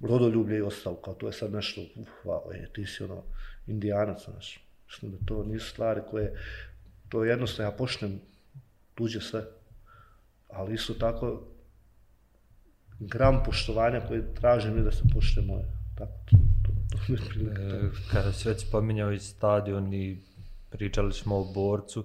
rodoljublje 0.00 0.58
i 0.58 0.62
ostalo, 0.62 0.96
kao 0.96 1.14
to 1.14 1.26
je 1.26 1.32
sad 1.32 1.52
nešto, 1.52 1.80
uh, 1.80 1.88
uf, 1.96 2.08
wow, 2.24 2.52
je, 2.52 2.70
ti 2.72 2.86
si 2.86 3.04
ono, 3.04 3.22
indijanac, 3.66 4.24
znaš. 4.24 4.60
Mislim 4.86 5.12
da 5.12 5.26
to 5.26 5.44
nisu 5.44 5.70
stvari 5.70 6.00
koje, 6.10 6.34
to 7.08 7.24
je 7.24 7.30
jednostavno, 7.30 7.70
ja 7.70 7.76
poštem 7.76 8.20
tuđe 8.94 9.20
sve, 9.20 9.44
ali 10.48 10.74
isto 10.74 10.94
tako, 10.94 11.53
gram 13.00 13.42
poštovanja 13.44 14.00
koje 14.00 14.34
tražim 14.34 14.76
je 14.76 14.82
da 14.82 14.92
se 14.92 15.02
pošte 15.14 15.40
moje. 15.40 15.64
Tako, 15.98 16.12
to, 16.30 16.36
to, 16.62 16.72
to 16.92 16.98
mi 17.08 17.14
je 17.14 17.28
prilike. 17.28 17.62
E, 17.62 17.90
Kada 18.12 18.32
si 18.32 18.48
već 18.48 18.66
spominjao 18.68 19.12
i 19.12 19.18
stadion 19.18 19.94
i 19.94 20.18
pričali 20.70 21.12
smo 21.12 21.36
o 21.36 21.52
borcu, 21.54 22.04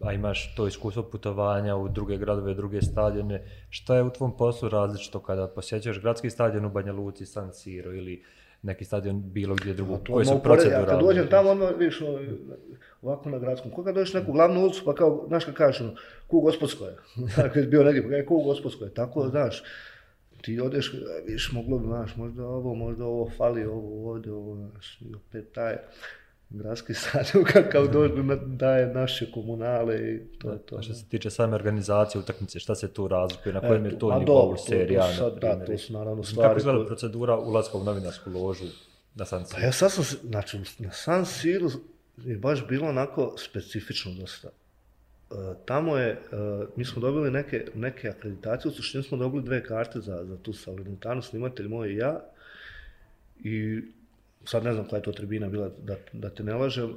a 0.00 0.12
imaš 0.12 0.54
to 0.54 0.66
iskustvo 0.66 1.02
putovanja 1.02 1.76
u 1.76 1.88
druge 1.88 2.16
gradove, 2.16 2.54
druge 2.54 2.82
stadione, 2.82 3.42
šta 3.70 3.96
je 3.96 4.02
u 4.02 4.10
tvom 4.10 4.36
poslu 4.36 4.68
različito 4.68 5.20
kada 5.20 5.48
posjećaš 5.48 6.00
gradski 6.00 6.30
stadion 6.30 6.64
u 6.64 6.70
Banja 6.70 6.92
Luci, 6.92 7.26
San 7.26 7.52
Siro 7.52 7.94
ili 7.94 8.24
neki 8.62 8.84
stadion 8.84 9.22
bilo 9.32 9.54
gdje 9.54 9.74
drugo, 9.74 9.96
To 9.96 10.12
koje 10.12 10.24
su 10.24 10.40
proceduralne? 10.42 10.86
Kad 10.86 11.00
dođem 11.00 11.28
tamo, 11.30 11.50
ono, 11.50 11.70
vidiš, 11.78 12.00
ono, 12.00 12.18
ovako 13.02 13.30
na 13.30 13.38
gradskom, 13.38 13.70
koga 13.70 13.92
dođeš 13.92 14.14
neku 14.14 14.32
glavnu 14.32 14.60
ulicu, 14.60 14.82
pa 14.84 14.94
kao, 14.94 15.24
znaš 15.28 15.44
kad 15.44 15.54
kažeš, 15.54 15.80
ono, 15.80 15.94
ku 16.26 16.40
gospodsko 16.40 16.84
je. 16.84 16.96
Kad 17.52 17.56
je 17.56 17.68
bio 17.68 17.84
negdje, 17.84 18.02
pa 18.02 18.08
kaže, 18.08 18.24
ku 18.24 18.42
gospodsko 18.42 18.84
je. 18.84 18.94
Tako, 18.94 19.28
znaš, 19.28 19.62
ti 20.42 20.60
odeš, 20.60 20.94
e, 20.94 20.98
vidiš, 21.26 21.52
moglo 21.52 21.78
bi, 21.78 21.86
znaš, 21.86 22.16
možda 22.16 22.46
ovo, 22.46 22.74
možda 22.74 23.04
ovo 23.04 23.30
fali, 23.36 23.64
ovo 23.64 24.10
ovdje, 24.10 24.32
ovo, 24.32 24.56
znaš, 24.56 25.00
i 25.00 25.14
opet 25.14 25.52
taj 25.52 25.76
gradski 26.50 26.94
stadion 26.94 27.44
kakav 27.52 27.88
dođe, 27.88 28.22
na- 28.22 28.34
daje 28.36 28.86
naše 28.86 29.32
komunale 29.32 29.96
i 29.96 30.20
to 30.38 30.52
je 30.52 30.58
to. 30.58 30.76
A 30.76 30.82
što 30.82 30.94
se 30.94 31.04
tiče 31.04 31.30
same 31.30 31.54
organizacije 31.54 32.20
utakmice, 32.20 32.58
šta 32.60 32.74
se 32.74 32.88
tu 32.88 33.08
razlikuje, 33.08 33.52
na 33.52 33.60
E, 33.64 33.68
kojem 33.68 33.84
je 33.84 33.90
tu- 33.90 33.98
to 33.98 34.10
nivou 34.10 34.24
dobro, 34.26 34.56
to- 34.56 34.62
serija, 34.62 35.12
sad, 35.12 35.38
da, 35.38 35.64
to 35.66 35.78
su 35.78 35.92
naravno 35.92 36.16
Kako 36.16 36.26
stvari 36.26 36.54
izgleda 36.56 36.78
koje- 36.78 36.86
procedura 36.86 37.36
ulaska 37.36 37.78
u 37.78 37.84
novinarsku 37.84 38.30
ložu 38.32 38.64
na 39.14 39.24
San 39.24 39.40
Pa 39.40 39.46
Siro? 39.46 39.62
ja 39.62 39.72
sad 39.72 39.92
sam, 39.92 40.04
znači, 40.22 40.58
na 40.78 40.92
San 40.92 41.26
Siro 41.26 41.68
je 42.16 42.36
baš 42.36 42.66
bilo 42.66 42.88
onako 42.88 43.34
specifično 43.38 44.12
dosta. 44.14 44.48
E, 44.48 45.34
tamo 45.64 45.96
je, 45.96 46.10
e, 46.10 46.16
mi 46.76 46.84
smo 46.84 47.00
dobili 47.02 47.30
neke, 47.30 47.66
neke 47.74 48.08
akreditacije, 48.08 48.70
u 48.70 48.74
suštini 48.74 49.04
smo 49.04 49.18
dobili 49.18 49.42
dve 49.42 49.64
karte 49.64 50.00
za, 50.00 50.24
za 50.24 50.36
tu 50.36 50.52
salonitarnu, 50.52 51.22
snimatelj 51.22 51.68
moj 51.68 51.88
i 51.88 51.96
ja. 51.96 52.20
I 53.38 53.80
sad 54.44 54.64
ne 54.64 54.72
znam 54.72 54.88
koja 54.88 54.98
je 54.98 55.02
to 55.02 55.12
tribina 55.12 55.48
bila, 55.48 55.70
da, 55.82 55.96
da 56.12 56.30
te 56.30 56.42
ne 56.42 56.54
lažem, 56.54 56.90
e, 56.90 56.94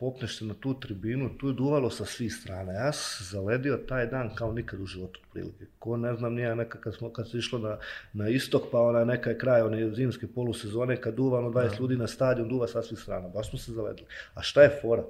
popneš 0.00 0.38
se 0.38 0.44
na 0.44 0.54
tu 0.54 0.74
tribinu, 0.80 1.30
tu 1.38 1.48
je 1.48 1.54
duvalo 1.54 1.90
sa 1.90 2.04
svih 2.04 2.34
strana. 2.34 2.72
Ja 2.72 2.92
sam 2.92 3.26
zaledio 3.26 3.76
taj 3.88 4.06
dan 4.06 4.34
kao 4.34 4.52
nikad 4.52 4.80
u 4.80 4.86
životu 4.86 5.20
otprilike. 5.26 5.66
Ko 5.78 5.96
ne 5.96 6.14
znam, 6.14 6.34
nije 6.34 6.54
neka 6.56 6.80
kad 6.80 6.94
smo 6.94 7.12
kad 7.12 7.30
se 7.30 7.38
išlo 7.38 7.58
na, 7.58 7.78
na 8.12 8.28
istok, 8.28 8.62
pa 8.72 8.80
ona 8.80 9.04
neka 9.04 9.30
je 9.30 9.38
kraj 9.38 9.62
one 9.62 9.94
zimske 9.94 10.26
polusezone, 10.26 10.96
kad 10.96 11.14
duva 11.14 11.38
ono 11.38 11.50
20 11.50 11.80
ljudi 11.80 11.96
na 11.96 12.06
stadion, 12.06 12.48
duva 12.48 12.68
sa 12.68 12.82
svih 12.82 12.98
strana. 12.98 13.28
Baš 13.28 13.50
smo 13.50 13.58
se 13.58 13.72
zaledili. 13.72 14.06
A 14.34 14.42
šta 14.42 14.62
je 14.62 14.78
fora? 14.82 15.04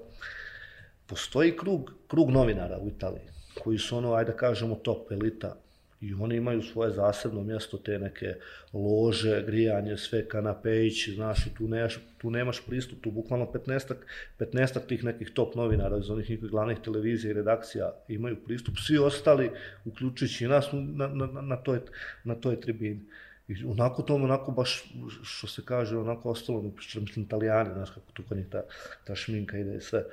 Postoji 1.07 1.57
krug, 1.57 1.93
krug 2.09 2.31
novinara 2.31 2.79
u 2.79 2.89
Italiji, 2.89 3.29
koji 3.63 3.79
su 3.79 3.97
ono, 3.97 4.15
ajde 4.15 4.31
da 4.33 4.37
kažemo, 4.37 4.75
top 4.75 5.13
elita. 5.13 5.57
I 6.01 6.15
oni 6.15 6.37
imaju 6.37 6.63
svoje 6.63 6.93
zasebno 6.93 7.43
mjesto, 7.43 7.79
te 7.79 7.99
neke 7.99 8.35
lože, 8.73 9.43
grijanje, 9.47 9.97
sve 9.97 10.29
kanapejići, 10.29 11.13
znaš, 11.13 11.47
i 11.47 11.55
tu 11.55 11.69
nemaš, 11.69 11.99
tu 12.19 12.31
nemaš 12.31 12.63
pristup, 12.67 13.01
tu 13.03 13.11
bukvalno 13.11 13.47
15-ak 13.47 13.97
15 14.39 14.87
tih 14.87 15.05
nekih 15.05 15.31
top 15.31 15.55
novinara 15.55 15.99
iz 15.99 16.11
onih 16.11 16.31
njihovih 16.31 16.51
glavnih 16.51 16.79
televizija 16.85 17.31
i 17.31 17.35
redakcija 17.35 17.93
imaju 18.09 18.37
pristup, 18.45 18.75
svi 18.79 18.99
ostali, 18.99 19.51
uključujući 19.85 20.45
i 20.45 20.49
nas, 20.49 20.73
na, 20.73 21.09
na, 21.09 21.27
na, 21.27 21.41
na, 21.41 21.57
toj, 21.57 21.81
na 22.25 22.35
toj 22.35 22.61
tribini. 22.61 23.01
I 23.49 23.65
onako 23.65 24.03
to 24.03 24.15
onako 24.15 24.53
baš, 24.53 24.95
što 25.23 25.47
se 25.47 25.63
kaže, 25.65 25.97
onako 25.99 26.31
ostalo, 26.31 26.63
mislim, 26.95 27.25
italijani, 27.25 27.75
znaš 27.75 27.91
kako 27.91 28.13
tu 28.13 28.23
kod 28.29 28.37
njih 28.37 28.47
ta, 28.51 28.63
ta 29.05 29.15
šminka 29.15 29.59
ide 29.59 29.77
i 29.77 29.81
sve. 29.81 30.05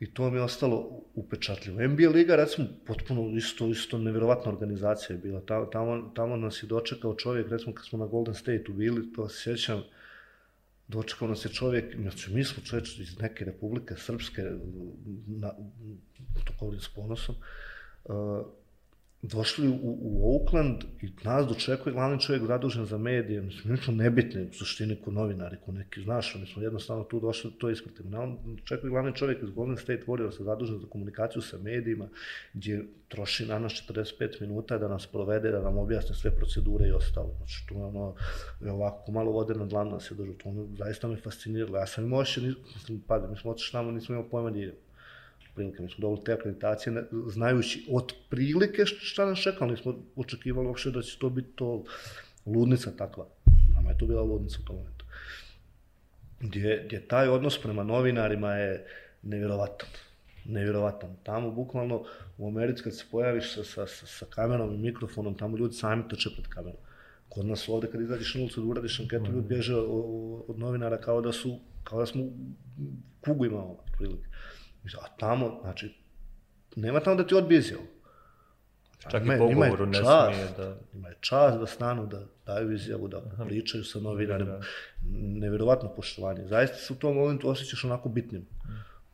I 0.00 0.14
to 0.14 0.30
mi 0.30 0.36
je 0.38 0.42
ostalo 0.42 1.02
upečatljivo. 1.14 1.88
NBA 1.88 2.08
Liga, 2.08 2.36
recimo, 2.36 2.66
potpuno 2.86 3.36
isto, 3.36 3.66
isto 3.66 3.98
nevjerovatna 3.98 4.52
organizacija 4.52 5.16
je 5.16 5.22
bila. 5.22 5.40
Ta- 5.40 5.70
Tamo, 5.70 6.12
tamo 6.14 6.36
nas 6.36 6.62
je 6.62 6.66
dočekao 6.66 7.14
čovjek, 7.14 7.48
recimo 7.48 7.74
kad 7.74 7.86
smo 7.86 7.98
na 7.98 8.06
Golden 8.06 8.34
State-u 8.34 8.72
bili, 8.72 9.12
to 9.12 9.28
se 9.28 9.42
sjećam, 9.42 9.82
dočekao 10.88 11.28
nas 11.28 11.44
je 11.44 11.48
čovjek, 11.52 11.96
znači 12.00 12.34
mi 12.34 12.44
smo 12.44 12.62
čovječ 12.62 12.98
iz 12.98 13.18
neke 13.18 13.44
republike 13.44 13.94
srpske, 13.96 14.42
na, 15.26 15.50
to 16.44 16.52
govorim 16.60 16.80
s 16.80 16.88
ponosom, 16.88 17.34
uh, 18.04 18.14
došli 19.22 19.68
u, 19.68 19.78
u 19.82 20.34
Oakland 20.34 20.84
i 21.02 21.10
nas 21.24 21.46
dočekuje 21.46 21.92
glavni 21.92 22.20
čovjek 22.20 22.46
zadužen 22.46 22.84
za 22.84 22.98
medije, 22.98 23.42
mislim, 23.42 23.74
nično 23.74 23.94
nebitni 23.94 24.42
u 24.42 24.52
suštini 24.52 24.96
ko 25.04 25.10
novinari, 25.10 25.56
ko 25.64 25.72
neki, 25.72 26.00
znaš, 26.02 26.34
mi 26.34 26.46
smo 26.46 26.62
jednostavno 26.62 27.04
tu 27.04 27.20
došli 27.20 27.50
to 27.58 27.68
je 27.68 27.76
Na 28.04 28.20
on 28.22 28.38
dočekuje 28.44 28.90
glavni 28.90 29.14
čovjek 29.14 29.42
iz 29.42 29.50
Golden 29.50 29.76
State 29.76 30.04
Warriors 30.06 30.42
zadužen 30.42 30.78
za 30.78 30.86
komunikaciju 30.86 31.42
sa 31.42 31.58
medijima, 31.58 32.08
gdje 32.52 32.86
troši 33.08 33.46
na 33.46 33.58
nas 33.58 33.72
45 33.72 34.40
minuta 34.40 34.78
da 34.78 34.88
nas 34.88 35.06
provede, 35.06 35.50
da 35.50 35.60
nam 35.60 35.78
objasni 35.78 36.14
sve 36.14 36.30
procedure 36.30 36.88
i 36.88 36.92
ostalo. 36.92 37.34
Znači, 37.36 37.66
tu 37.68 37.74
je 37.74 37.84
ono, 37.84 38.14
je 38.60 38.72
ovako 38.72 39.12
malo 39.12 39.32
vode 39.32 39.54
na 39.54 39.66
dlanu 39.66 39.90
da 39.90 40.00
se 40.00 40.14
držu, 40.14 40.32
to 40.32 40.48
ono, 40.48 40.68
zaista 40.78 41.08
me 41.08 41.16
fasciniralo. 41.16 41.78
Ja 41.78 41.86
sam 41.86 42.04
imao 42.04 42.24
še, 42.24 42.40
mislim, 42.40 43.00
pade, 43.06 43.28
mi 43.28 43.36
smo 43.36 43.50
otišli 43.50 43.72
tamo, 43.72 43.90
nismo 43.90 44.14
imali 44.14 44.30
pojma 44.30 44.50
gdje 44.50 44.62
idemo 44.62 44.85
prilike. 45.56 45.82
Mi 45.82 45.88
smo 45.88 46.00
dobili 46.00 46.24
te 46.24 46.32
akreditacije, 46.32 46.92
ne, 46.92 47.02
znajući 47.28 47.86
od 47.90 48.12
prilike 48.30 48.82
šta 48.86 49.26
nas 49.26 49.38
čeka, 49.38 49.66
nismo 49.66 49.94
očekivali 50.16 50.66
uopšte 50.68 50.90
da 50.90 51.02
će 51.02 51.18
to 51.18 51.30
biti 51.30 51.48
to 51.54 51.84
ludnica 52.46 52.90
takva. 52.96 53.26
Nama 53.74 53.90
je 53.90 53.98
to 53.98 54.06
bila 54.06 54.22
ludnica 54.22 54.58
u 54.62 54.66
tom 54.66 54.76
momentu. 54.76 55.04
Gdje, 56.40 56.82
gdje 56.86 57.08
taj 57.08 57.28
odnos 57.28 57.58
prema 57.62 57.82
novinarima 57.84 58.52
je 58.54 58.86
nevjerovatan. 59.22 59.88
Nevjerovatan. 60.44 61.16
Tamo 61.22 61.50
bukvalno 61.50 62.04
u 62.38 62.48
Americi 62.48 62.82
kad 62.82 62.96
se 62.96 63.04
pojaviš 63.10 63.54
sa, 63.54 63.64
sa, 63.64 63.86
sa, 63.86 64.26
kamerom 64.30 64.74
i 64.74 64.78
mikrofonom, 64.78 65.34
tamo 65.34 65.56
ljudi 65.56 65.74
sami 65.74 66.08
trče 66.08 66.30
pred 66.36 66.46
kamerom. 66.48 66.80
Kod 67.28 67.46
nas 67.46 67.68
ovdje 67.68 67.90
kad 67.90 68.00
izađeš 68.00 68.34
na 68.34 68.40
ulicu 68.42 68.60
da 68.60 68.66
uradiš 68.66 69.00
anketu, 69.00 69.24
ljudi 69.32 69.48
bježe 69.48 69.74
o- 69.76 69.80
o- 69.82 70.44
od 70.48 70.58
novinara 70.58 70.96
kao 71.00 71.20
da 71.20 71.32
su, 71.32 71.58
kao 71.84 72.00
da 72.00 72.06
smo 72.06 72.24
kugu 73.20 73.46
imamo, 73.46 73.76
otprilike. 73.88 74.28
A 74.94 75.16
tamo, 75.18 75.58
znači, 75.62 75.94
nema 76.76 77.00
tamo 77.00 77.16
da 77.16 77.26
ti 77.26 77.34
odbije 77.34 77.58
izjavu. 77.58 77.82
Čak 79.10 79.22
Njima 79.22 79.34
i 79.34 79.36
je- 79.36 79.38
po 79.38 79.46
njima 79.46 79.66
je 79.66 79.72
ugovoru 79.72 79.90
ne 79.90 79.98
smije 79.98 80.48
da... 80.56 80.76
Njima 80.94 81.08
je 81.08 81.16
čast 81.20 81.58
da 81.58 81.66
stanu, 81.66 82.06
da 82.06 82.22
daju 82.46 82.72
izjavu, 82.72 83.08
da 83.08 83.20
pričaju 83.46 83.84
sa 83.84 84.00
novinarima. 84.00 84.60
Nevjerovatno 85.12 85.88
poštovanje. 85.96 86.46
Zaista 86.46 86.76
se 86.76 86.92
u 86.92 86.96
tom 86.96 87.16
momentu 87.16 87.48
osjećaš 87.48 87.84
onako 87.84 88.08
bitnim. 88.08 88.46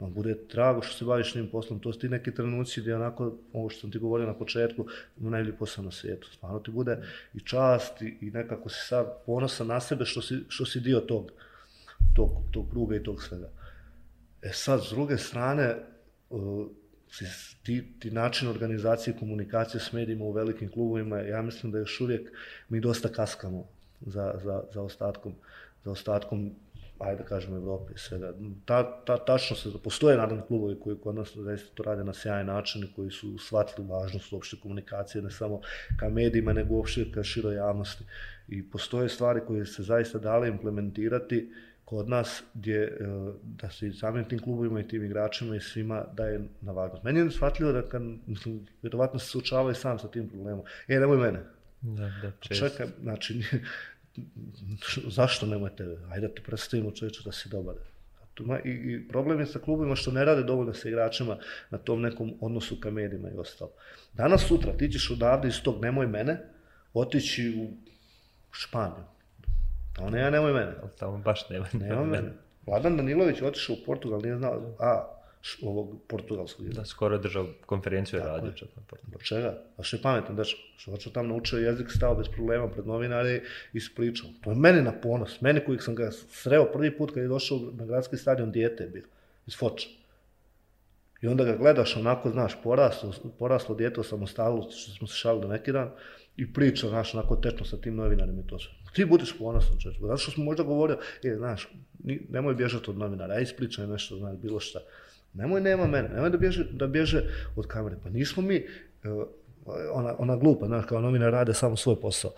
Vam 0.01 0.13
bude 0.15 0.37
drago 0.53 0.83
što 0.83 0.95
se 0.95 1.05
baviš 1.05 1.35
njim 1.35 1.49
poslom. 1.49 1.81
To 1.81 1.93
su 1.93 1.99
ti 1.99 2.09
neki 2.09 2.35
trenuci 2.35 2.81
gdje 2.81 2.97
onako, 2.97 3.33
ovo 3.53 3.69
što 3.71 3.81
sam 3.81 3.91
ti 3.91 3.99
govorio 3.99 4.27
na 4.27 4.35
početku, 4.35 4.87
ima 5.21 5.31
najbolji 5.31 5.57
posao 5.57 5.85
na 5.85 5.91
svijetu. 5.91 6.29
Stvarno 6.33 6.59
ti 6.59 6.71
bude 6.71 6.99
i 7.35 7.41
čast 7.41 8.03
i, 8.03 8.19
i 8.21 8.31
nekako 8.31 8.69
si 8.69 8.87
sad 8.89 9.07
ponosan 9.27 9.67
na 9.67 9.81
sebe 9.81 10.05
što 10.05 10.23
si, 10.23 10.39
što 10.49 10.67
si 10.67 10.81
dio 10.81 11.01
tog, 11.01 11.31
tog, 12.17 12.31
tog 12.51 12.71
kruga 12.71 12.97
i 12.97 13.03
tog 13.03 13.23
svega. 13.23 13.49
E 14.43 14.53
sad, 14.53 14.85
s 14.85 14.91
druge 14.91 15.19
strane, 15.19 15.65
e, 15.65 15.77
ti, 17.63 17.93
ti 17.99 18.11
način 18.11 18.49
organizacije 18.49 19.15
i 19.15 19.19
komunikacije 19.19 19.81
s 19.81 19.93
medijima 19.93 20.25
u 20.25 20.33
velikim 20.33 20.71
klubovima, 20.71 21.21
ja 21.21 21.43
mislim 21.43 21.73
da 21.73 21.79
još 21.79 22.01
uvijek 22.01 22.33
mi 22.69 22.81
dosta 22.81 23.09
kaskamo 23.09 23.69
za, 24.01 24.35
za, 24.45 24.63
za 24.73 24.83
ostatkom, 24.83 25.35
za 25.85 25.91
ostatkom 25.91 26.55
ajde 27.03 27.23
da 27.23 27.29
kažemo 27.29 27.57
Evrope 27.57 27.93
i 27.95 27.99
svega. 27.99 28.33
Ta, 28.65 29.05
ta, 29.05 29.25
tačno 29.25 29.57
se, 29.57 29.69
postoje 29.85 30.17
naravno 30.17 30.45
klubovi 30.47 30.81
koji 30.81 30.97
kod 30.99 31.15
nas 31.15 31.37
zaista 31.37 31.75
to 31.75 31.83
rade 31.83 32.05
na 32.05 32.13
sjajan 32.15 32.47
način 32.47 32.85
i 32.85 32.93
koji 32.97 33.11
su 33.11 33.39
shvatili 33.39 33.89
važnost 33.89 34.33
uopšte 34.33 34.57
komunikacije, 34.63 35.23
ne 35.23 35.31
samo 35.31 35.61
ka 35.99 36.09
medijima, 36.09 36.53
nego 36.53 36.75
uopšte 36.75 37.13
ka 37.15 37.23
široj 37.23 37.55
javnosti. 37.55 38.05
I 38.49 38.71
postoje 38.71 39.09
stvari 39.09 39.41
koje 39.47 39.67
se 39.67 39.83
zaista 39.83 40.19
dale 40.19 40.49
implementirati 40.49 41.53
kod 41.93 42.09
nas 42.09 42.43
gdje 42.55 42.83
e, 42.83 43.07
da 43.43 43.71
se 43.71 43.89
i 43.89 43.93
samim 43.93 44.25
tim 44.25 44.39
klubovima 44.39 44.81
i 44.81 44.89
tim 44.89 45.05
igračima 45.05 45.57
i 45.57 45.61
svima 45.61 46.05
daje 46.13 46.41
na 46.61 46.73
važnost. 46.73 47.05
Meni 47.05 47.21
je 47.21 47.31
shvatljivo 47.31 47.73
da 47.73 47.83
kad, 47.89 48.03
mislim, 48.27 48.67
vjerovatno 48.83 49.19
se 49.19 49.27
suočava 49.27 49.71
i 49.71 49.75
sam 49.75 49.99
sa 49.99 50.09
tim 50.09 50.29
problemom. 50.29 50.65
E, 50.89 51.01
nemoj 51.01 51.17
mene. 51.17 51.41
Da, 51.81 52.13
da, 52.23 52.33
često. 52.41 52.69
Čekaj, 52.69 52.87
znači, 53.03 53.43
zašto 55.19 55.47
nemoj 55.47 55.77
tebe? 55.77 55.99
Ajde 56.11 56.29
da 56.29 56.35
ti 56.35 56.43
predstavimo 56.43 56.91
čovječe 56.91 57.21
da 57.25 57.33
si 57.33 57.49
dobar. 57.49 57.75
I, 58.65 58.71
I 58.71 59.09
problem 59.09 59.41
je 59.41 59.47
sa 59.47 59.59
klubima 59.59 59.97
što 59.97 60.13
ne 60.13 60.25
rade 60.25 60.43
dovoljno 60.43 60.75
sa 60.75 60.89
igračima 60.89 61.37
na 61.71 61.79
tom 61.79 62.01
nekom 62.03 62.33
odnosu 62.41 62.81
ka 62.81 62.91
medijima 62.91 63.31
i 63.31 63.37
ostalo. 63.37 63.73
Danas, 64.13 64.47
sutra, 64.49 64.73
ti 64.73 64.89
ćeš 64.93 65.11
odavde 65.11 65.49
iz 65.49 65.63
tog 65.63 65.83
nemoj 65.83 66.07
mene, 66.07 66.41
otići 66.95 67.55
u 67.59 67.71
Španiju. 68.51 69.12
Tamo 70.03 70.11
ne, 70.11 70.21
ja 70.21 70.31
nemoj 70.31 70.53
mene. 70.53 70.73
Ali 70.83 70.91
tamo 70.99 71.19
baš 71.19 71.49
nema. 71.49 71.67
Nema 71.73 72.05
mene. 72.05 72.33
Vladan 72.67 72.97
Danilović 72.97 73.41
je 73.41 73.47
otišao 73.47 73.77
u 73.77 73.85
Portugal, 73.87 74.21
nije 74.23 74.37
znao, 74.37 74.75
a, 74.79 75.09
ovog 75.63 76.03
portugalskog 76.09 76.67
jezika. 76.67 76.81
Da, 76.81 76.87
skoro 76.87 77.15
je 77.15 77.21
držao 77.21 77.47
konferenciju 77.67 78.19
je 78.19 78.23
Tako 78.23 78.35
radio 78.37 78.51
je. 78.51 78.57
čak 78.57 78.69
na 78.77 78.83
portu. 78.87 79.07
Zbog 79.09 79.23
čega? 79.23 79.59
A 79.77 79.83
što 79.83 79.97
je 79.97 80.03
pametan 80.03 80.37
dečko? 80.37 80.61
Što 80.77 80.91
hoće 80.91 81.13
tamo 81.13 81.29
naučio 81.29 81.59
jezik, 81.59 81.91
stao 81.91 82.15
bez 82.15 82.29
problema 82.29 82.69
pred 82.69 82.87
novinare 82.87 83.35
i 83.35 83.41
ispričao. 83.73 84.31
To 84.41 84.51
je 84.51 84.57
meni 84.57 84.83
na 84.83 84.93
ponos. 84.93 85.41
Meni 85.41 85.61
koji 85.65 85.79
sam 85.79 85.95
ga 85.95 86.11
sreo 86.11 86.73
prvi 86.73 86.97
put 86.99 87.15
kad 87.15 87.23
je 87.23 87.29
došao 87.29 87.59
na 87.73 87.87
gradski 87.87 88.17
stadion, 88.17 88.53
dijete 88.53 88.85
je 88.85 88.91
bio. 88.91 89.05
Iz 89.47 89.57
Foča. 89.57 89.89
I 91.23 91.27
onda 91.27 91.45
ga 91.45 91.57
gledaš 91.57 91.97
onako, 91.97 92.31
znaš, 92.31 92.63
poraslo, 92.63 93.13
poraslo 93.39 93.75
dijete 93.75 94.01
o 94.01 94.05
samostalnosti, 94.05 94.75
što 94.77 94.93
smo 94.93 95.07
se 95.07 95.17
šalili 95.17 95.49
neki 95.49 95.73
dan, 95.73 95.91
i 96.37 96.53
priča, 96.53 96.89
znaš, 96.89 97.15
onako 97.15 97.37
tečno 97.37 97.67
sa 97.67 97.77
tim 97.77 97.97
novinarima 97.97 98.41
i 98.41 98.47
to 98.47 98.59
sve. 98.59 98.73
Ti 98.93 99.05
budi 99.05 99.25
ponosan, 99.39 99.79
čovječ. 99.79 100.01
Zato 100.01 100.17
što 100.17 100.31
smo 100.31 100.45
možda 100.45 100.63
govorio, 100.63 100.99
e, 101.25 101.35
znaš, 101.37 101.69
nemoj 102.29 102.55
bježati 102.55 102.91
od 102.91 102.99
novinara, 102.99 103.35
aj 103.35 103.43
ispričaj 103.43 103.87
nešto, 103.87 104.17
znaš, 104.17 104.37
bilo 104.37 104.61
šta. 104.61 104.81
Nemoj 105.35 105.61
nema 105.61 105.87
mene, 105.87 106.09
nemoj 106.09 106.31
da 106.31 106.37
bježe, 106.37 106.65
da 106.73 106.87
bježe 106.87 107.23
od 107.57 107.67
kamere. 107.67 107.97
Pa 108.03 108.11
nismo 108.11 108.43
mi, 108.43 108.67
uh, 109.05 109.27
ona, 109.93 110.15
ona 110.19 110.37
glupa, 110.37 110.67
znaš, 110.67 110.87
kao 110.87 111.01
novinar 111.01 111.33
rade 111.33 111.55
samo 111.55 111.77
svoj 111.77 112.01
posao. 112.01 112.31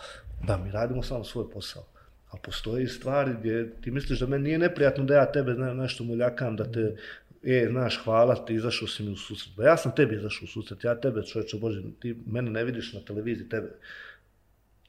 Da, 0.47 0.57
mi 0.57 0.71
radimo 0.71 1.03
samo 1.03 1.25
svoj 1.25 1.51
posao. 1.51 1.83
A 2.31 2.37
postoji 2.37 2.87
stvari 2.87 3.35
gdje 3.39 3.81
ti 3.81 3.91
misliš 3.91 4.21
da 4.21 4.27
meni 4.27 4.45
nije 4.45 4.59
neprijatno 4.59 5.05
da 5.05 5.15
ja 5.15 5.33
tebe 5.33 5.55
ne, 5.55 5.75
nešto 5.75 6.05
muljakam, 6.05 6.57
da 6.57 6.73
te, 6.73 6.97
e, 7.43 7.69
znaš, 7.71 8.01
hvala 8.05 8.45
ti, 8.45 8.55
izašao 8.55 8.89
si 8.89 9.03
mi 9.03 9.11
u 9.11 9.17
susret. 9.17 9.57
Pa 9.57 9.63
ja 9.63 9.77
sam 9.77 9.95
tebi 9.95 10.15
izašao 10.15 10.45
u 10.45 10.49
susret, 10.49 10.85
ja 10.85 11.01
tebe, 11.01 11.23
čovječe 11.23 11.57
Bože, 11.57 11.83
ti 12.01 12.17
mene 12.27 12.51
ne 12.51 12.65
vidiš 12.65 12.93
na 12.93 13.01
televiziji, 13.01 13.49
tebe. 13.49 13.69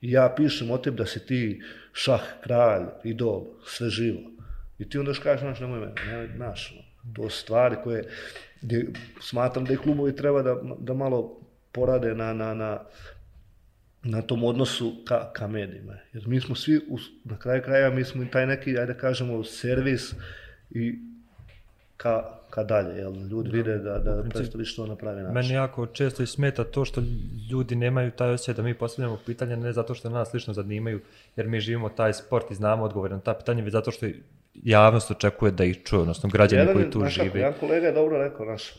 I 0.06 0.12
ja 0.12 0.34
pišem 0.38 0.72
o 0.72 0.78
tebi 0.78 0.98
da 0.98 1.06
si 1.06 1.20
ti 1.26 1.62
šah, 1.94 2.22
kralj, 2.44 2.84
idol, 3.04 3.46
sve 3.66 3.90
živo. 3.90 4.20
I 4.80 4.90
ti 4.90 4.98
onda 4.98 5.10
još 5.10 5.20
kažeš, 5.20 5.42
znaš, 5.42 5.60
nemoj 5.60 5.80
mene, 5.80 5.94
nemoj, 6.08 6.30
znaš, 6.36 6.72
ono, 6.72 7.14
to 7.14 7.30
stvari 7.30 7.76
koje, 7.84 8.04
gdje 8.62 8.86
smatram 9.22 9.66
da 9.66 9.74
i 9.74 9.78
klubovi 9.78 10.16
treba 10.16 10.42
da, 10.42 10.56
da 10.80 10.94
malo 10.94 11.42
porade 11.72 12.16
na, 12.16 12.34
na, 12.34 12.54
na, 12.54 12.80
na 14.04 14.22
tom 14.22 14.44
odnosu 14.44 15.04
ka, 15.08 15.32
ka 15.34 15.48
medijima. 15.48 15.98
Jer 16.14 16.28
mi 16.28 16.42
smo 16.42 16.56
svi, 16.56 16.78
u, 16.90 16.98
na 17.24 17.40
kraju 17.40 17.62
kraja, 17.62 17.90
mi 17.90 18.04
smo 18.04 18.24
i 18.24 18.32
taj 18.32 18.48
neki, 18.48 18.78
ajde 18.78 18.98
kažemo, 18.98 19.44
servis 19.44 20.14
i 20.70 21.00
ka, 21.98 22.40
ka 22.56 22.64
dalje, 22.64 22.98
jel? 22.98 23.14
ljudi 23.14 23.50
da. 23.50 23.58
vide 23.58 23.78
da, 23.78 24.00
da 24.00 24.24
predstavi 24.30 24.66
što 24.66 24.88
na 24.88 24.96
pravi 24.96 25.22
način. 25.22 25.34
Meni 25.34 25.54
jako 25.54 25.86
često 25.86 26.24
i 26.24 26.28
smeta 26.28 26.64
to 26.64 26.86
što 26.86 27.02
ljudi 27.52 27.76
nemaju 27.76 28.12
taj 28.12 28.30
osjećaj 28.30 28.54
da 28.54 28.64
mi 28.64 28.74
postavljamo 28.74 29.20
pitanja 29.26 29.56
ne 29.56 29.74
zato 29.74 29.94
što 29.94 30.10
nas 30.10 30.34
lično 30.34 30.54
zanimaju, 30.54 31.00
jer 31.36 31.48
mi 31.48 31.60
živimo 31.60 31.90
taj 31.90 32.14
sport 32.14 32.52
i 32.52 32.56
znamo 32.56 32.84
odgovore 32.84 33.14
na 33.16 33.22
ta 33.22 33.34
pitanja, 33.34 33.64
već 33.64 33.72
zato 33.72 33.92
što 33.92 34.06
javnost 34.64 35.12
očekuje 35.12 35.52
da 35.52 35.64
ih 35.64 35.84
čuje, 35.84 36.00
odnosno 36.02 36.30
građani 36.30 36.62
jedan, 36.62 36.76
koji 36.76 36.90
tu 36.92 37.06
žive. 37.06 37.40
Jedan 37.40 37.54
kolega 37.60 37.88
je 37.88 37.94
dobro 37.94 38.18
rekao, 38.18 38.46
naš, 38.46 38.74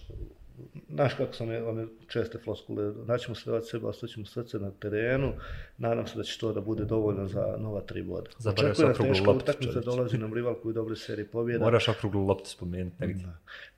Znaš 0.90 1.14
kako 1.14 1.32
su 1.32 1.44
one, 1.44 1.62
one 1.62 1.86
česte 2.08 2.38
floskule, 2.38 2.92
daćemo 3.06 3.34
sve 3.34 3.52
od 3.52 3.68
sebe, 3.68 3.86
ostaćemo 3.86 4.26
srce 4.26 4.58
na 4.58 4.70
terenu, 4.70 5.32
nadam 5.78 6.06
se 6.06 6.16
da 6.16 6.22
će 6.22 6.38
to 6.38 6.52
da 6.52 6.60
bude 6.60 6.84
dovoljno 6.84 7.28
za 7.28 7.56
nova 7.58 7.80
tri 7.80 8.02
boda. 8.02 8.30
Očekujem 8.38 8.92
da 8.92 8.94
teška 8.94 9.30
utakmica 9.30 9.80
dolazi 9.80 10.18
nam 10.18 10.34
rival 10.34 10.54
koji 10.54 10.74
dobre 10.74 10.96
serije 10.96 11.26
pobjeda. 11.26 11.64
Moraš 11.64 11.88
okruglu 11.88 12.26
loptu 12.26 12.50
spomenuti 12.50 12.96
negdje. 13.00 13.26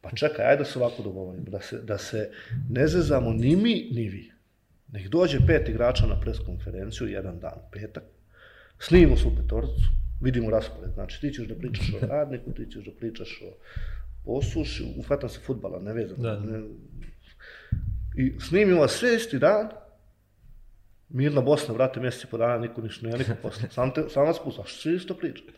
Pa 0.00 0.10
čekaj, 0.10 0.46
ajde 0.46 0.64
se 0.64 0.78
ovako 0.78 1.02
dogovorimo, 1.02 1.44
da 1.50 1.60
se, 1.60 1.82
da 1.82 1.98
se 1.98 2.30
ne 2.70 2.86
zezamo 2.86 3.32
ni 3.32 3.56
mi, 3.56 3.88
ni 3.92 4.08
vi. 4.08 4.32
Nek 4.92 5.08
dođe 5.08 5.38
pet 5.46 5.68
igrača 5.68 6.06
na 6.06 6.20
preskonferenciju, 6.20 7.08
jedan 7.08 7.38
dan, 7.38 7.58
petak, 7.72 8.04
snimimo 8.78 9.16
su 9.16 9.36
petorcu, 9.36 9.82
vidimo 10.20 10.50
raspored. 10.50 10.90
Znači, 10.94 11.20
ti 11.20 11.32
ćeš 11.32 11.46
da 11.48 11.54
pričaš 11.54 11.92
o 11.94 12.06
radniku, 12.06 12.52
ti 12.52 12.66
ćeš 12.70 12.84
da 12.84 12.90
pričaš 12.98 13.42
o 13.44 14.36
osuši, 14.38 14.94
ufata 14.98 15.28
se 15.28 15.40
futbala, 15.40 15.80
ne 15.80 15.92
vezam. 15.92 16.16
Da. 16.22 16.40
Ne, 16.40 16.62
I 18.18 18.32
snimimo 18.40 18.88
sve 18.88 19.14
isti 19.14 19.38
dan, 19.38 19.68
mirna 21.08 21.40
Bosna, 21.40 21.74
vrate, 21.74 22.00
mjeseci 22.00 22.26
po 22.26 22.38
dana, 22.38 22.58
niko 22.58 22.80
ništa, 22.82 23.06
ne, 23.06 23.18
niko 23.18 23.32
posla. 23.42 23.68
Sam, 23.74 23.94
te, 23.94 24.08
sam 24.08 24.26
vas 24.26 24.40
pusa, 24.44 24.62
što 24.66 24.90
isto 24.90 25.14
pričate? 25.14 25.52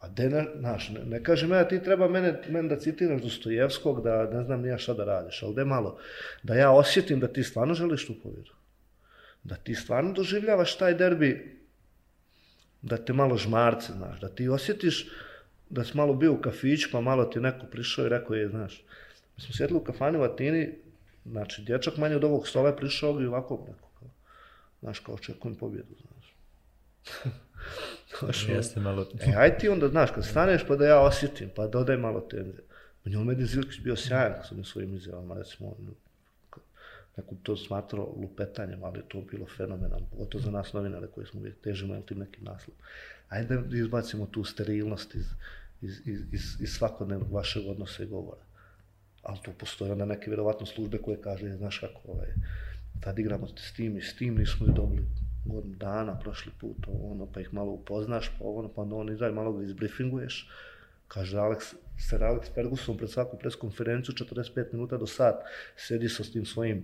A 0.00 0.08
de, 0.08 0.28
ne, 0.30 0.46
znaš, 0.58 0.88
ne, 0.88 1.04
ne 1.04 1.22
kaže 1.22 1.46
me, 1.46 1.68
ti 1.68 1.82
treba 1.82 2.08
mene, 2.08 2.40
mene 2.48 2.68
da 2.68 2.78
citiraš 2.78 3.22
Dostojevskog, 3.22 4.02
da 4.04 4.24
ne 4.30 4.42
znam 4.44 4.62
nija 4.62 4.78
šta 4.78 4.94
da 4.94 5.04
radiš, 5.04 5.42
ali 5.42 5.54
de 5.54 5.64
malo, 5.64 5.98
da 6.42 6.54
ja 6.54 6.70
osjetim 6.70 7.20
da 7.20 7.28
ti 7.28 7.42
stvarno 7.42 7.74
želiš 7.74 8.06
tu 8.06 8.14
pobjedu. 8.22 8.50
Da 9.44 9.54
ti 9.54 9.74
stvarno 9.74 10.12
doživljavaš 10.12 10.76
taj 10.78 10.94
derbi, 10.94 11.60
da 12.82 12.96
te 12.96 13.12
malo 13.12 13.36
žmarce, 13.36 13.92
znaš, 13.92 14.20
da 14.20 14.28
ti 14.28 14.48
osjetiš, 14.48 15.06
da 15.70 15.84
si 15.84 15.96
malo 15.96 16.14
bio 16.14 16.32
u 16.32 16.40
kafić, 16.40 16.90
pa 16.92 17.00
malo 17.00 17.24
ti 17.24 17.40
neko 17.40 17.66
prišao 17.66 18.06
i 18.06 18.08
rekao 18.08 18.36
je, 18.36 18.48
znaš, 18.48 18.84
mi 19.36 19.42
smo 19.42 19.54
sjedli 19.54 19.76
u 19.76 19.84
kafani 19.84 20.18
u 20.18 20.22
Atini, 20.22 20.85
znači, 21.30 21.62
dječak 21.62 21.96
manje 21.96 22.16
od 22.16 22.24
ovog 22.24 22.48
stola 22.48 22.68
je 22.68 22.76
prišao 22.76 23.20
i 23.20 23.26
ovako 23.26 23.64
neko, 23.68 23.88
kao, 23.98 24.08
znaš, 24.80 24.98
kao 24.98 25.14
očekujem 25.14 25.56
pobjedu, 25.56 25.94
znaš. 26.00 26.34
znaš 28.20 28.48
Jeste 28.48 28.80
malo... 28.80 29.06
e, 29.20 29.34
aj 29.36 29.58
ti 29.58 29.68
onda, 29.68 29.88
znaš, 29.88 30.10
kad 30.10 30.24
staneš 30.24 30.66
pa 30.68 30.76
da 30.76 30.86
ja 30.86 31.00
osjetim, 31.00 31.50
pa 31.56 31.66
dodaj 31.66 31.96
malo 31.96 32.20
tenzije. 32.20 32.64
Njo 33.04 33.24
Medin 33.24 33.46
Zilkić 33.46 33.80
bio 33.80 33.96
sjajan 33.96 34.32
kad 34.32 34.48
sam 34.48 34.64
svojim 34.64 34.94
izjavama, 34.94 35.34
recimo, 35.34 35.76
neko 37.16 37.34
to 37.42 37.56
smatrao 37.56 38.14
lupetanjem, 38.16 38.84
ali 38.84 39.02
to 39.08 39.20
bilo 39.20 39.46
fenomenalno, 39.56 40.06
pogotovo 40.10 40.44
za 40.44 40.50
nas 40.50 40.72
novinare 40.72 41.06
koji 41.06 41.26
smo 41.26 41.40
težimo 41.62 42.00
tim 42.00 42.18
nekim 42.18 42.44
naslovom 42.44 42.80
ajde 43.28 43.56
da 43.56 43.76
izbacimo 43.76 44.26
tu 44.26 44.44
sterilnost 44.44 45.14
iz, 45.14 45.26
iz, 45.82 46.00
iz, 46.06 46.60
iz 46.60 46.70
svakodnevnog 46.70 47.32
vašeg 47.32 47.68
odnosa 47.68 48.02
i 48.02 48.06
govora. 48.06 48.40
Ali 49.26 49.38
tu 49.44 49.50
postoje 49.58 49.92
onda 49.92 50.04
neke 50.04 50.30
vjerovatno 50.30 50.66
službe 50.66 50.98
koje 50.98 51.20
kaže, 51.20 51.56
znaš 51.56 51.78
kako, 51.78 52.00
ovaj, 52.12 52.28
tad 53.00 53.18
igramo 53.18 53.48
s 53.56 53.72
tim 53.72 53.96
i 53.96 54.02
s 54.02 54.16
tim, 54.16 54.34
nismo 54.34 54.66
ih 54.66 54.74
dobili 54.74 55.06
godinu 55.44 55.76
dana, 55.76 56.18
prošli 56.18 56.52
put, 56.60 56.76
ono, 57.02 57.26
pa 57.26 57.40
ih 57.40 57.54
malo 57.54 57.72
upoznaš, 57.72 58.30
pa 58.38 58.44
ono, 58.44 58.68
pa 58.68 58.82
onda 58.82 58.96
on 58.96 59.12
izađe, 59.12 59.34
malo 59.34 59.52
ga 59.52 59.64
izbriefinguješ, 59.64 60.50
kaže 61.08 61.36
Alex, 61.36 61.74
Sir 61.98 62.24
Alex 62.24 62.54
Ferguson 62.54 62.96
pred 62.96 63.10
svaku 63.10 63.38
preskonferenciju, 63.38 64.14
45 64.14 64.72
minuta 64.72 64.96
do 64.96 65.06
sat, 65.06 65.34
sedi 65.76 66.08
sa 66.08 66.22
tim 66.22 66.46
svojim 66.46 66.82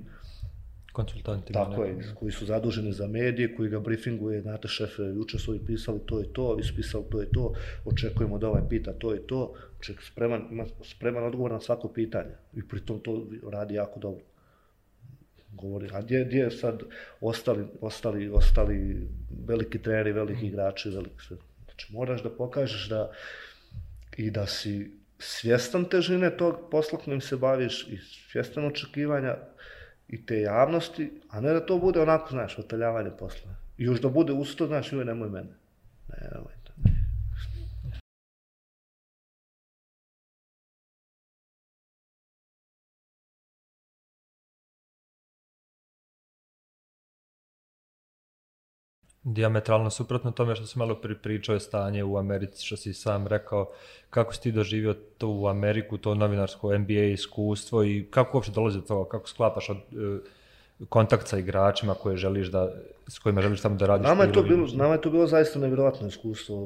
konsultantima. 0.93 1.65
Tako 1.65 1.85
je, 1.85 2.15
koji 2.15 2.33
su 2.33 2.47
zaduženi 2.47 2.93
za 2.93 3.07
medije, 3.07 3.57
koji 3.57 3.71
ga 3.71 3.81
briefinguje, 3.81 4.41
znate 4.41 4.69
šefe, 4.69 5.03
juče 5.03 5.39
su 5.39 5.55
i 5.55 5.61
pisali 5.67 6.01
to 6.07 6.19
je 6.19 6.33
to, 6.33 6.55
vi 6.55 6.63
su 6.63 6.77
pisali 6.77 7.05
to 7.11 7.21
je 7.21 7.31
to, 7.31 7.53
očekujemo 7.85 8.39
da 8.39 8.49
ovaj 8.49 8.63
pita 8.69 8.93
to 8.93 9.13
je 9.13 9.27
to, 9.27 9.55
ček, 9.83 10.03
spreman, 10.03 10.49
ima 10.51 10.65
spreman 10.85 11.25
odgovor 11.25 11.53
na 11.53 11.61
svako 11.61 11.89
pitanje 11.89 12.35
i 12.55 12.69
pritom 12.69 13.01
to 13.01 13.27
radi 13.51 13.75
jako 13.75 14.01
dobro. 14.01 14.25
Govori, 15.53 15.89
a 15.93 16.01
gdje, 16.01 16.25
gdje 16.25 16.51
sad 16.51 16.83
ostali, 17.21 17.67
ostali, 17.81 18.29
ostali 18.29 19.09
veliki 19.47 19.83
treneri, 19.83 20.13
veliki 20.13 20.47
igrači, 20.47 20.91
veliki 20.91 21.25
sve. 21.27 21.37
Znači, 21.65 21.93
moraš 21.93 22.23
da 22.23 22.31
pokažeš 22.31 22.89
da 22.89 23.11
i 24.17 24.31
da 24.31 24.47
si 24.47 24.91
svjestan 25.19 25.85
težine 25.85 26.37
tog 26.37 26.57
posla 26.71 26.99
kojim 26.99 27.21
se 27.21 27.37
baviš 27.37 27.89
i 27.89 27.99
svjestan 28.33 28.67
očekivanja, 28.67 29.37
i 30.13 30.27
te 30.27 30.41
javnosti, 30.41 31.11
a 31.31 31.41
ne 31.41 31.53
da 31.53 31.67
to 31.67 31.79
bude 31.79 32.01
onako, 32.01 32.31
znaš, 32.31 32.59
otaljavanje 32.59 33.11
posla. 33.19 33.55
I 33.79 33.85
još 33.85 34.01
da 34.01 34.09
bude 34.09 34.33
usto, 34.33 34.67
znaš, 34.67 34.93
joj, 34.93 35.05
nemoj 35.05 35.31
mene. 35.31 35.55
Ne, 36.09 36.29
nemoj 36.35 36.53
diametralno 49.25 49.91
suprotno 49.91 50.31
tome 50.31 50.55
što 50.57 50.67
si 50.67 50.79
malo 50.79 51.01
pričao 51.23 51.53
je 51.53 51.61
stanje 51.61 52.05
u 52.05 52.17
Americi, 52.17 52.67
što 52.67 52.77
si 52.77 52.93
sam 52.93 53.27
rekao, 53.27 53.71
kako 54.11 54.35
si 54.35 54.43
ti 54.43 54.53
doživio 54.53 54.95
to 55.19 55.29
u 55.29 55.47
Ameriku, 55.49 55.99
to 55.99 56.15
novinarsko 56.15 56.79
NBA 56.79 57.03
iskustvo 57.03 57.85
i 57.85 58.07
kako 58.11 58.37
uopšte 58.39 58.53
dolazi 58.53 58.79
do 58.79 58.87
toga, 58.87 59.09
kako 59.11 59.29
sklapaš 59.29 59.71
od, 59.71 59.77
uh, 59.77 60.21
kontakt 60.89 61.29
sa 61.29 61.39
igračima 61.39 61.95
koje 61.95 62.17
želiš 62.17 62.49
da, 62.49 62.73
s 63.09 63.19
kojima 63.19 63.43
želiš 63.43 63.61
tamo 63.61 63.77
da 63.77 63.87
radiš? 63.87 64.07
Nama 64.07 64.25
je 64.25 64.33
to 64.33 64.43
bilo, 64.43 64.69
nama 64.75 64.93
je 64.93 65.01
to 65.01 65.11
bilo 65.11 65.27
zaista 65.27 65.59
nevjerojatno 65.59 66.09
iskustvo. 66.09 66.57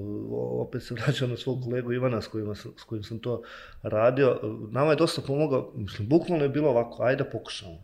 Opet 0.63 0.83
se 0.83 0.95
vraćam 0.95 1.31
na 1.31 1.37
svog 1.37 1.63
kolegu 1.65 1.93
Ivana 1.93 2.23
s 2.23 2.27
kojim, 2.27 2.55
s 2.55 2.85
kojim 2.87 3.05
sam 3.05 3.19
to 3.19 3.43
radio. 3.83 4.39
Nama 4.71 4.91
je 4.91 4.97
dosta 4.97 5.23
pomogao, 5.27 5.73
mislim, 5.75 6.09
bukvalno 6.09 6.45
je 6.45 6.49
bilo 6.49 6.69
ovako, 6.71 7.03
ajde 7.03 7.25
pokušamo. 7.25 7.77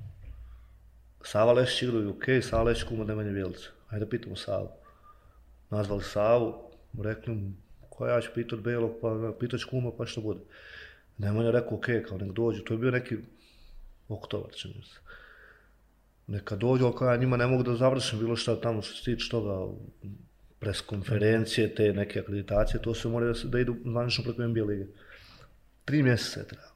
Sava 1.23 1.53
Lešić 1.53 1.83
igraju 1.83 2.11
UK, 2.11 2.25
Sava 2.43 2.63
Lešić 2.63 2.89
kuma 2.89 3.05
Nemanje 3.05 3.31
Vjelica 3.31 3.82
ajde 3.93 4.05
da 4.05 4.11
pitamo 4.11 4.37
Savu. 4.37 4.69
Nazvali 5.71 6.03
Savu, 6.03 6.71
rekli 7.03 7.35
mu, 7.35 7.53
ko 7.89 8.07
ja 8.07 8.21
ću 8.21 8.31
pitat 8.35 8.61
Belog, 8.61 8.91
pa 9.01 9.33
pitać 9.41 9.65
kuma, 9.65 9.91
pa 9.99 10.07
što 10.07 10.21
bude. 10.21 10.41
Nemanja 11.19 11.51
rekao, 11.51 11.79
okej, 11.79 11.97
okay, 11.97 12.09
kao 12.09 12.19
nek 12.19 12.33
dođu, 12.33 12.65
to 12.65 12.75
je 12.75 12.79
bio 12.79 12.91
neki 12.91 13.17
oktobar, 14.09 14.53
čini 14.53 14.75
se. 14.75 14.99
Neka 16.27 16.57
dođu, 16.57 16.85
ali 16.87 17.13
ja 17.13 17.17
njima 17.17 17.37
ne 17.37 17.47
mogu 17.47 17.63
da 17.63 17.77
završim 17.77 18.19
bilo 18.19 18.37
šta 18.37 18.61
tamo 18.61 18.83
što 18.83 18.97
se 18.97 19.05
tiče 19.05 19.31
toga, 19.31 19.73
pres 20.59 20.81
konferencije, 20.81 21.75
te 21.75 21.93
neke 21.93 22.21
akreditacije, 22.21 22.83
to 22.83 22.95
se 22.95 23.09
mora 23.09 23.27
da, 23.27 23.35
se, 23.35 23.49
da 23.49 23.61
idu 23.61 23.77
zvanično 23.85 24.25
preko 24.25 24.43
NBA 24.43 24.65
lige. 24.65 24.87
Tri 25.85 26.03
mjeseca 26.03 26.41
je 26.41 26.47
trebalo. 26.47 26.72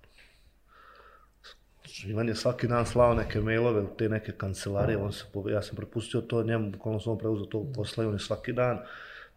Znači, 1.97 2.10
Ivan 2.10 2.28
je 2.28 2.35
svaki 2.35 2.68
dan 2.68 2.86
slao 2.86 3.14
neke 3.14 3.40
mailove 3.40 3.81
u 3.81 3.97
te 3.98 4.09
neke 4.09 4.32
kancelarije, 4.32 4.98
on 4.98 5.12
se, 5.12 5.24
ja 5.51 5.62
sam 5.62 5.77
prepustio 5.77 6.20
to 6.20 6.43
njemu, 6.43 6.70
bukvalno 6.70 7.01
sam 7.01 7.18
preuzeo 7.18 7.47
tog 7.47 7.66
posla 7.74 8.05
i 8.05 8.06
on 8.06 8.12
je 8.12 8.18
svaki 8.18 8.52
dan. 8.52 8.78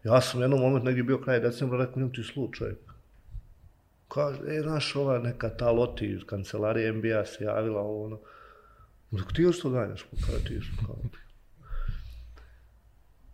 Ja 0.04 0.20
sam 0.20 0.40
u 0.40 0.42
jednom 0.42 0.60
momentu 0.60 0.86
negdje 0.86 1.02
bio 1.02 1.18
kraj 1.18 1.40
decembra, 1.40 1.78
rekao, 1.78 1.96
njemu 1.96 2.12
ti 2.12 2.22
slučaj. 2.22 2.68
Kaže, 4.08 4.40
e, 4.48 4.60
znaš, 4.60 4.96
ova 4.96 5.18
neka 5.18 5.48
ta 5.48 5.70
loti 5.70 6.06
iz 6.06 6.20
kancelarije 6.26 6.92
NBA 6.92 7.24
se 7.26 7.44
javila, 7.44 7.80
ovo, 7.80 8.04
ono. 8.04 8.18
Rekao, 9.12 9.32
ti 9.32 9.42
još 9.42 9.60
to 9.60 9.70
ganjaš? 9.70 10.02
Pa 10.02 10.26
Kada 10.26 10.38
ti 10.38 10.54
još? 10.54 10.70
Pa 10.80 10.86
kao. 10.86 10.96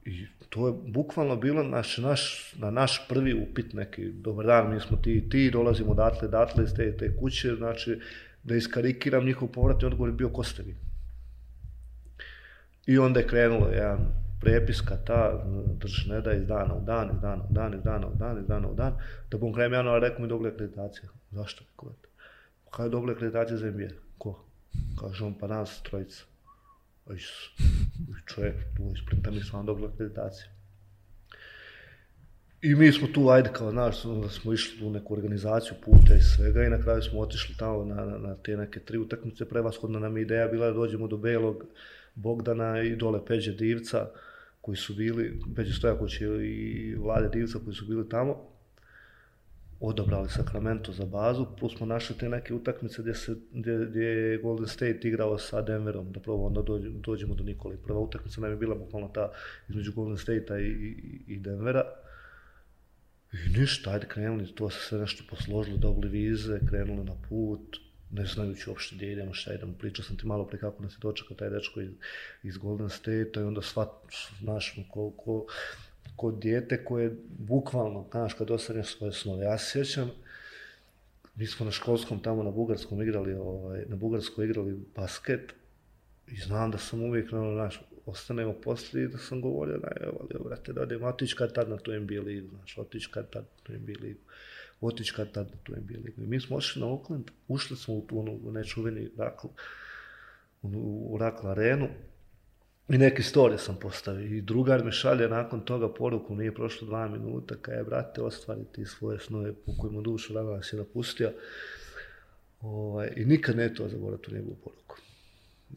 I 0.05 0.27
to 0.49 0.67
je 0.67 0.75
bukvalno 0.87 1.37
bilo 1.37 1.63
naš, 1.63 1.99
naš, 1.99 2.53
na 2.59 2.71
naš 2.71 3.09
prvi 3.09 3.35
upit 3.35 3.73
neki, 3.73 4.11
dobar 4.13 4.47
dan, 4.47 4.75
mi 4.75 4.81
smo 4.81 4.97
ti 4.97 5.13
i 5.13 5.31
ti, 5.31 5.51
dolazimo 5.51 5.91
odatle, 5.91 6.29
odatle 6.29 6.65
iz 6.65 6.75
te, 6.75 6.97
te 6.97 7.17
kuće, 7.17 7.55
znači, 7.55 8.01
da 8.47 8.57
iskarikiram 8.57 9.25
njihov 9.25 9.49
povratni 9.49 9.87
odgovor 9.87 10.09
je 10.09 10.17
bio 10.17 10.29
ko 10.29 10.43
ste 10.45 10.63
vi. 10.63 10.77
I 12.87 12.99
onda 12.99 13.21
je 13.21 13.27
krenulo 13.27 13.69
jedan 13.69 13.99
prepiska 14.41 14.97
ta, 14.97 15.45
drž 15.81 16.07
ne 16.07 16.21
da 16.21 16.33
iz 16.33 16.47
dana 16.47 16.75
u 16.75 16.85
dan, 16.85 17.11
iz 17.15 17.21
dana 17.21 17.45
u 17.51 17.53
dan, 17.53 17.75
iz 17.75 17.83
dana 17.83 18.07
u 18.07 18.15
dan, 18.15 18.39
iz 18.39 18.47
dana 18.47 18.69
u 18.69 18.75
dan, 18.75 18.93
da 19.31 19.39
bom 19.39 19.53
krajem 19.53 19.73
januara 19.73 20.09
rekao 20.09 20.23
mi 20.23 20.29
dobila 20.29 20.51
akreditacija. 20.51 21.09
Zašto? 21.31 21.65
Kako 21.65 21.87
pa 21.87 21.93
je 21.93 21.97
to? 22.03 22.09
Kada 22.71 22.85
je 22.85 22.91
dobila 22.91 23.13
akreditacija 23.13 23.57
za 23.57 23.71
NBA? 23.71 23.89
Ko? 24.19 24.45
Kaže 25.01 25.25
on, 25.25 25.35
pa 25.39 25.47
nas 25.47 25.83
trojica. 25.83 26.25
Isus, 27.15 27.51
čovjek, 28.27 28.55
tu 28.77 28.93
isprinta 28.95 29.31
mi 29.31 29.41
sam 29.41 29.67
dobila 29.67 29.89
akreditacija. 29.89 30.56
I 32.67 32.75
mi 32.75 32.93
smo 32.93 33.09
tu, 33.09 33.29
ajde, 33.29 33.51
kao, 33.53 33.73
naš, 33.73 34.03
smo 34.31 34.53
išli 34.53 34.87
u 34.87 34.91
neku 34.91 35.15
organizaciju 35.15 35.75
puta 35.85 36.15
i 36.15 36.21
svega 36.21 36.65
i 36.65 36.71
na 36.71 36.83
kraju 36.83 37.03
smo 37.03 37.21
otišli 37.21 37.55
tamo 37.59 37.85
na, 37.85 37.95
na, 37.95 38.19
na 38.19 38.35
te 38.35 38.57
neke 38.57 38.81
tri 38.81 38.99
utakmice. 38.99 39.49
Prevashodna 39.49 39.99
nam 39.99 40.19
ideja 40.19 40.49
bila 40.49 40.67
da 40.67 40.73
dođemo 40.73 41.07
do 41.07 41.17
Belog 41.17 41.65
Bogdana 42.15 42.83
i 42.83 42.97
dole 42.97 43.25
Peđe 43.27 43.53
Divca, 43.53 44.07
koji 44.61 44.77
su 44.77 44.95
bili, 44.95 45.41
Peđe 45.57 45.75
Stojaković 45.75 46.21
i 46.21 46.95
Vlade 46.99 47.29
Divca 47.29 47.59
koji 47.65 47.75
su 47.75 47.87
bili 47.87 48.09
tamo 48.09 48.37
odabrali 49.81 50.29
Sacramento 50.29 50.93
za 50.93 51.05
bazu, 51.05 51.47
plus 51.59 51.77
smo 51.77 51.87
našli 51.87 52.19
te 52.19 52.29
neke 52.29 52.55
utakmice 52.55 53.03
gdje, 53.03 53.15
se, 53.15 53.37
gdje, 53.53 53.87
gdje 53.87 54.03
je 54.03 54.39
Golden 54.39 54.67
State 54.67 55.01
igrao 55.03 55.39
sa 55.39 55.63
Denverom, 55.63 56.13
da 56.13 56.21
prvo 56.21 56.47
onda 56.47 56.63
dođemo, 56.63 56.99
dođemo 56.99 57.35
do 57.35 57.45
Nikoli. 57.45 57.77
Prva 57.85 58.01
utakmica 58.01 58.41
nam 58.41 58.51
je 58.51 58.57
bila 58.57 58.75
bukvalno 58.75 59.09
ta 59.09 59.31
između 59.69 59.93
Golden 59.93 60.17
State-a 60.17 60.59
i, 60.59 60.67
i, 60.67 61.23
i 61.27 61.39
Denvera. 61.39 61.83
I 63.45 63.59
ništa, 63.59 63.91
ajde 63.91 64.07
krenuli, 64.09 64.55
to 64.55 64.71
se 64.71 64.79
sve 64.81 64.99
nešto 64.99 65.25
posložilo, 65.31 65.77
dobili 65.77 66.09
vize, 66.09 66.61
krenuli 66.69 67.05
na 67.05 67.15
put, 67.29 67.77
ne 68.11 68.27
znajući 68.27 68.71
uopšte 68.71 68.97
gdje 68.97 69.13
idemo, 69.13 69.35
šta 69.35 69.55
idemo, 69.55 69.75
pričao 69.79 70.05
sam 70.05 70.17
ti 70.17 70.27
malo 70.27 70.47
pre 70.47 70.59
kako 70.59 70.83
nas 70.83 70.93
je 70.93 70.99
dočekao 71.01 71.37
taj 71.37 71.51
dečko 71.51 71.81
iz, 71.81 71.91
iz 72.43 72.57
Golden 72.57 72.91
State-a 72.91 73.41
i 73.41 73.45
onda 73.45 73.63
sva, 73.63 73.93
znaš, 74.41 74.79
koliko, 74.91 75.47
kod 76.17 76.39
dijete 76.39 76.85
koje 76.85 77.17
bukvalno, 77.39 78.07
znaš, 78.11 78.35
kad 78.35 78.51
osanje 78.51 78.85
svoje 78.85 79.13
snove. 79.13 79.45
Ja 79.45 79.59
se 79.59 79.71
sjećam, 79.71 80.11
mi 81.35 81.47
smo 81.47 81.67
na 81.67 81.73
školskom 81.73 82.23
tamo 82.23 82.43
na 82.43 82.51
Bugarskom 82.51 83.03
igrali, 83.03 83.35
ovaj, 83.35 83.85
na 83.89 83.97
Bugarskoj 83.97 84.45
igrali 84.45 84.81
basket 84.97 85.53
i 86.27 86.37
znam 86.37 86.71
da 86.71 86.79
sam 86.79 87.03
uvijek, 87.03 87.33
ono, 87.33 87.51
na 87.51 87.71
ostanemo 88.07 88.53
posle 88.53 89.03
i 89.03 89.09
da 89.09 89.19
sam 89.19 89.41
govorio, 89.41 89.79
da 89.79 89.89
je, 89.89 90.13
ali, 90.21 90.45
brate, 90.45 90.73
da 90.73 90.83
odem, 90.83 91.03
otić 91.03 91.35
kad 91.35 91.55
tad 91.55 91.69
na 91.69 91.77
tu 91.77 91.93
NBA 91.93 92.21
ligu, 92.21 92.49
znaš, 92.49 92.79
otić 92.79 93.07
kad 93.07 93.31
tad 93.31 93.45
na 93.45 93.63
tu 93.63 93.73
NBA 93.73 93.93
ligu, 94.01 94.21
otić 94.81 95.11
kad 95.11 95.33
tad 95.33 95.47
na 95.47 95.57
tu 95.63 95.73
NBA 95.73 95.99
ligu. 96.05 96.23
I 96.23 96.27
mi 96.27 96.41
smo 96.41 96.57
ošli 96.57 96.81
na 96.81 96.89
Oakland, 96.89 97.31
ušli 97.49 97.77
smo 97.77 97.95
u 97.95 98.07
tu, 98.07 98.41
u 98.45 98.53
nečuveni 98.53 99.11
rakl, 99.17 99.47
u, 100.63 101.09
u 101.15 101.19
rakl 101.19 101.47
arenu, 101.47 101.89
I 102.89 102.99
neke 102.99 103.23
storije 103.23 103.59
sam 103.59 103.77
postavio. 103.81 104.27
I 104.27 104.41
drugar 104.41 104.85
mi 104.85 104.93
šalje 104.93 105.29
nakon 105.29 105.61
toga 105.61 105.89
poruku, 105.95 106.35
nije 106.35 106.55
prošlo 106.55 106.87
dva 106.87 107.09
minuta, 107.09 107.55
kada 107.63 107.79
je, 107.79 107.85
brate, 107.85 108.23
ostvari 108.23 108.65
ti 108.73 108.85
svoje 108.85 109.19
snove 109.19 109.53
po 109.53 109.73
kojima 109.79 110.01
dušu 110.01 110.35
rana 110.35 110.63
si 110.63 110.77
napustio. 110.77 111.33
Ovaj, 112.61 113.13
I 113.17 113.25
nikad 113.25 113.57
ne 113.57 113.75
to 113.75 113.89
zaboravio 113.89 114.19
tu 114.19 114.35
njegovu 114.35 114.57
poruku. 114.65 114.97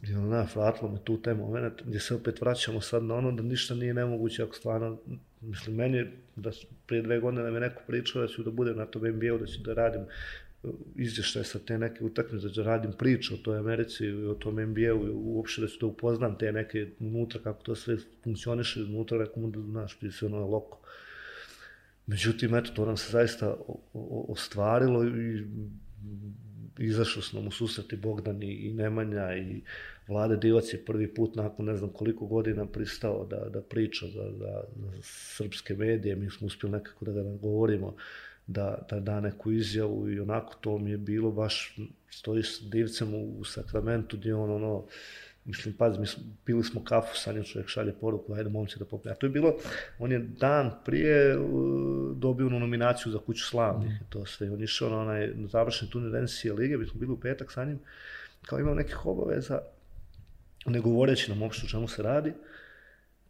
I 0.04 0.14
ono, 0.14 0.28
na, 0.30 0.48
vratilo 0.56 0.92
me 0.92 1.00
tu 1.04 1.18
taj 1.18 1.34
moment 1.34 1.74
gdje 1.86 2.00
se 2.00 2.16
opet 2.16 2.42
vraćamo 2.42 2.82
sad 2.82 3.04
na 3.04 3.16
ono 3.16 3.32
da 3.32 3.44
ništa 3.44 3.76
nije 3.76 3.94
nemoguće 3.94 4.44
ako 4.44 4.56
stvarno, 4.56 4.98
mislim, 5.42 5.76
meni 5.76 6.06
da 6.36 6.52
prije 6.86 7.02
dve 7.02 7.20
godine 7.20 7.44
nam 7.44 7.54
je 7.54 7.60
neko 7.60 7.82
pričao 7.88 8.22
da 8.22 8.28
ću 8.28 8.44
da 8.44 8.52
budem 8.52 8.78
na 8.78 8.86
tom 8.86 9.08
NBA-u, 9.08 9.38
da 9.38 9.46
ću 9.46 9.62
da 9.62 9.74
radim 9.74 10.02
uh, 10.02 10.10
izvještaj 10.96 11.44
sa 11.44 11.60
te 11.60 11.78
neke 11.78 12.04
utakmice, 12.04 12.50
da 12.50 12.64
radim 12.64 12.92
priču 12.92 13.34
o 13.34 13.38
toj 13.38 13.58
Americi 13.58 14.06
i 14.06 14.26
o 14.26 14.34
tom 14.34 14.60
NBA-u, 14.60 15.12
uopšte 15.14 15.62
da 15.62 15.68
se 15.68 15.80
to 15.80 15.88
upoznam, 15.88 16.38
te 16.38 16.52
neke 16.52 16.88
unutra, 17.00 17.42
kako 17.42 17.64
to 17.64 17.76
sve 17.76 17.98
funkcioniše, 18.24 18.84
unutra 18.84 19.18
nekom 19.18 19.52
da 19.52 19.62
znaš, 19.62 20.00
ti 20.00 20.12
se 20.12 20.26
ono 20.26 20.48
loko. 20.48 20.80
Međutim, 22.08 22.56
eto, 22.56 22.72
to 22.76 22.86
nam 22.86 22.98
se 22.98 23.12
zaista 23.12 23.58
ostvarilo 24.28 25.04
i 25.04 25.44
izašli 26.80 27.22
s 27.22 27.34
nam 27.34 27.48
u 27.48 27.52
susreti 27.52 27.96
Bogdan 27.96 28.44
i 28.44 28.74
Nemanja 28.74 29.36
i 29.36 29.62
Vlade 30.08 30.38
Divac 30.38 30.74
je 30.74 30.86
prvi 30.86 31.14
put 31.14 31.36
nakon 31.36 31.66
ne 31.66 31.76
znam 31.76 31.90
koliko 31.90 32.26
godina 32.26 32.66
pristao 32.66 33.26
da, 33.26 33.50
da 33.50 33.62
priča 33.62 34.08
za, 34.08 34.32
za, 34.38 34.64
za 34.76 34.92
srpske 35.02 35.74
medije, 35.74 36.16
mi 36.16 36.30
smo 36.30 36.48
uspjeli 36.48 36.72
nekako 36.72 37.06
da 37.06 37.12
ga 37.12 37.24
govorimo 37.24 37.96
da, 38.48 38.88
da 38.90 39.00
da 39.00 39.20
neku 39.20 39.52
izjavu 39.52 40.10
i 40.10 40.20
onako 40.20 40.56
to 40.62 40.78
mi 40.78 40.92
je 40.92 40.98
bilo 40.98 41.32
baš 41.32 41.76
stoji 42.10 42.44
s 42.44 42.62
divcem 42.72 43.14
u, 43.14 43.40
u 43.40 43.46
sakramentu 43.46 44.18
gdje 44.18 44.36
on 44.36 44.52
ono 44.52 44.86
mislim 45.46 45.76
pazi 45.78 46.00
mi 46.00 46.08
smo, 46.08 46.24
pili 46.46 46.64
smo 46.64 46.84
kafu 46.84 47.18
sa 47.18 47.32
njim 47.34 47.44
čovjek 47.44 47.70
šalje 47.70 47.94
poruku 47.94 48.34
ajde 48.34 48.50
momci 48.50 48.80
da 48.80 48.86
popne 48.86 49.12
a 49.12 49.16
to 49.16 49.26
je 49.26 49.30
bilo 49.30 49.56
on 50.00 50.12
je 50.12 50.20
dan 50.20 50.72
prije 50.86 51.38
uh, 51.38 52.18
dobio 52.18 52.48
onu 52.48 52.60
nominaciju 52.60 53.12
za 53.12 53.20
kuću 53.20 53.46
slavnih 53.46 53.90
mm. 53.90 54.06
to 54.10 54.26
sve 54.26 54.52
on 54.52 54.64
išao 54.64 54.90
na 54.90 54.98
onaj 54.98 55.34
završni 55.52 55.90
turnir 55.90 56.24
NCAA 56.24 56.54
lige 56.54 56.78
mi 56.78 56.86
smo 56.86 57.00
bili 57.00 57.12
u 57.12 57.20
petak 57.20 57.52
sa 57.52 57.66
njim 57.66 57.80
kao 58.46 58.60
imao 58.60 58.74
nekih 58.74 59.06
obaveza 59.06 59.60
ne 60.66 60.80
govoreći 60.80 61.32
nam 61.32 61.42
uopšte 61.42 61.66
o 61.66 61.70
čemu 61.70 61.88
se 61.88 62.04
radi 62.04 62.34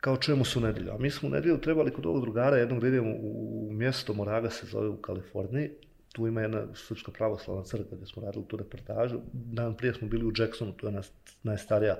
kao 0.01 0.17
čujemo 0.17 0.45
su 0.45 0.59
nedelju. 0.59 0.91
A 0.91 0.97
mi 0.97 1.11
smo 1.11 1.29
u 1.29 1.31
nedelju 1.31 1.61
trebali 1.61 1.93
kod 1.93 2.05
ovog 2.05 2.21
drugara 2.21 2.57
jednog 2.57 2.79
da 2.81 2.87
idemo 2.87 3.15
u 3.19 3.69
mjesto 3.71 4.13
Moraga 4.13 4.49
se 4.49 4.65
zove 4.65 4.87
u 4.87 4.97
Kaliforniji. 4.97 5.71
Tu 6.11 6.27
ima 6.27 6.41
jedna 6.41 6.67
srpska 6.73 7.11
pravoslavna 7.11 7.63
crkva 7.63 7.97
gdje 7.97 8.07
smo 8.07 8.21
radili 8.21 8.45
tu 8.47 8.57
reportažu. 8.57 9.19
Dan 9.33 9.77
prije 9.77 9.93
smo 9.93 10.07
bili 10.07 10.25
u 10.25 10.31
Jacksonu, 10.37 10.71
to 10.71 10.87
je 10.87 11.01
najstarija 11.43 11.97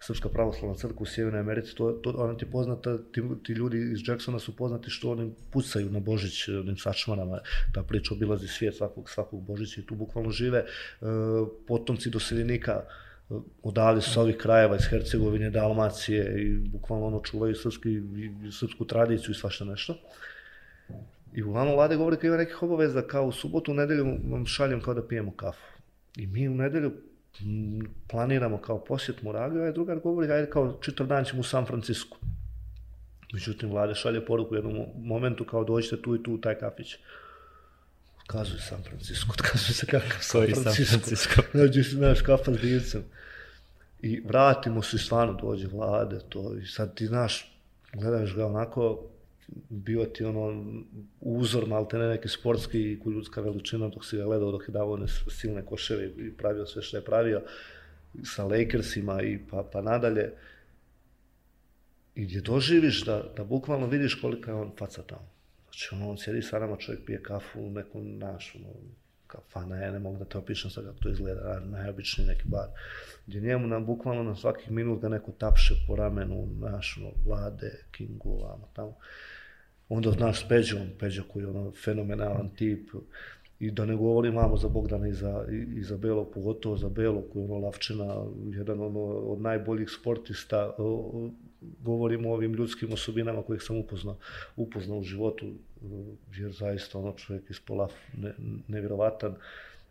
srpska 0.00 0.28
pravoslavna 0.28 0.76
crkva 0.76 1.02
u 1.02 1.06
Sjevernoj 1.06 1.40
Americi. 1.40 1.74
To, 1.74 1.92
to, 1.92 2.10
ona 2.10 2.36
ti 2.36 2.50
poznata, 2.50 2.98
ti, 3.12 3.22
ti 3.44 3.52
ljudi 3.52 3.90
iz 3.92 4.08
Jacksona 4.08 4.38
su 4.38 4.56
poznati 4.56 4.90
što 4.90 5.10
oni 5.10 5.34
pucaju 5.52 5.90
na 5.90 6.00
Božić 6.00 6.48
onim 6.48 6.76
sačmanama. 6.76 7.40
Ta 7.74 7.82
priča 7.82 8.14
obilazi 8.14 8.48
svijet 8.48 8.76
svakog, 8.76 9.10
svakog 9.10 9.42
Božića 9.42 9.80
i 9.80 9.86
tu 9.86 9.94
bukvalno 9.94 10.30
žive 10.30 10.58
e, 10.58 10.64
potomci 11.66 12.10
doseljenika 12.10 12.76
uh, 12.76 13.08
odavde 13.62 14.00
su 14.00 14.20
ovih 14.20 14.36
krajeva 14.36 14.76
iz 14.76 14.86
Hercegovine, 14.90 15.50
Dalmacije 15.50 16.42
i 16.42 16.58
bukvalno 16.58 17.06
ono 17.06 17.20
čuvaju 17.20 17.54
srpski, 17.54 17.88
srpsku 18.60 18.84
tradiciju 18.84 19.30
i 19.30 19.34
svašta 19.34 19.64
nešto. 19.64 19.96
I 21.34 21.42
uglavnom 21.42 21.74
vlade 21.74 21.96
govori 21.96 22.16
kao 22.16 22.28
ima 22.28 22.36
nekih 22.36 22.62
obaveza, 22.62 23.02
kao 23.02 23.24
u 23.24 23.32
subotu, 23.32 23.72
u 23.72 23.74
nedelju 23.74 24.18
vam 24.30 24.46
šaljem 24.46 24.80
kao 24.80 24.94
da 24.94 25.08
pijemo 25.08 25.32
kafu. 25.36 25.66
I 26.16 26.26
mi 26.26 26.48
u 26.48 26.54
nedelju 26.54 26.92
planiramo 28.08 28.58
kao 28.58 28.84
posjet 28.84 29.22
Moraviju, 29.22 29.62
a 29.62 29.72
drugar 29.72 29.98
govori, 30.00 30.32
ajde 30.32 30.50
kao 30.50 30.78
čitav 30.80 31.06
dan 31.06 31.24
ćemo 31.24 31.40
u 31.40 31.44
San 31.44 31.66
Francisco. 31.66 32.16
Međutim, 33.32 33.70
vlade 33.70 33.94
šalje 33.94 34.26
poruku 34.26 34.54
u 34.54 34.56
jednom 34.56 34.86
momentu 34.96 35.44
kao 35.44 35.64
dođite 35.64 36.02
tu 36.02 36.14
i 36.14 36.22
tu 36.22 36.34
u 36.34 36.40
taj 36.40 36.58
kafić. 36.58 36.96
Kazuj 38.26 38.58
San 38.58 38.82
Francisco, 38.82 39.32
kazuj 39.52 39.74
se 39.74 39.86
kakav 39.86 40.18
San 40.20 40.46
Francisco. 40.52 41.42
Znači, 41.54 41.82
znaš, 41.82 42.20
kafa 42.20 42.54
s 42.54 42.60
divcem. 42.60 43.04
I 44.02 44.20
vratimo 44.20 44.82
se, 44.82 44.98
stvarno 44.98 45.32
dođe 45.32 45.66
vlade, 45.66 46.18
to, 46.28 46.54
i 46.62 46.66
sad 46.66 46.94
ti 46.94 47.06
znaš, 47.06 47.58
gledaš 47.92 48.34
ga 48.34 48.46
onako, 48.46 49.08
bio 49.68 50.04
ti 50.04 50.24
ono 50.24 50.64
uzor, 51.20 51.66
malte 51.66 51.98
ne 51.98 52.08
neki 52.08 52.28
sportski 52.28 52.78
i 52.78 53.00
ljudska 53.06 53.40
veličina 53.40 53.88
dok 53.88 54.04
si 54.04 54.16
ga 54.16 54.24
gledao, 54.24 54.52
dok 54.52 54.68
je 54.68 54.72
davao 54.72 54.92
one 54.92 55.06
silne 55.08 55.66
koševe 55.66 56.06
i 56.06 56.32
pravio 56.36 56.66
sve 56.66 56.82
što 56.82 56.96
je 56.96 57.04
pravio 57.04 57.42
sa 58.24 58.44
Lakersima 58.44 59.22
i 59.22 59.38
pa, 59.50 59.68
pa 59.72 59.82
nadalje. 59.82 60.32
I 62.14 62.24
gdje 62.24 62.40
doživiš 62.40 63.04
da, 63.04 63.32
da 63.36 63.44
bukvalno 63.44 63.86
vidiš 63.86 64.14
kolika 64.14 64.50
je 64.50 64.56
on 64.56 64.72
faca 64.78 65.02
tamo. 65.02 65.28
Znači, 65.64 65.88
ono, 65.94 66.10
on 66.10 66.18
sjedi 66.18 66.42
sa 66.42 66.58
nama, 66.58 66.76
čovjek 66.76 67.04
pije 67.04 67.22
kafu 67.22 67.60
u 67.60 67.70
nekom 67.70 68.18
našu, 68.18 68.58
ono, 68.58 68.74
kafana, 69.26 69.76
ja 69.76 69.92
ne 69.92 69.98
mogu 69.98 70.18
da 70.18 70.24
te 70.24 70.38
opišem 70.38 70.70
sad 70.70 70.84
kako 70.84 70.98
to 70.98 71.10
izgleda, 71.10 71.60
najobičniji 71.60 72.26
neki 72.26 72.42
bar, 72.44 72.68
gdje 73.26 73.40
njemu 73.40 73.66
nam 73.66 73.86
bukvalno 73.86 74.22
na 74.22 74.36
svakih 74.36 74.70
minut 74.70 75.02
ga 75.02 75.08
neko 75.08 75.32
tapše 75.32 75.74
po 75.86 75.96
ramenu, 75.96 76.48
naš, 76.60 76.98
ono, 77.00 77.10
vlade, 77.26 77.84
kingu, 77.90 78.40
ono, 78.42 78.68
tamo. 78.72 78.96
Onda 79.88 80.10
znaš 80.10 80.40
s 80.44 80.48
Peđom, 80.48 80.88
Peđa 81.00 81.22
koji 81.32 81.42
je 81.42 81.48
ono 81.48 81.72
fenomenalan 81.84 82.50
tip, 82.56 82.90
i 83.60 83.70
da 83.70 83.84
ne 83.84 83.96
govorim 83.96 84.34
mamo 84.34 84.56
za 84.56 84.68
Bogdana 84.68 85.08
i 85.08 85.12
za, 85.12 85.44
i, 85.50 85.78
i 85.78 85.82
za 85.82 85.96
Belo, 85.96 86.24
pogotovo 86.24 86.76
za 86.76 86.88
Belo 86.88 87.22
koji 87.32 87.42
je 87.42 87.50
ono 87.50 87.58
lavčina, 87.58 88.24
jedan 88.46 88.80
ono, 88.80 89.00
od 89.04 89.40
najboljih 89.40 89.90
sportista, 90.00 90.74
govorimo 91.60 92.30
o 92.30 92.32
ovim 92.32 92.54
ljudskim 92.54 92.92
osobinama 92.92 93.42
kojih 93.42 93.62
sam 93.62 93.76
upoznao, 93.76 94.16
upoznao 94.56 94.98
u 94.98 95.02
životu, 95.02 95.46
e, 95.46 95.52
jer 96.36 96.52
zaista 96.52 96.98
ono 96.98 97.12
čovjek 97.12 97.50
iz 97.50 97.60
pola 97.60 97.88
ne, 98.16 98.34
nevjerovatan. 98.68 99.34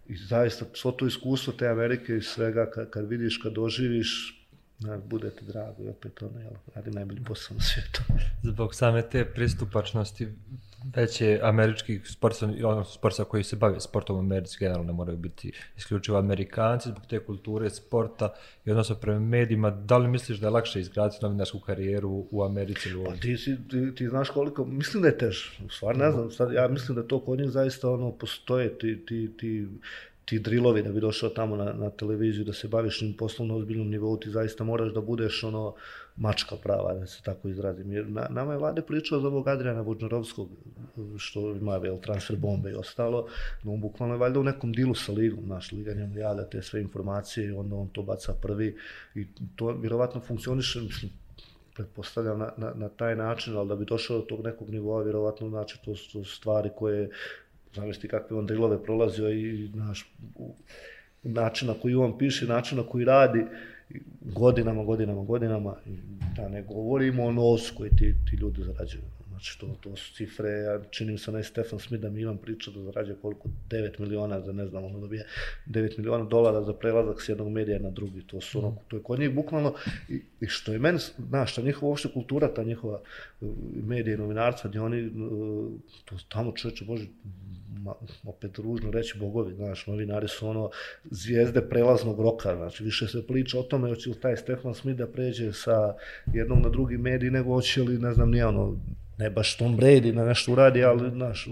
I 0.07 0.15
zaista, 0.15 0.65
svo 0.73 0.91
to 0.91 1.07
iskustvo 1.07 1.53
te 1.53 1.67
Amerike 1.67 2.17
i 2.17 2.21
svega, 2.21 2.69
kad, 2.71 2.89
kad 2.89 3.09
vidiš, 3.09 3.37
kad 3.37 3.53
doživiš, 3.53 4.43
da 4.79 4.97
budete 4.97 5.45
drago 5.45 5.83
i 5.83 5.89
opet 5.89 6.21
ono, 6.21 6.39
jel, 6.39 6.51
radi 6.75 6.91
najbolji 6.91 7.23
posao 7.23 7.57
na 7.57 7.63
svijetu. 7.63 8.01
Zbog 8.53 8.75
same 8.75 9.01
te 9.01 9.25
pristupačnosti 9.25 10.27
veće 10.95 11.39
američkih 11.43 12.01
sportsa, 12.09 12.49
ono 12.63 12.83
sportsa 12.83 13.23
koji 13.23 13.43
se 13.43 13.55
bave 13.55 13.79
sportom 13.79 14.15
u 14.15 14.19
Americi, 14.19 14.57
generalno 14.59 14.87
ne 14.87 14.93
moraju 14.93 15.17
biti 15.17 15.51
isključivo 15.77 16.17
Amerikanci, 16.17 16.89
zbog 16.89 17.05
te 17.05 17.19
kulture 17.19 17.69
sporta 17.69 18.33
i 18.65 18.71
odnosno 18.71 18.95
prema 18.95 19.19
medijima, 19.19 19.69
da 19.69 19.97
li 19.97 20.07
misliš 20.07 20.37
da 20.37 20.47
je 20.47 20.51
lakše 20.51 20.79
izgraditi 20.79 21.19
novinarsku 21.21 21.59
karijeru 21.59 22.25
u 22.31 22.43
Americi 22.43 22.89
ili 22.89 22.99
u 22.99 23.05
Pa 23.05 23.15
ti, 23.15 23.37
si, 23.37 23.57
ti, 23.69 23.95
ti 23.95 24.07
znaš 24.07 24.29
koliko, 24.29 24.65
mislim 24.65 25.01
da 25.03 25.07
je 25.07 25.17
teže, 25.17 25.51
u 25.65 25.69
stvari 25.69 25.97
ne 25.97 26.11
znam, 26.11 26.31
sad, 26.31 26.53
ja 26.53 26.67
mislim 26.67 26.95
da 26.95 27.07
to 27.07 27.19
kod 27.19 27.39
njih 27.39 27.49
zaista 27.49 27.89
ono, 27.91 28.11
postoje 28.11 28.77
ti, 28.77 29.05
ti, 29.05 29.31
ti, 29.37 29.67
ti 30.27 30.39
drilovi 30.39 30.81
da 30.83 30.91
bi 30.91 30.99
došao 30.99 31.29
tamo 31.29 31.55
na, 31.55 31.73
na 31.73 31.89
televiziju 31.89 32.45
da 32.45 32.53
se 32.53 32.67
baviš 32.67 33.01
njim 33.01 33.13
poslovno 33.13 33.55
ozbiljnom 33.55 33.89
nivou, 33.89 34.17
ti 34.17 34.29
zaista 34.29 34.63
moraš 34.63 34.93
da 34.93 35.01
budeš 35.01 35.43
ono 35.43 35.75
mačka 36.17 36.55
prava, 36.63 36.93
da 36.93 37.05
se 37.07 37.21
tako 37.23 37.47
izrazim. 37.47 37.91
Jer 37.91 38.09
na, 38.09 38.27
nama 38.29 38.51
je 38.51 38.57
vlade 38.57 38.81
pričao 38.81 39.19
za 39.19 39.27
ovog 39.27 39.47
Adriana 39.47 39.81
Vodnarovskog, 39.81 40.49
što 41.17 41.51
ima 41.55 41.77
vel, 41.77 41.99
transfer 42.01 42.35
bombe 42.35 42.71
i 42.71 42.75
ostalo, 42.75 43.27
no 43.63 43.73
on 43.73 43.81
bukvalno 43.81 44.15
je 44.15 44.19
valjda 44.19 44.39
u 44.39 44.43
nekom 44.43 44.73
dilu 44.73 44.95
sa 44.95 45.11
ligom, 45.11 45.47
naš 45.47 45.71
liga 45.71 45.93
njemu 45.93 46.17
javlja 46.17 46.43
te 46.43 46.61
sve 46.61 46.81
informacije 46.81 47.47
i 47.47 47.51
onda 47.51 47.75
on 47.75 47.87
to 47.87 48.03
baca 48.03 48.33
prvi 48.41 48.75
i 49.15 49.27
to 49.55 49.71
vjerovatno 49.71 50.21
funkcioniše, 50.21 50.81
mislim, 50.81 51.11
pretpostavljam 51.75 52.39
na, 52.39 52.51
na, 52.57 52.73
na 52.75 52.89
taj 52.89 53.15
način, 53.15 53.57
ali 53.57 53.67
da 53.67 53.75
bi 53.75 53.85
došao 53.85 54.17
do 54.17 54.25
tog 54.25 54.43
nekog 54.43 54.69
nivoa, 54.69 55.03
vjerovatno 55.03 55.49
znači 55.49 55.79
to 55.85 55.95
su 55.95 56.23
stvari 56.23 56.69
koje 56.75 57.09
zamisli 57.75 58.09
kakve 58.09 58.37
on 58.37 58.45
drilove 58.45 58.83
prolazio 58.83 59.29
i 59.29 59.69
naš, 59.73 60.11
način 61.23 61.67
na 61.67 61.73
koji 61.73 61.95
on 61.95 62.17
piše, 62.17 62.45
način 62.45 62.77
na 62.77 62.83
koji 62.83 63.05
radi, 63.05 63.45
godinama, 64.21 64.83
godinama, 64.83 65.23
godinama, 65.23 65.75
da 66.35 66.49
ne 66.49 66.61
govorimo 66.61 67.25
o 67.25 67.31
nosu 67.31 67.73
koji 67.77 67.89
ti, 67.89 68.15
ti 68.29 68.35
ljudi 68.35 68.63
zarađuju. 68.63 69.03
Znači, 69.37 69.59
to, 69.59 69.67
to 69.81 69.95
su 69.95 70.13
cifre, 70.13 70.49
ja 70.49 70.79
činim 70.89 71.17
se 71.17 71.31
onaj 71.31 71.43
Stefan 71.43 71.79
Smith 71.79 72.01
da 72.01 72.09
mi 72.09 72.21
imam 72.21 72.37
priča 72.37 72.71
da 72.71 72.83
zarađuje 72.83 73.15
koliko, 73.21 73.49
9 73.69 73.99
miliona, 73.99 74.39
da 74.39 74.53
ne 74.53 74.67
znam, 74.67 74.83
ono 74.83 74.99
dobije 74.99 75.25
9 75.67 75.97
miliona 75.97 76.25
dolara 76.25 76.63
za 76.63 76.73
prelazak 76.73 77.21
s 77.21 77.29
jednog 77.29 77.49
medija 77.49 77.79
na 77.79 77.89
drugi, 77.89 78.21
to 78.27 78.41
su 78.41 78.59
ono, 78.59 78.77
to 78.87 78.95
je 78.95 79.03
kod 79.03 79.19
njih 79.19 79.35
bukvalno, 79.35 79.73
i, 80.09 80.21
i 80.41 80.47
što 80.47 80.73
je 80.73 80.79
meni, 80.79 80.99
znaš, 81.29 81.55
ta 81.55 81.61
njihova 81.61 81.89
uopšte 81.89 82.09
kultura, 82.13 82.53
ta 82.53 82.63
njihova 82.63 83.01
e, 83.41 83.45
medija 83.83 84.15
i 84.15 84.17
novinarstva, 84.17 84.69
gdje 84.69 84.81
oni, 84.81 84.99
e, 84.99 85.09
to 86.05 86.15
tamo 86.29 86.51
čoveče, 86.51 86.85
bože, 86.85 87.05
ma, 87.87 87.93
opet 88.23 88.57
ružno 88.57 88.91
reći 88.91 89.17
bogovi, 89.19 89.55
znaš, 89.55 89.87
novinari 89.87 90.27
su 90.27 90.47
ono 90.47 90.69
zvijezde 91.11 91.61
prelaznog 91.69 92.19
roka, 92.19 92.55
znači 92.55 92.83
više 92.83 93.07
se 93.07 93.27
priča 93.27 93.59
o 93.59 93.63
tome 93.63 93.89
hoće 93.89 94.09
li 94.09 94.19
taj 94.19 94.37
Stefan 94.37 94.73
Smith 94.73 94.97
da 94.97 95.07
pređe 95.07 95.53
sa 95.53 95.93
jednog 96.33 96.59
na 96.63 96.69
drugi 96.69 96.97
medij, 96.97 97.31
nego 97.31 97.53
hoće 97.53 97.81
li, 97.81 97.97
ne 97.97 98.13
znam, 98.13 98.31
nije 98.31 98.45
ono, 98.45 98.77
ne 99.17 99.29
baš 99.29 99.57
Tom 99.57 99.77
Brady 99.77 100.13
na 100.13 100.25
nešto 100.25 100.51
uradi, 100.51 100.83
ali 100.83 101.11
naš, 101.11 101.47
u, 101.47 101.51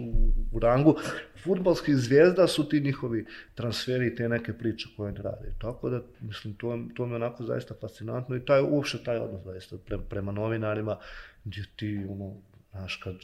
u 0.51 0.59
rangu 0.59 0.95
futbalskih 1.43 1.95
zvijezda 1.95 2.47
su 2.47 2.69
ti 2.69 2.79
njihovi 2.79 3.25
transferi 3.55 4.07
i 4.07 4.15
te 4.15 4.29
neke 4.29 4.53
priče 4.53 4.89
koje 4.97 5.07
oni 5.07 5.21
rade. 5.21 5.53
Tako 5.61 5.89
da, 5.89 6.01
mislim, 6.21 6.53
to, 6.53 6.79
to 6.95 7.05
mi 7.05 7.11
je 7.11 7.15
onako 7.15 7.43
zaista 7.43 7.73
fascinantno 7.81 8.35
i 8.35 8.45
taj, 8.45 8.61
uopšte 8.61 8.97
taj 9.03 9.17
odnos 9.17 9.43
zaista 9.43 9.77
pre, 9.85 9.97
prema 10.09 10.31
novinarima, 10.31 10.97
gdje 11.45 11.63
ti, 11.75 12.05
ono, 12.09 12.33
znaš, 12.71 12.95
kad 12.95 13.15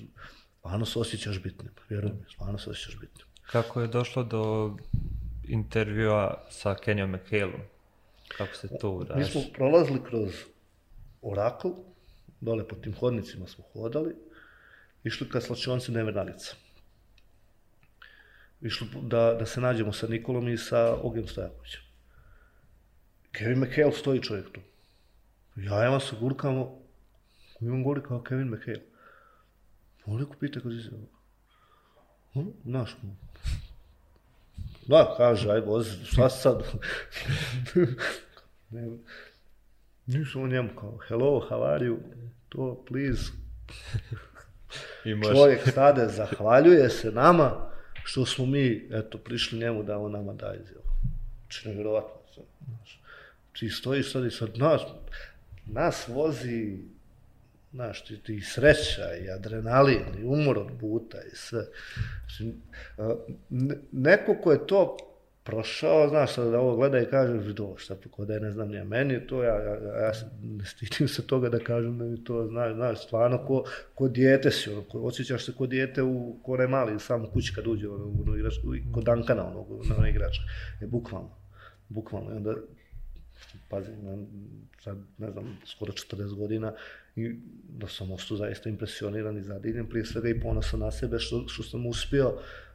stvarno 0.62 0.86
se 0.86 1.00
osjećaš 1.00 1.44
bitnim, 1.44 1.72
vjerujem 1.90 2.18
mi, 2.18 2.34
stvarno 2.34 2.58
se 2.58 2.70
osjećaš 2.70 3.00
bitnim. 3.00 3.28
Kako 3.52 3.82
je 3.82 3.88
došlo 3.88 4.24
do 4.24 4.76
intervjua 5.44 6.46
sa 6.50 6.76
Kenjom 6.76 7.12
McHaleom? 7.12 7.62
Kako 8.38 8.56
se 8.56 8.78
to 8.82 8.92
uradi? 8.92 9.20
Mi 9.20 9.26
smo 9.26 9.42
prolazili 9.54 10.04
kroz 10.04 10.30
Oracle, 11.22 11.72
dole 12.42 12.68
po 12.68 12.76
tim 12.76 12.94
hodnicima 12.94 13.48
smo 13.48 13.64
hodali, 13.74 14.16
išli 15.04 15.30
ka 15.30 15.42
slačionici 15.42 15.92
Nevernalica. 15.92 16.56
Išli 18.62 18.88
da, 19.02 19.34
da 19.40 19.46
se 19.46 19.62
nađemo 19.62 19.94
sa 19.94 20.08
Nikolom 20.08 20.50
i 20.50 20.58
sa 20.58 20.98
Ogem 21.04 21.28
Stojakovićem. 21.28 21.82
Kevin 23.32 23.60
McHale 23.60 23.92
stoji 23.92 24.22
čovjek 24.22 24.52
tu. 24.52 24.62
Ja 25.56 25.88
ima 25.88 26.00
se 26.00 26.16
gurkamo, 26.20 26.82
imam 27.62 27.84
gori 27.84 28.02
kao 28.04 28.24
Kevin 28.24 28.48
McHale. 28.48 28.91
Oni 30.06 30.26
ko 30.26 30.36
pita 30.40 30.60
kod 30.60 30.74
izjava. 30.74 31.04
Hm, 32.34 32.48
naš 32.64 32.96
mu. 33.02 33.16
Da, 34.88 35.14
kaže, 35.18 35.52
aj 35.52 35.60
vozi, 35.60 36.06
šta 36.06 36.30
sad? 36.30 36.64
ne, 38.72 38.90
nisam 40.06 40.42
u 40.42 40.48
njemu 40.48 40.70
kao, 40.80 40.98
hello, 41.08 41.48
how 41.50 41.74
are 41.74 41.86
you? 41.86 41.98
To, 42.50 42.84
please. 42.88 43.32
I 45.06 45.16
može. 45.16 45.34
Čovjek 45.34 45.70
stade, 45.70 46.08
zahvaljuje 46.08 46.90
se 46.90 47.12
nama 47.12 47.72
što 48.04 48.26
smo 48.26 48.46
mi, 48.46 48.88
eto, 48.92 49.18
prišli 49.18 49.60
njemu 49.60 49.84
da 49.84 49.98
on 49.98 50.12
nama 50.12 50.34
da 50.34 50.54
izjavu. 50.54 50.86
Znači, 51.42 51.68
nevjerovatno. 51.68 52.44
Znaš. 52.66 53.02
Ti 53.60 53.70
stojiš 53.70 54.12
sad 54.12 54.26
i 54.26 54.32
sad, 54.32 54.58
nas, 54.58 54.82
nas 55.66 56.08
vozi 56.08 56.78
znaš, 57.72 58.06
ti, 58.06 58.24
ti 58.24 58.42
sreća 58.42 59.16
i 59.26 59.30
adrenalin 59.30 60.04
i 60.20 60.24
umor 60.24 60.58
od 60.58 60.72
puta 60.80 61.18
i 61.34 61.36
sve. 61.36 61.66
Znači, 62.26 62.54
neko 63.92 64.36
ko 64.44 64.52
je 64.52 64.68
to 64.68 64.98
prošao, 65.44 66.10
znaš, 66.10 66.36
da 66.36 66.60
ovo 66.60 66.76
gleda 66.76 67.00
i 67.00 67.06
kaže, 67.06 67.34
vidio, 67.34 67.78
šta 67.78 67.96
pa 68.18 68.26
da 68.26 68.34
je, 68.34 68.40
ne 68.40 68.52
znam, 68.52 68.70
nije 68.70 68.84
meni 68.84 69.28
to, 69.28 69.44
ja, 69.44 69.56
ja, 69.56 69.76
ja, 69.76 70.06
ja 70.06 70.12
ne 70.42 70.66
stitim 70.66 71.08
se 71.08 71.28
toga 71.28 71.50
da 71.50 71.60
kažem 71.60 71.98
da 71.98 72.06
mi 72.06 72.24
to, 72.24 72.48
znaš, 72.48 72.74
znaš, 72.74 73.04
stvarno, 73.06 73.46
ko, 73.46 73.64
ko 73.96 74.08
dijete 74.08 74.52
si, 74.52 74.70
ono, 74.70 74.82
ko, 74.82 75.00
osjećaš 75.00 75.46
se 75.46 75.54
ko 75.54 75.68
dijete 75.68 76.04
u, 76.04 76.40
ko 76.44 76.58
ne 76.58 76.68
mali, 76.68 77.00
samo 77.00 77.28
kući 77.28 77.54
kad 77.56 77.68
uđe, 77.68 77.90
ono, 77.90 78.06
ono, 78.22 78.36
igrač, 78.36 78.54
ko 78.94 79.02
Dankana, 79.02 79.48
ono, 79.48 79.84
na 79.90 79.96
ono 79.98 80.08
igrača, 80.08 80.42
je 80.82 80.88
bukvalno, 80.88 81.38
bukvalno, 81.90 82.32
i 82.32 82.38
onda, 82.38 82.56
pazi, 83.70 83.92
sad, 84.80 84.98
ne 85.18 85.32
znam, 85.32 85.58
skoro 85.66 85.92
40 85.92 86.36
godina, 86.36 86.74
i 87.16 87.36
da 87.70 87.88
sam 87.88 88.12
ostao 88.12 88.38
zaista 88.38 88.70
impresioniran 88.70 89.38
i 89.38 89.44
zadivljen, 89.44 89.90
prije 89.90 90.06
svega 90.06 90.30
i 90.30 90.40
ponosan 90.40 90.80
na 90.80 90.92
sebe 90.92 91.20
što, 91.20 91.48
što 91.48 91.64
sam 91.64 91.86
uspio 91.86 92.34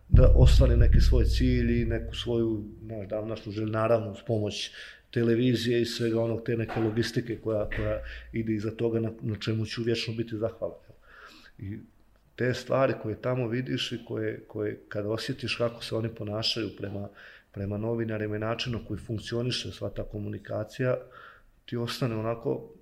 da 0.09 0.33
ostvari 0.37 0.77
neki 0.77 1.01
svoj 1.01 1.25
cilj 1.25 1.83
i 1.83 1.85
neku 1.85 2.15
svoju, 2.15 2.65
znaš, 2.83 3.29
našu 3.29 3.51
želju, 3.51 3.69
naravno, 3.69 4.15
s 4.15 4.25
pomoć 4.27 4.71
televizije 5.11 5.83
i 5.83 5.87
svega 5.87 6.23
onog, 6.23 6.43
te 6.45 6.57
neke 6.57 6.81
logistike 6.81 7.37
koja, 7.37 7.69
koja 7.77 8.01
ide 8.33 8.53
iza 8.53 8.71
toga 8.71 9.01
na, 9.01 9.11
na 9.21 9.37
čemu 9.37 9.67
ću 9.67 9.83
vječno 9.83 10.15
biti 10.15 10.37
zahvalan. 10.37 10.79
I 11.59 11.79
te 12.37 12.55
stvari 12.55 12.95
koje 13.03 13.23
tamo 13.23 13.49
vidiš 13.49 13.93
i 13.93 14.05
koje, 14.05 14.45
koje 14.49 14.81
kada 14.89 15.09
osjetiš 15.09 15.57
kako 15.57 15.85
se 15.85 15.95
oni 15.95 16.09
ponašaju 16.09 16.71
prema, 16.79 17.09
prema 17.53 17.79
novinarima 17.79 18.37
i 18.37 18.39
načinu 18.39 18.85
koji 18.89 19.01
funkcioniše 19.01 19.73
sva 19.73 19.91
ta 19.91 20.05
komunikacija, 20.05 20.97
ti 21.65 21.77
ostane 21.77 22.17
onako 22.17 22.76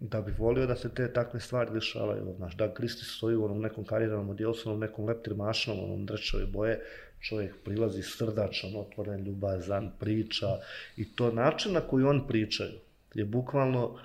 da 0.00 0.20
bi 0.20 0.32
volio 0.38 0.66
da 0.66 0.76
se 0.76 0.88
te 0.94 1.12
takve 1.12 1.40
stvari 1.40 1.70
dešavaju. 1.72 2.34
Znaš, 2.36 2.56
da 2.56 2.74
Kristi 2.74 3.04
stoji 3.04 3.36
u 3.36 3.44
onom 3.44 3.60
nekom 3.60 3.84
odijelu, 4.28 4.54
sa 4.54 4.70
onom 4.70 4.80
nekom 4.80 5.04
leptir 5.04 5.34
mašnom, 5.34 5.84
onom 5.84 6.06
drčave 6.06 6.46
boje, 6.46 6.80
čovjek 7.20 7.54
prilazi 7.64 8.02
srdačan, 8.02 8.76
otvoren, 8.76 9.24
ljubazan, 9.24 9.92
priča 9.98 10.46
i 10.96 11.14
to 11.14 11.32
način 11.32 11.72
na 11.72 11.80
koji 11.80 12.04
on 12.04 12.26
pričaju 12.28 12.78
je 13.14 13.24
bukvalno, 13.24 13.98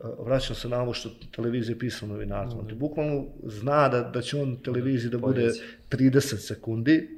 e, 0.00 0.04
vraćam 0.18 0.56
se 0.56 0.68
na 0.68 0.82
ovo 0.82 0.94
što 0.94 1.10
televizija 1.34 1.76
pisao 1.78 2.08
novinarstvo, 2.08 2.62
mm 2.62 2.66
-hmm. 2.66 2.74
bukvalno 2.74 3.26
zna 3.42 3.88
da, 3.88 4.00
da 4.00 4.22
će 4.22 4.36
on 4.36 4.56
televiziji 4.56 5.10
da 5.10 5.18
bude 5.18 5.50
30 5.90 6.36
sekundi 6.36 7.08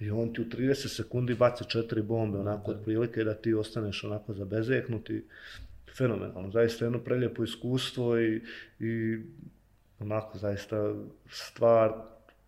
i 0.00 0.10
on 0.10 0.32
ti 0.32 0.40
u 0.40 0.44
30 0.44 0.96
sekundi 0.96 1.34
baci 1.34 1.64
četiri 1.68 2.02
bombe 2.02 2.38
onako 2.38 2.70
od 2.70 2.84
prilike 2.84 3.24
da 3.24 3.34
ti 3.34 3.54
ostaneš 3.54 4.04
onako 4.04 4.34
zabezeknuti 4.34 5.24
fenomenalno, 5.98 6.50
zaista 6.50 6.84
jedno 6.84 6.98
preljepo 6.98 7.44
iskustvo 7.44 8.20
i, 8.20 8.42
i 8.80 9.18
onako 9.98 10.38
zaista 10.38 10.94
stvar 11.30 11.92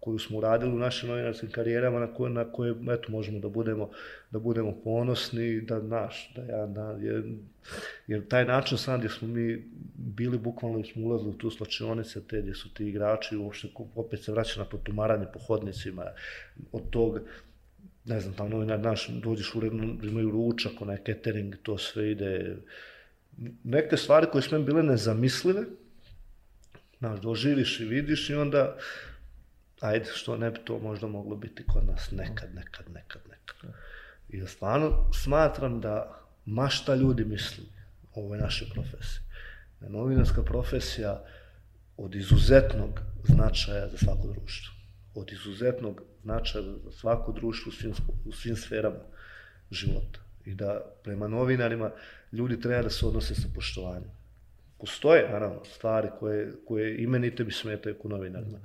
koju 0.01 0.19
smo 0.19 0.39
uradili 0.39 0.73
u 0.73 0.79
našim 0.79 1.09
novinarskim 1.09 1.51
karijerama 1.51 2.01
na 2.01 2.15
koje, 2.15 2.31
na 2.31 2.53
koje 2.53 2.75
eto, 2.91 3.13
možemo 3.13 3.39
da 3.39 3.49
budemo, 3.49 3.91
da 4.31 4.39
budemo 4.39 4.81
ponosni, 4.85 5.61
da 5.61 5.83
naš, 5.83 6.33
da 6.37 6.43
ja, 6.43 6.67
da, 6.67 6.99
jer, 7.01 7.25
jer 8.07 8.29
taj 8.29 8.45
način 8.45 8.79
sam 8.79 8.99
gdje 8.99 9.09
smo 9.11 9.29
mi 9.29 9.65
bili 9.95 10.39
bukvalno 10.39 10.85
smo 10.85 11.07
ulazili 11.07 11.31
u 11.31 11.39
tu 11.39 11.51
slačionice 11.51 12.27
te 12.27 12.41
gdje 12.41 12.55
su 12.55 12.75
ti 12.75 12.89
igrači 12.89 13.37
uopšte 13.37 13.69
opet 13.95 14.25
se 14.25 14.33
vraća 14.33 14.61
na 14.61 14.67
to 14.67 14.79
tumaranje 14.79 15.27
po 15.33 15.39
hodnicima 15.39 16.05
od 16.73 16.91
tog 16.91 17.21
ne 18.05 18.21
znam, 18.21 18.35
tamo 18.35 18.49
novinar 18.49 18.81
naš, 18.81 19.09
dođeš 19.09 19.55
uredno, 19.55 19.97
imaju 20.03 20.31
ručak, 20.31 20.73
onaj 20.81 20.97
catering, 21.07 21.55
to 21.63 21.79
sve 21.79 22.11
ide, 22.11 22.57
neke 23.65 23.97
stvari 23.97 24.27
koje 24.33 24.43
su 24.43 24.63
bile 24.63 24.83
nezamislive, 24.83 25.63
znaš, 26.99 27.21
doživiš 27.21 27.81
i 27.81 27.85
vidiš 27.85 28.31
i 28.31 28.35
onda, 28.35 28.77
ajde, 29.81 30.11
što 30.15 30.37
ne 30.37 30.51
bi 30.51 30.59
to 30.65 30.79
možda 30.79 31.07
moglo 31.07 31.37
biti 31.37 31.65
kod 31.67 31.87
nas 31.87 32.11
nekad, 32.11 32.55
nekad, 32.55 32.91
nekad, 32.91 33.23
nekad. 33.31 33.71
I 34.29 34.39
ja 34.39 34.47
stvarno 34.47 35.13
smatram 35.13 35.81
da 35.81 36.21
ma 36.45 36.69
šta 36.69 36.95
ljudi 36.95 37.25
misli 37.25 37.65
o 38.15 38.21
ovoj 38.25 38.39
našoj 38.39 38.69
profesiji. 38.75 39.23
Da 39.81 39.87
je 39.87 39.93
novinarska 39.93 40.43
profesija 40.43 41.25
od 41.97 42.15
izuzetnog 42.15 43.01
značaja 43.25 43.89
za 43.89 43.97
svako 43.97 44.29
društvo. 44.29 44.75
Od 45.15 45.33
izuzetnog 45.33 46.03
značaja 46.23 46.65
za 46.65 46.93
svako 46.93 47.33
društvo 47.33 47.71
u 47.71 47.73
svim, 47.73 47.93
u 48.25 48.33
svim 48.33 48.57
sferama 48.57 49.05
života. 49.71 50.21
I 50.45 50.55
da 50.55 50.81
prema 51.05 51.29
novinarima 51.29 51.91
ljudi 52.33 52.61
treba 52.61 52.83
da 52.83 52.91
se 52.91 53.07
odnose 53.07 53.35
sa 53.35 53.49
poštovanjem. 53.55 54.11
Postoje, 54.79 55.29
naravno, 55.33 55.65
stvari 55.65 56.09
koje, 56.21 56.53
koje 56.67 57.03
imenite 57.03 57.45
bi 57.45 57.53
smetaju 57.53 57.99
ku 57.99 58.09
novinarima. 58.09 58.59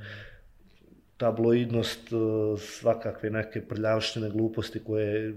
Tabloidnost, 1.17 2.11
e, 2.11 2.15
svakakve 2.59 3.29
neke 3.29 3.67
prljavštine, 3.67 4.29
gluposti 4.29 4.79
koje 4.83 5.33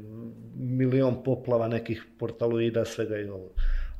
milion 0.56 1.24
poplava 1.24 1.68
nekih 1.68 2.04
portaloida, 2.18 2.84
svega 2.84 3.18
i 3.18 3.28
ovo. 3.28 3.50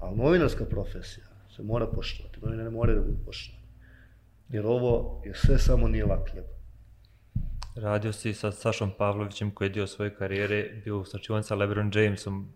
Ali 0.01 0.17
novinarska 0.17 0.65
profesija 0.65 1.27
se 1.57 1.63
mora 1.63 1.87
poštovati. 1.87 2.39
Novinari 2.43 2.71
moraju 2.71 2.99
da 2.99 3.05
budu 3.05 3.25
poštovani. 3.27 3.65
Jer 4.49 4.67
ovo 4.67 5.23
je 5.27 5.35
sve 5.35 5.59
samo 5.59 5.89
nije 5.89 6.05
lak 6.05 6.31
hljeb. 6.31 6.45
Radio 7.75 8.13
si 8.13 8.35
sa 8.35 8.53
Sašom 8.53 8.91
Pavlovićem 8.99 9.51
koji 9.51 9.69
je 9.69 9.73
dio 9.73 9.87
svoje 9.87 10.15
karijere, 10.15 10.81
bio 10.85 11.05
sačivan 11.05 11.43
sa 11.43 11.55
LeBron 11.55 11.91
Jamesom. 11.95 12.53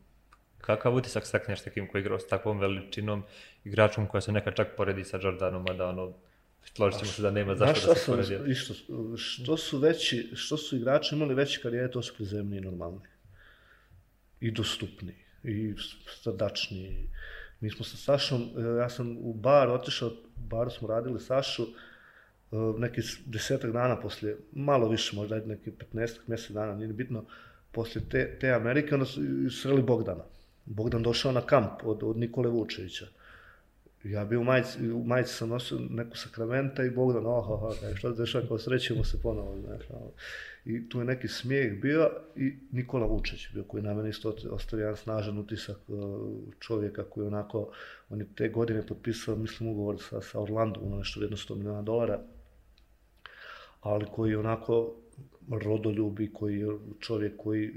Kakav 0.63 0.95
utisak 0.95 1.27
stakneš 1.27 1.61
takim 1.61 1.89
koji 1.89 2.01
igrao 2.01 2.19
s 2.19 2.27
takvom 2.27 2.59
veličinom 2.59 3.23
igračom 3.65 4.07
koja 4.07 4.21
se 4.21 4.33
neka 4.33 4.51
čak 4.51 4.77
poredi 4.77 5.05
sa 5.05 5.19
Jordanom, 5.23 5.67
a 5.71 5.73
da 5.73 5.89
ono, 5.89 6.13
složit 6.65 7.01
ćemo 7.01 7.13
se 7.13 7.23
da 7.23 7.31
nema 7.31 7.55
zašto 7.55 7.87
da 7.87 7.95
se 7.95 8.07
poredi. 8.07 8.55
Što, 8.55 8.75
što, 9.17 9.57
su 9.57 9.79
veći, 9.79 10.31
što 10.35 10.57
su 10.57 10.77
igrači 10.77 11.15
imali 11.15 11.35
veće 11.35 11.61
karijere, 11.63 11.91
to 11.91 12.03
su 12.03 12.15
prizemni 12.15 12.57
i 12.57 12.61
normalni. 12.61 13.01
I 14.41 14.51
dostupni. 14.51 15.15
I 15.45 15.75
srdačni. 16.23 17.09
Mi 17.61 17.71
smo 17.71 17.85
sa 17.85 17.97
Sašom, 17.97 18.43
e, 18.43 18.63
ja 18.79 18.89
sam 18.89 19.17
u 19.19 19.35
bar 19.35 19.71
otišao, 19.71 20.09
u 20.09 20.47
baru 20.47 20.71
smo 20.71 20.89
radili 20.89 21.21
Sašu, 21.21 21.63
e, 21.63 22.57
neki 22.79 23.01
desetak 23.27 23.73
dana 23.73 24.01
poslije, 24.01 24.37
malo 24.53 24.89
više, 24.89 25.17
možda 25.17 25.37
neki 25.37 25.71
15 25.71 26.19
mjesec 26.27 26.51
dana, 26.51 26.75
nije 26.75 26.93
bitno, 26.93 27.25
poslije 27.73 28.09
te, 28.09 28.39
te 28.41 28.51
Amerike, 28.51 28.95
onda 28.95 29.07
su 29.07 29.21
sreli 29.51 29.83
Bogdana. 29.83 30.25
Bogdan 30.65 31.03
došao 31.03 31.33
na 31.33 31.41
kamp 31.41 31.71
od, 31.85 32.03
od 32.03 32.17
Nikole 32.17 32.51
Vučevića. 32.51 33.07
Ja 34.05 34.25
bi 34.25 34.37
u 34.37 34.45
majici, 34.45 34.91
u 34.91 35.05
majici 35.05 35.35
sam 35.35 35.49
nosio 35.49 35.79
neku 35.91 36.17
sakramenta 36.17 36.85
i 36.85 36.91
Bogdan, 36.91 37.27
oh, 37.27 37.51
oh, 37.51 37.63
oh, 37.63 37.75
što 37.95 38.13
se 38.13 38.21
dešava, 38.23 38.47
kao 38.49 38.59
srećemo 38.59 39.05
se 39.05 39.23
ponovo, 39.23 39.61
znaš. 39.61 39.83
Ono. 39.91 40.11
I 40.65 40.89
tu 40.89 40.99
je 40.99 41.05
neki 41.05 41.29
smijeh 41.29 41.81
bio 41.81 42.11
i 42.37 42.55
Nikola 42.73 43.07
Vučić 43.07 43.49
bio 43.53 43.65
koji 43.65 43.83
na 43.83 43.95
mene 43.95 44.09
isto 44.09 44.35
ostavio 44.51 44.83
jedan 44.83 44.97
snažan 44.97 45.39
utisak 45.39 45.77
e, 45.77 45.93
čovjeka 46.61 47.05
koji 47.05 47.27
onako, 47.27 47.73
on 48.11 48.21
je 48.21 48.27
te 48.37 48.49
godine 48.49 48.87
potpisao, 48.87 49.37
mislim, 49.37 49.71
ugovor 49.71 49.97
sa, 50.03 50.21
sa 50.21 50.41
Orlando, 50.41 50.81
ono 50.81 50.97
nešto 50.97 51.21
vrijedno 51.21 51.37
100 51.37 51.55
miliona 51.55 51.83
dolara, 51.83 52.21
ali 53.81 54.07
koji 54.13 54.35
onako 54.37 54.95
rodoljubi, 55.51 56.33
koji 56.33 56.59
je 56.59 56.79
čovjek 57.01 57.37
koji 57.37 57.71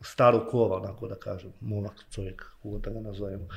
staro 0.00 0.46
kova, 0.50 0.76
onako 0.76 1.08
da 1.08 1.14
kažem, 1.14 1.52
momak 1.60 2.04
čovjek, 2.10 2.42
kako 2.62 2.78
da 2.78 2.90
ga 2.90 3.00
nazovemo. 3.00 3.48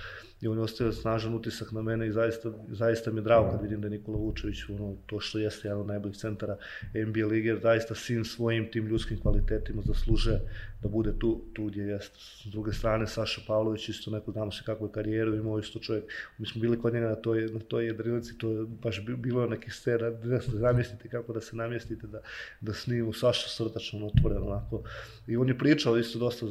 I 0.41 0.47
on 0.47 0.57
je 0.57 0.63
ostavio 0.63 0.93
snažan 0.93 1.35
utisak 1.35 1.71
na 1.71 1.81
mene 1.81 2.07
i 2.07 2.11
zaista, 2.11 2.51
zaista 2.67 3.11
mi 3.11 3.19
je 3.19 3.23
drago 3.23 3.51
kad 3.51 3.61
vidim 3.61 3.81
da 3.81 3.88
je 3.88 3.91
Nikola 3.91 4.17
Vučević, 4.17 4.69
ono, 4.69 4.95
to 5.05 5.19
što 5.19 5.39
jeste 5.39 5.67
jedan 5.67 5.81
od 5.81 5.88
najboljih 5.88 6.17
centara 6.17 6.57
NBA 6.93 7.27
lige, 7.27 7.55
zaista 7.61 7.95
svim 7.95 8.25
svojim 8.25 8.71
tim 8.71 8.88
ljudskim 8.88 9.21
kvalitetima 9.21 9.81
zasluže 9.85 10.39
da 10.84 10.89
bude 10.89 11.13
tu, 11.19 11.41
tu 11.53 11.65
gdje 11.65 11.84
jeste. 11.84 12.15
S 12.19 12.45
druge 12.51 12.73
strane, 12.73 13.07
Saša 13.07 13.41
Pavlović, 13.47 13.89
isto 13.89 14.11
neko 14.11 14.31
znamo 14.31 14.51
se 14.51 14.63
kakvu 14.65 14.88
je 14.88 14.91
karijeru, 14.91 15.35
imao 15.35 15.59
isto 15.59 15.80
čovjek. 15.80 16.03
Mi 16.38 16.47
smo 16.47 16.61
bili 16.61 16.80
kod 16.80 16.93
njega 16.93 17.09
na 17.09 17.15
toj, 17.15 17.41
na 17.41 17.59
toj 17.59 17.85
jedrilici, 17.85 18.38
to 18.38 18.49
je 18.49 18.65
baš 18.84 19.05
bilo 19.05 19.47
nekih 19.47 19.73
scena, 19.73 20.09
da 20.09 20.41
se 20.41 20.51
namjestite, 20.51 21.09
kako 21.09 21.34
da 21.34 21.41
se 21.41 21.55
namjestite, 21.55 22.07
da, 22.07 22.21
da 22.61 22.73
snimu 22.73 23.13
Saša 23.13 23.49
srdačno, 23.49 24.07
otvoreno, 24.07 24.45
onako. 24.45 24.84
I 25.27 25.38
on 25.38 25.47
je 25.47 25.57
pričao 25.57 25.97
isto 25.97 26.19
dosta, 26.19 26.45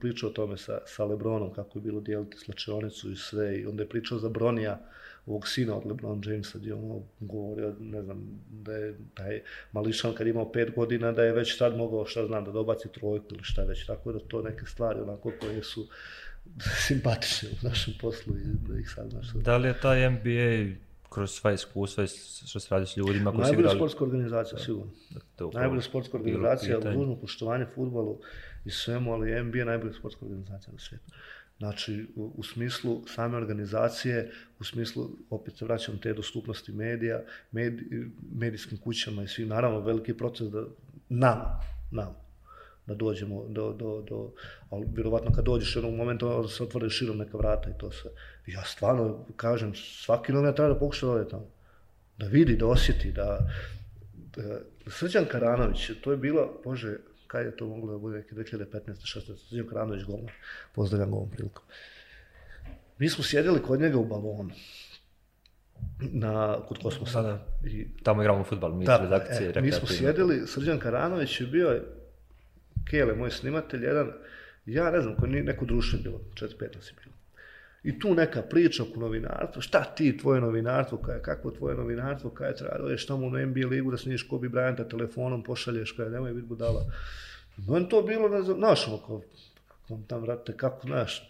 pričao 0.00 0.30
o 0.30 0.32
tome 0.32 0.56
sa, 0.56 0.78
sa 0.86 1.04
Lebronom, 1.04 1.52
kako 1.54 1.78
je 1.78 1.82
bilo 1.82 1.97
dijeliti 2.00 2.38
slačionicu 2.38 3.10
i 3.10 3.16
sve. 3.16 3.58
I 3.58 3.66
onda 3.66 3.82
je 3.82 3.88
pričao 3.88 4.18
za 4.18 4.28
Bronija, 4.28 4.80
ovog 5.26 5.48
sina 5.48 5.76
od 5.76 5.86
LeBron 5.86 6.22
Jamesa, 6.26 6.58
gdje 6.58 6.74
ono 6.74 7.02
govorio, 7.20 7.74
ne 7.80 8.02
znam, 8.02 8.40
da 8.50 8.72
je 8.72 8.96
taj 9.14 9.42
mališan 9.72 10.14
kad 10.14 10.26
imao 10.26 10.52
pet 10.52 10.74
godina, 10.74 11.12
da 11.12 11.22
je 11.22 11.32
već 11.32 11.58
tad 11.58 11.76
mogao, 11.76 12.06
šta 12.06 12.26
znam, 12.26 12.44
da 12.44 12.50
dobaci 12.50 12.88
trojku 12.88 13.26
ili 13.34 13.44
šta 13.44 13.62
već, 13.62 13.86
tako 13.86 14.12
da 14.12 14.18
to 14.18 14.42
neke 14.42 14.66
stvari 14.66 15.00
onako 15.00 15.32
koje 15.40 15.62
su 15.62 15.88
simpatične 16.86 17.48
u 17.48 17.66
našem 17.68 17.94
poslu 18.00 18.36
i 18.36 18.68
da 18.68 18.78
ih 18.78 18.90
sad 18.90 19.10
znaš. 19.10 19.26
Da 19.32 19.56
li 19.56 19.68
je 19.68 19.80
taj 19.80 20.10
NBA 20.10 20.76
kroz 21.10 21.30
sva 21.30 21.52
iskustva 21.52 22.06
što 22.46 22.60
se 22.60 22.68
radi 22.70 22.86
s 22.86 22.96
ljudima 22.96 23.32
koji 23.32 23.44
su 23.44 23.52
igrali? 23.52 23.64
Najbolja 23.64 23.70
sportska 23.70 24.04
organizacija, 24.04 24.58
sigurno. 24.58 24.92
Najbolja 25.54 25.82
sportska 25.82 26.16
organizacija, 26.16 26.80
dužno 26.80 27.16
poštovanje 27.16 27.66
futbolu 27.74 28.18
i 28.64 28.70
svemu, 28.70 29.12
ali 29.12 29.42
NBA 29.42 29.58
je 29.58 29.64
najbolja 29.64 29.92
sportska 29.92 30.24
organizacija 30.24 30.72
na 30.72 30.78
svijetu. 30.78 31.04
Znači, 31.58 32.06
u, 32.16 32.32
u 32.36 32.42
smislu 32.42 33.02
same 33.06 33.36
organizacije, 33.36 34.30
u 34.60 34.64
smislu, 34.64 35.10
opet 35.30 35.56
se 35.56 35.64
vraćam, 35.64 35.98
te 35.98 36.12
dostupnosti 36.12 36.72
medija, 36.72 37.22
med, 37.50 37.80
medijskim 38.34 38.78
kućama 38.78 39.22
i 39.22 39.28
svi, 39.28 39.46
naravno, 39.46 39.80
veliki 39.80 40.14
proces 40.14 40.50
da 40.50 40.64
nam, 41.08 41.40
nam, 41.90 42.16
da 42.86 42.94
dođemo 42.94 43.44
do, 43.48 43.72
do, 43.72 44.04
do 44.08 44.32
ali 44.70 44.86
vjerovatno 44.94 45.32
kad 45.32 45.44
dođeš 45.44 45.76
jednog 45.76 45.94
momenta, 45.94 46.26
onda 46.26 46.48
se 46.48 46.62
otvore 46.62 46.90
širom 46.90 47.18
neka 47.18 47.36
vrata 47.38 47.70
i 47.70 47.78
to 47.78 47.92
se, 47.92 48.08
Ja 48.46 48.64
stvarno 48.64 49.26
kažem, 49.36 49.74
svaki 49.74 50.32
novinar 50.32 50.54
treba 50.54 50.74
da 50.74 50.78
pokuša 50.78 51.06
da 51.06 51.12
ode 51.12 51.28
tamo. 51.28 51.46
Da 52.18 52.26
vidi, 52.26 52.56
da 52.56 52.66
osjeti, 52.66 53.12
da, 53.12 53.38
da 54.36 54.60
Srđan 54.86 55.24
Karanović, 55.24 55.90
to 56.00 56.10
je 56.10 56.16
bilo, 56.16 56.60
Bože, 56.64 56.96
kaj 57.28 57.44
je 57.44 57.56
to 57.56 57.66
moglo 57.66 57.92
da 57.92 57.98
bude 57.98 58.16
neki 58.16 58.34
2015. 58.34 58.66
16. 58.86 59.48
Srđan 59.48 59.66
Karanović 59.66 60.04
golman, 60.04 60.34
pozdravljam 60.74 61.14
ovom 61.14 61.30
prilikom. 61.30 61.64
Mi 62.98 63.08
smo 63.08 63.24
sjedili 63.24 63.62
kod 63.62 63.80
njega 63.80 63.98
u 63.98 64.04
balonu 64.04 64.50
na 66.00 66.56
kod 66.68 66.78
kosmosa. 66.82 67.22
Da, 67.22 67.28
da. 67.28 67.68
I, 67.68 67.86
tamo 68.02 68.22
igramo 68.22 68.44
futbal, 68.44 68.74
mi 68.74 68.84
da, 68.84 68.96
redakcije. 68.96 69.52
E, 69.56 69.60
mi 69.60 69.72
smo 69.72 69.88
sjedili, 69.88 70.46
Srđan 70.46 70.78
Karanović 70.78 71.40
je 71.40 71.46
bio, 71.46 71.82
Kele, 72.90 73.14
moj 73.14 73.30
snimatelj, 73.30 73.84
jedan, 73.84 74.12
ja 74.66 74.90
ne 74.90 75.00
znam, 75.00 75.16
koji 75.16 75.32
nije 75.32 75.44
neko 75.44 75.64
društvo 75.64 75.98
bilo, 76.02 76.20
4-5 76.34 76.76
nas 76.76 76.90
je 76.90 76.94
bilo. 77.04 77.17
I 77.82 77.98
tu 77.98 78.14
neka 78.14 78.42
priča 78.42 78.82
oko 78.82 79.00
novinarstva, 79.00 79.62
šta 79.62 79.84
ti, 79.84 80.16
tvoje 80.16 80.40
novinarstvo, 80.40 80.98
kaj, 80.98 81.22
kako 81.22 81.50
tvoje 81.50 81.76
novinarstvo, 81.76 82.30
kaj 82.30 82.54
treba, 82.54 82.78
doješ 82.78 83.06
tamo 83.06 83.26
u 83.26 83.30
NBA 83.30 83.66
ligu 83.70 83.90
da 83.90 83.96
sniješ 83.96 84.22
Kobe 84.22 84.48
Bryanta 84.48 84.88
telefonom, 84.90 85.42
pošalješ, 85.42 85.92
kaj, 85.92 86.10
nemoj 86.10 86.34
biti 86.34 86.46
budala. 86.46 86.84
No, 87.56 87.80
to 87.80 88.02
bilo, 88.02 88.28
ne 88.28 88.42
znam, 88.42 88.58
znaš, 88.58 88.86
ono, 88.86 88.96
oko, 88.96 89.22
kako 89.68 90.00
tam 90.08 90.20
vrate, 90.22 90.56
kako, 90.56 90.86
znaš, 90.86 91.28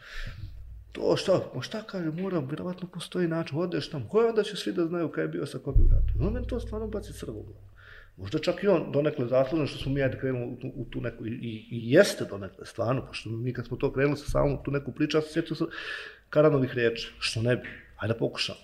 to 0.93 1.17
šta, 1.17 1.41
pa 1.55 1.61
šta 1.63 1.83
kaže, 1.83 2.11
moram, 2.11 2.47
vjerovatno 2.49 2.89
postoji 2.89 3.29
način, 3.29 3.59
odeš 3.59 3.91
tam, 3.91 4.09
koje 4.09 4.29
onda 4.29 4.43
će 4.43 4.57
svi 4.57 4.73
da 4.73 4.87
znaju 4.87 5.09
kaj 5.09 5.25
je 5.25 5.29
bio 5.29 5.47
sa 5.47 5.59
Kobe 5.59 5.79
Bryantom. 5.79 6.25
No, 6.25 6.31
meni 6.31 6.47
to 6.47 6.61
stvarno 6.61 6.87
baci 6.87 7.13
crvo 7.13 7.43
glavu. 7.43 7.69
Možda 8.17 8.39
čak 8.39 8.63
i 8.65 8.69
on 8.69 8.93
donekle 8.93 9.27
zaslužen 9.27 9.67
što 9.67 9.79
smo 9.79 9.93
mi 9.93 10.03
ajde 10.03 10.19
krenuli 10.19 10.53
u 10.53 10.57
tu, 10.57 10.73
u 10.75 10.85
tu 10.85 11.01
neku, 11.01 11.27
i, 11.27 11.31
i 11.71 11.93
jeste 11.93 12.25
donekle, 12.25 12.67
stvarno, 12.67 13.07
pošto 13.07 13.31
mi 13.31 13.53
kad 13.53 13.67
smo 13.67 13.77
to 13.77 13.93
krenuli 13.93 14.17
sa 14.17 14.31
samom 14.31 14.59
tu 14.65 14.71
neku 14.71 14.93
priču, 14.93 15.17
ja 15.17 15.23
se 15.23 15.33
sjetio 15.33 15.57
sam, 15.57 15.67
Karanovih 16.31 16.75
riječi, 16.75 17.13
što 17.19 17.43
ne 17.43 17.57
bi, 17.57 17.69
ajde 17.97 18.15
da. 18.15 18.55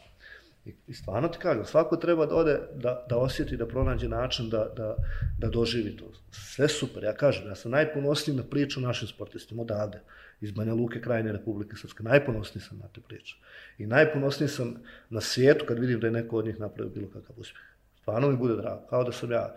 I, 0.64 0.74
I 0.86 0.94
stvarno 0.94 1.28
ti 1.28 1.38
kažem, 1.38 1.64
svako 1.64 1.96
treba 1.96 2.26
da 2.26 2.34
ode, 2.34 2.60
da, 2.74 3.06
da 3.08 3.16
osjeti, 3.16 3.56
da 3.56 3.66
pronađe 3.66 4.08
način 4.08 4.50
da, 4.50 4.66
da, 4.76 4.96
da 5.38 5.48
doživi 5.48 5.96
to. 5.96 6.12
Sve 6.30 6.68
super, 6.68 7.04
ja 7.04 7.14
kažem, 7.14 7.48
ja 7.48 7.54
sam 7.54 7.70
najponosniji 7.70 8.36
na 8.36 8.42
priču 8.42 8.80
našim 8.80 9.08
sportistima 9.08 9.62
odavde, 9.62 10.00
iz 10.40 10.50
Banja 10.50 10.74
Luke, 10.74 11.00
krajine 11.00 11.32
Republike 11.32 11.76
Srpske. 11.76 12.02
Najponosniji 12.02 12.62
sam 12.62 12.78
na 12.78 12.88
te 12.88 13.00
priče. 13.00 13.36
I 13.78 13.86
najponosniji 13.86 14.48
sam 14.48 14.74
na 15.10 15.20
svijetu 15.20 15.64
kad 15.68 15.78
vidim 15.78 16.00
da 16.00 16.06
je 16.06 16.12
neko 16.12 16.36
od 16.36 16.46
njih 16.46 16.60
napravio 16.60 16.94
bilo 16.94 17.08
kakav 17.08 17.36
uspjeh. 17.38 17.64
Stvarno 18.00 18.30
mi 18.30 18.36
bude 18.36 18.56
drago. 18.56 18.86
Kao 18.90 19.04
da 19.04 19.12
sam 19.12 19.32
ja 19.32 19.54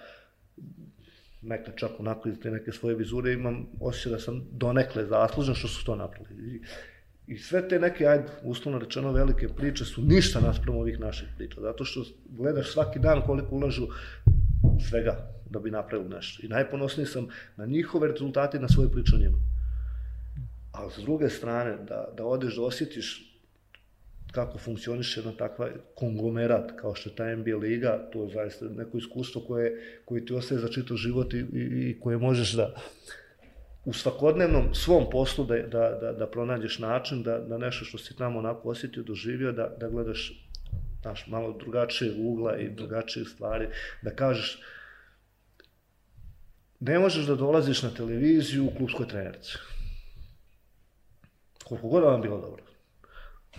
nekad 1.41 1.75
čak 1.75 1.99
onako 1.99 2.29
iz 2.29 2.39
te 2.39 2.51
neke 2.51 2.71
svoje 2.71 2.95
vizure 2.95 3.33
imam 3.33 3.65
osjećaj 3.79 4.11
da 4.11 4.19
sam 4.19 4.47
donekle 4.51 5.05
zaslužen 5.05 5.55
što 5.55 5.67
su 5.67 5.85
to 5.85 5.95
napravili. 5.95 6.61
I, 7.27 7.37
sve 7.37 7.67
te 7.67 7.79
neke, 7.79 8.07
ajde, 8.07 8.25
uslovno 8.43 8.79
rečeno, 8.79 9.11
velike 9.11 9.47
priče 9.47 9.85
su 9.85 10.01
ništa 10.01 10.39
naspram 10.39 10.75
ovih 10.75 10.99
naših 10.99 11.27
priča. 11.37 11.61
Zato 11.61 11.85
što 11.85 12.03
gledaš 12.29 12.71
svaki 12.71 12.99
dan 12.99 13.21
koliko 13.21 13.55
ulažu 13.55 13.87
svega 14.89 15.37
da 15.49 15.59
bi 15.59 15.71
napravili 15.71 16.09
nešto. 16.09 16.45
I 16.45 16.49
najponosniji 16.49 17.05
sam 17.05 17.27
na 17.57 17.65
njihove 17.65 18.07
rezultate 18.07 18.57
i 18.57 18.61
na 18.61 18.69
svoje 18.69 18.91
priče 18.91 19.15
o 19.15 19.19
njima. 19.19 19.37
A 20.71 20.89
s 20.89 21.01
druge 21.01 21.29
strane, 21.29 21.77
da, 21.77 22.07
da 22.17 22.25
odeš 22.25 22.55
da 22.55 22.61
osjetiš 22.61 23.23
kako 24.31 24.57
funkcioniše 24.57 25.19
jedna 25.19 25.31
takva 25.31 25.69
konglomerat 25.95 26.71
kao 26.79 26.95
što 26.95 27.09
je 27.09 27.15
ta 27.15 27.35
NBA 27.35 27.57
liga, 27.57 28.09
to 28.13 28.23
je 28.23 28.29
zaista 28.33 28.65
neko 28.65 28.97
iskustvo 28.97 29.41
koje, 29.41 30.01
koje 30.05 30.25
ti 30.25 30.33
ostaje 30.33 30.61
za 30.61 30.67
čitav 30.67 30.97
život 30.97 31.33
i, 31.33 31.37
i, 31.37 31.89
i 31.89 31.99
koje 31.99 32.17
možeš 32.17 32.53
da, 32.53 32.73
u 33.87 33.93
svakodnevnom 33.93 34.73
svom 34.73 35.05
poslu 35.11 35.45
da, 35.45 35.55
da, 35.57 35.97
da, 36.01 36.13
da 36.13 36.27
pronađeš 36.27 36.79
način 36.79 37.23
da, 37.23 37.39
da 37.39 37.57
nešto 37.57 37.85
što 37.85 37.97
si 37.97 38.17
tamo 38.17 38.39
onako 38.39 38.69
osjetio, 38.69 39.03
doživio, 39.03 39.51
da, 39.51 39.67
da 39.79 39.89
gledaš 39.89 40.49
znaš, 41.01 41.27
malo 41.27 41.57
drugačije 41.59 42.13
ugla 42.19 42.57
i 42.57 42.69
drugačije 42.69 43.25
stvari, 43.25 43.67
da 44.01 44.15
kažeš 44.15 44.61
ne 46.79 46.99
možeš 46.99 47.25
da 47.25 47.35
dolaziš 47.35 47.83
na 47.83 47.89
televiziju 47.89 48.65
u 48.65 48.77
klubskoj 48.77 49.07
trenerci. 49.07 49.57
Koliko 51.63 51.87
god 51.87 52.03
vam 52.03 52.21
bilo 52.21 52.41
dobro. 52.41 52.63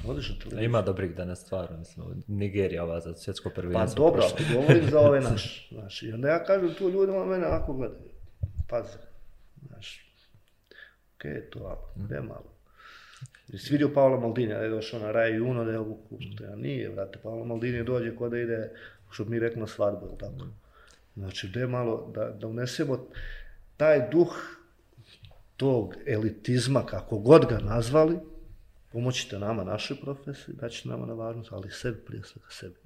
Odiš. 0.07 0.39
Ima 0.61 0.83
dobrih 0.83 1.17
danas 1.17 1.41
stvarno, 1.41 1.79
mislim, 1.79 2.23
Nigerija 2.27 2.85
ova 2.85 3.01
za 3.01 3.15
svjetsko 3.15 3.49
Pa 3.49 3.55
prvenstvo. 3.55 4.05
dobro, 4.05 4.23
ali 4.23 4.55
govorim 4.55 4.91
za 4.91 5.01
ove 5.09 5.21
naše. 5.21 5.75
Znaš, 5.75 6.03
I 6.03 6.13
onda 6.13 6.29
ja 6.29 6.45
kažem 6.45 6.75
tu 6.75 6.91
ljudima 6.91 7.25
mene 7.25 7.47
ovako 7.47 7.73
gledaju. 7.73 8.11
Pazi. 8.69 9.08
Okej, 11.19 11.33
okay, 11.33 11.51
to 11.51 11.59
ako, 11.59 11.93
gdje 11.97 12.21
malo. 12.21 12.53
Jesi 13.49 13.73
vidio 13.73 13.95
Paolo 13.95 14.21
Maldini, 14.21 14.55
da 14.55 14.61
je 14.61 14.71
došao 14.71 15.01
na 15.01 15.13
Raj 15.13 15.37
Juno, 15.37 15.65
da 15.65 15.71
je 15.71 15.79
ovu 15.79 15.99
klubu. 16.09 16.25
Ja 16.41 16.57
nije, 16.57 16.91
vrate, 16.91 17.19
Paolo 17.23 17.45
Maldini 17.45 17.85
dođe 17.85 18.17
kod 18.17 18.31
da 18.31 18.39
ide, 18.39 18.71
što 19.11 19.25
bi 19.25 19.31
mi 19.31 19.39
rekli 19.39 19.61
na 19.61 19.67
svadbu, 19.67 20.07
ili 20.07 20.19
tako. 20.19 20.47
Znači, 21.17 21.49
gdje 21.49 21.67
malo, 21.67 22.11
da, 22.15 22.31
da 22.31 22.47
unesemo 22.47 23.09
taj 23.77 24.11
duh 24.11 24.37
tog 25.57 25.95
elitizma, 26.07 26.87
kako 26.87 27.19
god 27.19 27.47
ga 27.49 27.59
nazvali, 27.59 28.19
pomoćite 28.93 29.39
nama, 29.39 29.65
našoj 29.65 29.97
profesiji, 30.01 30.55
daći 30.55 30.89
nama 30.89 31.07
na 31.07 31.15
važnost, 31.15 31.53
ali 31.53 31.71
sebi, 31.71 31.99
prije 32.07 32.23
svega 32.23 32.49
sebi. 32.51 32.77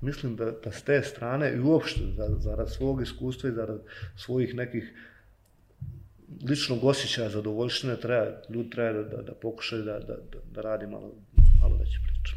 Mislim 0.00 0.36
da, 0.36 0.50
da 0.64 0.72
s 0.72 0.82
te 0.82 1.02
strane 1.02 1.52
i 1.54 1.60
uopšte 1.60 2.00
za, 2.16 2.28
zarad 2.38 2.72
svog 2.72 3.02
iskustva 3.02 3.50
i 3.50 3.52
zarad 3.52 3.82
svojih 4.16 4.54
nekih 4.54 4.94
ličnog 6.48 6.84
osjećaja 6.84 7.28
zadovoljštine 7.30 7.96
treba, 8.00 8.26
ljudi 8.48 8.70
treba 8.70 8.92
da, 8.92 9.16
da, 9.16 9.22
da 9.22 9.34
pokušaju 9.34 9.82
da, 9.82 9.98
da, 9.98 10.16
da, 10.52 10.60
radi 10.60 10.86
malo, 10.86 11.10
malo 11.62 11.76
veće 11.76 11.98
priče. 12.06 12.36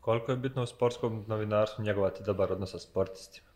Koliko 0.00 0.32
je 0.32 0.36
bitno 0.36 0.62
u 0.62 0.66
sportskom 0.66 1.24
novinarstvu 1.26 1.84
njegovati 1.84 2.22
dobar 2.26 2.52
odnos 2.52 2.70
sa 2.70 2.78
sportistima? 2.78 3.48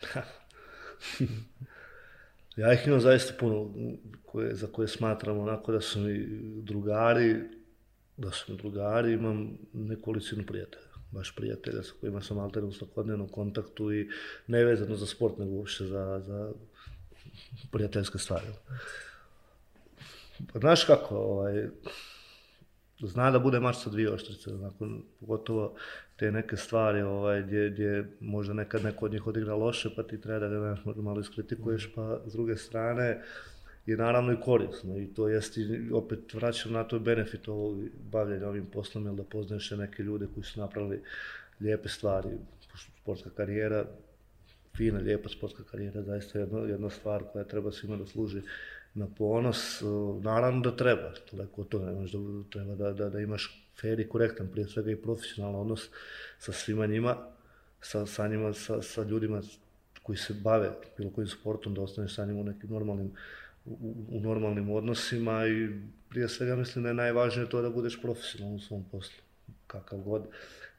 Ja 2.58 2.72
ih 2.72 2.86
imam 2.86 3.00
zaista 3.00 3.34
puno 3.40 3.70
koje, 4.26 4.54
za 4.54 4.66
koje 4.66 4.88
smatram 4.88 5.38
onako 5.38 5.72
da 5.72 5.80
su 5.80 6.00
mi 6.00 6.26
drugari, 6.62 7.57
da 8.18 8.30
su 8.30 8.56
drugari, 8.56 9.12
imam 9.12 9.58
nekolicinu 9.72 10.46
prijatelja, 10.46 10.88
baš 11.10 11.34
prijatelja 11.36 11.82
sa 11.82 11.92
kojima 12.00 12.20
sam 12.20 12.38
alterno 12.38 12.68
u 12.68 12.72
svakodnevnom 12.72 13.28
kontaktu 13.28 13.92
i 13.92 14.08
nevezano 14.46 14.96
za 14.96 15.06
sport, 15.06 15.38
nego 15.38 15.52
uopšte 15.52 15.84
za, 15.84 16.22
za 16.26 16.52
prijateljske 17.72 18.18
stvari. 18.18 18.46
Pa 20.52 20.58
znaš 20.58 20.84
kako, 20.84 21.16
ovaj, 21.16 21.68
zna 23.00 23.30
da 23.30 23.38
bude 23.38 23.60
mač 23.60 23.76
sa 23.76 23.90
dvije 23.90 24.12
oštrice, 24.12 24.50
nakon, 24.50 25.02
pogotovo 25.20 25.74
te 26.16 26.32
neke 26.32 26.56
stvari 26.56 27.02
ovaj, 27.02 27.42
gdje, 27.42 27.70
gdje 27.70 28.10
možda 28.20 28.54
nekad 28.54 28.84
neko 28.84 29.04
od 29.04 29.12
njih 29.12 29.26
odigra 29.26 29.54
loše, 29.54 29.90
pa 29.96 30.02
ti 30.02 30.20
treba 30.20 30.38
da 30.38 30.48
ga 30.48 30.58
znaš, 30.58 30.96
malo 30.96 31.20
iskritikuješ, 31.20 31.92
pa 31.94 32.20
s 32.26 32.32
druge 32.32 32.56
strane 32.56 33.22
je 33.90 33.96
naravno 33.96 34.32
i 34.32 34.40
korisno 34.40 34.98
i 34.98 35.06
to 35.06 35.28
jest 35.28 35.56
i 35.56 35.90
opet 35.92 36.34
vraćam 36.34 36.72
na 36.72 36.84
to 36.84 36.98
benefit 36.98 37.48
ovog 37.48 37.78
bavljenja 38.10 38.48
ovim 38.48 38.66
poslom, 38.66 39.06
jer 39.06 39.14
da 39.14 39.22
poznaješ 39.22 39.70
neke 39.70 40.02
ljude 40.02 40.26
koji 40.34 40.44
su 40.44 40.60
napravili 40.60 41.02
lijepe 41.60 41.88
stvari, 41.88 42.28
sportska 43.00 43.30
karijera, 43.30 43.84
fina, 44.76 44.98
lijepa 44.98 45.28
sportska 45.28 45.62
karijera, 45.70 46.02
zaista 46.02 46.38
jedna, 46.38 46.58
jedna 46.58 46.90
stvar 46.90 47.24
koja 47.32 47.44
treba 47.44 47.72
svima 47.72 47.96
da 47.96 48.06
služi 48.06 48.42
na 48.94 49.06
ponos, 49.18 49.82
naravno 50.22 50.60
da 50.60 50.76
treba, 50.76 51.12
daleko 51.32 51.64
to 51.64 51.78
ne 51.78 51.92
možda 51.92 52.18
treba 52.50 52.74
da, 52.74 52.92
da, 52.92 53.10
da 53.10 53.20
imaš 53.20 53.68
fair 53.80 54.00
i 54.00 54.08
korektan, 54.08 54.48
prije 54.52 54.68
svega 54.68 54.90
i 54.90 54.96
profesionalan 54.96 55.60
odnos 55.60 55.88
sa 56.38 56.52
svima 56.52 56.86
njima, 56.86 57.16
sa, 57.80 58.06
sa 58.06 58.28
njima, 58.28 58.52
sa, 58.54 58.82
sa 58.82 59.02
ljudima 59.02 59.42
koji 60.02 60.18
se 60.18 60.34
bave 60.34 60.70
bilo 60.98 61.10
kojim 61.10 61.28
sportom, 61.28 61.74
da 61.74 61.82
ostaneš 61.82 62.14
sa 62.14 62.24
njima 62.24 62.40
u 62.40 62.44
nekim 62.44 62.70
normalnim, 62.70 63.12
u, 63.70 64.06
u 64.08 64.20
normalnim 64.20 64.70
odnosima 64.70 65.46
i 65.46 65.68
prije 66.08 66.28
svega 66.28 66.56
mislim 66.56 66.82
da 66.82 66.88
je 66.88 66.94
najvažnije 66.94 67.48
to 67.48 67.62
da 67.62 67.70
budeš 67.70 68.02
profesionalan 68.02 68.56
u 68.56 68.60
svom 68.60 68.84
poslu, 68.90 69.22
kakav 69.66 69.98
god 69.98 70.26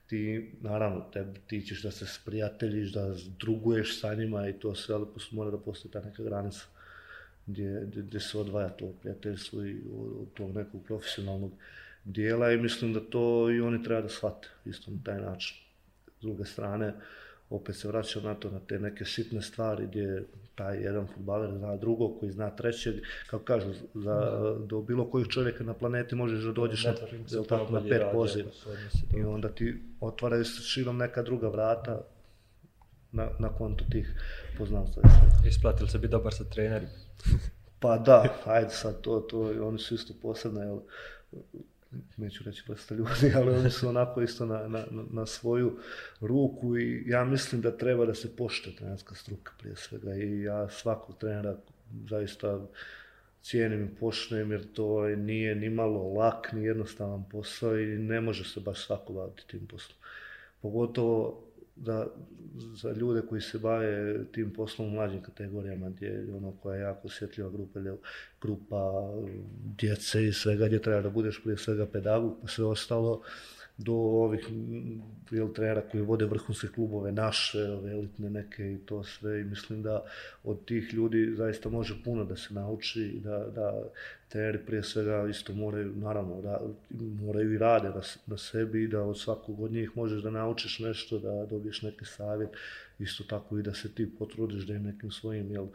ti, 0.07 0.51
naravno, 0.61 1.05
te, 1.13 1.25
ti 1.47 1.61
ćeš 1.61 1.83
da 1.83 1.91
se 1.91 2.05
sprijateljiš, 2.05 2.93
da 2.93 3.15
druguješ 3.39 3.99
sa 3.99 4.13
njima 4.13 4.49
i 4.49 4.53
to 4.53 4.75
sve, 4.75 4.95
ali 4.95 5.05
mora 5.31 5.51
da 5.51 5.57
postoji 5.57 5.91
ta 5.91 6.01
neka 6.01 6.23
granica 6.23 6.65
gdje, 7.45 7.83
gdje, 7.87 8.01
gdje 8.01 8.19
se 8.19 8.37
odvaja 8.37 8.69
to 8.69 8.93
prijateljstvo 9.01 9.65
i 9.65 9.81
od 10.21 10.33
tog 10.33 10.55
nekog 10.55 10.83
profesionalnog 10.85 11.51
dijela 12.05 12.51
i 12.51 12.57
mislim 12.57 12.93
da 12.93 12.99
to 12.99 13.51
i 13.51 13.61
oni 13.61 13.83
treba 13.83 14.01
da 14.01 14.09
shvate 14.09 14.47
isto 14.65 14.91
na 14.91 14.97
taj 15.03 15.21
način. 15.21 15.57
S 16.19 16.21
druge 16.21 16.45
strane, 16.45 16.93
opet 17.49 17.75
se 17.75 17.87
vraćam 17.87 18.23
na 18.23 18.35
to, 18.35 18.51
na 18.51 18.59
te 18.59 18.79
neke 18.79 19.05
sitne 19.05 19.41
stvari 19.41 19.87
gdje 19.87 20.23
taj 20.59 20.83
jedan 20.83 21.07
futbaler 21.07 21.51
zna 21.57 21.75
drugog 21.77 22.19
koji 22.19 22.31
zna 22.31 22.49
trećeg, 22.49 22.95
kako 23.29 23.43
kažu, 23.43 23.73
za, 23.93 24.41
do 24.65 24.81
bilo 24.81 25.09
kojih 25.09 25.27
čovjeka 25.27 25.63
na 25.63 25.73
planeti 25.73 26.15
možeš 26.15 26.43
da 26.43 26.51
dođeš 26.51 26.83
na, 26.85 26.93
tako, 27.49 27.73
na 27.73 27.81
pet 27.89 28.01
poziva. 28.11 28.49
I 29.17 29.23
onda 29.23 29.49
ti 29.49 29.83
otvaraju 30.01 30.45
se 30.45 30.61
širom 30.61 30.97
neka 30.97 31.23
druga 31.23 31.49
vrata 31.49 32.01
na, 33.11 33.29
na 33.39 33.49
konto 33.49 33.85
tih 33.91 34.13
poznanstva. 34.57 35.03
Isplatili 35.47 35.89
se 35.89 35.97
biti 35.97 36.11
dobar 36.11 36.33
sa 36.33 36.43
trenerima? 36.43 36.91
pa 37.79 37.97
da, 37.97 38.23
ajde 38.45 38.69
sad, 38.69 39.01
to, 39.01 39.19
to, 39.19 39.39
oni 39.61 39.79
su 39.79 39.95
isto 39.95 40.13
posebne, 40.21 40.61
jel, 40.61 40.79
neću 42.17 42.43
reći 42.43 42.63
vrsta 42.67 42.95
ljudi, 42.95 43.31
ali 43.37 43.55
oni 43.55 43.69
su 43.69 43.89
onako 43.89 44.21
isto 44.21 44.45
na, 44.45 44.67
na, 44.67 44.85
na 45.11 45.25
svoju 45.25 45.79
ruku 46.21 46.77
i 46.77 47.03
ja 47.07 47.25
mislim 47.25 47.61
da 47.61 47.77
treba 47.77 48.05
da 48.05 48.13
se 48.13 48.35
pošte 48.35 48.75
trenerska 48.75 49.15
struka 49.15 49.51
prije 49.59 49.75
svega 49.75 50.15
i 50.15 50.41
ja 50.41 50.69
svakog 50.69 51.17
trenera 51.17 51.57
zaista 52.09 52.59
cijenim 53.41 53.85
i 53.85 53.95
poštujem 53.99 54.51
jer 54.51 54.73
to 54.73 55.07
nije 55.07 55.55
ni 55.55 55.69
malo 55.69 56.13
lak, 56.13 56.51
ni 56.53 56.63
jednostavan 56.63 57.23
posao 57.31 57.79
i 57.79 57.85
ne 57.85 58.21
može 58.21 58.43
se 58.43 58.59
baš 58.59 58.85
svako 58.85 59.13
baviti 59.13 59.47
tim 59.47 59.67
poslom. 59.67 59.97
Pogotovo 60.61 61.48
da 61.79 62.07
za 62.81 62.91
ljude 62.91 63.21
koji 63.21 63.41
se 63.41 63.59
bave 63.59 64.25
tim 64.31 64.53
poslom 64.53 64.87
u 64.87 64.91
mlađim 64.91 65.21
kategorijama, 65.21 65.89
gdje 65.89 66.07
je 66.07 66.35
ono 66.35 66.51
koja 66.51 66.75
je 66.75 66.81
jako 66.81 67.07
osjetljiva 67.07 67.49
grupa, 67.49 67.79
grupa 68.41 69.11
djece 69.77 70.27
i 70.27 70.33
svega, 70.33 70.65
gdje 70.65 70.81
treba 70.81 71.01
da 71.01 71.09
budeš 71.09 71.41
prije 71.43 71.57
svega 71.57 71.85
pedagog, 71.85 72.37
pa 72.41 72.47
sve 72.47 72.65
ostalo, 72.65 73.21
do 73.79 73.93
ovih 73.93 74.49
jel, 75.31 75.53
trenera 75.53 75.81
koji 75.91 76.03
vode 76.03 76.25
vrhunske 76.25 76.67
klubove, 76.67 77.11
naše, 77.11 77.63
ove 77.63 77.91
elitne 77.91 78.29
neke 78.29 78.73
i 78.73 78.77
to 78.85 79.03
sve. 79.03 79.41
I 79.41 79.43
mislim 79.43 79.83
da 79.83 80.03
od 80.43 80.65
tih 80.65 80.93
ljudi 80.93 81.33
zaista 81.37 81.69
može 81.69 82.03
puno 82.03 82.25
da 82.25 82.35
se 82.35 82.53
nauči 82.53 83.01
i 83.01 83.19
da, 83.19 83.37
da 83.55 83.83
treneri 84.29 84.59
prije 84.65 84.83
svega 84.83 85.27
isto 85.29 85.53
moraju, 85.53 85.93
naravno, 85.95 86.41
da, 86.41 86.61
moraju 86.99 87.53
i 87.53 87.57
rade 87.57 87.89
na, 87.89 88.01
na 88.27 88.37
sebi 88.37 88.83
i 88.83 88.87
da 88.87 89.03
od 89.03 89.19
svakog 89.19 89.59
od 89.59 89.71
njih 89.71 89.91
možeš 89.95 90.23
da 90.23 90.29
naučiš 90.29 90.79
nešto, 90.79 91.19
da 91.19 91.45
dobiješ 91.45 91.81
neki 91.81 92.05
savjet, 92.05 92.49
isto 92.99 93.23
tako 93.23 93.59
i 93.59 93.63
da 93.63 93.73
se 93.73 93.95
ti 93.95 94.09
potrudiš 94.19 94.63
da 94.63 94.73
im 94.73 94.83
nekim 94.83 95.11
svojim, 95.11 95.51
jel, 95.51 95.67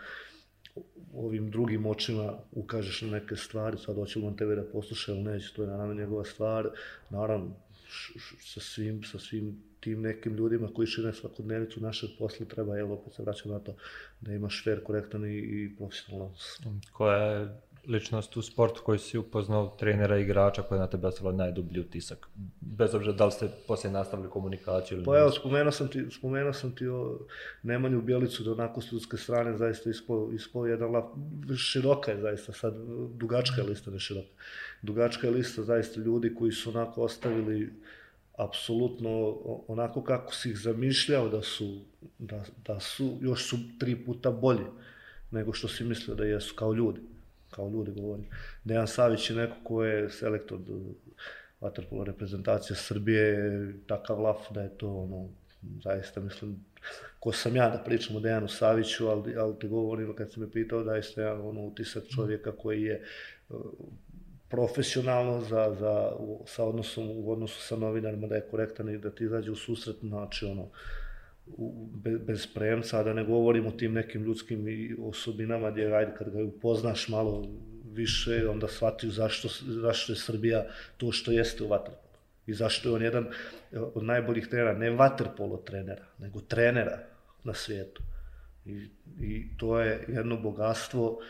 ovim 1.15 1.51
drugim 1.51 1.87
očima 1.87 2.35
ukažeš 2.53 3.03
na 3.03 3.11
neke 3.11 3.37
stvari, 3.37 3.79
sad 3.79 3.97
hoće 3.97 4.19
on 4.19 4.37
tebe 4.37 4.55
da 4.55 4.65
posluša 4.73 5.13
ili 5.13 5.23
neće, 5.23 5.55
to 5.55 5.63
je 5.63 5.69
naravno 5.69 5.95
njegova 5.95 6.25
stvar, 6.25 6.69
naravno, 7.11 7.57
sa 8.41 8.61
svim, 8.61 9.03
sa 9.05 9.19
svim 9.19 9.63
tim 9.81 10.03
nekim 10.03 10.35
ljudima 10.35 10.69
koji 10.75 10.87
šire 10.87 11.13
svakodnevicu 11.13 11.81
našeg 11.81 12.11
posla 12.19 12.47
treba, 12.47 12.79
evo 12.79 12.95
opet 12.95 13.15
se 13.15 13.23
vraćam 13.23 13.53
na 13.53 13.59
to, 13.59 13.77
da 14.21 14.33
imaš 14.33 14.65
fair, 14.65 14.85
korektan 14.85 15.25
i, 15.25 15.37
i 15.37 15.77
profesionalan. 15.77 16.33
Koja 16.93 17.17
je 17.17 17.61
ličnost 17.89 18.37
u 18.37 18.43
sportu 18.43 18.83
koji 18.85 18.99
si 18.99 19.19
upoznao 19.19 19.77
trenera 19.79 20.19
i 20.19 20.23
igrača 20.23 20.63
koja 20.63 20.77
je 20.77 20.81
na 20.81 20.87
tebe 20.87 21.07
ostavila 21.07 21.33
najdublji 21.33 21.81
utisak? 21.81 22.29
Bez 22.61 22.95
obzira 22.95 23.13
da 23.13 23.27
li 23.27 23.33
ste 23.33 23.49
poslije 23.69 23.93
nastavili 23.93 24.31
komunikaciju 24.31 24.97
ili 24.97 25.05
Pa 25.05 25.19
evo, 25.19 25.31
spomenuo 25.31 25.73
sam 25.73 25.89
ti, 25.89 26.07
spomenuo 26.11 26.53
sam 26.53 26.75
ti 26.75 26.87
o 26.89 27.19
Nemanju 27.63 28.03
Bjelicu 28.03 28.43
da 28.43 28.53
onako 28.53 28.81
s 28.81 28.93
ljudske 28.93 29.17
strane 29.17 29.57
zaista 29.57 29.91
ispo, 29.91 30.31
ispo 30.35 30.67
jedan 30.67 30.91
lap, 30.91 31.05
široka 31.57 32.11
je 32.11 32.21
zaista 32.21 32.53
sad, 32.53 32.75
dugačka 33.15 33.61
je 33.61 33.67
lista, 33.69 33.91
ne 33.91 33.99
široka. 33.99 34.29
Dugačka 34.83 35.27
je 35.27 35.33
lista 35.33 35.63
zaista 35.63 36.01
ljudi 36.01 36.35
koji 36.35 36.53
su 36.53 36.71
onako 36.71 37.03
ostavili 37.03 37.73
apsolutno 38.37 39.37
onako 39.69 40.03
kako 40.03 40.35
si 40.35 40.51
ih 40.51 40.59
zamišljao 40.59 41.29
da 41.29 41.43
su, 41.43 41.81
da, 42.19 42.45
da 42.67 42.81
su, 42.81 43.19
još 43.21 43.49
su 43.49 43.57
tri 43.79 43.97
puta 43.97 44.31
bolji 44.31 44.67
nego 45.31 45.53
što 45.53 45.69
si 45.69 45.85
mislio 45.85 46.15
da 46.15 46.25
jesu 46.25 46.55
kao 46.55 46.73
ljudi 46.73 47.01
kao 47.55 47.69
ljudi 47.69 47.91
govorim. 47.91 48.27
Dejan 48.65 48.89
Savić 48.89 49.31
je 49.31 49.37
neko 49.37 49.57
ko 49.65 49.85
je 49.85 50.11
selektor 50.11 50.59
vaterpolo 51.61 52.03
eh, 52.03 52.07
reprezentacije 52.07 52.77
Srbije 52.77 53.75
takav 53.87 54.23
laf 54.23 54.51
da 54.51 54.63
je 54.63 54.79
to 54.79 54.97
ono, 54.97 55.29
zaista 55.85 56.21
mislim, 56.21 56.65
ko 57.21 57.33
sam 57.33 57.57
ja 57.57 57.69
da 57.71 57.79
pričam 57.79 58.17
o 58.17 58.21
Dejanu 58.21 58.49
Saviću, 58.49 59.09
ali, 59.09 59.37
ali 59.37 59.59
te 59.61 59.69
govorim 59.69 60.15
kad 60.17 60.33
si 60.33 60.41
me 60.41 60.51
pitao 60.51 60.83
da 60.85 60.97
je 60.97 61.03
sve 61.03 61.33
ono, 61.33 61.61
utisak 61.61 62.05
čovjeka 62.15 62.53
koji 62.53 62.83
je 62.83 62.95
eh, 62.95 63.55
profesionalno 64.49 65.41
za, 65.41 65.77
za, 65.81 66.13
sa 66.47 66.65
odnosom, 66.65 67.11
u 67.11 67.33
odnosu 67.33 67.61
sa 67.61 67.77
novinarima 67.77 68.27
da 68.27 68.35
je 68.35 68.49
korektan 68.51 68.89
i 68.89 68.99
da 68.99 69.11
ti 69.11 69.25
izađe 69.25 69.51
u 69.51 69.57
susret, 69.57 69.97
znači 70.03 70.47
ono, 70.47 70.69
bez, 71.95 72.19
bez 72.27 72.47
premca, 72.47 73.03
da 73.03 73.13
ne 73.13 73.25
govorim 73.25 73.67
o 73.67 73.71
tim 73.71 73.93
nekim 73.93 74.23
ljudskim 74.23 74.67
osobinama 75.03 75.71
gdje, 75.71 75.95
ajde, 75.95 76.15
kad 76.19 76.31
ga 76.31 76.45
upoznaš 76.45 77.09
malo 77.09 77.45
više, 77.93 78.49
onda 78.49 78.69
shvatiš 78.69 79.11
zašto, 79.11 79.49
zašto 79.67 80.13
je 80.13 80.17
Srbija 80.17 80.67
to 80.97 81.13
što 81.13 81.33
jeste 81.33 81.65
u 81.65 81.69
vaterpolu. 81.69 82.05
I 82.47 82.55
zašto 82.55 82.89
je 82.89 82.95
on 82.95 83.03
jedan 83.03 83.27
e, 83.73 83.79
od 83.79 84.05
najboljih 84.05 84.47
trenera, 84.47 84.79
ne 84.79 84.91
vaterpolo 84.91 85.57
trenera, 85.57 86.05
nego 86.19 86.41
trenera 86.41 86.99
na 87.45 87.55
svijetu. 87.55 88.03
I, 88.67 88.89
I 89.21 89.57
to 89.59 89.81
je 89.81 90.05
jedno 90.09 90.37
bogatstvo 90.37 91.21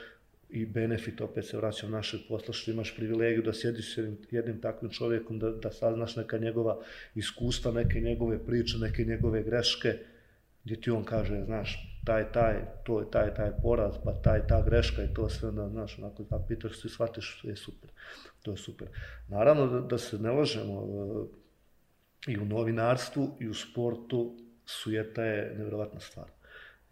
i 0.54 0.66
benefit, 0.66 1.20
opet 1.20 1.46
se 1.46 1.56
vraćam 1.56 1.90
našeg 1.90 2.20
posla, 2.28 2.54
što 2.54 2.70
imaš 2.70 2.96
privilegiju 2.96 3.42
da 3.42 3.52
sjediš 3.52 3.94
s 3.94 3.96
jednim, 3.96 4.18
jednim 4.30 4.60
takvim 4.60 4.90
čovjekom, 4.90 5.38
da, 5.38 5.50
da 5.50 5.70
saznaš 5.70 6.16
neka 6.16 6.38
njegova 6.38 6.78
iskustva, 7.14 7.72
neke 7.72 8.00
njegove 8.00 8.38
priče, 8.46 8.78
neke 8.78 9.04
njegove 9.04 9.42
greške, 9.42 9.98
gdje 10.64 10.80
ti 10.80 10.90
on 10.90 11.04
kaže, 11.04 11.44
znaš, 11.44 12.00
taj, 12.04 12.32
taj, 12.32 12.54
to 12.84 13.00
je 13.00 13.10
taj, 13.10 13.34
taj 13.34 13.50
poraz, 13.62 13.94
pa 14.04 14.12
taj, 14.12 14.46
ta 14.46 14.62
greška 14.62 15.02
i 15.02 15.14
to 15.14 15.28
sve, 15.28 15.48
onda, 15.48 15.68
znaš, 15.68 15.98
onako, 15.98 16.22
da 16.22 16.44
pitaš, 16.48 16.80
ti 16.80 16.88
shvatiš, 16.88 17.40
je 17.44 17.56
super, 17.56 17.90
to 18.42 18.50
je 18.50 18.56
super. 18.56 18.88
Naravno, 19.28 19.66
da, 19.66 19.80
da 19.80 19.98
se 19.98 20.18
ne 20.18 20.30
lažemo, 20.30 20.82
e, 22.28 22.32
i 22.32 22.38
u 22.38 22.44
novinarstvu, 22.44 23.36
i 23.40 23.48
u 23.48 23.54
sportu, 23.54 24.36
sujeta 24.66 25.24
je 25.24 25.54
nevjerovatna 25.58 26.00
stvar. 26.00 26.33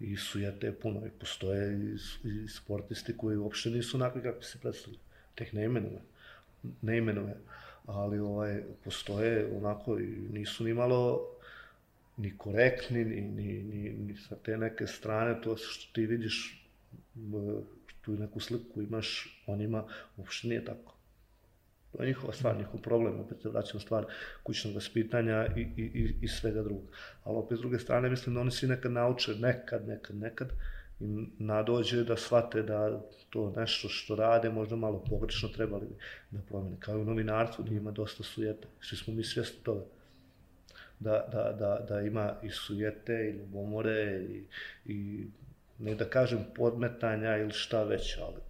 I 0.03 0.17
sujeta 0.17 0.67
je 0.67 0.73
puno, 0.73 1.07
i 1.07 1.11
postoje 1.21 1.79
i, 1.79 1.95
i 2.29 2.49
sportisti 2.49 3.17
koji 3.17 3.37
uopšte 3.37 3.71
nisu 3.71 3.97
onakvi 3.97 4.23
kako 4.23 4.43
se 4.43 4.59
predstavljaju. 4.59 5.01
Teh 5.35 5.55
ne 5.55 5.65
imenuje, 5.65 6.01
ne 6.83 6.99
imenuje, 6.99 7.37
ali 7.87 8.19
ovaj, 8.19 8.63
postoje 8.85 9.47
onako 9.57 9.99
i 9.99 10.07
nisu 10.07 10.65
ni 10.65 10.75
malo 10.75 11.29
ni 12.17 12.33
korektni, 12.39 13.05
ni, 13.05 13.21
ni, 13.21 13.63
ni, 13.63 13.91
ni 13.91 14.17
sa 14.17 14.37
te 14.37 14.57
neke 14.57 14.87
strane, 14.87 15.41
to 15.41 15.57
što 15.57 15.93
ti 15.93 16.07
vidiš, 16.07 16.67
tu 18.03 18.13
neku 18.13 18.41
sliku 18.41 18.83
imaš, 18.83 19.39
on 19.47 19.61
ima, 19.61 19.85
uopšte 20.17 20.49
nije 20.49 20.65
tako. 20.65 20.92
To 21.93 22.03
je 22.03 22.07
njihova 22.07 22.33
stvar, 22.33 22.57
njihov 22.57 22.81
problem, 22.81 23.21
opet 23.21 23.43
se 23.43 23.49
vraćam 23.49 23.81
stvar 23.81 24.05
kućnog 24.43 24.75
vaspitanja 24.75 25.47
i, 25.57 25.61
i, 25.61 25.83
i, 25.83 26.15
i 26.21 26.29
svega 26.29 26.63
drugog. 26.63 26.85
Ali 27.25 27.37
opet 27.37 27.59
s 27.59 27.61
druge 27.61 27.79
strane, 27.79 28.11
mislim 28.11 28.35
da 28.35 28.41
oni 28.41 28.51
svi 28.51 28.69
nekad 28.69 28.93
nauče, 28.93 29.35
nekad, 29.35 29.89
nekad, 29.89 30.17
nekad, 30.17 30.53
i 31.01 31.27
nadođe 31.39 32.05
da 32.05 32.17
shvate 32.17 32.63
da 32.63 33.03
to 33.31 33.53
nešto 33.57 33.89
što 33.89 34.17
rade 34.17 34.51
možda 34.51 34.77
malo 34.77 35.05
pogrešno 35.11 35.49
trebali 35.49 35.87
da 36.31 36.41
promene. 36.49 36.77
Kao 36.81 36.99
i 36.99 37.01
u 37.01 37.05
novinarstvu 37.05 37.65
gdje 37.65 37.77
ima 37.77 37.91
dosta 37.91 38.23
sujeta. 38.23 38.69
Svi 38.81 38.97
smo 38.97 39.15
mi 39.15 39.25
svjesni 39.25 39.63
toga 39.63 39.85
da, 40.99 41.29
da, 41.33 41.53
da, 41.59 41.87
da 41.89 42.01
ima 42.01 42.35
i 42.43 42.51
sujete 42.51 43.13
i 43.13 43.39
ljubomore 43.39 44.25
i, 44.31 44.45
i 44.85 45.27
ne 45.79 45.95
da 45.95 46.05
kažem 46.05 46.45
podmetanja 46.57 47.37
ili 47.37 47.53
šta 47.53 47.85
već, 47.85 48.19
ali 48.19 48.41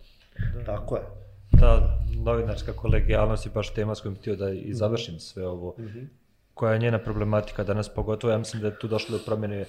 da. 0.55 0.65
tako 0.65 0.97
je. 0.97 1.03
Ta 1.61 1.99
novinarska 2.25 2.73
kolegijalnost 2.73 3.47
je 3.47 3.53
baš 3.55 3.75
tema 3.75 3.95
s 3.95 4.01
kojim 4.01 4.17
htio 4.17 4.37
da 4.37 4.51
i 4.51 4.61
mhm. 4.61 4.73
završim 4.73 5.19
sve 5.19 5.47
ovo. 5.47 5.75
Mm 5.79 5.83
-hmm. 5.83 6.07
Koja 6.55 6.73
je 6.73 6.79
njena 6.79 6.99
problematika 6.99 7.65
danas, 7.65 7.89
pogotovo 7.89 8.33
ja 8.33 8.39
mislim 8.39 8.63
da 8.63 8.69
je 8.69 8.79
tu 8.79 8.89
došlo 8.89 9.19
do 9.19 9.25
promjene 9.25 9.61
e, 9.61 9.67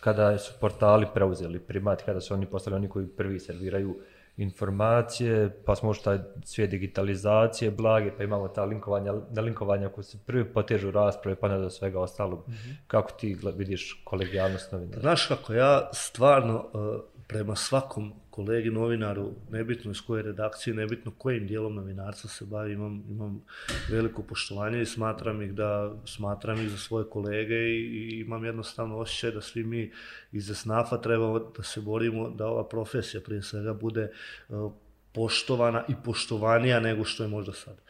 kada 0.00 0.38
su 0.38 0.52
portali 0.60 1.06
preuzeli 1.14 1.60
primat, 1.60 2.02
kada 2.02 2.20
su 2.20 2.34
oni 2.34 2.46
postali 2.46 2.76
oni 2.76 2.88
koji 2.88 3.06
prvi 3.06 3.40
serviraju 3.40 3.96
informacije, 4.36 5.62
pa 5.64 5.76
smo 5.76 5.90
ušli 5.90 6.04
taj 6.04 6.18
svijet 6.44 6.70
digitalizacije, 6.70 7.70
blage, 7.70 8.10
pa 8.16 8.24
imamo 8.24 8.48
ta 8.48 8.64
linkovanja, 8.64 9.12
na 9.30 9.42
linkovanja 9.42 9.88
koje 9.88 10.04
se 10.04 10.18
prvi 10.26 10.44
potežu 10.44 10.90
rasprave, 10.90 11.36
pa 11.36 11.48
ne 11.48 11.58
do 11.58 11.70
svega 11.70 12.00
ostalog. 12.00 12.48
Mm 12.48 12.52
-hmm. 12.52 12.74
Kako 12.86 13.12
ti 13.12 13.36
vidiš 13.56 14.02
kolegijalnost 14.04 14.72
novinara? 14.72 15.00
Znaš 15.00 15.26
kako, 15.26 15.52
ja 15.52 15.90
stvarno 15.92 16.70
uh, 16.72 17.00
prema 17.28 17.56
svakom 17.56 18.12
kolegi 18.34 18.70
novinaru, 18.70 19.32
nebitno 19.50 19.90
iz 19.90 20.00
koje 20.06 20.22
redakcije, 20.22 20.74
nebitno 20.74 21.12
kojim 21.18 21.46
dijelom 21.46 21.74
novinarstva 21.74 22.30
se 22.30 22.44
bavi, 22.44 22.72
imam, 22.72 23.04
imam 23.10 23.44
veliko 23.90 24.22
poštovanje 24.22 24.82
i 24.82 24.86
smatram 24.86 25.42
ih 25.42 25.52
da 25.54 25.94
smatram 26.06 26.60
ih 26.60 26.70
za 26.70 26.78
svoje 26.78 27.04
kolege 27.10 27.54
i, 27.54 27.78
i 27.78 28.20
imam 28.20 28.44
jednostavno 28.44 28.98
osjećaj 28.98 29.30
da 29.30 29.40
svi 29.40 29.64
mi 29.64 29.92
iz 30.32 30.50
SNAF-a 30.54 31.00
trebamo 31.00 31.38
da 31.38 31.62
se 31.62 31.80
borimo 31.80 32.30
da 32.30 32.46
ova 32.46 32.68
profesija 32.68 33.20
prije 33.20 33.42
svega 33.42 33.74
bude 33.74 34.10
uh, 34.48 34.72
poštovana 35.12 35.84
i 35.88 35.94
poštovanija 36.04 36.80
nego 36.80 37.04
što 37.04 37.22
je 37.22 37.28
možda 37.28 37.52
sad. 37.52 37.80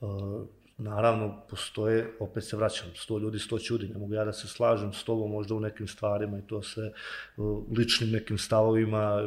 Uh, 0.00 0.46
Naravno, 0.78 1.40
postoje, 1.50 2.10
opet 2.20 2.44
se 2.44 2.56
vraćam, 2.56 2.88
sto 2.94 3.18
ljudi, 3.18 3.38
sto 3.38 3.58
čudi, 3.58 3.88
ne 3.88 3.98
mogu 3.98 4.14
ja 4.14 4.24
da 4.24 4.32
se 4.32 4.48
slažem 4.48 4.92
s 4.92 5.04
tobom 5.04 5.30
možda 5.30 5.54
u 5.54 5.60
nekim 5.60 5.88
stvarima 5.88 6.38
i 6.38 6.42
to 6.42 6.62
sve 6.62 6.92
ličnim 7.78 8.10
nekim 8.10 8.38
stavovima, 8.38 9.22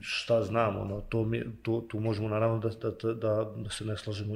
šta 0.00 0.42
znamo, 0.42 0.80
ono, 0.80 1.00
to, 1.00 1.24
mi, 1.24 1.44
to, 1.62 1.84
tu 1.88 2.00
možemo 2.00 2.28
naravno 2.28 2.58
da, 2.58 2.68
da, 2.68 3.14
da, 3.14 3.52
da 3.56 3.70
se 3.70 3.84
ne 3.84 3.96
slažemo, 3.96 4.34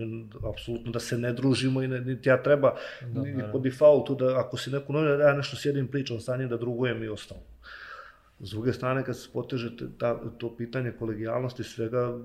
apsolutno 0.52 0.92
da 0.92 1.00
se 1.00 1.18
ne 1.18 1.32
družimo 1.32 1.82
i 1.82 1.88
ne, 1.88 2.00
niti 2.00 2.28
ja 2.28 2.42
treba, 2.42 2.74
da, 3.00 3.22
ni, 3.22 3.42
po 3.52 3.58
defaultu, 3.58 4.14
da 4.14 4.38
ako 4.38 4.56
si 4.56 4.70
neku 4.70 4.92
novinu, 4.92 5.16
da 5.16 5.24
ja 5.24 5.34
nešto 5.34 5.56
sjedim 5.56 5.88
pričam 5.88 6.20
sa 6.20 6.36
njim, 6.36 6.48
da 6.48 6.56
drugujem 6.56 7.02
i 7.02 7.08
ostalo. 7.08 7.40
S 8.40 8.50
druge 8.50 8.72
strane, 8.72 9.04
kad 9.04 9.18
se 9.18 9.28
poteže 9.32 9.70
ta, 9.98 10.20
to 10.38 10.56
pitanje 10.56 10.92
kolegijalnosti, 10.98 11.64
svega 11.64 12.18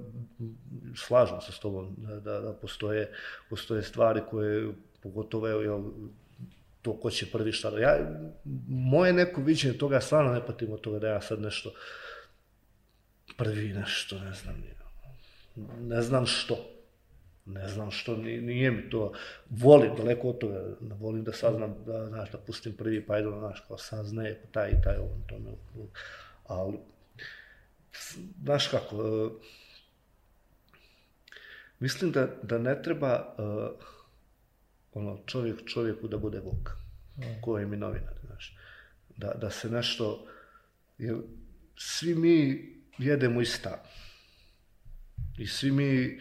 slažem 0.95 1.41
se 1.41 1.51
s 1.51 1.59
tobom 1.59 1.95
da, 1.97 2.19
da, 2.19 2.39
da 2.39 2.53
postoje, 2.53 3.11
postoje 3.49 3.83
stvari 3.83 4.21
koje, 4.29 4.73
pogotovo, 5.03 5.49
evo, 5.49 5.61
jel, 5.61 5.83
to 6.81 6.99
ko 6.99 7.09
će 7.09 7.31
prvi 7.31 7.51
šta. 7.51 7.79
Ja, 7.79 7.97
moje 8.67 9.13
neko 9.13 9.41
viđenje 9.41 9.77
toga, 9.77 10.01
stvarno 10.01 10.33
ne 10.33 10.45
patim 10.45 10.71
od 10.71 10.81
toga 10.81 10.99
da 10.99 11.07
ja 11.07 11.21
sad 11.21 11.41
nešto 11.41 11.71
prvi 13.37 13.73
nešto, 13.73 14.19
ne 14.19 14.33
znam, 14.33 14.63
ne 15.81 16.01
znam 16.01 16.25
što. 16.25 16.72
Ne 17.45 17.67
znam 17.67 17.91
što, 17.91 18.15
nije 18.17 18.71
mi 18.71 18.89
to, 18.89 19.13
volim 19.49 19.95
daleko 19.95 20.29
od 20.29 20.37
toga, 20.37 20.75
volim 20.79 21.23
da 21.23 21.33
saznam, 21.33 21.75
da, 21.85 22.07
znaš, 22.07 22.31
da 22.31 22.37
pustim 22.37 22.73
prvi, 22.73 23.05
pa 23.05 23.19
idu, 23.19 23.35
znaš, 23.39 23.63
kao 23.67 23.77
saznaje, 23.77 24.41
pa 24.41 24.47
taj 24.51 24.69
i 24.69 24.81
taj, 24.83 24.95
on 24.97 25.23
to 25.27 25.39
me, 25.39 25.51
ali, 26.47 26.77
znaš 28.43 28.67
kako, 28.67 28.95
uh, 28.95 29.31
mislim 31.79 32.11
da, 32.11 32.27
da 32.43 32.57
ne 32.57 32.81
treba, 32.81 33.35
uh, 33.37 33.85
ono, 34.93 35.19
čovjek 35.25 35.65
čovjeku 35.65 36.07
da 36.07 36.17
bude 36.17 36.39
vuk, 36.39 36.69
mm. 37.17 37.41
koji 37.41 37.65
mi 37.65 37.77
novinar, 37.77 38.13
znaš, 38.25 38.57
da, 39.17 39.33
da 39.33 39.49
se 39.49 39.69
nešto, 39.69 40.27
jer 40.97 41.15
svi 41.75 42.15
mi 42.15 42.65
jedemo 42.97 43.41
ista, 43.41 43.83
i 45.37 45.47
svi 45.47 45.71
mi, 45.71 46.19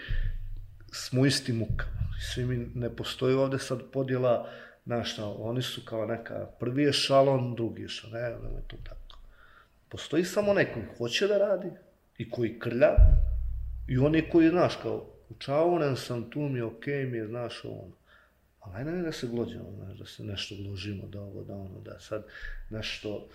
smo 0.93 1.27
isti 1.27 1.53
mukama. 1.53 2.13
Svi 2.35 2.45
mi 2.45 2.71
ne 2.75 2.97
postoji 2.97 3.35
ovde 3.35 3.59
sad 3.59 3.81
podjela, 3.93 4.51
znaš 4.85 5.13
šta, 5.13 5.27
oni 5.27 5.63
su 5.63 5.81
kao 5.85 6.07
neka, 6.07 6.47
prvi 6.61 6.83
je 6.83 6.93
šalon, 6.93 7.55
drugi 7.55 7.83
je 7.83 7.89
šalon, 7.89 8.21
ne, 8.21 8.31
ne, 8.31 8.55
ne, 8.55 8.63
to 8.67 8.77
tako. 8.85 9.19
Postoji 9.89 10.25
samo 10.25 10.55
neko 10.55 10.75
koji 10.75 10.97
hoće 10.99 11.27
da 11.27 11.39
radi 11.39 11.71
i 12.19 12.31
koji 12.31 12.59
krlja 12.59 12.97
i 13.89 13.99
oni 13.99 14.31
koji, 14.31 14.49
znaš, 14.49 14.77
kao, 14.83 15.07
učavoren 15.31 15.97
sam, 15.97 16.31
tu 16.31 16.41
mi 16.41 16.59
je 16.59 16.65
okej, 16.65 16.95
okay, 16.95 17.11
mi 17.11 17.19
je, 17.19 17.27
znaš, 17.27 17.65
ono. 17.65 17.97
Ali 18.61 18.77
ajde 18.77 18.91
ne 18.91 19.03
da 19.03 19.13
se 19.13 19.27
glođemo, 19.27 19.73
znaš, 19.77 19.99
da 19.99 20.07
se 20.07 20.25
nešto 20.25 20.55
gložimo, 20.59 21.07
da 21.07 21.21
ovo, 21.21 21.45
da 21.45 21.55
ono, 21.55 21.81
da 21.81 22.01
sad 22.01 22.27
nešto... 22.71 23.29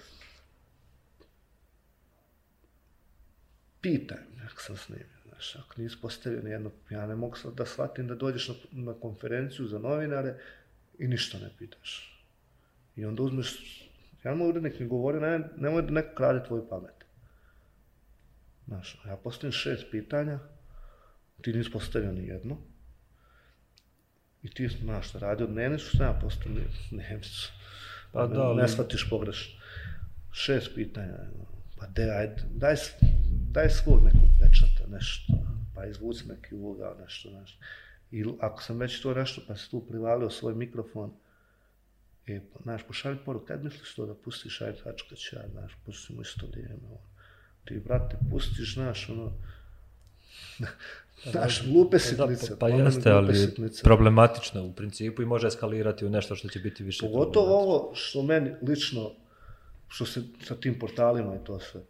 Pitaj, 3.81 4.17
nek 4.35 4.61
sam 4.61 4.77
snimio. 4.77 5.16
Znaš, 5.37 5.55
ako 5.55 5.81
nisi 5.81 5.97
postavio 6.01 6.41
ni 6.41 6.49
jedno, 6.49 6.71
ja 6.89 7.05
ne 7.07 7.15
mogu 7.15 7.35
da 7.55 7.65
shvatim 7.65 8.07
da 8.07 8.15
dođeš 8.15 8.47
na, 8.47 8.55
na 8.71 8.93
konferenciju 8.93 9.67
za 9.67 9.79
novinare 9.79 10.35
i 10.99 11.07
ništa 11.07 11.37
ne 11.37 11.49
pitaš. 11.59 12.23
I 12.95 13.05
onda 13.05 13.23
uzmeš, 13.23 13.81
ja 14.23 14.35
da 14.35 14.59
nek 14.59 14.79
mi 14.79 14.87
govori, 14.87 15.19
ne, 15.19 15.39
nemoj 15.57 15.81
da 15.81 15.91
neko 15.91 16.15
krade 16.15 16.47
tvoju 16.47 16.67
pamet. 16.69 17.05
Znaš, 18.67 19.01
ja 19.05 19.17
postavim 19.17 19.51
šest 19.51 19.85
pitanja, 19.91 20.39
ti 21.41 21.53
nisi 21.53 21.71
postavio 21.71 22.11
ni 22.11 22.27
jedno, 22.27 22.57
i 24.43 24.49
ti, 24.49 24.67
znaš, 24.67 25.13
radio 25.13 25.47
dnevnicu, 25.47 25.85
što 25.85 26.03
ja 26.03 26.19
postavio 26.21 26.63
dnevnicu. 26.89 27.51
Pa 28.11 28.27
da, 28.27 28.53
ne, 28.53 28.61
ne 28.61 28.67
shvatiš 28.67 29.09
pogrešno. 29.09 29.61
Šest 30.31 30.75
pitanja, 30.75 31.17
pa 31.79 31.87
de, 31.87 32.11
ajde, 32.11 32.43
daj, 32.49 32.75
daj 33.57 33.69
svog 33.69 34.03
nekog 34.03 34.29
pečata, 34.39 34.89
nešto, 34.89 35.33
pa 35.75 35.85
izvuci 35.85 36.27
neki 36.27 36.55
uloga, 36.55 36.95
nešto, 37.01 37.29
nešto. 37.29 37.57
I 38.11 38.25
ako 38.39 38.63
sam 38.63 38.77
već 38.77 39.01
to 39.01 39.13
nešto, 39.13 39.41
pa 39.47 39.55
se 39.55 39.69
tu 39.69 39.81
privalio 39.89 40.29
svoj 40.29 40.55
mikrofon, 40.55 41.11
e, 42.27 42.41
pa, 42.53 42.59
znaš, 42.63 42.83
pošalj 42.87 43.17
poru, 43.25 43.45
kad 43.45 43.63
misliš 43.63 43.95
to 43.95 44.05
da 44.05 44.15
pustiš, 44.15 44.61
ajde, 44.61 44.79
hačka 44.83 45.15
će 45.15 45.35
ja, 45.35 45.43
znaš, 45.51 45.77
pustimo 45.85 46.21
isto 46.21 46.47
vrijeme, 46.51 46.85
ono. 46.85 47.07
Ti, 47.65 47.81
brate, 47.85 48.17
pustiš, 48.31 48.73
znaš, 48.73 49.09
ono, 49.09 49.31
Znaš, 51.31 51.63
glupe 51.67 51.99
sitnice. 51.99 52.49
Pa, 52.49 52.55
pa 52.59 52.69
jeste, 52.69 53.11
ali 53.11 53.35
sitnice. 53.35 53.83
problematično 53.83 54.63
u 54.63 54.73
principu 54.73 55.21
i 55.21 55.25
može 55.25 55.47
eskalirati 55.47 56.05
u 56.05 56.09
nešto 56.09 56.35
što 56.35 56.47
će 56.47 56.59
biti 56.59 56.83
više. 56.83 57.05
Pogotovo 57.07 57.59
ovo 57.63 57.95
što 57.95 58.23
meni 58.23 58.51
lično, 58.61 59.11
što 59.87 60.05
se 60.05 60.23
sa 60.43 60.55
tim 60.55 60.79
portalima 60.79 61.35
i 61.35 61.45
to 61.45 61.59
sve. 61.59 61.81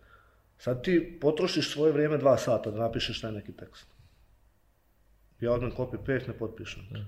Sad 0.58 0.84
ti 0.84 1.18
potrošiš 1.22 1.74
svoje 1.74 1.94
vrijeme 1.94 2.18
dva 2.18 2.38
sata 2.38 2.72
da 2.72 2.80
napišeš 2.80 3.22
taj 3.22 3.32
neki 3.32 3.52
tekst. 3.52 3.88
Ja 5.40 5.52
odmah 5.54 5.74
copy 5.78 5.98
paste 5.98 6.32
ne 6.32 6.38
potpišem. 6.38 6.84
Ja. 6.96 7.06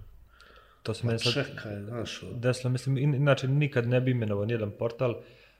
To 0.84 0.94
se 0.94 1.02
pa 1.02 1.08
meni 1.08 1.20
sad... 1.20 1.34
Čekaj, 1.34 1.82
znaš. 1.82 2.22
Deslo, 2.32 2.70
mislim, 2.70 2.98
inače 2.98 3.48
nikad 3.48 3.88
ne 3.88 4.02
bi 4.02 4.12
imenovao 4.12 4.46
nijedan 4.46 4.72
portal, 4.80 5.16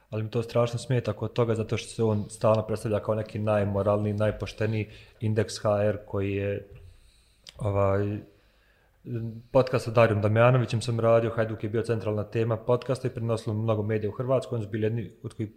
ali 0.10 0.24
mi 0.24 0.30
to 0.30 0.44
strašno 0.44 0.80
smeta 0.80 1.14
kod 1.14 1.34
toga 1.34 1.56
zato 1.56 1.78
što 1.78 1.90
se 1.90 2.04
on 2.04 2.26
stalno 2.30 2.68
predstavlja 2.68 3.00
kao 3.00 3.16
neki 3.16 3.40
najmoralniji, 3.40 4.14
najpošteniji 4.14 4.90
indeks 5.20 5.58
HR 5.58 5.98
koji 6.06 6.34
je 6.34 6.68
ovaj, 7.58 8.18
podcast 9.52 9.86
sa 9.86 9.92
Darijom 9.92 10.22
Damjanovićem 10.22 10.82
sam 10.82 11.00
radio, 11.00 11.32
Hajduk 11.36 11.64
je 11.64 11.70
bio 11.70 11.82
centralna 11.82 12.24
tema 12.24 12.58
podcasta 12.58 13.08
i 13.08 13.12
prenosilo 13.12 13.56
mnogo 13.56 13.84
medija 13.84 14.10
u 14.10 14.14
Hrvatskoj, 14.14 14.56
oni 14.56 14.66
su 14.66 14.72
bili 14.72 14.84
jedni 14.84 15.12
od 15.24 15.34
koji 15.34 15.50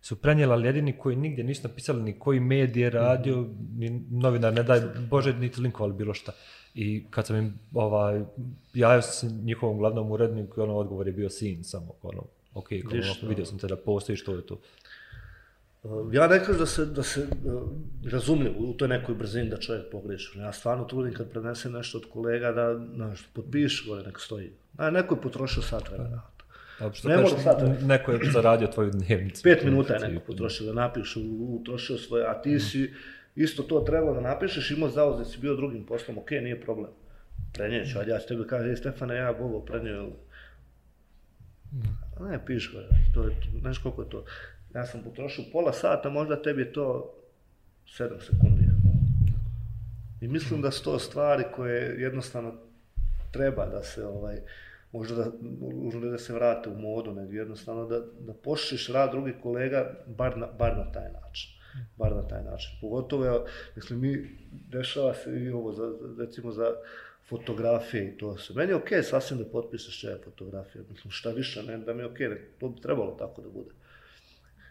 su 0.00 0.16
prenijeli, 0.16 0.52
ali 0.52 0.66
jedini 0.66 0.98
koji 0.98 1.16
nigdje 1.16 1.44
nisu 1.44 1.68
napisali 1.68 2.02
ni 2.02 2.18
koji 2.18 2.40
medije 2.40 2.90
radio, 2.90 3.36
mm 3.36 3.44
-hmm. 3.44 3.78
ni 3.78 4.04
novinar, 4.10 4.52
ne 4.54 4.62
daj 4.62 4.80
Bože, 5.10 5.32
niti 5.32 5.60
linkovali 5.60 5.94
bilo 5.94 6.14
šta. 6.14 6.32
I 6.74 7.04
kad 7.10 7.26
sam 7.26 7.36
im, 7.36 7.58
ovaj, 7.74 8.22
javio 8.74 9.02
se 9.02 9.26
njihovom 9.26 9.78
glavnom 9.78 10.10
uredniku, 10.10 10.62
ono 10.62 10.76
odgovor 10.76 11.06
je 11.06 11.12
bio 11.12 11.30
sin 11.30 11.64
samo, 11.64 11.92
ono, 12.02 12.24
ok, 12.54 12.68
ono, 12.90 13.28
vidio 13.28 13.44
sam 13.44 13.58
te 13.58 13.66
da 13.66 13.76
postoji 13.76 14.16
što 14.16 14.34
je 14.34 14.46
to. 14.46 14.60
Uh, 15.82 16.14
ja 16.14 16.26
ne 16.26 16.38
kažem 16.38 16.58
da 16.58 16.66
se, 16.66 16.84
da 16.86 17.02
se 17.02 17.20
uh, 17.20 17.62
razumljiv 18.12 18.52
u 18.58 18.72
toj 18.72 18.88
nekoj 18.88 19.14
brzini 19.14 19.50
da 19.50 19.56
čovjek 19.56 19.90
pogreši. 19.92 20.38
Ja 20.38 20.52
stvarno 20.52 20.84
trudim 20.84 21.14
kad 21.14 21.30
prenesem 21.30 21.72
nešto 21.72 21.98
od 21.98 22.04
kolega 22.12 22.52
da 22.52 22.80
znaš, 22.94 23.26
potpiš 23.34 23.86
gore, 23.88 24.02
nek 24.06 24.20
stoji. 24.20 24.52
A 24.76 24.90
neko 24.90 25.14
je 25.14 25.20
potrošio 25.20 25.62
sat 25.62 25.90
vremena. 25.90 26.22
Što 26.92 27.08
ne 27.08 27.16
kažeš, 27.16 27.42
sat 27.42 27.62
neko 27.82 28.12
je 28.12 28.30
zaradio 28.32 28.68
tvoju 28.68 28.90
dnevnicu. 28.90 29.42
Pet 29.42 29.64
minuta 29.64 29.94
je 29.94 30.08
neko 30.08 30.24
potrošio 30.26 30.66
da 30.66 30.72
napiš, 30.72 31.16
utrošio 31.40 31.98
svoje, 31.98 32.26
a 32.26 32.42
ti 32.42 32.60
si 32.60 32.94
isto 33.36 33.62
to 33.62 33.80
trebalo 33.80 34.14
da 34.14 34.20
napišeš, 34.20 34.70
imao 34.70 34.88
zauzet 34.88 35.26
si 35.32 35.38
bio 35.38 35.56
drugim 35.56 35.86
poslom, 35.86 36.18
ok, 36.18 36.30
nije 36.30 36.60
problem. 36.60 36.90
Prenijeć, 37.52 37.96
ali 37.96 38.10
ja 38.10 38.18
ću 38.18 38.28
tebi 38.28 38.46
kažem, 38.46 38.76
Stefane, 38.76 39.16
ja 39.16 39.32
Bogo 39.32 39.60
prenio. 39.60 40.08
Ne, 42.20 42.40
piš 42.46 42.72
gore, 42.72 42.86
to 43.14 43.24
je, 43.24 43.36
znaš 43.60 43.78
koliko 43.78 44.02
je 44.02 44.08
to 44.08 44.24
ja 44.74 44.86
sam 44.86 45.02
potrošio 45.02 45.44
pola 45.52 45.72
sata, 45.72 46.10
možda 46.10 46.42
tebi 46.42 46.62
je 46.62 46.72
to 46.72 47.14
7 47.86 48.20
sekundi. 48.20 48.64
I 50.20 50.28
mislim 50.28 50.62
da 50.62 50.70
su 50.70 50.84
to 50.84 50.98
stvari 50.98 51.44
koje 51.54 52.00
jednostavno 52.00 52.54
treba 53.30 53.66
da 53.66 53.82
se 53.82 54.06
ovaj 54.06 54.40
možda 54.92 55.14
da, 55.14 55.30
možda 55.74 56.10
da 56.10 56.18
se 56.18 56.32
vrate 56.32 56.70
u 56.70 56.78
modu, 56.78 57.14
nego 57.14 57.32
jednostavno 57.32 57.86
da, 57.86 58.00
da 58.20 58.34
pošliš 58.34 58.88
rad 58.88 59.10
drugih 59.10 59.34
kolega 59.42 59.94
bar 60.06 60.38
na, 60.38 60.46
bar 60.58 60.76
na 60.76 60.92
taj 60.92 61.12
način. 61.12 61.50
Bar 61.96 62.16
na 62.16 62.28
taj 62.28 62.44
način. 62.44 62.70
Pogotovo, 62.80 63.24
ja, 63.24 63.44
mislim, 63.76 64.00
mi 64.00 64.30
dešava 64.50 65.14
se 65.14 65.40
i 65.40 65.50
ovo, 65.50 65.72
za, 65.72 65.92
recimo, 66.18 66.52
za 66.52 66.66
fotografije 67.28 68.08
i 68.08 68.18
to 68.18 68.38
se. 68.38 68.52
Meni 68.54 68.72
je 68.72 68.76
okej 68.76 68.98
okay, 68.98 69.02
sasvim 69.02 69.38
da 69.38 69.44
potpišeš 69.44 70.00
čeja 70.00 70.16
fotografije. 70.24 70.84
Mislim, 70.90 71.10
šta 71.10 71.30
više, 71.30 71.62
ne, 71.62 71.78
da 71.78 71.94
mi 71.94 72.02
je 72.02 72.06
okej, 72.06 72.28
okay, 72.28 72.38
to 72.60 72.68
bi 72.68 72.80
trebalo 72.80 73.16
tako 73.18 73.42
da 73.42 73.48
bude 73.48 73.70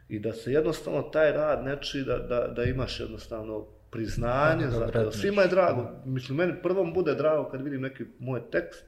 i 0.10 0.20
da 0.20 0.34
se 0.34 0.52
jednostavno 0.52 1.02
taj 1.02 1.32
rad 1.32 1.64
neči 1.66 2.04
da, 2.04 2.18
da, 2.18 2.48
da 2.48 2.64
imaš 2.64 3.00
jednostavno 3.00 3.66
priznanje 3.92 4.66
da, 4.66 4.72
za 4.72 4.88
to. 4.88 5.12
Svima 5.12 5.42
je 5.42 5.48
drago. 5.48 5.92
Mislim, 6.06 6.38
meni 6.38 6.54
prvom 6.64 6.94
bude 6.94 7.16
drago 7.16 7.50
kad 7.50 7.62
vidim 7.62 7.82
neki 7.82 8.04
moj 8.20 8.42
tekst. 8.52 8.84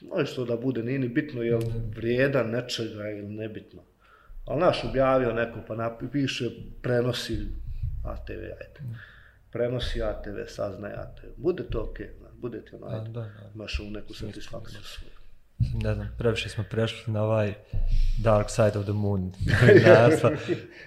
Može 0.00 0.26
što 0.26 0.44
da 0.44 0.56
bude, 0.56 0.82
nije 0.82 0.98
ni 0.98 1.08
bitno 1.08 1.42
je 1.42 1.58
vrijedan 1.96 2.50
nečega 2.50 3.10
ili 3.10 3.28
nebitno. 3.28 3.82
Ali 4.46 4.60
naš 4.60 4.84
objavio 4.84 5.32
neko 5.32 5.58
pa 5.68 5.74
napiše 5.74 6.50
prenosi 6.82 7.38
ATV, 8.04 8.32
ajde. 8.32 8.80
Prenosi 9.50 10.02
ATV, 10.02 10.38
saznaj 10.46 10.92
ATV. 10.92 11.26
Bude 11.36 11.62
to 11.70 11.82
okej, 11.90 12.06
okay, 12.06 12.40
bude 12.40 12.64
ti 12.64 12.74
ono, 12.74 12.86
ajde. 12.86 13.10
Imaš 13.54 13.80
u 13.80 13.90
neku 13.90 14.14
satisfakciju 14.14 14.80
svoju 14.82 15.09
ne 15.82 15.94
znam, 15.94 16.08
previše 16.18 16.48
smo 16.48 16.64
prešli 16.70 17.12
na 17.12 17.22
ovaj 17.22 17.54
Dark 18.18 18.50
Side 18.50 18.78
of 18.78 18.84
the 18.84 18.92
Moon. 18.92 19.32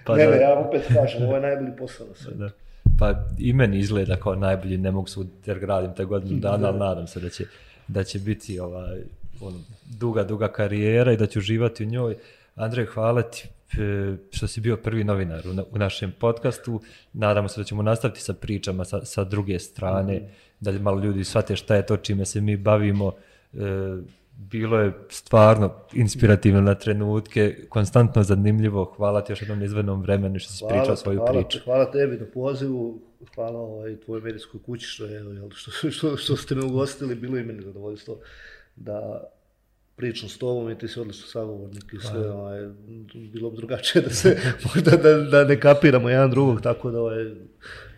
pa 0.04 0.16
ne, 0.16 0.26
ne, 0.26 0.36
ja 0.36 0.58
opet 0.58 0.82
kažem, 0.94 1.22
ovo 1.22 1.34
je 1.34 1.40
najbolji 1.40 1.76
posao 1.78 2.06
na 2.06 2.14
svijetu. 2.14 2.54
Pa 2.98 3.14
i 3.38 3.52
meni 3.52 3.78
izgleda 3.78 4.16
kao 4.16 4.34
najbolji, 4.34 4.78
ne 4.78 4.90
mogu 4.90 5.06
sud 5.06 5.28
jer 5.46 5.58
gradim 5.58 5.94
te 5.94 6.04
godinu 6.04 6.40
dana, 6.40 6.68
ali 6.68 6.78
nadam 6.78 7.06
se 7.06 7.20
da 7.20 7.28
će, 7.28 7.44
da 7.88 8.04
će 8.04 8.18
biti 8.18 8.60
ovaj, 8.60 9.00
on, 9.40 9.64
duga, 9.84 10.24
duga 10.24 10.48
karijera 10.48 11.12
i 11.12 11.16
da 11.16 11.26
ću 11.26 11.38
uživati 11.38 11.84
u 11.84 11.86
njoj. 11.86 12.16
Andrej, 12.54 12.86
hvala 12.86 13.22
ti 13.22 13.48
e, 13.78 14.16
što 14.30 14.46
si 14.46 14.60
bio 14.60 14.76
prvi 14.76 15.04
novinar 15.04 15.48
u, 15.48 15.52
na, 15.52 15.64
u 15.70 15.78
našem 15.78 16.12
podcastu. 16.20 16.80
Nadamo 17.12 17.48
se 17.48 17.60
da 17.60 17.64
ćemo 17.64 17.82
nastaviti 17.82 18.20
sa 18.20 18.34
pričama 18.34 18.84
sa, 18.84 19.04
sa 19.04 19.24
druge 19.24 19.58
strane, 19.58 20.16
mm. 20.16 20.26
da 20.60 20.72
malo 20.72 21.00
ljudi 21.00 21.24
shvate 21.24 21.56
šta 21.56 21.76
je 21.76 21.86
to 21.86 21.96
čime 21.96 22.24
se 22.24 22.40
mi 22.40 22.56
bavimo. 22.56 23.12
E, 23.54 23.58
bilo 24.36 24.80
je 24.80 24.92
stvarno 25.08 25.74
inspirativno 25.92 26.60
na 26.60 26.74
trenutke, 26.74 27.66
konstantno 27.68 28.22
zanimljivo. 28.22 28.84
Hvala 28.96 29.24
ti 29.24 29.32
još 29.32 29.42
jednom 29.42 29.62
izvednom 29.62 30.02
vremenu 30.02 30.38
što 30.38 30.52
si 30.52 30.64
pričao 30.68 30.96
svoju 30.96 31.18
hvala, 31.18 31.32
priču. 31.32 31.58
Hvala 31.64 31.90
tebi 31.90 32.16
na 32.16 32.26
pozivu, 32.34 33.00
hvala 33.34 33.60
ovaj, 33.60 33.96
tvojoj 34.00 34.22
medijskoj 34.22 34.60
kući 34.66 34.86
što, 34.86 35.04
je, 35.04 35.22
što, 35.54 35.90
što, 35.90 36.16
što 36.16 36.36
ste 36.36 36.54
me 36.54 36.64
ugostili, 36.64 37.14
bilo 37.14 37.38
i 37.38 37.44
meni 37.44 37.62
zadovoljstvo 37.62 38.18
da 38.76 39.24
pričam 39.96 40.28
s 40.28 40.38
tobom 40.38 40.70
i 40.70 40.78
ti 40.78 40.88
si 40.88 41.00
odlično 41.00 41.26
sagovornik 41.26 41.92
i 41.92 41.98
sve, 41.98 42.30
ovaj, 42.30 42.68
bilo 43.32 43.50
bi 43.50 43.56
drugačije 43.56 44.02
da 44.02 44.10
se, 44.10 44.38
možda 44.74 44.90
da, 44.90 45.16
da 45.16 45.44
ne 45.44 45.60
kapiramo 45.60 46.08
jedan 46.08 46.30
drugog, 46.30 46.60
tako 46.60 46.90
da, 46.90 47.00
ovaj, 47.00 47.24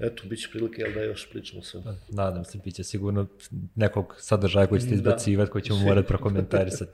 eto, 0.01 0.23
bit 0.29 0.41
će 0.41 0.49
prilike, 0.53 0.83
jel 0.83 0.95
da 0.95 1.03
još 1.03 1.31
pričamo 1.31 1.63
sve. 1.63 1.83
Nadam 2.09 2.45
se, 2.45 2.59
bit 2.65 2.75
će 2.75 2.85
sigurno 2.85 3.27
nekog 3.75 4.15
sadržaja 4.19 4.67
koji 4.67 4.81
ćete 4.81 4.95
izbacivati, 4.95 5.51
koji 5.51 5.63
ćemo 5.63 5.79
morati 5.89 6.09
prokomentarisati. 6.09 6.93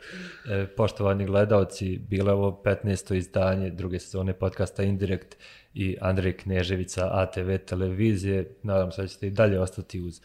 E, 0.49 0.66
poštovani 0.77 1.27
gledalci, 1.27 1.99
bilo 2.09 2.33
ovo 2.33 2.62
15. 2.65 3.15
izdanje 3.15 3.70
druge 3.70 3.99
sezone 3.99 4.33
podcasta 4.33 4.83
Indirekt 4.83 5.37
i 5.74 5.97
Andrej 6.01 6.37
Kneževica 6.37 7.09
ATV 7.12 7.57
televizije. 7.66 8.55
Nadam 8.62 8.93
se 8.93 9.03
da 9.03 9.09
ćete 9.09 9.27
i 9.27 9.31
dalje 9.31 9.61
ostati 9.61 10.01
uz 10.01 10.20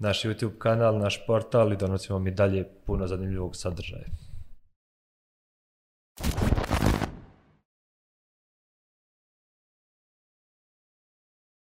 naš 0.00 0.24
YouTube 0.24 0.58
kanal, 0.58 0.98
naš 0.98 1.26
portal 1.26 1.72
i 1.72 1.76
donosimo 1.76 2.18
mi 2.18 2.30
dalje 2.30 2.68
puno 2.86 3.06
zanimljivog 3.06 3.56
sadržaja. 3.56 4.06
you 6.22 6.49